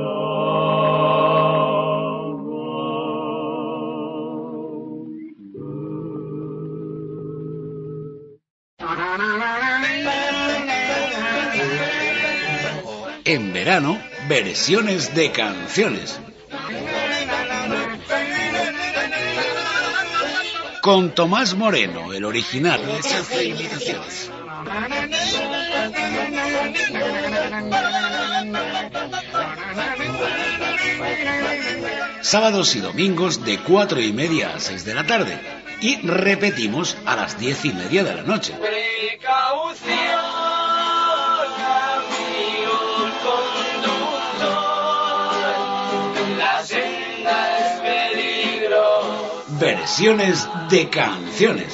En 13.25 13.53
verano, 13.53 13.99
versiones 14.27 15.13
de 15.13 15.31
canciones. 15.31 16.19
Con 20.81 21.13
Tomás 21.13 21.53
Moreno, 21.55 22.13
el 22.13 22.25
original. 22.25 22.81
Sábados 32.21 32.75
y 32.75 32.79
domingos 32.79 33.43
de 33.45 33.59
cuatro 33.59 34.01
y 34.01 34.11
media 34.11 34.55
a 34.55 34.59
seis 34.59 34.85
de 34.85 34.93
la 34.93 35.05
tarde. 35.05 35.39
Y 35.81 35.97
repetimos 36.07 36.97
a 37.05 37.15
las 37.15 37.39
diez 37.39 37.63
y 37.65 37.71
media 37.71 38.03
de 38.03 38.15
la 38.15 38.23
noche. 38.23 38.53
Precaución, 38.59 40.36
Versiones 49.59 50.47
de 50.69 50.89
canciones. 50.89 51.73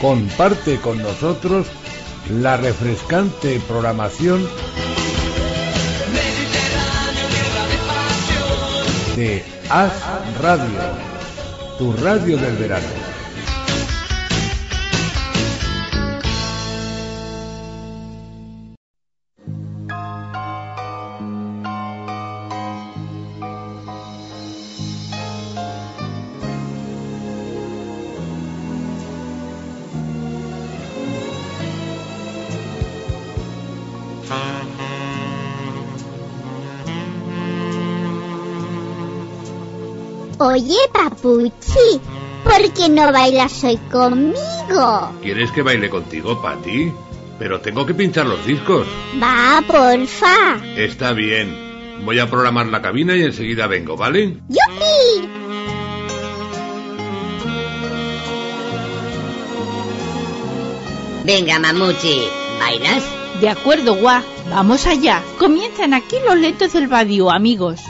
Comparte 0.00 0.80
con 0.80 1.02
nosotros 1.02 1.66
la 2.30 2.56
refrescante 2.56 3.60
programación 3.68 4.48
de 9.16 9.44
As 9.68 9.92
Radio, 10.40 10.64
tu 11.78 11.92
radio 11.92 12.38
del 12.38 12.56
verano. 12.56 12.99
Oye, 40.60 40.76
papuchi, 40.92 42.00
¿por 42.44 42.72
qué 42.74 42.90
no 42.90 43.10
bailas 43.10 43.64
hoy 43.64 43.78
conmigo? 43.90 45.10
¿Quieres 45.22 45.50
que 45.52 45.62
baile 45.62 45.88
contigo, 45.88 46.42
Patty? 46.42 46.92
Pero 47.38 47.62
tengo 47.62 47.86
que 47.86 47.94
pinchar 47.94 48.26
los 48.26 48.44
discos. 48.44 48.86
Va, 49.22 49.62
porfa. 49.66 50.56
Está 50.76 51.14
bien. 51.14 52.02
Voy 52.04 52.18
a 52.18 52.28
programar 52.28 52.66
la 52.66 52.82
cabina 52.82 53.16
y 53.16 53.22
enseguida 53.22 53.68
vengo, 53.68 53.96
¿vale? 53.96 54.36
¡Yupi! 54.50 55.28
Venga, 61.24 61.58
Mamuchi, 61.58 62.20
¿bailas? 62.58 63.02
De 63.40 63.48
acuerdo, 63.48 63.94
Gua. 63.94 64.22
Vamos 64.50 64.86
allá. 64.86 65.22
Comienzan 65.38 65.94
aquí 65.94 66.16
los 66.26 66.36
lentos 66.36 66.74
del 66.74 66.86
Badiou, 66.86 67.30
amigos. 67.30 67.80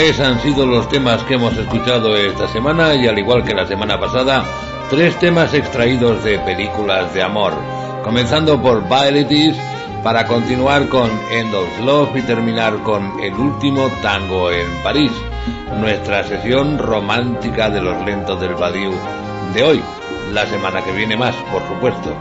Tres 0.00 0.18
han 0.18 0.40
sido 0.40 0.64
los 0.64 0.88
temas 0.88 1.22
que 1.24 1.34
hemos 1.34 1.54
escuchado 1.58 2.16
esta 2.16 2.48
semana 2.48 2.94
y 2.94 3.06
al 3.06 3.18
igual 3.18 3.44
que 3.44 3.52
la 3.52 3.66
semana 3.66 4.00
pasada, 4.00 4.42
tres 4.88 5.14
temas 5.18 5.52
extraídos 5.52 6.24
de 6.24 6.38
películas 6.38 7.12
de 7.12 7.22
amor, 7.22 7.52
comenzando 8.02 8.58
por 8.62 8.82
Violetis 8.88 9.58
para 10.02 10.26
continuar 10.26 10.88
con 10.88 11.10
End 11.30 11.54
of 11.54 11.80
Love 11.84 12.16
y 12.16 12.22
terminar 12.22 12.82
con 12.82 13.20
El 13.20 13.34
último 13.34 13.90
tango 14.00 14.50
en 14.50 14.68
París, 14.82 15.12
nuestra 15.78 16.24
sesión 16.24 16.78
romántica 16.78 17.68
de 17.68 17.82
los 17.82 18.02
lentos 18.02 18.40
del 18.40 18.54
Badiou 18.54 18.94
de 19.52 19.62
hoy, 19.62 19.82
la 20.32 20.46
semana 20.46 20.82
que 20.82 20.92
viene 20.92 21.14
más, 21.14 21.36
por 21.52 21.60
supuesto. 21.68 22.16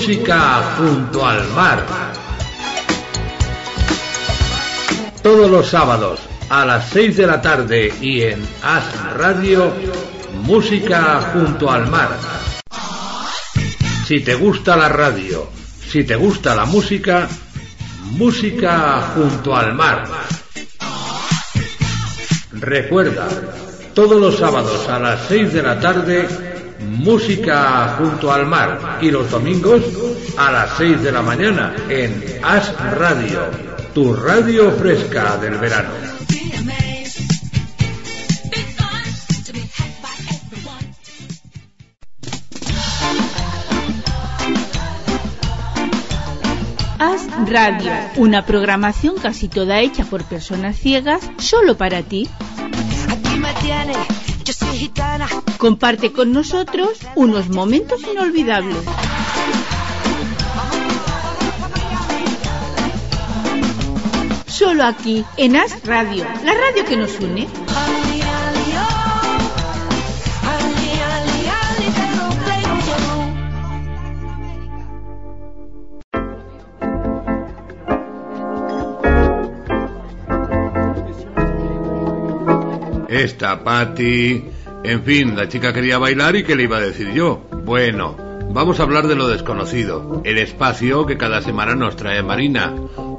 Música 0.00 0.76
junto 0.78 1.26
al 1.26 1.46
mar. 1.50 1.86
Todos 5.22 5.50
los 5.50 5.66
sábados 5.68 6.20
a 6.48 6.64
las 6.64 6.88
6 6.88 7.18
de 7.18 7.26
la 7.26 7.42
tarde 7.42 7.92
y 8.00 8.22
en 8.22 8.42
As 8.62 9.12
Radio, 9.18 9.70
Música 10.42 11.20
junto 11.34 11.70
al 11.70 11.90
mar. 11.90 12.16
Si 14.06 14.20
te 14.20 14.34
gusta 14.36 14.74
la 14.74 14.88
radio, 14.88 15.50
si 15.86 16.02
te 16.04 16.16
gusta 16.16 16.54
la 16.54 16.64
música, 16.64 17.28
Música 18.12 19.12
junto 19.14 19.54
al 19.54 19.74
mar. 19.74 20.06
Recuerda, 22.52 23.28
todos 23.92 24.18
los 24.18 24.38
sábados 24.38 24.88
a 24.88 24.98
las 24.98 25.28
6 25.28 25.52
de 25.52 25.62
la 25.62 25.78
tarde, 25.78 26.49
Música 27.00 27.96
junto 27.96 28.30
al 28.30 28.46
mar 28.46 28.98
y 29.00 29.10
los 29.10 29.30
domingos 29.30 29.82
a 30.36 30.52
las 30.52 30.76
6 30.76 31.02
de 31.02 31.10
la 31.10 31.22
mañana 31.22 31.74
en 31.88 32.22
As 32.42 32.74
Radio, 32.92 33.40
tu 33.94 34.14
radio 34.14 34.70
fresca 34.72 35.38
del 35.38 35.56
verano. 35.56 35.88
Haz 46.98 47.26
Radio, 47.48 47.92
una 48.16 48.44
programación 48.44 49.14
casi 49.16 49.48
toda 49.48 49.80
hecha 49.80 50.04
por 50.04 50.22
personas 50.24 50.76
ciegas, 50.76 51.22
solo 51.38 51.78
para 51.78 52.02
ti. 52.02 52.28
Aquí 53.08 53.38
me 53.38 53.54
tienes, 53.54 54.29
Comparte 55.58 56.10
con 56.12 56.32
nosotros 56.32 57.00
unos 57.14 57.50
momentos 57.50 58.00
inolvidables. 58.10 58.78
Solo 64.46 64.84
aquí, 64.84 65.24
en 65.36 65.56
As 65.56 65.84
Radio, 65.84 66.24
la 66.44 66.54
radio 66.54 66.84
que 66.86 66.96
nos 66.96 67.18
une. 67.20 67.46
Esta 83.08 83.62
Patty. 83.62 84.59
En 84.82 85.02
fin, 85.02 85.36
la 85.36 85.48
chica 85.48 85.72
quería 85.72 85.98
bailar 85.98 86.36
y 86.36 86.42
¿qué 86.44 86.56
le 86.56 86.64
iba 86.64 86.78
a 86.78 86.80
decir 86.80 87.12
yo? 87.12 87.42
Bueno, 87.64 88.16
vamos 88.50 88.80
a 88.80 88.84
hablar 88.84 89.06
de 89.06 89.14
lo 89.14 89.28
desconocido, 89.28 90.22
el 90.24 90.38
espacio 90.38 91.06
que 91.06 91.18
cada 91.18 91.42
semana 91.42 91.74
nos 91.74 91.96
trae 91.96 92.22
Marina, 92.22 92.74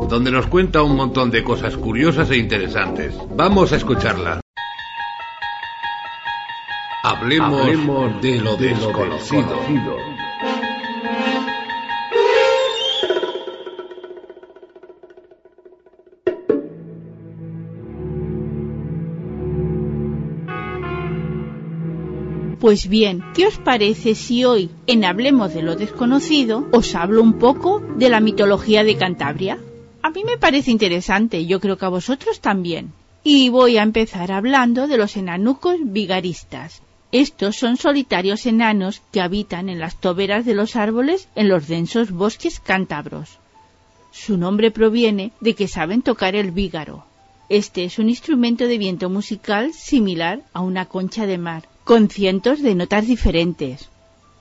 donde 0.09 0.31
nos 0.31 0.47
cuenta 0.47 0.81
un 0.81 0.95
montón 0.95 1.29
de 1.31 1.43
cosas 1.43 1.77
curiosas 1.77 2.29
e 2.31 2.37
interesantes. 2.37 3.13
Vamos 3.35 3.71
a 3.73 3.77
escucharla. 3.77 4.41
Hablemos, 7.03 7.61
Hablemos 7.61 8.21
de 8.21 8.39
lo 8.39 8.57
de 8.57 8.69
lo 8.71 8.75
desconocido. 8.75 9.41
desconocido. 9.41 9.95
Pues 22.61 22.87
bien, 22.87 23.23
¿qué 23.33 23.47
os 23.47 23.57
parece 23.57 24.13
si 24.13 24.45
hoy, 24.45 24.69
en 24.85 25.03
Hablemos 25.03 25.51
de 25.51 25.63
lo 25.63 25.75
desconocido, 25.75 26.67
os 26.71 26.93
hablo 26.93 27.23
un 27.23 27.39
poco 27.39 27.79
de 27.97 28.07
la 28.07 28.19
mitología 28.19 28.83
de 28.83 28.97
Cantabria? 28.97 29.57
A 30.03 30.11
mí 30.11 30.23
me 30.23 30.37
parece 30.37 30.69
interesante, 30.69 31.47
yo 31.47 31.59
creo 31.59 31.79
que 31.79 31.85
a 31.85 31.89
vosotros 31.89 32.39
también. 32.39 32.93
Y 33.23 33.49
voy 33.49 33.77
a 33.77 33.81
empezar 33.81 34.31
hablando 34.31 34.87
de 34.87 34.99
los 34.99 35.17
enanucos 35.17 35.77
vigaristas. 35.81 36.83
Estos 37.11 37.55
son 37.55 37.77
solitarios 37.77 38.45
enanos 38.45 39.01
que 39.11 39.21
habitan 39.21 39.67
en 39.67 39.79
las 39.79 39.99
toberas 39.99 40.45
de 40.45 40.53
los 40.53 40.75
árboles 40.75 41.29
en 41.33 41.49
los 41.49 41.67
densos 41.67 42.11
bosques 42.11 42.59
cántabros. 42.59 43.39
Su 44.11 44.37
nombre 44.37 44.69
proviene 44.69 45.31
de 45.39 45.55
que 45.55 45.67
saben 45.67 46.03
tocar 46.03 46.35
el 46.35 46.51
vígaro. 46.51 47.05
Este 47.49 47.85
es 47.85 47.97
un 47.97 48.07
instrumento 48.07 48.67
de 48.67 48.77
viento 48.77 49.09
musical 49.09 49.73
similar 49.73 50.43
a 50.53 50.61
una 50.61 50.85
concha 50.85 51.25
de 51.25 51.39
mar, 51.39 51.70
con 51.83 52.09
cientos 52.09 52.61
de 52.61 52.75
notas 52.75 53.07
diferentes, 53.07 53.89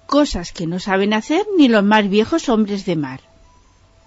cosas 0.06 0.52
que 0.52 0.66
no 0.66 0.78
saben 0.78 1.14
hacer 1.14 1.46
ni 1.56 1.68
los 1.68 1.84
más 1.84 2.08
viejos 2.08 2.48
hombres 2.48 2.84
de 2.84 2.96
mar. 2.96 3.20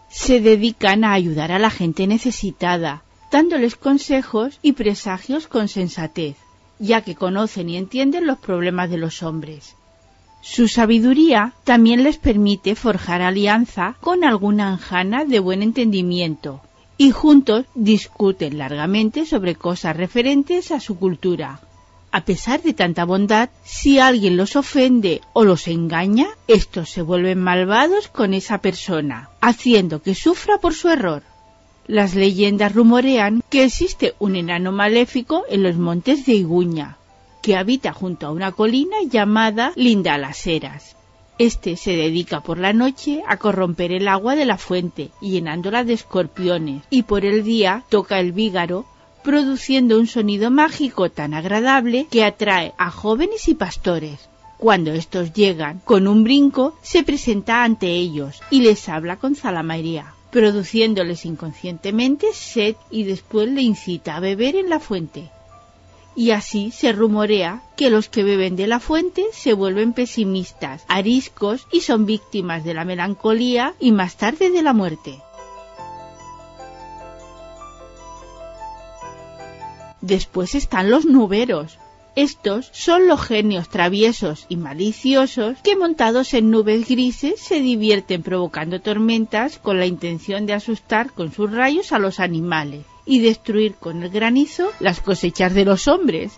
Se 0.10 0.40
dedican 0.40 1.04
a 1.04 1.14
ayudar 1.14 1.52
a 1.52 1.60
la 1.60 1.70
gente 1.70 2.08
necesitada, 2.08 3.04
dándoles 3.32 3.76
consejos 3.76 4.60
y 4.62 4.74
presagios 4.74 5.48
con 5.48 5.68
sensatez, 5.68 6.36
ya 6.78 7.02
que 7.02 7.16
conocen 7.16 7.70
y 7.70 7.78
entienden 7.78 8.28
los 8.28 8.38
problemas 8.38 8.90
de 8.90 8.98
los 8.98 9.24
hombres. 9.24 9.76
Su 10.42 10.68
sabiduría 10.68 11.54
también 11.64 12.04
les 12.04 12.18
permite 12.18 12.76
forjar 12.76 13.22
alianza 13.22 13.96
con 14.02 14.24
alguna 14.24 14.74
anjana 14.74 15.24
de 15.24 15.40
buen 15.40 15.64
entendimiento, 15.64 16.62
y 16.98 17.12
juntos 17.12 17.66
discuten 17.74 18.58
largamente 18.58 19.26
sobre 19.26 19.56
cosas 19.56 19.96
referentes 19.96 20.72
a 20.72 20.80
su 20.80 20.98
cultura. 20.98 21.62
A 22.14 22.26
pesar 22.26 22.62
de 22.62 22.74
tanta 22.76 23.06
bondad, 23.06 23.50
si 23.64 23.98
alguien 23.98 24.38
los 24.38 24.56
ofende 24.56 25.22
o 25.34 25.44
los 25.46 25.68
engaña, 25.68 26.28
estos 26.48 26.92
se 26.92 27.02
vuelven 27.02 27.40
malvados 27.40 28.08
con 28.08 28.36
esa 28.36 28.60
persona, 28.60 29.32
haciendo 29.42 30.04
que 30.04 30.14
sufra 30.14 30.60
por 30.60 30.76
su 30.76 30.90
error. 30.90 31.24
Las 31.88 32.14
leyendas 32.14 32.76
rumorean 32.76 33.42
que 33.50 33.64
existe 33.64 34.14
un 34.20 34.36
enano 34.36 34.72
maléfico 34.72 35.44
en 35.50 35.64
los 35.64 35.76
montes 35.76 36.28
de 36.28 36.36
Iguña, 36.36 36.98
que 37.42 37.56
habita 37.56 37.94
junto 37.94 38.28
a 38.28 38.32
una 38.32 38.52
colina 38.52 38.98
llamada 39.10 39.72
Linda 39.76 40.20
las 40.20 40.46
Heras. 40.46 40.96
Este 41.40 41.78
se 41.78 41.94
dedica 41.94 42.42
por 42.42 42.60
la 42.60 42.74
noche 42.74 43.24
a 43.28 43.38
corromper 43.38 43.92
el 43.92 44.08
agua 44.08 44.36
de 44.36 44.46
la 44.46 44.60
fuente, 44.60 45.10
llenándola 45.20 45.84
de 45.84 45.94
escorpiones, 45.94 46.84
y 46.92 47.04
por 47.04 47.26
el 47.26 47.44
día 47.44 47.86
toca 47.90 48.20
el 48.20 48.34
vígaro, 48.34 48.86
produciendo 49.24 49.98
un 49.98 50.08
sonido 50.08 50.52
mágico 50.52 51.10
tan 51.10 51.34
agradable 51.34 52.08
que 52.12 52.24
atrae 52.24 52.74
a 52.78 52.92
jóvenes 52.92 53.48
y 53.48 53.56
pastores. 53.56 54.30
Cuando 54.58 54.94
estos 54.94 55.34
llegan, 55.34 55.82
con 55.84 56.08
un 56.08 56.24
brinco, 56.24 56.78
se 56.82 57.04
presenta 57.04 57.64
ante 57.64 57.88
ellos 57.88 58.42
y 58.50 58.62
les 58.62 58.88
habla 58.88 59.18
con 59.18 59.36
zalamería, 59.36 60.14
produciéndoles 60.32 61.26
inconscientemente 61.26 62.28
sed 62.34 62.76
y 62.90 63.04
después 63.04 63.50
le 63.50 63.62
incita 63.62 64.16
a 64.16 64.20
beber 64.20 64.56
en 64.56 64.70
la 64.70 64.80
fuente. 64.80 65.30
Y 66.16 66.32
así 66.32 66.72
se 66.72 66.92
rumorea 66.92 67.64
que 67.76 67.90
los 67.90 68.08
que 68.08 68.24
beben 68.24 68.56
de 68.56 68.68
la 68.68 68.80
fuente 68.80 69.26
se 69.34 69.54
vuelven 69.54 69.94
pesimistas, 69.94 70.86
ariscos 70.88 71.68
y 71.72 71.82
son 71.82 72.06
víctimas 72.06 72.64
de 72.64 72.74
la 72.74 72.86
melancolía 72.86 73.74
y 73.80 73.92
más 73.92 74.16
tarde 74.16 74.52
de 74.52 74.62
la 74.62 74.74
muerte. 74.74 75.20
Después 80.04 80.54
están 80.54 80.92
los 80.92 81.06
nuberos. 81.06 81.80
Estos 82.18 82.70
son 82.74 83.08
los 83.08 83.22
genios 83.22 83.70
traviesos 83.70 84.46
y 84.50 84.58
maliciosos 84.58 85.58
que 85.64 85.78
montados 85.78 86.34
en 86.34 86.52
nubes 86.52 86.90
grises 86.90 87.40
se 87.40 87.62
divierten 87.62 88.22
provocando 88.22 88.82
tormentas 88.82 89.60
con 89.60 89.80
la 89.80 89.86
intención 89.86 90.46
de 90.46 90.52
asustar 90.52 91.14
con 91.14 91.32
sus 91.32 91.50
rayos 91.50 91.94
a 91.94 92.00
los 92.00 92.20
animales 92.20 92.86
y 93.06 93.22
destruir 93.22 93.76
con 93.76 94.04
el 94.04 94.10
granizo 94.10 94.74
las 94.82 95.00
cosechas 95.00 95.54
de 95.54 95.64
los 95.64 95.88
hombres. 95.88 96.34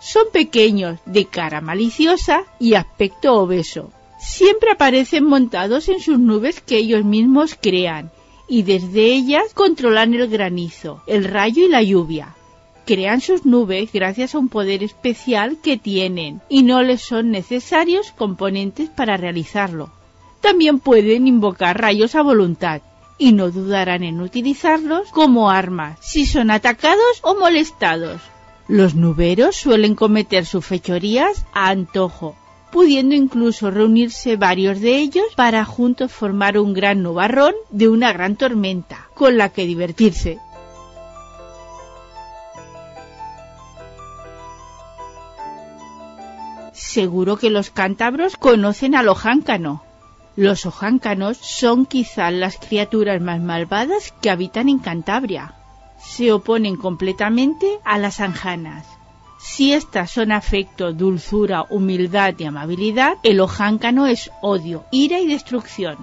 Son 0.00 0.24
pequeños, 0.32 0.98
de 1.04 1.26
cara 1.26 1.60
maliciosa 1.60 2.44
y 2.58 2.72
aspecto 2.72 3.34
obeso. 3.34 3.92
Siempre 4.18 4.70
aparecen 4.70 5.24
montados 5.24 5.90
en 5.90 6.00
sus 6.00 6.18
nubes 6.18 6.62
que 6.62 6.78
ellos 6.78 7.04
mismos 7.04 7.54
crean 7.60 8.10
y 8.48 8.62
desde 8.62 9.12
ellas 9.12 9.52
controlan 9.52 10.14
el 10.14 10.26
granizo, 10.28 11.02
el 11.06 11.24
rayo 11.24 11.66
y 11.66 11.68
la 11.68 11.82
lluvia. 11.82 12.34
Crean 12.90 13.20
sus 13.20 13.46
nubes 13.46 13.92
gracias 13.92 14.34
a 14.34 14.40
un 14.40 14.48
poder 14.48 14.82
especial 14.82 15.58
que 15.62 15.76
tienen 15.76 16.40
y 16.48 16.64
no 16.64 16.82
les 16.82 17.00
son 17.00 17.30
necesarios 17.30 18.10
componentes 18.10 18.90
para 18.90 19.16
realizarlo. 19.16 19.92
También 20.40 20.80
pueden 20.80 21.28
invocar 21.28 21.80
rayos 21.80 22.16
a 22.16 22.22
voluntad 22.22 22.82
y 23.16 23.30
no 23.30 23.52
dudarán 23.52 24.02
en 24.02 24.20
utilizarlos 24.20 25.08
como 25.10 25.52
armas 25.52 26.00
si 26.00 26.26
son 26.26 26.50
atacados 26.50 27.20
o 27.22 27.36
molestados. 27.36 28.22
Los 28.66 28.96
nuberos 28.96 29.54
suelen 29.54 29.94
cometer 29.94 30.44
sus 30.44 30.66
fechorías 30.66 31.46
a 31.52 31.68
antojo, 31.68 32.34
pudiendo 32.72 33.14
incluso 33.14 33.70
reunirse 33.70 34.34
varios 34.34 34.80
de 34.80 34.96
ellos 34.96 35.26
para 35.36 35.64
juntos 35.64 36.10
formar 36.10 36.58
un 36.58 36.72
gran 36.74 37.04
nubarrón 37.04 37.54
de 37.70 37.88
una 37.88 38.12
gran 38.12 38.34
tormenta, 38.34 39.08
con 39.14 39.38
la 39.38 39.50
que 39.50 39.64
divertirse. 39.64 40.40
Seguro 46.92 47.36
que 47.36 47.50
los 47.50 47.70
cántabros 47.70 48.36
conocen 48.36 48.96
al 48.96 49.08
ojáncano. 49.08 49.84
Los 50.34 50.66
ojáncanos 50.66 51.36
son 51.36 51.86
quizás 51.86 52.32
las 52.32 52.56
criaturas 52.56 53.20
más 53.20 53.40
malvadas 53.40 54.12
que 54.20 54.28
habitan 54.28 54.68
en 54.68 54.80
Cantabria. 54.80 55.54
Se 56.00 56.32
oponen 56.32 56.74
completamente 56.74 57.78
a 57.84 57.96
las 57.96 58.18
anjanas. 58.18 58.88
Si 59.38 59.72
estas 59.72 60.10
son 60.10 60.32
afecto, 60.32 60.92
dulzura, 60.92 61.64
humildad 61.70 62.34
y 62.38 62.42
amabilidad, 62.46 63.18
el 63.22 63.38
ojáncano 63.38 64.08
es 64.08 64.32
odio, 64.42 64.84
ira 64.90 65.20
y 65.20 65.28
destrucción. 65.28 65.96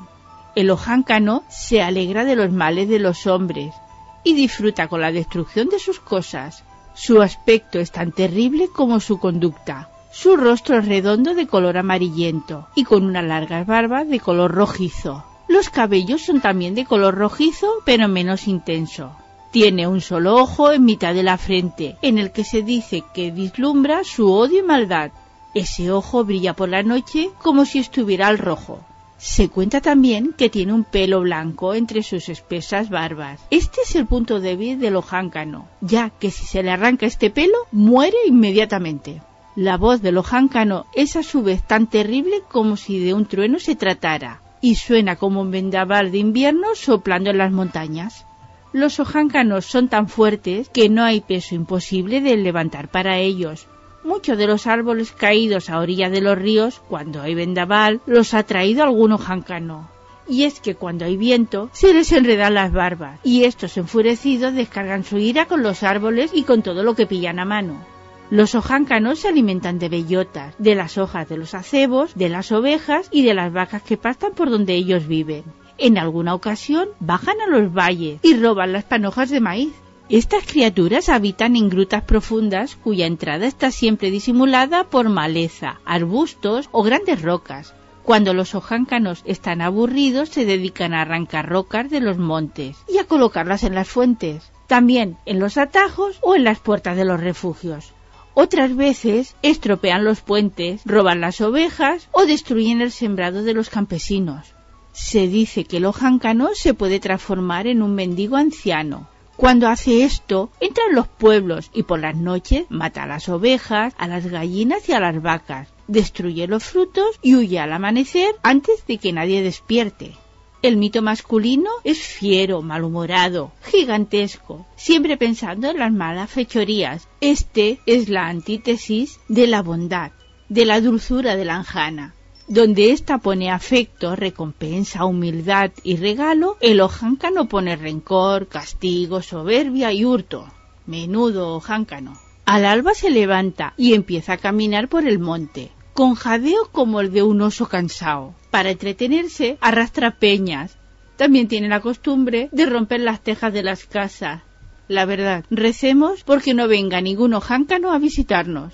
El 0.56 0.70
ojáncano 0.70 1.44
se 1.50 1.82
alegra 1.82 2.24
de 2.24 2.38
los 2.38 2.54
males 2.54 2.88
de 2.88 3.00
los 3.00 3.28
hombres 3.28 3.76
y 4.24 4.36
disfruta 4.36 4.88
con 4.88 5.02
la 5.02 5.12
destrucción 5.12 5.68
de 5.68 5.80
sus 5.80 6.00
cosas. 6.00 6.64
Su 6.94 7.22
aspecto 7.22 7.78
es 7.78 7.92
tan 7.92 8.14
terrible 8.14 8.70
como 8.70 9.02
su 9.02 9.20
conducta. 9.20 9.90
Su 10.12 10.36
rostro 10.36 10.78
es 10.80 10.88
redondo 10.88 11.36
de 11.36 11.48
color 11.48 11.78
amarillento 11.78 12.68
y 12.76 12.84
con 12.84 13.04
unas 13.04 13.26
largas 13.26 13.68
barbas 13.68 14.08
de 14.10 14.20
color 14.20 14.52
rojizo. 14.52 15.24
Los 15.48 15.70
cabellos 15.70 16.22
son 16.24 16.42
también 16.42 16.76
de 16.76 16.86
color 16.86 17.16
rojizo 17.16 17.68
pero 17.86 18.08
menos 18.08 18.48
intenso. 18.48 19.12
Tiene 19.52 19.88
un 19.88 20.02
solo 20.02 20.36
ojo 20.36 20.72
en 20.72 20.86
mitad 20.86 21.14
de 21.14 21.24
la 21.24 21.38
frente, 21.38 21.98
en 22.02 22.18
el 22.18 22.32
que 22.32 22.44
se 22.44 22.64
dice 22.64 23.04
que 23.14 23.32
vislumbra 23.32 24.04
su 24.04 24.32
odio 24.32 24.60
y 24.60 24.64
maldad. 24.64 25.12
Ese 25.54 25.92
ojo 25.92 26.24
brilla 26.26 26.54
por 26.54 26.70
la 26.70 26.84
noche 26.84 27.30
como 27.42 27.66
si 27.66 27.80
estuviera 27.80 28.28
al 28.28 28.38
rojo. 28.38 28.80
Se 29.18 29.50
cuenta 29.50 29.82
también 29.82 30.34
que 30.38 30.50
tiene 30.50 30.74
un 30.74 30.84
pelo 30.84 31.22
blanco 31.22 31.74
entre 31.74 32.04
sus 32.04 32.30
espesas 32.30 32.90
barbas. 32.90 33.40
Este 33.50 33.82
es 33.82 33.96
el 33.96 34.06
punto 34.06 34.40
débil 34.40 34.80
del 34.80 34.96
ojáncano, 34.96 35.68
ya 35.82 36.12
que 36.12 36.30
si 36.30 36.46
se 36.46 36.62
le 36.62 36.70
arranca 36.70 37.08
este 37.08 37.32
pelo, 37.32 37.58
muere 37.72 38.18
inmediatamente. 38.28 39.22
La 39.58 39.76
voz 39.76 40.04
del 40.04 40.20
ojáncano 40.20 40.86
es 40.94 41.16
a 41.16 41.24
su 41.24 41.42
vez 41.42 41.64
tan 41.64 41.88
terrible 41.88 42.44
como 42.48 42.78
si 42.78 43.00
de 43.00 43.16
un 43.16 43.26
trueno 43.26 43.58
se 43.58 43.76
tratara, 43.76 44.40
y 44.62 44.76
suena 44.76 45.16
como 45.16 45.42
un 45.42 45.50
vendaval 45.50 46.12
de 46.12 46.20
invierno 46.20 46.76
soplando 46.76 47.32
en 47.32 47.40
las 47.40 47.52
montañas. 47.52 48.28
Los 48.72 49.00
ojáncanos 49.00 49.66
son 49.66 49.88
tan 49.88 50.10
fuertes 50.10 50.70
que 50.70 50.90
no 50.90 51.04
hay 51.04 51.22
peso 51.22 51.56
imposible 51.56 52.22
de 52.22 52.38
levantar 52.38 52.90
para 52.90 53.18
ellos. 53.18 53.66
Muchos 54.04 54.38
de 54.38 54.46
los 54.46 54.68
árboles 54.68 55.12
caídos 55.12 55.72
a 55.72 55.80
orilla 55.80 56.12
de 56.12 56.22
los 56.22 56.38
ríos, 56.38 56.80
cuando 56.88 57.24
hay 57.24 57.34
vendaval, 57.34 58.00
los 58.06 58.36
ha 58.36 58.44
traído 58.44 58.84
algún 58.84 59.14
ojáncano. 59.14 59.90
Y 60.30 60.44
es 60.44 60.60
que 60.60 60.76
cuando 60.76 61.06
hay 61.06 61.18
viento, 61.18 61.72
se 61.74 61.96
les 61.96 62.12
enredan 62.12 62.54
las 62.54 62.72
barbas, 62.72 63.20
y 63.24 63.46
estos 63.46 63.76
enfurecidos 63.78 64.54
descargan 64.54 65.04
su 65.04 65.18
ira 65.18 65.48
con 65.48 65.64
los 65.64 65.82
árboles 65.82 66.30
y 66.32 66.44
con 66.44 66.62
todo 66.62 66.84
lo 66.84 66.94
que 66.94 67.08
pillan 67.08 67.40
a 67.40 67.46
mano. 67.46 67.97
Los 68.30 68.56
ojáncanos 68.56 69.20
se 69.20 69.30
alimentan 69.30 69.80
de 69.80 69.88
bellotas, 69.88 70.54
de 70.58 70.76
las 70.76 70.98
hojas 70.98 71.30
de 71.30 71.38
los 71.38 71.54
acebos, 71.54 72.14
de 72.16 72.28
las 72.28 72.52
ovejas 72.52 73.08
y 73.10 73.24
de 73.24 73.34
las 73.34 73.54
vacas 73.54 73.84
que 73.84 73.96
pastan 73.96 74.34
por 74.34 74.50
donde 74.50 74.76
ellos 74.76 75.08
viven. 75.08 75.46
En 75.78 75.98
alguna 75.98 76.34
ocasión 76.34 76.90
bajan 77.00 77.40
a 77.40 77.48
los 77.48 77.74
valles 77.74 78.20
y 78.24 78.36
roban 78.36 78.74
las 78.74 78.84
panojas 78.84 79.30
de 79.30 79.40
maíz. 79.40 79.74
Estas 80.10 80.46
criaturas 80.46 81.08
habitan 81.08 81.56
en 81.56 81.70
grutas 81.70 82.04
profundas 82.04 82.76
cuya 82.76 83.06
entrada 83.06 83.46
está 83.46 83.72
siempre 83.72 84.12
disimulada 84.12 84.84
por 84.84 85.08
maleza, 85.08 85.80
arbustos 85.86 86.68
o 86.74 86.84
grandes 86.84 87.22
rocas. 87.22 87.74
Cuando 88.04 88.34
los 88.34 88.56
ojáncanos 88.56 89.22
están 89.26 89.62
aburridos 89.62 90.28
se 90.28 90.44
dedican 90.44 90.94
a 90.94 91.02
arrancar 91.02 91.48
rocas 91.48 91.90
de 91.90 92.02
los 92.02 92.18
montes 92.18 92.76
y 92.90 92.98
a 92.98 93.06
colocarlas 93.06 93.64
en 93.64 93.76
las 93.76 93.88
fuentes, 93.88 94.52
también 94.68 95.16
en 95.26 95.40
los 95.40 95.58
atajos 95.58 96.20
o 96.22 96.36
en 96.36 96.44
las 96.44 96.60
puertas 96.60 96.98
de 96.98 97.06
los 97.06 97.22
refugios. 97.22 97.94
Otras 98.40 98.76
veces 98.76 99.36
estropean 99.42 100.06
los 100.06 100.22
puentes, 100.22 100.82
roban 100.86 101.22
las 101.22 101.42
ovejas 101.42 102.08
o 102.12 102.28
destruyen 102.28 102.82
el 102.82 102.92
sembrado 102.92 103.42
de 103.42 103.56
los 103.56 103.72
campesinos. 103.72 104.54
Se 104.92 105.28
dice 105.28 105.64
que 105.64 105.78
el 105.78 105.86
ojáncano 105.86 106.50
se 106.54 106.76
puede 106.76 107.00
transformar 107.00 107.66
en 107.66 107.82
un 107.82 107.96
mendigo 107.96 108.36
anciano. 108.36 109.10
Cuando 109.38 109.68
hace 109.68 110.04
esto, 110.04 110.52
entra 110.60 110.84
en 110.88 110.94
los 110.94 111.08
pueblos 111.08 111.72
y 111.74 111.82
por 111.82 112.00
las 112.00 112.16
noches 112.16 112.68
mata 112.70 113.06
a 113.06 113.08
las 113.08 113.28
ovejas, 113.28 113.96
a 113.98 114.08
las 114.08 114.28
gallinas 114.28 114.88
y 114.88 114.94
a 114.94 115.00
las 115.00 115.20
vacas, 115.20 115.70
destruye 115.88 116.46
los 116.46 116.64
frutos 116.64 117.20
y 117.24 117.34
huye 117.34 117.58
al 117.58 117.74
amanecer 117.74 118.36
antes 118.44 118.86
de 118.86 119.00
que 119.00 119.14
nadie 119.14 119.42
despierte. 119.42 120.14
El 120.64 120.78
mito 120.78 121.04
masculino 121.04 121.70
es 121.84 122.00
fiero, 122.00 122.64
malhumorado, 122.64 123.52
gigantesco, 123.62 124.66
siempre 124.76 125.16
pensando 125.16 125.70
en 125.70 125.78
las 125.78 125.92
malas 125.92 126.32
fechorías. 126.32 127.08
Este 127.22 127.80
es 127.86 128.10
la 128.10 128.28
antítesis 128.28 129.20
de 129.28 129.46
la 129.46 129.62
bondad, 129.62 130.12
de 130.50 130.66
la 130.66 130.82
dulzura 130.82 131.36
de 131.36 131.46
la 131.46 131.58
anjana. 131.58 132.16
Donde 132.48 132.92
ésta 132.92 133.20
pone 133.20 133.52
afecto, 133.52 134.16
recompensa, 134.16 135.06
humildad 135.06 135.72
y 135.84 135.98
regalo, 135.98 136.58
el 136.60 136.82
ojáncano 136.82 137.48
pone 137.48 137.76
rencor, 137.76 138.48
castigo, 138.48 139.22
soberbia 139.22 139.94
y 139.94 140.06
hurto. 140.06 140.48
Menudo 140.88 141.56
ojáncano. 141.56 142.18
Al 142.46 142.66
alba 142.66 142.96
se 142.96 143.12
levanta 143.12 143.74
y 143.78 143.94
empieza 143.94 144.34
a 144.34 144.38
caminar 144.38 144.88
por 144.88 145.06
el 145.06 145.20
monte, 145.20 145.72
con 145.94 146.16
jadeo 146.16 146.70
como 146.72 147.02
el 147.02 147.12
de 147.12 147.22
un 147.22 147.42
oso 147.42 147.68
cansado. 147.68 148.34
Para 148.58 148.72
entretenerse, 148.72 149.60
arrastra 149.62 150.16
peñas. 150.18 150.78
También 151.16 151.48
tiene 151.48 151.68
la 151.68 151.80
costumbre 151.80 152.50
de 152.52 152.66
romper 152.66 153.02
las 153.02 153.22
tejas 153.22 153.54
de 153.54 153.62
las 153.62 153.86
casas. 153.86 154.42
La 154.88 155.06
verdad, 155.06 155.46
recemos 155.52 156.24
porque 156.24 156.56
no 156.56 156.68
venga 156.68 157.00
ningún 157.00 157.36
ojáncano 157.36 157.92
a 157.92 158.00
visitarnos. 158.00 158.74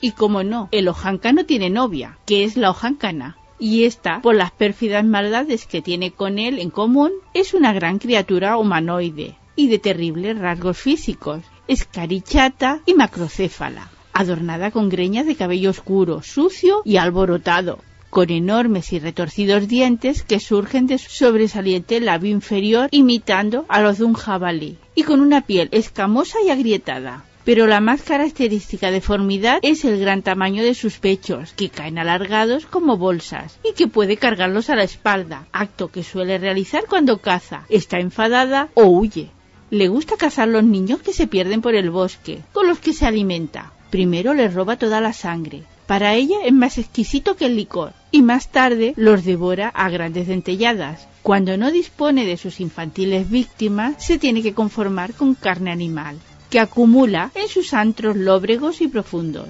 Y 0.00 0.12
como 0.12 0.44
no, 0.44 0.68
el 0.70 0.86
ojáncano 0.86 1.44
tiene 1.44 1.68
novia, 1.68 2.16
que 2.26 2.44
es 2.44 2.56
la 2.56 2.70
ojáncana. 2.70 3.36
Y 3.58 3.82
esta, 3.86 4.20
por 4.20 4.36
las 4.36 4.52
pérfidas 4.52 5.04
maldades 5.04 5.66
que 5.66 5.82
tiene 5.82 6.12
con 6.12 6.38
él 6.38 6.60
en 6.60 6.70
común, 6.70 7.10
es 7.34 7.54
una 7.54 7.72
gran 7.72 7.98
criatura 7.98 8.56
humanoide 8.56 9.36
y 9.56 9.66
de 9.66 9.80
terribles 9.80 10.38
rasgos 10.38 10.78
físicos, 10.78 11.42
escarichata 11.66 12.82
y 12.86 12.94
macrocéfala, 12.94 13.90
adornada 14.12 14.70
con 14.70 14.88
greñas 14.88 15.26
de 15.26 15.36
cabello 15.36 15.70
oscuro, 15.70 16.22
sucio 16.22 16.82
y 16.84 16.96
alborotado, 16.96 17.78
con 18.10 18.30
enormes 18.30 18.92
y 18.92 18.98
retorcidos 18.98 19.68
dientes 19.68 20.22
que 20.22 20.40
surgen 20.40 20.86
de 20.86 20.98
su 20.98 21.10
sobresaliente 21.10 22.00
labio 22.00 22.30
inferior 22.30 22.88
imitando 22.90 23.64
a 23.68 23.80
los 23.80 23.98
de 23.98 24.04
un 24.04 24.14
jabalí, 24.14 24.78
y 24.94 25.04
con 25.04 25.20
una 25.20 25.42
piel 25.42 25.68
escamosa 25.72 26.38
y 26.44 26.50
agrietada 26.50 27.24
pero 27.44 27.66
la 27.66 27.80
más 27.80 28.02
característica 28.02 28.90
deformidad 28.90 29.58
es 29.62 29.84
el 29.84 29.98
gran 29.98 30.22
tamaño 30.22 30.62
de 30.62 30.74
sus 30.74 30.98
pechos, 30.98 31.52
que 31.52 31.70
caen 31.70 31.98
alargados 31.98 32.66
como 32.66 32.96
bolsas, 32.96 33.58
y 33.64 33.72
que 33.72 33.88
puede 33.88 34.16
cargarlos 34.16 34.70
a 34.70 34.76
la 34.76 34.84
espalda, 34.84 35.46
acto 35.52 35.88
que 35.88 36.04
suele 36.04 36.38
realizar 36.38 36.84
cuando 36.88 37.18
caza, 37.18 37.64
está 37.68 37.98
enfadada 37.98 38.68
o 38.74 38.84
huye. 38.84 39.30
Le 39.70 39.88
gusta 39.88 40.16
cazar 40.16 40.48
los 40.48 40.64
niños 40.64 41.00
que 41.00 41.12
se 41.12 41.26
pierden 41.26 41.62
por 41.62 41.74
el 41.74 41.90
bosque, 41.90 42.42
con 42.52 42.68
los 42.68 42.78
que 42.78 42.92
se 42.92 43.06
alimenta. 43.06 43.72
Primero 43.90 44.34
les 44.34 44.54
roba 44.54 44.76
toda 44.76 45.00
la 45.00 45.12
sangre. 45.12 45.62
Para 45.86 46.14
ella 46.14 46.36
es 46.44 46.52
más 46.52 46.78
exquisito 46.78 47.36
que 47.36 47.46
el 47.46 47.56
licor, 47.56 47.92
y 48.12 48.22
más 48.22 48.48
tarde 48.48 48.94
los 48.96 49.24
devora 49.24 49.68
a 49.68 49.90
grandes 49.90 50.28
dentelladas. 50.28 51.08
Cuando 51.22 51.56
no 51.56 51.70
dispone 51.70 52.24
de 52.24 52.36
sus 52.36 52.60
infantiles 52.60 53.28
víctimas, 53.28 54.02
se 54.04 54.18
tiene 54.18 54.42
que 54.42 54.54
conformar 54.54 55.14
con 55.14 55.34
carne 55.34 55.70
animal 55.70 56.18
que 56.50 56.60
acumula 56.60 57.30
en 57.34 57.48
sus 57.48 57.72
antros 57.72 58.16
lóbregos 58.16 58.80
y 58.80 58.88
profundos, 58.88 59.48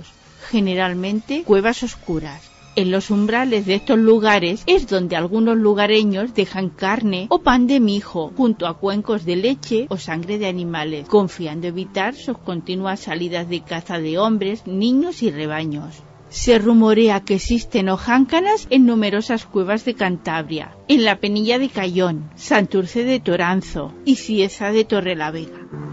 generalmente 0.50 1.42
cuevas 1.44 1.82
oscuras. 1.82 2.49
En 2.76 2.92
los 2.92 3.10
umbrales 3.10 3.66
de 3.66 3.74
estos 3.74 3.98
lugares 3.98 4.62
es 4.66 4.86
donde 4.86 5.16
algunos 5.16 5.56
lugareños 5.56 6.34
dejan 6.34 6.70
carne 6.70 7.26
o 7.28 7.40
pan 7.40 7.66
de 7.66 7.80
mijo 7.80 8.32
junto 8.36 8.66
a 8.66 8.78
cuencos 8.78 9.24
de 9.24 9.34
leche 9.34 9.86
o 9.88 9.96
sangre 9.96 10.38
de 10.38 10.46
animales, 10.46 11.08
confiando 11.08 11.66
evitar 11.66 12.14
sus 12.14 12.38
continuas 12.38 13.00
salidas 13.00 13.48
de 13.48 13.62
caza 13.62 13.98
de 13.98 14.18
hombres, 14.18 14.66
niños 14.66 15.22
y 15.24 15.32
rebaños. 15.32 16.02
Se 16.28 16.60
rumorea 16.60 17.24
que 17.24 17.34
existen 17.34 17.88
ojáncanas 17.88 18.68
en 18.70 18.86
numerosas 18.86 19.46
cuevas 19.46 19.84
de 19.84 19.94
Cantabria, 19.94 20.76
en 20.86 21.04
la 21.04 21.18
Penilla 21.18 21.58
de 21.58 21.70
Cayón, 21.70 22.30
Santurce 22.36 23.02
de 23.02 23.18
Toranzo 23.18 23.92
y 24.04 24.14
Cieza 24.14 24.70
de 24.70 24.84
Torrelavega. 24.84 25.89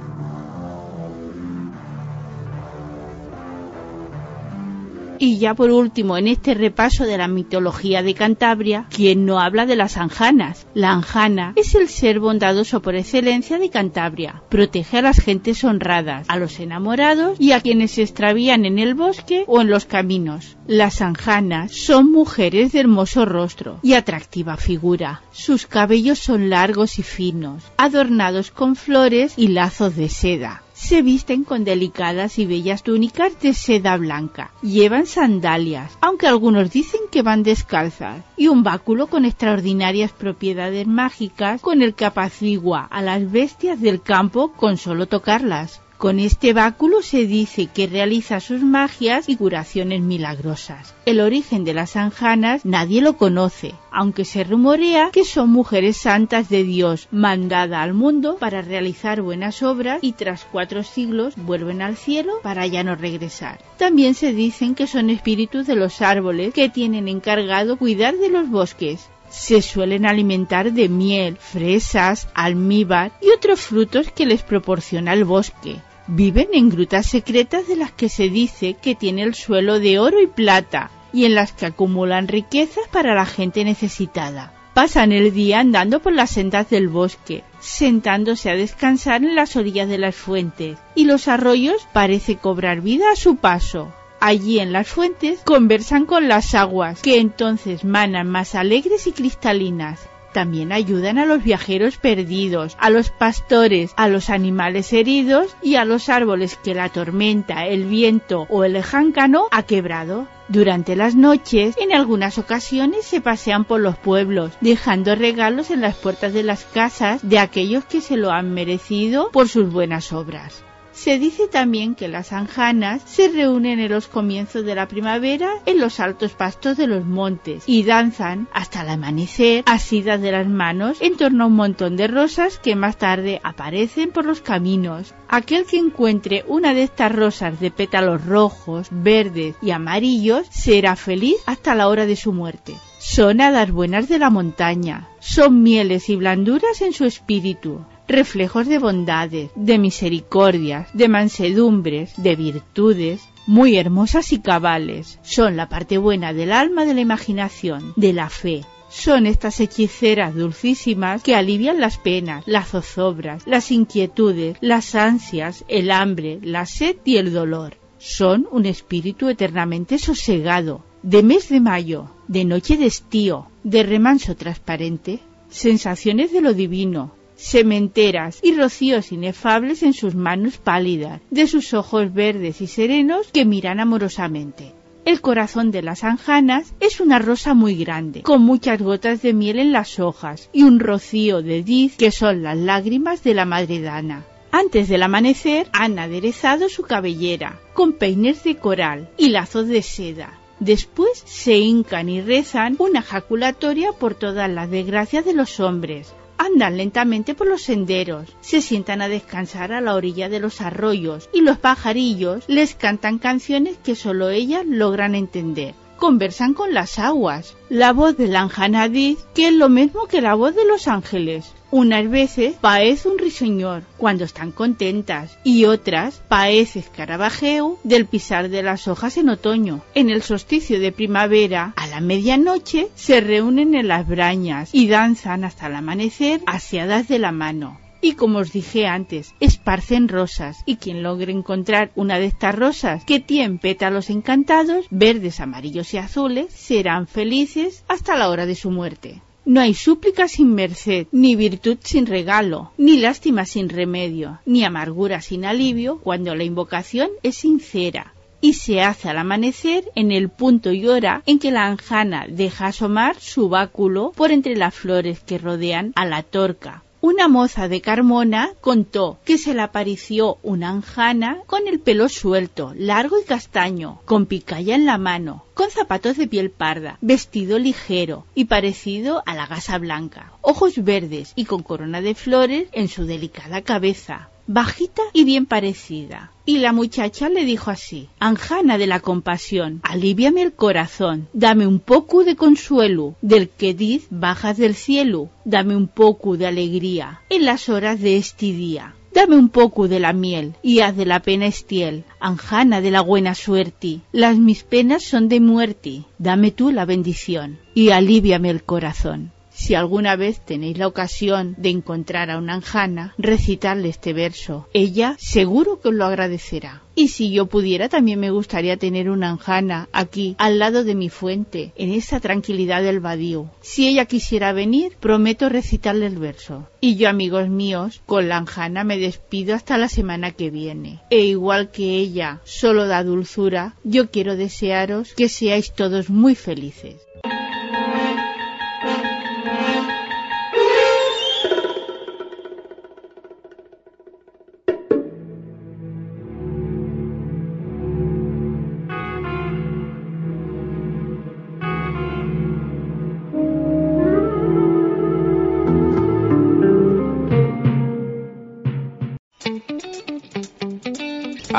Y 5.19 5.37
ya 5.37 5.53
por 5.53 5.71
último, 5.71 6.17
en 6.17 6.27
este 6.27 6.53
repaso 6.53 7.05
de 7.05 7.17
la 7.17 7.27
mitología 7.27 8.03
de 8.03 8.13
Cantabria, 8.13 8.87
quien 8.89 9.25
no 9.25 9.39
habla 9.39 9.65
de 9.65 9.75
las 9.75 9.97
anjanas? 9.97 10.67
La 10.73 10.91
anjana 10.91 11.53
es 11.55 11.75
el 11.75 11.87
ser 11.89 12.19
bondadoso 12.19 12.81
por 12.81 12.95
excelencia 12.95 13.57
de 13.57 13.69
Cantabria. 13.69 14.43
Protege 14.49 14.97
a 14.97 15.01
las 15.01 15.19
gentes 15.19 15.63
honradas, 15.63 16.27
a 16.29 16.37
los 16.37 16.59
enamorados 16.59 17.39
y 17.39 17.51
a 17.51 17.61
quienes 17.61 17.91
se 17.91 18.03
extravían 18.03 18.65
en 18.65 18.79
el 18.79 18.95
bosque 18.95 19.43
o 19.47 19.61
en 19.61 19.69
los 19.69 19.85
caminos. 19.85 20.57
Las 20.67 21.01
anjanas 21.01 21.71
son 21.71 22.11
mujeres 22.11 22.71
de 22.71 22.79
hermoso 22.79 23.25
rostro 23.25 23.79
y 23.83 23.93
atractiva 23.93 24.57
figura. 24.57 25.21
Sus 25.31 25.65
cabellos 25.65 26.19
son 26.19 26.49
largos 26.49 26.99
y 26.99 27.03
finos, 27.03 27.63
adornados 27.77 28.51
con 28.51 28.75
flores 28.75 29.33
y 29.37 29.49
lazos 29.49 29.95
de 29.95 30.09
seda 30.09 30.63
se 30.77 31.01
visten 31.01 31.43
con 31.43 31.63
delicadas 31.63 32.37
y 32.37 32.45
bellas 32.45 32.83
túnicas 32.83 33.39
de 33.41 33.53
seda 33.55 33.97
blanca. 33.97 34.51
Llevan 34.61 35.07
sandalias, 35.07 35.97
aunque 36.01 36.27
algunos 36.27 36.69
dicen 36.69 37.01
que 37.11 37.23
van 37.23 37.41
descalzas, 37.41 38.23
y 38.37 38.47
un 38.47 38.61
báculo 38.61 39.07
con 39.07 39.25
extraordinarias 39.25 40.11
propiedades 40.11 40.85
mágicas 40.85 41.61
con 41.61 41.81
el 41.81 41.95
que 41.95 42.05
apacigua 42.05 42.85
a 42.91 43.01
las 43.01 43.31
bestias 43.31 43.81
del 43.81 44.01
campo 44.01 44.53
con 44.53 44.77
solo 44.77 45.07
tocarlas. 45.07 45.81
Con 45.97 46.19
este 46.19 46.53
báculo 46.53 47.01
se 47.01 47.25
dice 47.25 47.69
que 47.73 47.87
realiza 47.87 48.39
sus 48.39 48.61
magias 48.61 49.27
y 49.29 49.35
curaciones 49.35 50.01
milagrosas. 50.01 50.93
El 51.07 51.19
origen 51.19 51.63
de 51.63 51.73
las 51.73 51.95
anjanas 51.95 52.65
nadie 52.65 53.01
lo 53.01 53.17
conoce, 53.17 53.73
aunque 53.91 54.23
se 54.23 54.43
rumorea 54.43 55.09
que 55.11 55.25
son 55.25 55.49
mujeres 55.49 55.97
santas 55.97 56.49
de 56.49 56.63
Dios, 56.63 57.07
mandada 57.09 57.81
al 57.81 57.95
mundo 57.95 58.37
para 58.37 58.61
realizar 58.61 59.23
buenas 59.23 59.63
obras 59.63 59.97
y 60.03 60.11
tras 60.11 60.45
cuatro 60.45 60.83
siglos 60.83 61.33
vuelven 61.35 61.81
al 61.81 61.97
cielo 61.97 62.33
para 62.43 62.67
ya 62.67 62.83
no 62.83 62.95
regresar. 62.95 63.59
También 63.77 64.13
se 64.13 64.33
dicen 64.33 64.75
que 64.75 64.85
son 64.85 65.09
espíritus 65.09 65.65
de 65.65 65.75
los 65.75 66.03
árboles 66.03 66.53
que 66.53 66.69
tienen 66.69 67.07
encargado 67.07 67.75
cuidar 67.75 68.15
de 68.17 68.29
los 68.29 68.47
bosques, 68.49 69.09
se 69.37 69.61
suelen 69.61 70.05
alimentar 70.05 70.73
de 70.73 70.89
miel, 70.89 71.37
fresas, 71.37 72.27
almíbar 72.33 73.11
y 73.21 73.29
otros 73.29 73.61
frutos 73.61 74.11
que 74.11 74.25
les 74.25 74.41
proporciona 74.41 75.13
el 75.13 75.25
bosque. 75.25 75.77
Viven 76.07 76.47
en 76.53 76.69
grutas 76.69 77.05
secretas 77.05 77.67
de 77.67 77.75
las 77.75 77.91
que 77.91 78.09
se 78.09 78.29
dice 78.29 78.75
que 78.81 78.95
tiene 78.95 79.23
el 79.23 79.35
suelo 79.35 79.79
de 79.79 79.99
oro 79.99 80.21
y 80.21 80.27
plata 80.27 80.89
y 81.13 81.25
en 81.25 81.35
las 81.35 81.51
que 81.51 81.67
acumulan 81.67 82.27
riquezas 82.27 82.87
para 82.91 83.13
la 83.13 83.25
gente 83.25 83.63
necesitada. 83.63 84.53
Pasan 84.73 85.11
el 85.11 85.33
día 85.33 85.59
andando 85.59 86.01
por 86.01 86.13
las 86.13 86.31
sendas 86.31 86.69
del 86.69 86.87
bosque, 86.87 87.43
sentándose 87.59 88.49
a 88.49 88.55
descansar 88.55 89.23
en 89.23 89.35
las 89.35 89.55
orillas 89.55 89.89
de 89.89 89.97
las 89.97 90.15
fuentes, 90.15 90.77
y 90.95 91.05
los 91.05 91.27
arroyos 91.27 91.87
parece 91.93 92.37
cobrar 92.37 92.81
vida 92.81 93.11
a 93.11 93.15
su 93.15 93.37
paso. 93.37 93.91
Allí 94.19 94.59
en 94.59 94.73
las 94.73 94.87
fuentes 94.87 95.41
conversan 95.43 96.05
con 96.05 96.27
las 96.27 96.55
aguas, 96.55 97.01
que 97.01 97.19
entonces 97.19 97.83
manan 97.83 98.27
más 98.27 98.55
alegres 98.55 99.05
y 99.07 99.11
cristalinas. 99.11 100.07
También 100.33 100.71
ayudan 100.71 101.17
a 101.17 101.25
los 101.25 101.43
viajeros 101.43 101.97
perdidos, 101.97 102.75
a 102.79 102.89
los 102.89 103.09
pastores, 103.09 103.91
a 103.95 104.07
los 104.07 104.29
animales 104.29 104.93
heridos 104.93 105.55
y 105.63 105.75
a 105.75 105.85
los 105.85 106.09
árboles 106.09 106.59
que 106.63 106.75
la 106.75 106.89
tormenta, 106.89 107.65
el 107.65 107.85
viento 107.85 108.45
o 108.49 108.63
el 108.63 108.75
ejáncano 108.75 109.47
ha 109.51 109.63
quebrado. 109.63 110.27
Durante 110.47 110.95
las 110.95 111.15
noches, 111.15 111.75
en 111.79 111.91
algunas 111.91 112.37
ocasiones 112.37 113.05
se 113.05 113.19
pasean 113.19 113.65
por 113.65 113.81
los 113.81 113.97
pueblos, 113.97 114.53
dejando 114.61 115.15
regalos 115.15 115.71
en 115.71 115.81
las 115.81 115.95
puertas 115.95 116.33
de 116.33 116.43
las 116.43 116.65
casas 116.65 117.27
de 117.27 117.39
aquellos 117.39 117.85
que 117.85 118.01
se 118.01 118.15
lo 118.15 118.31
han 118.31 118.53
merecido 118.53 119.29
por 119.31 119.49
sus 119.49 119.71
buenas 119.71 120.13
obras. 120.13 120.63
Se 120.97 121.19
dice 121.19 121.47
también 121.47 121.93
que 121.93 122.07
las 122.07 122.33
anjanas 122.33 123.03
se 123.05 123.27
reúnen 123.27 123.79
en 123.79 123.91
los 123.91 124.07
comienzos 124.07 124.65
de 124.65 124.73
la 124.73 124.87
primavera 124.87 125.51
en 125.67 125.79
los 125.79 125.99
altos 125.99 126.33
pastos 126.33 126.75
de 126.75 126.87
los 126.87 127.05
montes 127.05 127.63
y 127.67 127.83
danzan 127.83 128.47
hasta 128.51 128.81
el 128.81 128.89
amanecer 128.89 129.63
asidas 129.67 130.19
de 130.19 130.31
las 130.31 130.47
manos 130.47 130.97
en 130.99 131.15
torno 131.15 131.43
a 131.43 131.47
un 131.47 131.55
montón 131.55 131.97
de 131.97 132.07
rosas 132.07 132.57
que 132.57 132.75
más 132.75 132.97
tarde 132.97 133.39
aparecen 133.43 134.09
por 134.09 134.25
los 134.25 134.41
caminos. 134.41 135.13
Aquel 135.29 135.65
que 135.65 135.77
encuentre 135.77 136.43
una 136.47 136.73
de 136.73 136.81
estas 136.81 137.11
rosas 137.11 137.59
de 137.59 137.69
pétalos 137.69 138.25
rojos, 138.25 138.87
verdes 138.89 139.55
y 139.61 139.69
amarillos 139.69 140.47
será 140.49 140.95
feliz 140.95 141.35
hasta 141.45 141.75
la 141.75 141.89
hora 141.89 142.07
de 142.07 142.15
su 142.15 142.33
muerte. 142.33 142.73
Son 142.97 143.39
hadas 143.39 143.71
buenas 143.71 144.09
de 144.09 144.17
la 144.17 144.31
montaña, 144.31 145.07
son 145.19 145.61
mieles 145.61 146.09
y 146.09 146.15
blanduras 146.15 146.81
en 146.81 146.91
su 146.91 147.05
espíritu, 147.05 147.85
reflejos 148.07 148.67
de 148.67 148.79
bondades, 148.79 149.51
de 149.55 149.77
misericordias, 149.77 150.89
de 150.93 151.07
mansedumbres, 151.07 152.13
de 152.17 152.35
virtudes, 152.35 153.21
muy 153.45 153.77
hermosas 153.77 154.31
y 154.33 154.39
cabales. 154.39 155.19
Son 155.23 155.57
la 155.57 155.69
parte 155.69 155.97
buena 155.97 156.33
del 156.33 156.51
alma 156.51 156.85
de 156.85 156.93
la 156.93 157.01
imaginación, 157.01 157.93
de 157.95 158.13
la 158.13 158.29
fe. 158.29 158.63
Son 158.89 159.25
estas 159.25 159.59
hechiceras 159.59 160.33
dulcísimas 160.33 161.21
que 161.21 161.35
alivian 161.35 161.81
las 161.81 161.97
penas, 161.97 162.43
las 162.45 162.69
zozobras, 162.69 163.43
las 163.45 163.71
inquietudes, 163.71 164.57
las 164.61 164.95
ansias, 164.95 165.65
el 165.67 165.91
hambre, 165.91 166.39
la 166.41 166.65
sed 166.65 166.95
y 167.03 167.17
el 167.17 167.33
dolor. 167.33 167.77
Son 167.99 168.47
un 168.51 168.65
espíritu 168.65 169.27
eternamente 169.27 169.97
sosegado, 169.97 170.83
de 171.03 171.23
mes 171.23 171.49
de 171.49 171.59
mayo, 171.59 172.11
de 172.27 172.45
noche 172.45 172.77
de 172.77 172.85
estío, 172.85 173.47
de 173.63 173.83
remanso 173.83 174.35
transparente, 174.35 175.19
sensaciones 175.49 176.31
de 176.31 176.41
lo 176.41 176.53
divino, 176.53 177.16
sementeras 177.37 178.39
y 178.43 178.53
rocíos 178.53 179.11
inefables 179.13 179.83
en 179.83 179.93
sus 179.93 180.15
manos 180.15 180.57
pálidas, 180.57 181.21
de 181.31 181.47
sus 181.47 181.73
ojos 181.73 182.13
verdes 182.13 182.59
y 182.59 182.67
serenos 182.67 183.27
que 183.31 183.45
miran 183.45 183.79
amorosamente. 183.79 184.73
El 185.05 185.21
corazón 185.21 185.71
de 185.71 185.81
las 185.81 186.03
anjanas 186.03 186.73
es 186.81 186.99
una 186.99 187.17
rosa 187.17 187.53
muy 187.53 187.75
grande, 187.75 188.23
con 188.23 188.41
muchas 188.41 188.81
gotas 188.81 189.21
de 189.21 189.33
miel 189.33 189.59
en 189.59 189.71
las 189.71 189.99
hojas 189.99 190.49
y 190.51 190.63
un 190.63 190.81
rocío 190.81 191.41
de 191.41 191.63
diz 191.63 191.95
que 191.95 192.11
son 192.11 192.43
las 192.43 192.57
lágrimas 192.57 193.23
de 193.23 193.33
la 193.33 193.45
madre 193.45 193.79
Dana. 193.79 194.25
Antes 194.51 194.89
del 194.89 195.03
amanecer 195.03 195.69
han 195.71 195.97
aderezado 195.99 196.67
su 196.67 196.83
cabellera 196.83 197.59
con 197.73 197.93
peines 197.93 198.43
de 198.43 198.57
coral 198.57 199.09
y 199.17 199.29
lazos 199.29 199.67
de 199.67 199.81
seda. 199.81 200.39
Después 200.59 201.23
se 201.25 201.57
hincan 201.57 202.09
y 202.09 202.19
rezan 202.21 202.75
una 202.79 203.01
jaculatoria 203.01 203.91
por 203.93 204.15
todas 204.15 204.49
las 204.49 204.69
desgracias 204.69 205.23
de 205.23 205.33
los 205.33 205.59
hombres, 205.59 206.13
andan 206.37 206.77
lentamente 206.77 207.35
por 207.35 207.47
los 207.47 207.61
senderos, 207.61 208.35
se 208.41 208.61
sientan 208.61 209.01
a 209.01 209.07
descansar 209.07 209.71
a 209.71 209.81
la 209.81 209.95
orilla 209.95 210.29
de 210.29 210.39
los 210.39 210.61
arroyos 210.61 211.29
y 211.33 211.41
los 211.41 211.57
pajarillos 211.57 212.43
les 212.47 212.75
cantan 212.75 213.19
canciones 213.19 213.77
que 213.83 213.95
solo 213.95 214.29
ellas 214.29 214.65
logran 214.65 215.15
entender. 215.15 215.73
Conversan 215.97 216.53
con 216.53 216.73
las 216.73 216.99
aguas. 216.99 217.55
La 217.69 217.91
voz 217.91 218.15
de 218.17 218.27
la 218.27 218.41
anjana 218.41 218.87
dice 218.87 219.23
que 219.33 219.47
es 219.47 219.53
lo 219.53 219.67
mismo 219.67 220.05
que 220.05 220.21
la 220.21 220.35
voz 220.35 220.55
de 220.55 220.65
los 220.65 220.87
ángeles. 220.87 221.53
Unas 221.69 222.09
veces 222.09 222.55
parece 222.61 223.09
un 223.09 223.17
risueñor 223.17 223.83
cuando 223.97 224.23
están 224.23 224.51
contentas 224.51 225.37
y 225.43 225.65
otras 225.65 226.21
parece 226.29 226.79
escarabajeo 226.79 227.77
del 227.83 228.05
pisar 228.05 228.49
de 228.49 228.63
las 228.63 228.87
hojas 228.87 229.17
en 229.17 229.29
otoño. 229.29 229.81
En 229.93 230.09
el 230.09 230.21
solsticio 230.21 230.79
de 230.79 230.93
primavera, 230.93 231.73
a 231.75 231.87
la 231.87 231.99
medianoche, 231.99 232.87
se 232.95 233.19
reúnen 233.19 233.75
en 233.75 233.89
las 233.89 234.07
brañas 234.07 234.69
y 234.71 234.87
danzan 234.87 235.43
hasta 235.43 235.67
el 235.67 235.75
amanecer 235.75 236.41
asiadas 236.45 237.07
de 237.07 237.19
la 237.19 237.33
mano. 237.33 237.86
Y 238.01 238.13
como 238.13 238.39
os 238.39 238.51
dije 238.51 238.87
antes, 238.87 239.33
esparcen 239.39 240.07
rosas. 240.07 240.57
Y 240.65 240.77
quien 240.77 241.03
logre 241.03 241.31
encontrar 241.31 241.91
una 241.95 242.19
de 242.19 242.25
estas 242.25 242.55
rosas 242.55 243.03
que 243.05 243.19
tienen 243.19 243.59
pétalos 243.59 244.09
encantados, 244.09 244.85
verdes, 244.89 245.39
amarillos 245.39 245.93
y 245.93 245.97
azules, 245.97 246.53
serán 246.53 247.07
felices 247.07 247.83
hasta 247.87 248.15
la 248.15 248.29
hora 248.29 248.45
de 248.45 248.55
su 248.55 248.71
muerte. 248.71 249.21
No 249.47 249.61
hay 249.61 249.73
súplica 249.73 250.27
sin 250.27 250.53
merced, 250.53 251.07
ni 251.13 251.37
virtud 251.37 251.77
sin 251.81 252.05
regalo, 252.05 252.73
ni 252.77 252.97
lástima 252.97 253.45
sin 253.45 253.69
remedio, 253.69 254.39
ni 254.45 254.65
amargura 254.65 255.21
sin 255.21 255.45
alivio 255.45 255.99
cuando 255.99 256.35
la 256.35 256.43
invocación 256.43 257.09
es 257.23 257.37
sincera. 257.37 258.13
Y 258.41 258.53
se 258.53 258.81
hace 258.81 259.09
al 259.09 259.17
amanecer 259.17 259.85
en 259.95 260.11
el 260.11 260.27
punto 260.27 260.73
y 260.73 260.85
hora 260.85 261.23
en 261.25 261.39
que 261.39 261.51
la 261.51 261.65
anjana 261.65 262.27
deja 262.29 262.67
asomar 262.67 263.19
su 263.21 263.47
báculo 263.47 264.11
por 264.17 264.31
entre 264.31 264.57
las 264.57 264.75
flores 264.75 265.21
que 265.21 265.37
rodean 265.37 265.93
a 265.95 266.05
la 266.05 266.23
torca, 266.23 266.83
una 267.07 267.29
moza 267.29 267.69
de 267.69 267.79
Carmona 267.79 268.51
contó 268.59 269.17
que 269.23 269.37
se 269.37 269.53
le 269.53 269.61
apareció 269.61 270.39
una 270.43 270.71
anjana 270.71 271.37
con 271.45 271.65
el 271.65 271.79
pelo 271.79 272.09
suelto, 272.09 272.73
largo 272.75 273.17
y 273.17 273.23
castaño, 273.23 274.01
con 274.03 274.25
picalla 274.25 274.75
en 274.75 274.85
la 274.85 274.97
mano, 274.97 275.45
con 275.53 275.71
zapatos 275.71 276.17
de 276.17 276.27
piel 276.27 276.51
parda, 276.51 276.97
vestido 276.99 277.59
ligero 277.59 278.25
y 278.35 278.45
parecido 278.45 279.23
a 279.25 279.35
la 279.35 279.47
gasa 279.47 279.77
blanca, 279.77 280.33
ojos 280.41 280.83
verdes 280.83 281.31
y 281.37 281.45
con 281.45 281.63
corona 281.63 282.01
de 282.01 282.13
flores 282.13 282.67
en 282.73 282.89
su 282.89 283.05
delicada 283.05 283.61
cabeza, 283.61 284.29
bajita 284.47 285.03
y 285.13 285.23
bien 285.25 285.45
parecida. 285.45 286.31
Y 286.45 286.59
la 286.59 286.71
muchacha 286.71 287.29
le 287.29 287.43
dijo 287.43 287.69
así, 287.71 288.07
Anjana 288.19 288.77
de 288.77 288.87
la 288.87 289.01
compasión, 289.01 289.81
aliviame 289.83 290.41
el 290.41 290.53
corazón, 290.53 291.27
dame 291.33 291.67
un 291.67 291.79
poco 291.79 292.23
de 292.23 292.37
consuelo, 292.37 293.15
del 293.21 293.49
que 293.49 293.73
diz 293.73 294.07
bajas 294.09 294.57
del 294.57 294.73
cielo, 294.73 295.29
dame 295.43 295.75
un 295.75 295.87
poco 295.87 296.37
de 296.37 296.47
alegría 296.47 297.21
en 297.29 297.45
las 297.45 297.67
horas 297.69 297.99
de 297.99 298.17
este 298.17 298.47
día. 298.47 298.93
Dame 299.13 299.35
un 299.35 299.49
poco 299.49 299.87
de 299.87 299.99
la 299.99 300.13
miel 300.13 300.53
y 300.61 300.81
haz 300.81 300.95
de 300.95 301.07
la 301.07 301.21
pena 301.21 301.47
estiel, 301.47 302.03
Anjana 302.19 302.81
de 302.81 302.91
la 302.91 303.01
buena 303.01 303.33
suerte. 303.33 304.01
Las 304.11 304.37
mis 304.37 304.63
penas 304.63 305.03
son 305.03 305.27
de 305.27 305.39
muerte, 305.39 306.03
dame 306.19 306.51
tú 306.51 306.71
la 306.71 306.85
bendición 306.85 307.57
y 307.73 307.89
aliviame 307.89 308.51
el 308.51 308.63
corazón. 308.63 309.31
Si 309.57 309.73
alguna 309.73 310.15
vez 310.15 310.39
tenéis 310.39 310.77
la 310.77 310.85
ocasión 310.85 311.55
de 311.57 311.69
encontrar 311.69 312.29
a 312.29 312.37
una 312.37 312.53
anjana, 312.53 313.15
recitarle 313.17 313.89
este 313.89 314.13
verso. 314.13 314.67
Ella 314.71 315.15
seguro 315.17 315.81
que 315.81 315.89
os 315.89 315.95
lo 315.95 316.05
agradecerá. 316.05 316.83
Y 316.93 317.07
si 317.07 317.31
yo 317.31 317.47
pudiera, 317.47 317.89
también 317.89 318.19
me 318.19 318.29
gustaría 318.29 318.77
tener 318.77 319.09
una 319.09 319.31
anjana 319.31 319.89
aquí, 319.91 320.35
al 320.37 320.59
lado 320.59 320.83
de 320.83 320.93
mi 320.93 321.09
fuente, 321.09 321.73
en 321.75 321.91
esa 321.91 322.19
tranquilidad 322.19 322.83
del 322.83 322.99
vadío. 322.99 323.49
Si 323.61 323.87
ella 323.87 324.05
quisiera 324.05 324.53
venir, 324.53 324.95
prometo 324.99 325.49
recitarle 325.49 326.05
el 326.05 326.17
verso. 326.17 326.69
Y 326.79 326.95
yo, 326.95 327.09
amigos 327.09 327.49
míos, 327.49 328.01
con 328.05 328.29
la 328.29 328.37
anjana 328.37 328.83
me 328.83 328.99
despido 328.99 329.55
hasta 329.55 329.79
la 329.79 329.89
semana 329.89 330.31
que 330.33 330.51
viene. 330.51 331.01
E 331.09 331.21
igual 331.25 331.71
que 331.71 331.97
ella 331.97 332.41
solo 332.45 332.87
da 332.87 333.03
dulzura, 333.03 333.75
yo 333.83 334.11
quiero 334.11 334.35
desearos 334.35 335.13
que 335.15 335.29
seáis 335.29 335.73
todos 335.73 336.11
muy 336.11 336.35
felices. 336.35 336.95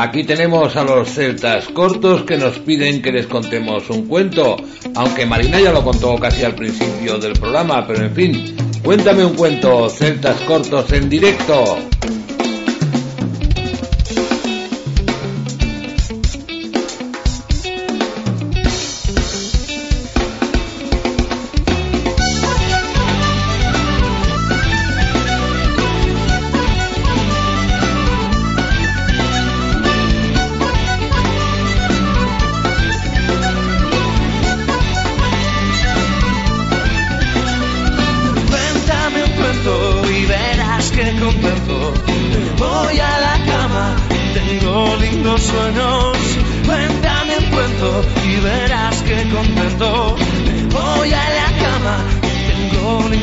Aquí 0.00 0.22
tenemos 0.22 0.76
a 0.76 0.84
los 0.84 1.08
celtas 1.08 1.66
cortos 1.70 2.22
que 2.22 2.36
nos 2.36 2.60
piden 2.60 3.02
que 3.02 3.10
les 3.10 3.26
contemos 3.26 3.90
un 3.90 4.06
cuento, 4.06 4.54
aunque 4.94 5.26
Marina 5.26 5.58
ya 5.58 5.72
lo 5.72 5.82
contó 5.82 6.14
casi 6.20 6.44
al 6.44 6.54
principio 6.54 7.18
del 7.18 7.32
programa, 7.32 7.84
pero 7.84 8.04
en 8.04 8.14
fin, 8.14 8.56
cuéntame 8.84 9.24
un 9.24 9.34
cuento, 9.34 9.88
celtas 9.88 10.40
cortos 10.42 10.92
en 10.92 11.08
directo. 11.08 11.78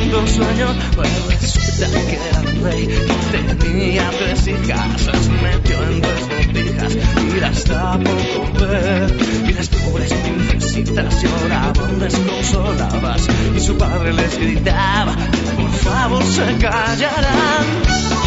Tengo 0.06 0.20
lindos 0.20 0.30
sueños. 0.30 0.76
Pues 0.94 1.40
resulta 1.40 1.86
que 1.90 2.50
el 2.50 2.62
rey 2.62 2.86
que 2.86 3.54
tenía 3.54 4.10
tres 4.10 4.46
hijas 4.46 5.06
las 5.06 5.28
metió 5.28 5.82
en 5.82 6.00
dos 6.00 6.20
botijas 6.28 6.96
y 7.36 7.40
las 7.40 7.64
tapó 7.64 8.10
con 8.36 8.68
ver. 8.68 9.16
Y 9.48 9.52
las 9.52 9.68
pobres 9.68 10.12
princesitas 10.12 11.22
lloraban 11.22 11.98
desconsoladas 11.98 13.26
y 13.56 13.60
su 13.60 13.76
padre 13.76 14.12
les 14.12 14.38
gritaba, 14.38 15.14
por 15.56 15.70
favor 15.72 16.24
se 16.24 16.56
callarán. 16.58 18.25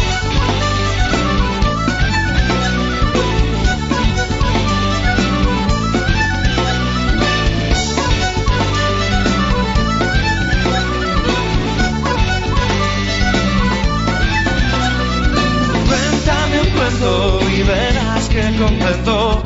Que 18.30 18.42
contento. 18.56 19.42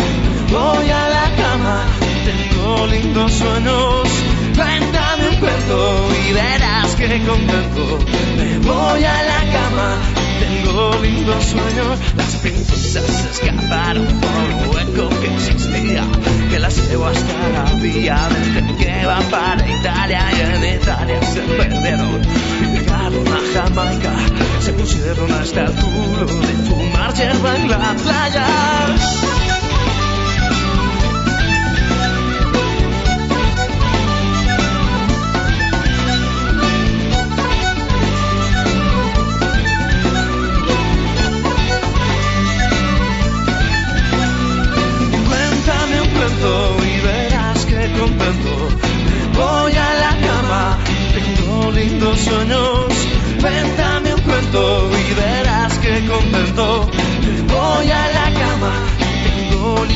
Voy 0.51 0.91
a 0.91 1.09
la 1.09 1.27
cama, 1.43 1.85
tengo 2.25 2.87
lindos 2.87 3.33
sueños. 3.33 4.09
Cuéntame 4.55 5.29
un 5.31 5.37
cuento 5.37 6.09
y 6.29 6.33
verás 6.33 6.95
que 6.95 7.07
contento. 7.27 7.99
Me 8.37 8.59
voy 8.59 9.05
a 9.05 9.23
la 9.23 9.41
cama, 9.57 9.97
tengo 10.41 10.95
lindos 11.03 11.45
sueños. 11.45 11.99
Las 12.17 12.37
se 13.01 13.31
escaparon 13.31 14.07
por 14.07 14.31
un 14.31 14.75
hueco 14.75 15.09
que 15.21 15.35
existía, 15.35 16.05
que 16.51 16.59
las 16.59 16.77
llevó 16.89 17.07
hasta 17.07 17.49
la 17.49 17.65
vía 17.81 18.29
del 18.29 18.77
que 18.77 19.07
va 19.07 19.19
para 19.31 19.69
Italia 19.69 20.21
y 20.33 20.41
en 20.41 20.81
Italia 20.81 21.21
se 21.23 21.41
perdieron 21.41 22.23
llegaron 22.73 23.27
a 23.29 23.41
Jamaica. 23.53 24.13
Se 24.61 24.73
pusieron 24.73 25.33
hasta 25.33 25.63
el 25.63 25.73
culo 25.73 26.27
de 26.27 26.55
fumar 26.69 27.15
hierba 27.15 27.57
en 27.57 27.71
la 27.71 27.95
playa. 27.95 29.54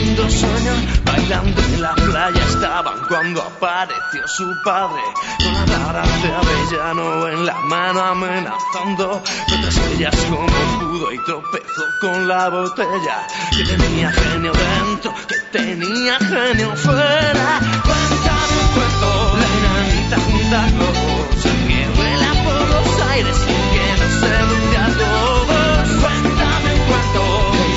Tengo 0.08 0.22
lindos 0.22 0.32
sueños. 0.32 1.04
Bailando 1.04 1.62
en 1.62 1.82
la 1.82 1.94
playa 1.94 2.44
estaban 2.48 2.98
cuando 3.08 3.42
apareció 3.42 4.26
su 4.26 4.54
padre. 4.64 5.02
Con 5.38 5.54
la 5.54 5.78
vara 5.86 6.02
de 6.02 6.34
avellano 6.34 7.28
en 7.28 7.46
la 7.46 7.54
mano 7.60 8.00
amenazando. 8.00 9.22
Contra 9.48 9.68
estrellas 9.68 10.16
como 10.28 10.46
pudo 10.78 11.12
y 11.12 11.18
tropezó 11.24 11.84
con 12.00 12.28
la 12.28 12.48
botella. 12.48 13.26
Que 13.56 13.64
tenía 13.64 14.10
genio 14.12 14.52
dentro, 14.52 15.14
que 15.26 15.36
tenía 15.58 16.18
genio 16.18 16.76
fuera. 16.76 17.60
Cuéntame 17.84 18.56
un 18.62 18.68
cuento, 18.74 19.36
la 19.38 19.46
enanita 19.58 20.16
junta 20.20 20.66
globos. 20.76 21.42
Que 21.66 21.88
vuela 21.96 22.32
por 22.44 22.68
los 22.68 22.88
aires 23.10 23.36
y 23.46 23.56
que 23.74 23.86
nos 24.00 24.12
seduce 24.20 24.76
a 24.78 24.88
todos. 24.98 25.88
Cuéntame 26.02 26.68
un 26.74 26.80
cuento, 26.88 27.22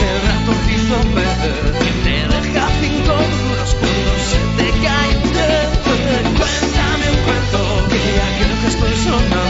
el 0.02 0.18
ratoncito 0.28 0.96
verde. 1.16 1.80
Que 1.80 1.91
que 9.12 9.41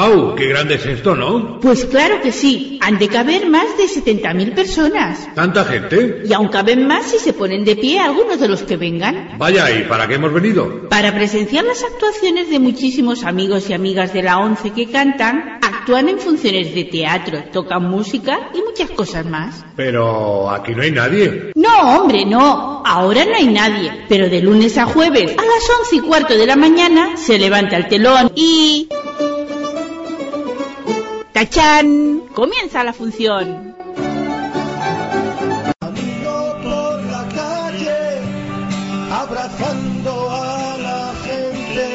¡Guau! 0.00 0.34
¡Qué 0.34 0.46
grande 0.46 0.76
es 0.76 0.86
esto, 0.86 1.14
¿no? 1.14 1.60
Pues 1.60 1.84
claro 1.84 2.22
que 2.22 2.32
sí, 2.32 2.78
han 2.80 2.98
de 2.98 3.08
caber 3.08 3.50
más 3.50 3.76
de 3.76 3.84
70.000 3.84 4.54
personas. 4.54 5.28
¿Tanta 5.34 5.62
gente? 5.66 6.22
Y 6.24 6.32
aún 6.32 6.48
caben 6.48 6.86
más 6.86 7.10
si 7.10 7.18
se 7.18 7.34
ponen 7.34 7.66
de 7.66 7.76
pie 7.76 8.00
algunos 8.00 8.40
de 8.40 8.48
los 8.48 8.62
que 8.62 8.78
vengan. 8.78 9.36
Vaya, 9.36 9.70
¿y 9.70 9.82
para 9.82 10.08
qué 10.08 10.14
hemos 10.14 10.32
venido? 10.32 10.88
Para 10.88 11.14
presenciar 11.14 11.66
las 11.66 11.84
actuaciones 11.84 12.48
de 12.48 12.58
muchísimos 12.58 13.24
amigos 13.24 13.68
y 13.68 13.74
amigas 13.74 14.14
de 14.14 14.22
la 14.22 14.38
ONCE 14.38 14.70
que 14.70 14.90
cantan, 14.90 15.58
actúan 15.60 16.08
en 16.08 16.18
funciones 16.18 16.74
de 16.74 16.84
teatro, 16.84 17.44
tocan 17.52 17.82
música 17.82 18.50
y 18.54 18.62
muchas 18.62 18.88
cosas 18.92 19.26
más. 19.26 19.66
Pero 19.76 20.48
aquí 20.50 20.74
no 20.74 20.82
hay 20.82 20.92
nadie. 20.92 21.52
No, 21.56 21.98
hombre, 21.98 22.24
no. 22.24 22.82
Ahora 22.86 23.26
no 23.26 23.34
hay 23.34 23.48
nadie. 23.48 24.06
Pero 24.08 24.30
de 24.30 24.40
lunes 24.40 24.78
a 24.78 24.86
jueves, 24.86 25.32
a 25.32 25.42
las 25.42 25.78
once 25.78 25.96
y 25.96 26.00
cuarto 26.00 26.38
de 26.38 26.46
la 26.46 26.56
mañana, 26.56 27.18
se 27.18 27.38
levanta 27.38 27.76
el 27.76 27.86
telón 27.86 28.32
y... 28.34 28.88
¡Tachán! 31.40 32.24
Comienza 32.34 32.84
la 32.84 32.92
función. 32.92 33.74
por 36.62 37.02
la 37.04 37.26
calle, 37.34 38.20
abrazando 39.10 40.30
a 40.30 40.76
la 40.76 41.14
gente 41.24 41.88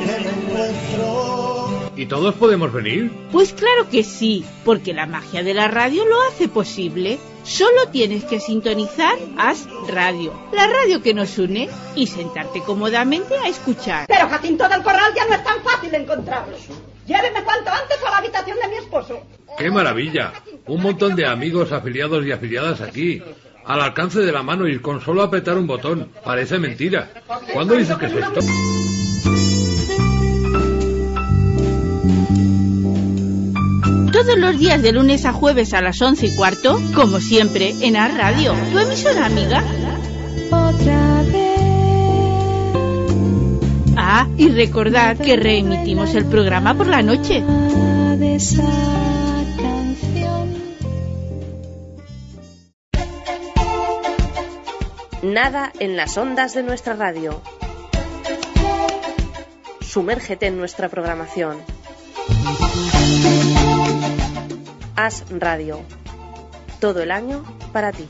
que 0.00 0.06
me 0.24 0.28
encuentro. 0.28 1.92
¿Y 1.94 2.06
todos 2.06 2.34
podemos 2.34 2.72
venir? 2.72 3.12
Pues 3.30 3.52
claro 3.52 3.88
que 3.88 4.02
sí, 4.02 4.44
porque 4.64 4.92
la 4.92 5.06
magia 5.06 5.44
de 5.44 5.54
la 5.54 5.68
radio 5.68 6.04
lo 6.04 6.20
hace 6.22 6.48
posible. 6.48 7.20
Solo 7.44 7.90
tienes 7.92 8.24
que 8.24 8.40
sintonizar 8.40 9.16
As 9.38 9.68
Radio, 9.86 10.32
la 10.52 10.66
radio 10.66 11.00
que 11.00 11.14
nos 11.14 11.38
une, 11.38 11.70
y 11.94 12.08
sentarte 12.08 12.60
cómodamente 12.62 13.36
a 13.38 13.46
escuchar. 13.46 14.06
Pero 14.08 14.28
Jacinto 14.28 14.68
del 14.68 14.82
Corral 14.82 15.12
ya 15.14 15.26
no 15.26 15.34
es 15.34 15.44
tan 15.44 15.62
fácil 15.62 15.94
encontrarlo. 15.94 16.56
Lléveme 17.06 17.44
cuanto 17.44 17.70
antes 17.70 18.02
a 18.02 18.10
la 18.10 18.18
habitación 18.18 18.58
de 18.60 18.68
mi 18.68 18.76
esposo. 18.76 19.22
¡Qué 19.58 19.70
maravilla! 19.70 20.32
Un 20.66 20.82
montón 20.82 21.14
de 21.14 21.26
amigos 21.26 21.70
afiliados 21.72 22.24
y 22.24 22.32
afiliadas 22.32 22.80
aquí. 22.80 23.22
Al 23.66 23.80
alcance 23.80 24.20
de 24.20 24.32
la 24.32 24.42
mano 24.42 24.66
y 24.68 24.78
con 24.78 25.00
solo 25.00 25.22
apretar 25.22 25.56
un 25.56 25.66
botón. 25.66 26.10
Parece 26.24 26.58
mentira. 26.58 27.10
¿Cuándo 27.52 27.74
dices 27.74 27.96
que 27.96 28.06
es 28.06 28.12
esto? 28.12 28.40
Todos 34.12 34.38
los 34.38 34.58
días 34.58 34.82
de 34.82 34.92
lunes 34.92 35.24
a 35.24 35.32
jueves 35.32 35.74
a 35.74 35.80
las 35.80 36.00
once 36.00 36.26
y 36.26 36.36
cuarto, 36.36 36.80
como 36.94 37.20
siempre, 37.20 37.74
en 37.82 37.96
As 37.96 38.16
Radio, 38.16 38.54
tu 38.72 38.78
emisora 38.78 39.26
amiga. 39.26 39.62
Otra 40.50 41.22
vez. 41.32 41.53
Ah, 43.96 44.28
y 44.36 44.48
recordad 44.48 45.16
que 45.16 45.36
reemitimos 45.36 46.14
el 46.14 46.26
programa 46.26 46.74
por 46.74 46.86
la 46.86 47.02
noche. 47.02 47.42
Nada 55.22 55.72
en 55.78 55.96
las 55.96 56.18
ondas 56.18 56.54
de 56.54 56.62
nuestra 56.62 56.94
radio. 56.94 57.40
Sumérgete 59.80 60.46
en 60.46 60.58
nuestra 60.58 60.88
programación. 60.88 61.58
As 64.96 65.24
Radio. 65.30 65.80
Todo 66.80 67.02
el 67.02 67.10
año 67.10 67.44
para 67.72 67.92
ti. 67.92 68.08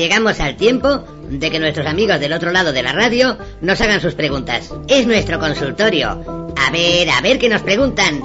Llegamos 0.00 0.40
al 0.40 0.56
tiempo 0.56 1.04
de 1.28 1.50
que 1.50 1.60
nuestros 1.60 1.86
amigos 1.86 2.18
del 2.20 2.32
otro 2.32 2.52
lado 2.52 2.72
de 2.72 2.82
la 2.82 2.92
radio 2.92 3.36
nos 3.60 3.82
hagan 3.82 4.00
sus 4.00 4.14
preguntas. 4.14 4.72
Es 4.88 5.06
nuestro 5.06 5.38
consultorio. 5.38 6.08
A 6.56 6.70
ver, 6.70 7.10
a 7.10 7.20
ver 7.20 7.38
qué 7.38 7.50
nos 7.50 7.60
preguntan. 7.60 8.22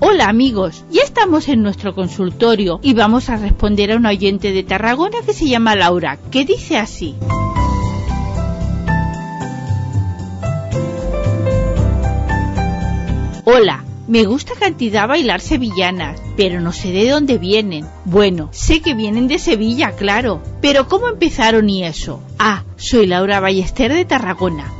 Hola 0.00 0.30
amigos, 0.30 0.86
ya 0.90 1.02
estamos 1.02 1.48
en 1.50 1.62
nuestro 1.62 1.94
consultorio 1.94 2.80
y 2.82 2.94
vamos 2.94 3.28
a 3.28 3.36
responder 3.36 3.92
a 3.92 3.96
un 3.96 4.06
oyente 4.06 4.52
de 4.52 4.62
Tarragona 4.62 5.18
que 5.20 5.34
se 5.34 5.46
llama 5.46 5.76
Laura, 5.76 6.18
que 6.30 6.46
dice 6.46 6.78
así. 6.78 7.14
Hola, 13.48 13.84
me 14.08 14.24
gusta 14.24 14.54
cantidad 14.58 15.06
bailar 15.06 15.40
sevillanas, 15.40 16.20
pero 16.36 16.60
no 16.60 16.72
sé 16.72 16.90
de 16.90 17.08
dónde 17.08 17.38
vienen. 17.38 17.86
Bueno, 18.04 18.48
sé 18.50 18.82
que 18.82 18.92
vienen 18.92 19.28
de 19.28 19.38
Sevilla, 19.38 19.92
claro, 19.92 20.42
pero 20.60 20.88
¿cómo 20.88 21.06
empezaron 21.06 21.70
y 21.70 21.84
eso? 21.84 22.20
Ah, 22.40 22.64
soy 22.74 23.06
Laura 23.06 23.38
Ballester 23.38 23.92
de 23.92 24.04
Tarragona. 24.04 24.72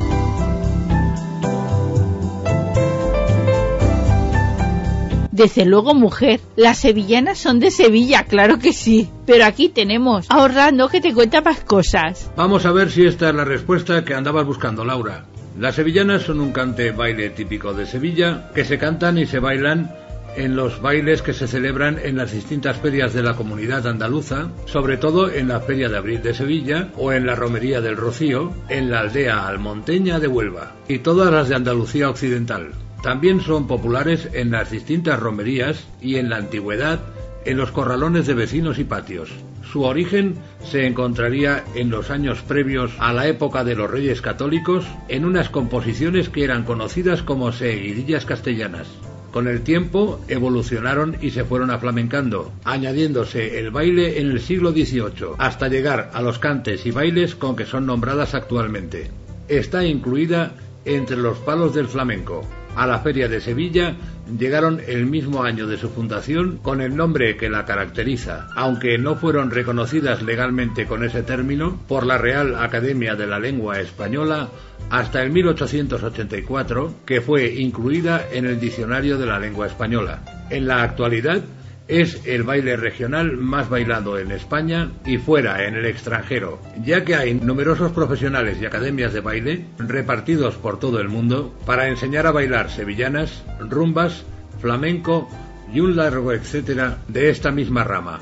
Desde 5.30 5.64
luego, 5.64 5.94
mujer, 5.94 6.40
las 6.56 6.78
sevillanas 6.78 7.38
son 7.38 7.60
de 7.60 7.70
Sevilla, 7.70 8.24
claro 8.24 8.58
que 8.58 8.72
sí. 8.72 9.08
Pero 9.26 9.44
aquí 9.44 9.68
tenemos 9.68 10.26
a 10.28 10.42
Orlando 10.42 10.88
que 10.88 11.00
te 11.00 11.14
cuenta 11.14 11.40
más 11.40 11.60
cosas. 11.60 12.32
Vamos 12.34 12.66
a 12.66 12.72
ver 12.72 12.90
si 12.90 13.06
esta 13.06 13.28
es 13.28 13.34
la 13.36 13.44
respuesta 13.44 14.04
que 14.04 14.14
andabas 14.14 14.44
buscando, 14.44 14.84
Laura. 14.84 15.24
Las 15.58 15.76
sevillanas 15.76 16.22
son 16.22 16.40
un 16.40 16.52
cante 16.52 16.90
baile 16.90 17.30
típico 17.30 17.72
de 17.72 17.86
Sevilla 17.86 18.50
que 18.54 18.66
se 18.66 18.78
cantan 18.78 19.16
y 19.16 19.24
se 19.24 19.38
bailan 19.38 19.90
en 20.36 20.54
los 20.54 20.82
bailes 20.82 21.22
que 21.22 21.32
se 21.32 21.48
celebran 21.48 21.98
en 22.02 22.18
las 22.18 22.32
distintas 22.32 22.76
ferias 22.76 23.14
de 23.14 23.22
la 23.22 23.34
comunidad 23.34 23.86
andaluza, 23.86 24.50
sobre 24.66 24.98
todo 24.98 25.32
en 25.32 25.48
la 25.48 25.60
Feria 25.60 25.88
de 25.88 25.96
Abril 25.96 26.22
de 26.22 26.34
Sevilla 26.34 26.90
o 26.96 27.10
en 27.12 27.24
la 27.24 27.34
Romería 27.34 27.80
del 27.80 27.96
Rocío, 27.96 28.52
en 28.68 28.90
la 28.90 29.00
aldea 29.00 29.48
almonteña 29.48 30.20
de 30.20 30.28
Huelva 30.28 30.74
y 30.88 30.98
todas 30.98 31.32
las 31.32 31.48
de 31.48 31.54
Andalucía 31.54 32.10
Occidental. 32.10 32.72
También 33.02 33.40
son 33.40 33.66
populares 33.66 34.28
en 34.34 34.50
las 34.50 34.70
distintas 34.70 35.18
romerías 35.18 35.86
y 36.02 36.16
en 36.16 36.28
la 36.28 36.36
antigüedad 36.36 37.00
en 37.46 37.56
los 37.56 37.70
corralones 37.70 38.26
de 38.26 38.34
vecinos 38.34 38.78
y 38.78 38.84
patios. 38.84 39.30
Su 39.76 39.82
origen 39.82 40.36
se 40.64 40.86
encontraría 40.86 41.62
en 41.74 41.90
los 41.90 42.08
años 42.08 42.40
previos 42.40 42.92
a 42.98 43.12
la 43.12 43.28
época 43.28 43.62
de 43.62 43.74
los 43.74 43.90
reyes 43.90 44.22
católicos 44.22 44.86
en 45.08 45.26
unas 45.26 45.50
composiciones 45.50 46.30
que 46.30 46.44
eran 46.44 46.64
conocidas 46.64 47.22
como 47.22 47.52
seguidillas 47.52 48.24
castellanas. 48.24 48.88
Con 49.32 49.48
el 49.48 49.60
tiempo 49.60 50.18
evolucionaron 50.28 51.18
y 51.20 51.28
se 51.28 51.44
fueron 51.44 51.70
aflamencando, 51.70 52.52
añadiéndose 52.64 53.58
el 53.58 53.70
baile 53.70 54.18
en 54.18 54.30
el 54.30 54.40
siglo 54.40 54.70
XVIII, 54.70 55.34
hasta 55.36 55.68
llegar 55.68 56.10
a 56.14 56.22
los 56.22 56.38
cantes 56.38 56.86
y 56.86 56.90
bailes 56.90 57.34
con 57.34 57.54
que 57.54 57.66
son 57.66 57.84
nombradas 57.84 58.34
actualmente. 58.34 59.10
Está 59.46 59.84
incluida 59.84 60.54
entre 60.86 61.18
los 61.18 61.36
palos 61.36 61.74
del 61.74 61.88
flamenco. 61.88 62.48
A 62.76 62.86
la 62.86 62.98
Feria 62.98 63.26
de 63.26 63.40
Sevilla 63.40 63.96
llegaron 64.38 64.82
el 64.86 65.06
mismo 65.06 65.42
año 65.42 65.66
de 65.66 65.78
su 65.78 65.88
fundación 65.88 66.58
con 66.58 66.82
el 66.82 66.94
nombre 66.94 67.38
que 67.38 67.48
la 67.48 67.64
caracteriza, 67.64 68.48
aunque 68.54 68.98
no 68.98 69.16
fueron 69.16 69.50
reconocidas 69.50 70.22
legalmente 70.22 70.84
con 70.84 71.02
ese 71.02 71.22
término 71.22 71.80
por 71.88 72.04
la 72.04 72.18
Real 72.18 72.54
Academia 72.54 73.14
de 73.16 73.26
la 73.26 73.38
Lengua 73.38 73.80
Española 73.80 74.50
hasta 74.90 75.22
el 75.22 75.30
1884, 75.30 76.94
que 77.06 77.22
fue 77.22 77.54
incluida 77.54 78.26
en 78.30 78.44
el 78.44 78.60
Diccionario 78.60 79.16
de 79.16 79.26
la 79.26 79.40
Lengua 79.40 79.66
Española. 79.66 80.22
En 80.50 80.66
la 80.66 80.82
actualidad 80.82 81.42
es 81.88 82.26
el 82.26 82.42
baile 82.42 82.76
regional 82.76 83.36
más 83.36 83.68
bailado 83.68 84.18
en 84.18 84.32
España 84.32 84.90
y 85.04 85.18
fuera 85.18 85.66
en 85.66 85.74
el 85.74 85.86
extranjero, 85.86 86.60
ya 86.82 87.04
que 87.04 87.14
hay 87.14 87.34
numerosos 87.34 87.92
profesionales 87.92 88.58
y 88.60 88.66
academias 88.66 89.12
de 89.12 89.20
baile 89.20 89.66
repartidos 89.78 90.56
por 90.56 90.78
todo 90.78 91.00
el 91.00 91.08
mundo 91.08 91.54
para 91.64 91.88
enseñar 91.88 92.26
a 92.26 92.32
bailar 92.32 92.70
sevillanas, 92.70 93.44
rumbas, 93.60 94.24
flamenco 94.60 95.28
y 95.72 95.80
un 95.80 95.96
largo 95.96 96.32
etcétera 96.32 96.98
de 97.08 97.30
esta 97.30 97.50
misma 97.50 97.84
rama. 97.84 98.20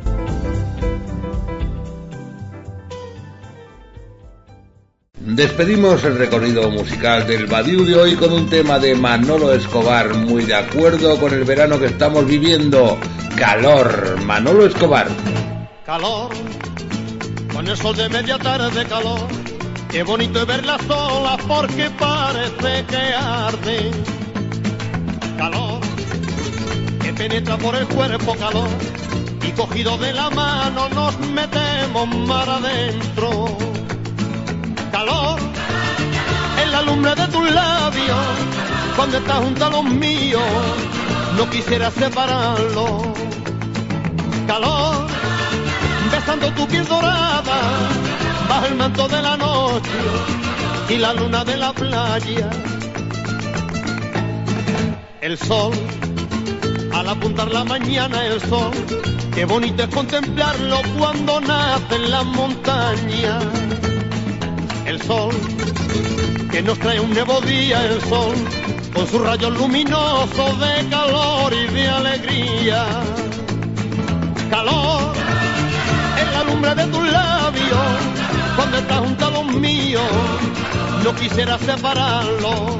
Despedimos 5.31 6.03
el 6.05 6.17
recorrido 6.17 6.71
musical 6.71 7.27
del 7.27 7.45
Badiou 7.45 7.85
de 7.85 7.95
hoy 7.95 8.15
con 8.15 8.33
un 8.33 8.49
tema 8.49 8.79
de 8.79 8.95
Manolo 8.95 9.53
Escobar, 9.53 10.15
muy 10.15 10.43
de 10.43 10.55
acuerdo 10.55 11.17
con 11.19 11.31
el 11.33 11.43
verano 11.43 11.79
que 11.79 11.85
estamos 11.85 12.25
viviendo. 12.25 12.97
Calor, 13.37 14.19
Manolo 14.25 14.65
Escobar. 14.65 15.07
calor, 15.85 16.29
con 17.53 17.67
el 17.67 17.77
sol 17.77 17.95
de 17.95 18.09
media 18.09 18.39
tarde 18.39 18.83
calor. 18.85 19.27
Qué 19.91 20.01
bonito 20.01 20.41
es 20.41 20.47
ver 20.47 20.65
las 20.65 20.81
olas 20.89 21.37
porque 21.47 21.91
parece 21.91 22.85
que 22.87 23.13
arde. 23.13 23.91
Calor, 25.37 25.79
que 27.01 27.13
penetra 27.13 27.55
por 27.57 27.75
el 27.75 27.87
cuerpo 27.87 28.35
calor 28.35 28.69
y 29.47 29.51
cogido 29.51 29.95
de 29.99 30.11
la 30.11 30.31
mano 30.31 30.89
nos 30.89 31.19
metemos 31.19 32.07
mar 32.27 32.49
adentro. 32.49 33.57
Calor, 34.91 35.39
en 36.63 36.71
la 36.71 36.81
lumbre 36.81 37.15
de 37.15 37.27
tus 37.27 37.51
labios, 37.51 38.17
cuando 38.95 39.17
estás 39.17 39.37
junto 39.37 39.65
a 39.65 39.69
los 39.69 39.83
míos, 39.85 40.41
no 41.37 41.49
quisiera 41.49 41.91
separarlo. 41.91 43.13
Calor, 44.47 45.07
besando 46.11 46.51
tu 46.53 46.67
piel 46.67 46.85
dorada 46.87 47.59
bajo 48.49 48.65
el 48.65 48.75
manto 48.75 49.07
de 49.07 49.21
la 49.21 49.37
noche 49.37 49.89
y 50.89 50.97
la 50.97 51.13
luna 51.13 51.45
de 51.45 51.57
la 51.57 51.71
playa. 51.71 52.49
El 55.21 55.37
sol, 55.37 55.73
al 56.93 57.09
apuntar 57.09 57.51
la 57.51 57.63
mañana 57.63 58.25
el 58.25 58.41
sol, 58.41 58.71
qué 59.33 59.45
bonito 59.45 59.83
es 59.83 59.89
contemplarlo 59.89 60.77
cuando 60.97 61.39
nace 61.41 61.95
en 61.95 62.11
las 62.11 62.25
montañas. 62.25 63.43
El 64.89 64.99
sol, 65.03 65.29
que 66.49 66.63
nos 66.63 66.79
trae 66.79 66.99
un 66.99 67.11
nuevo 67.11 67.39
día, 67.41 67.85
el 67.85 68.01
sol, 68.01 68.33
con 68.91 69.05
sus 69.05 69.21
rayos 69.21 69.55
luminosos 69.55 70.59
de 70.59 70.89
calor 70.89 71.53
y 71.53 71.71
de 71.71 71.87
alegría. 71.87 72.87
Calor, 74.49 75.13
en 76.19 76.33
la 76.33 76.43
lumbre 76.43 76.73
de 76.73 76.87
tus 76.87 77.07
labios, 77.07 77.87
cuando 78.55 78.77
estás 78.79 78.99
junto 79.01 79.27
a 79.27 79.29
los 79.29 79.45
míos, 79.53 80.01
no 81.03 81.13
quisiera 81.13 81.59
separarlo. 81.59 82.79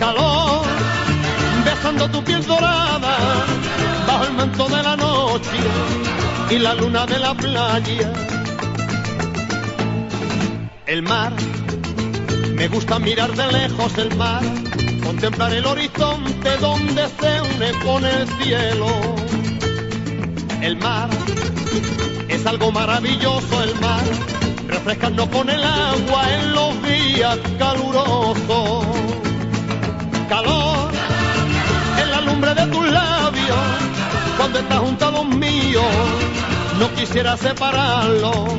Calor, 0.00 0.64
besando 1.64 2.10
tu 2.10 2.24
piel 2.24 2.44
dorada, 2.44 3.16
bajo 4.08 4.24
el 4.24 4.32
manto 4.32 4.68
de 4.68 4.82
la 4.82 4.96
noche 4.96 5.56
y 6.50 6.58
la 6.58 6.74
luna 6.74 7.06
de 7.06 7.20
la 7.20 7.32
playa. 7.32 8.12
El 10.86 11.02
mar, 11.02 11.32
me 12.56 12.68
gusta 12.68 12.98
mirar 12.98 13.34
de 13.34 13.50
lejos 13.50 13.96
el 13.96 14.14
mar, 14.16 14.42
contemplar 15.02 15.54
el 15.54 15.64
horizonte 15.64 16.58
donde 16.58 17.08
se 17.08 17.40
une 17.40 17.72
con 17.82 18.04
el 18.04 18.28
cielo. 18.28 18.86
El 20.60 20.76
mar 20.76 21.08
es 22.28 22.44
algo 22.44 22.70
maravilloso 22.70 23.62
el 23.62 23.74
mar, 23.80 24.02
refrescando 24.68 25.26
con 25.30 25.48
el 25.48 25.64
agua 25.64 26.34
en 26.34 26.52
los 26.52 26.82
días 26.82 27.38
calurosos. 27.58 28.86
Calor 30.28 30.90
en 31.98 32.10
la 32.10 32.20
lumbre 32.20 32.54
de 32.54 32.66
tus 32.66 32.90
labios, 32.90 33.56
cuando 34.36 34.58
estás 34.58 34.78
junto 34.80 35.08
a 35.08 35.10
los 35.12 35.28
míos, 35.28 35.84
no 36.78 36.92
quisiera 36.94 37.38
separarlo. 37.38 38.58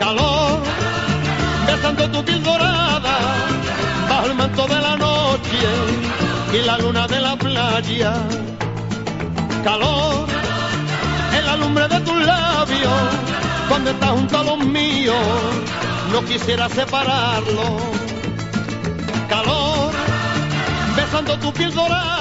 Calor 0.00 0.79
besando 1.70 2.10
tu 2.10 2.24
piel 2.24 2.42
dorada, 2.42 3.16
bajo 4.08 4.26
el 4.26 4.34
manto 4.34 4.66
de 4.66 4.80
la 4.86 4.96
noche 4.96 5.68
y 6.52 6.66
la 6.66 6.78
luna 6.78 7.06
de 7.06 7.20
la 7.20 7.36
playa. 7.36 8.12
Calor 9.62 10.26
en 11.36 11.46
la 11.46 11.56
lumbre 11.56 11.86
de 11.86 12.00
tus 12.00 12.18
labios, 12.26 13.00
cuando 13.68 13.90
estás 13.90 14.10
junto 14.10 14.38
a 14.38 14.44
los 14.44 14.58
míos, 14.58 15.26
no 16.12 16.24
quisiera 16.24 16.68
separarlo. 16.68 17.68
Calor, 19.28 19.92
besando 20.96 21.38
tu 21.38 21.52
piel 21.52 21.72
dorada, 21.72 22.19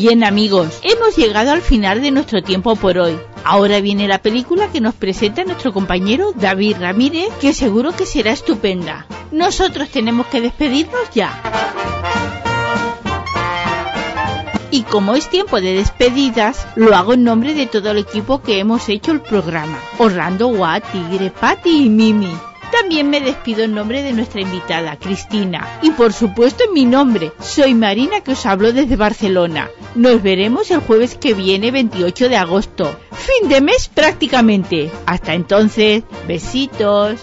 Bien 0.00 0.24
amigos, 0.24 0.80
hemos 0.82 1.14
llegado 1.14 1.50
al 1.52 1.60
final 1.60 2.00
de 2.00 2.10
nuestro 2.10 2.42
tiempo 2.42 2.74
por 2.74 2.96
hoy. 2.96 3.18
Ahora 3.44 3.82
viene 3.82 4.08
la 4.08 4.22
película 4.22 4.68
que 4.72 4.80
nos 4.80 4.94
presenta 4.94 5.44
nuestro 5.44 5.74
compañero 5.74 6.32
David 6.34 6.78
Ramírez, 6.80 7.28
que 7.38 7.52
seguro 7.52 7.94
que 7.94 8.06
será 8.06 8.30
estupenda. 8.30 9.06
Nosotros 9.30 9.90
tenemos 9.90 10.26
que 10.28 10.40
despedirnos 10.40 11.10
ya. 11.12 11.38
Y 14.70 14.84
como 14.84 15.16
es 15.16 15.28
tiempo 15.28 15.60
de 15.60 15.74
despedidas, 15.74 16.66
lo 16.76 16.96
hago 16.96 17.12
en 17.12 17.24
nombre 17.24 17.52
de 17.52 17.66
todo 17.66 17.90
el 17.90 17.98
equipo 17.98 18.40
que 18.40 18.58
hemos 18.58 18.88
hecho 18.88 19.12
el 19.12 19.20
programa. 19.20 19.78
Orlando 19.98 20.48
Watt, 20.48 20.82
Tigre, 20.92 21.30
Patty 21.30 21.84
y 21.84 21.90
Mimi. 21.90 22.49
También 22.70 23.10
me 23.10 23.20
despido 23.20 23.64
en 23.64 23.74
nombre 23.74 24.02
de 24.02 24.12
nuestra 24.12 24.40
invitada, 24.40 24.96
Cristina. 24.96 25.66
Y 25.82 25.90
por 25.90 26.12
supuesto 26.12 26.64
en 26.64 26.72
mi 26.72 26.84
nombre. 26.84 27.32
Soy 27.40 27.74
Marina 27.74 28.20
que 28.20 28.32
os 28.32 28.46
hablo 28.46 28.72
desde 28.72 28.96
Barcelona. 28.96 29.68
Nos 29.94 30.22
veremos 30.22 30.70
el 30.70 30.80
jueves 30.80 31.16
que 31.16 31.34
viene, 31.34 31.70
28 31.70 32.28
de 32.28 32.36
agosto. 32.36 32.96
Fin 33.12 33.48
de 33.48 33.60
mes 33.60 33.88
prácticamente. 33.88 34.90
Hasta 35.06 35.34
entonces, 35.34 36.04
besitos. 36.26 37.20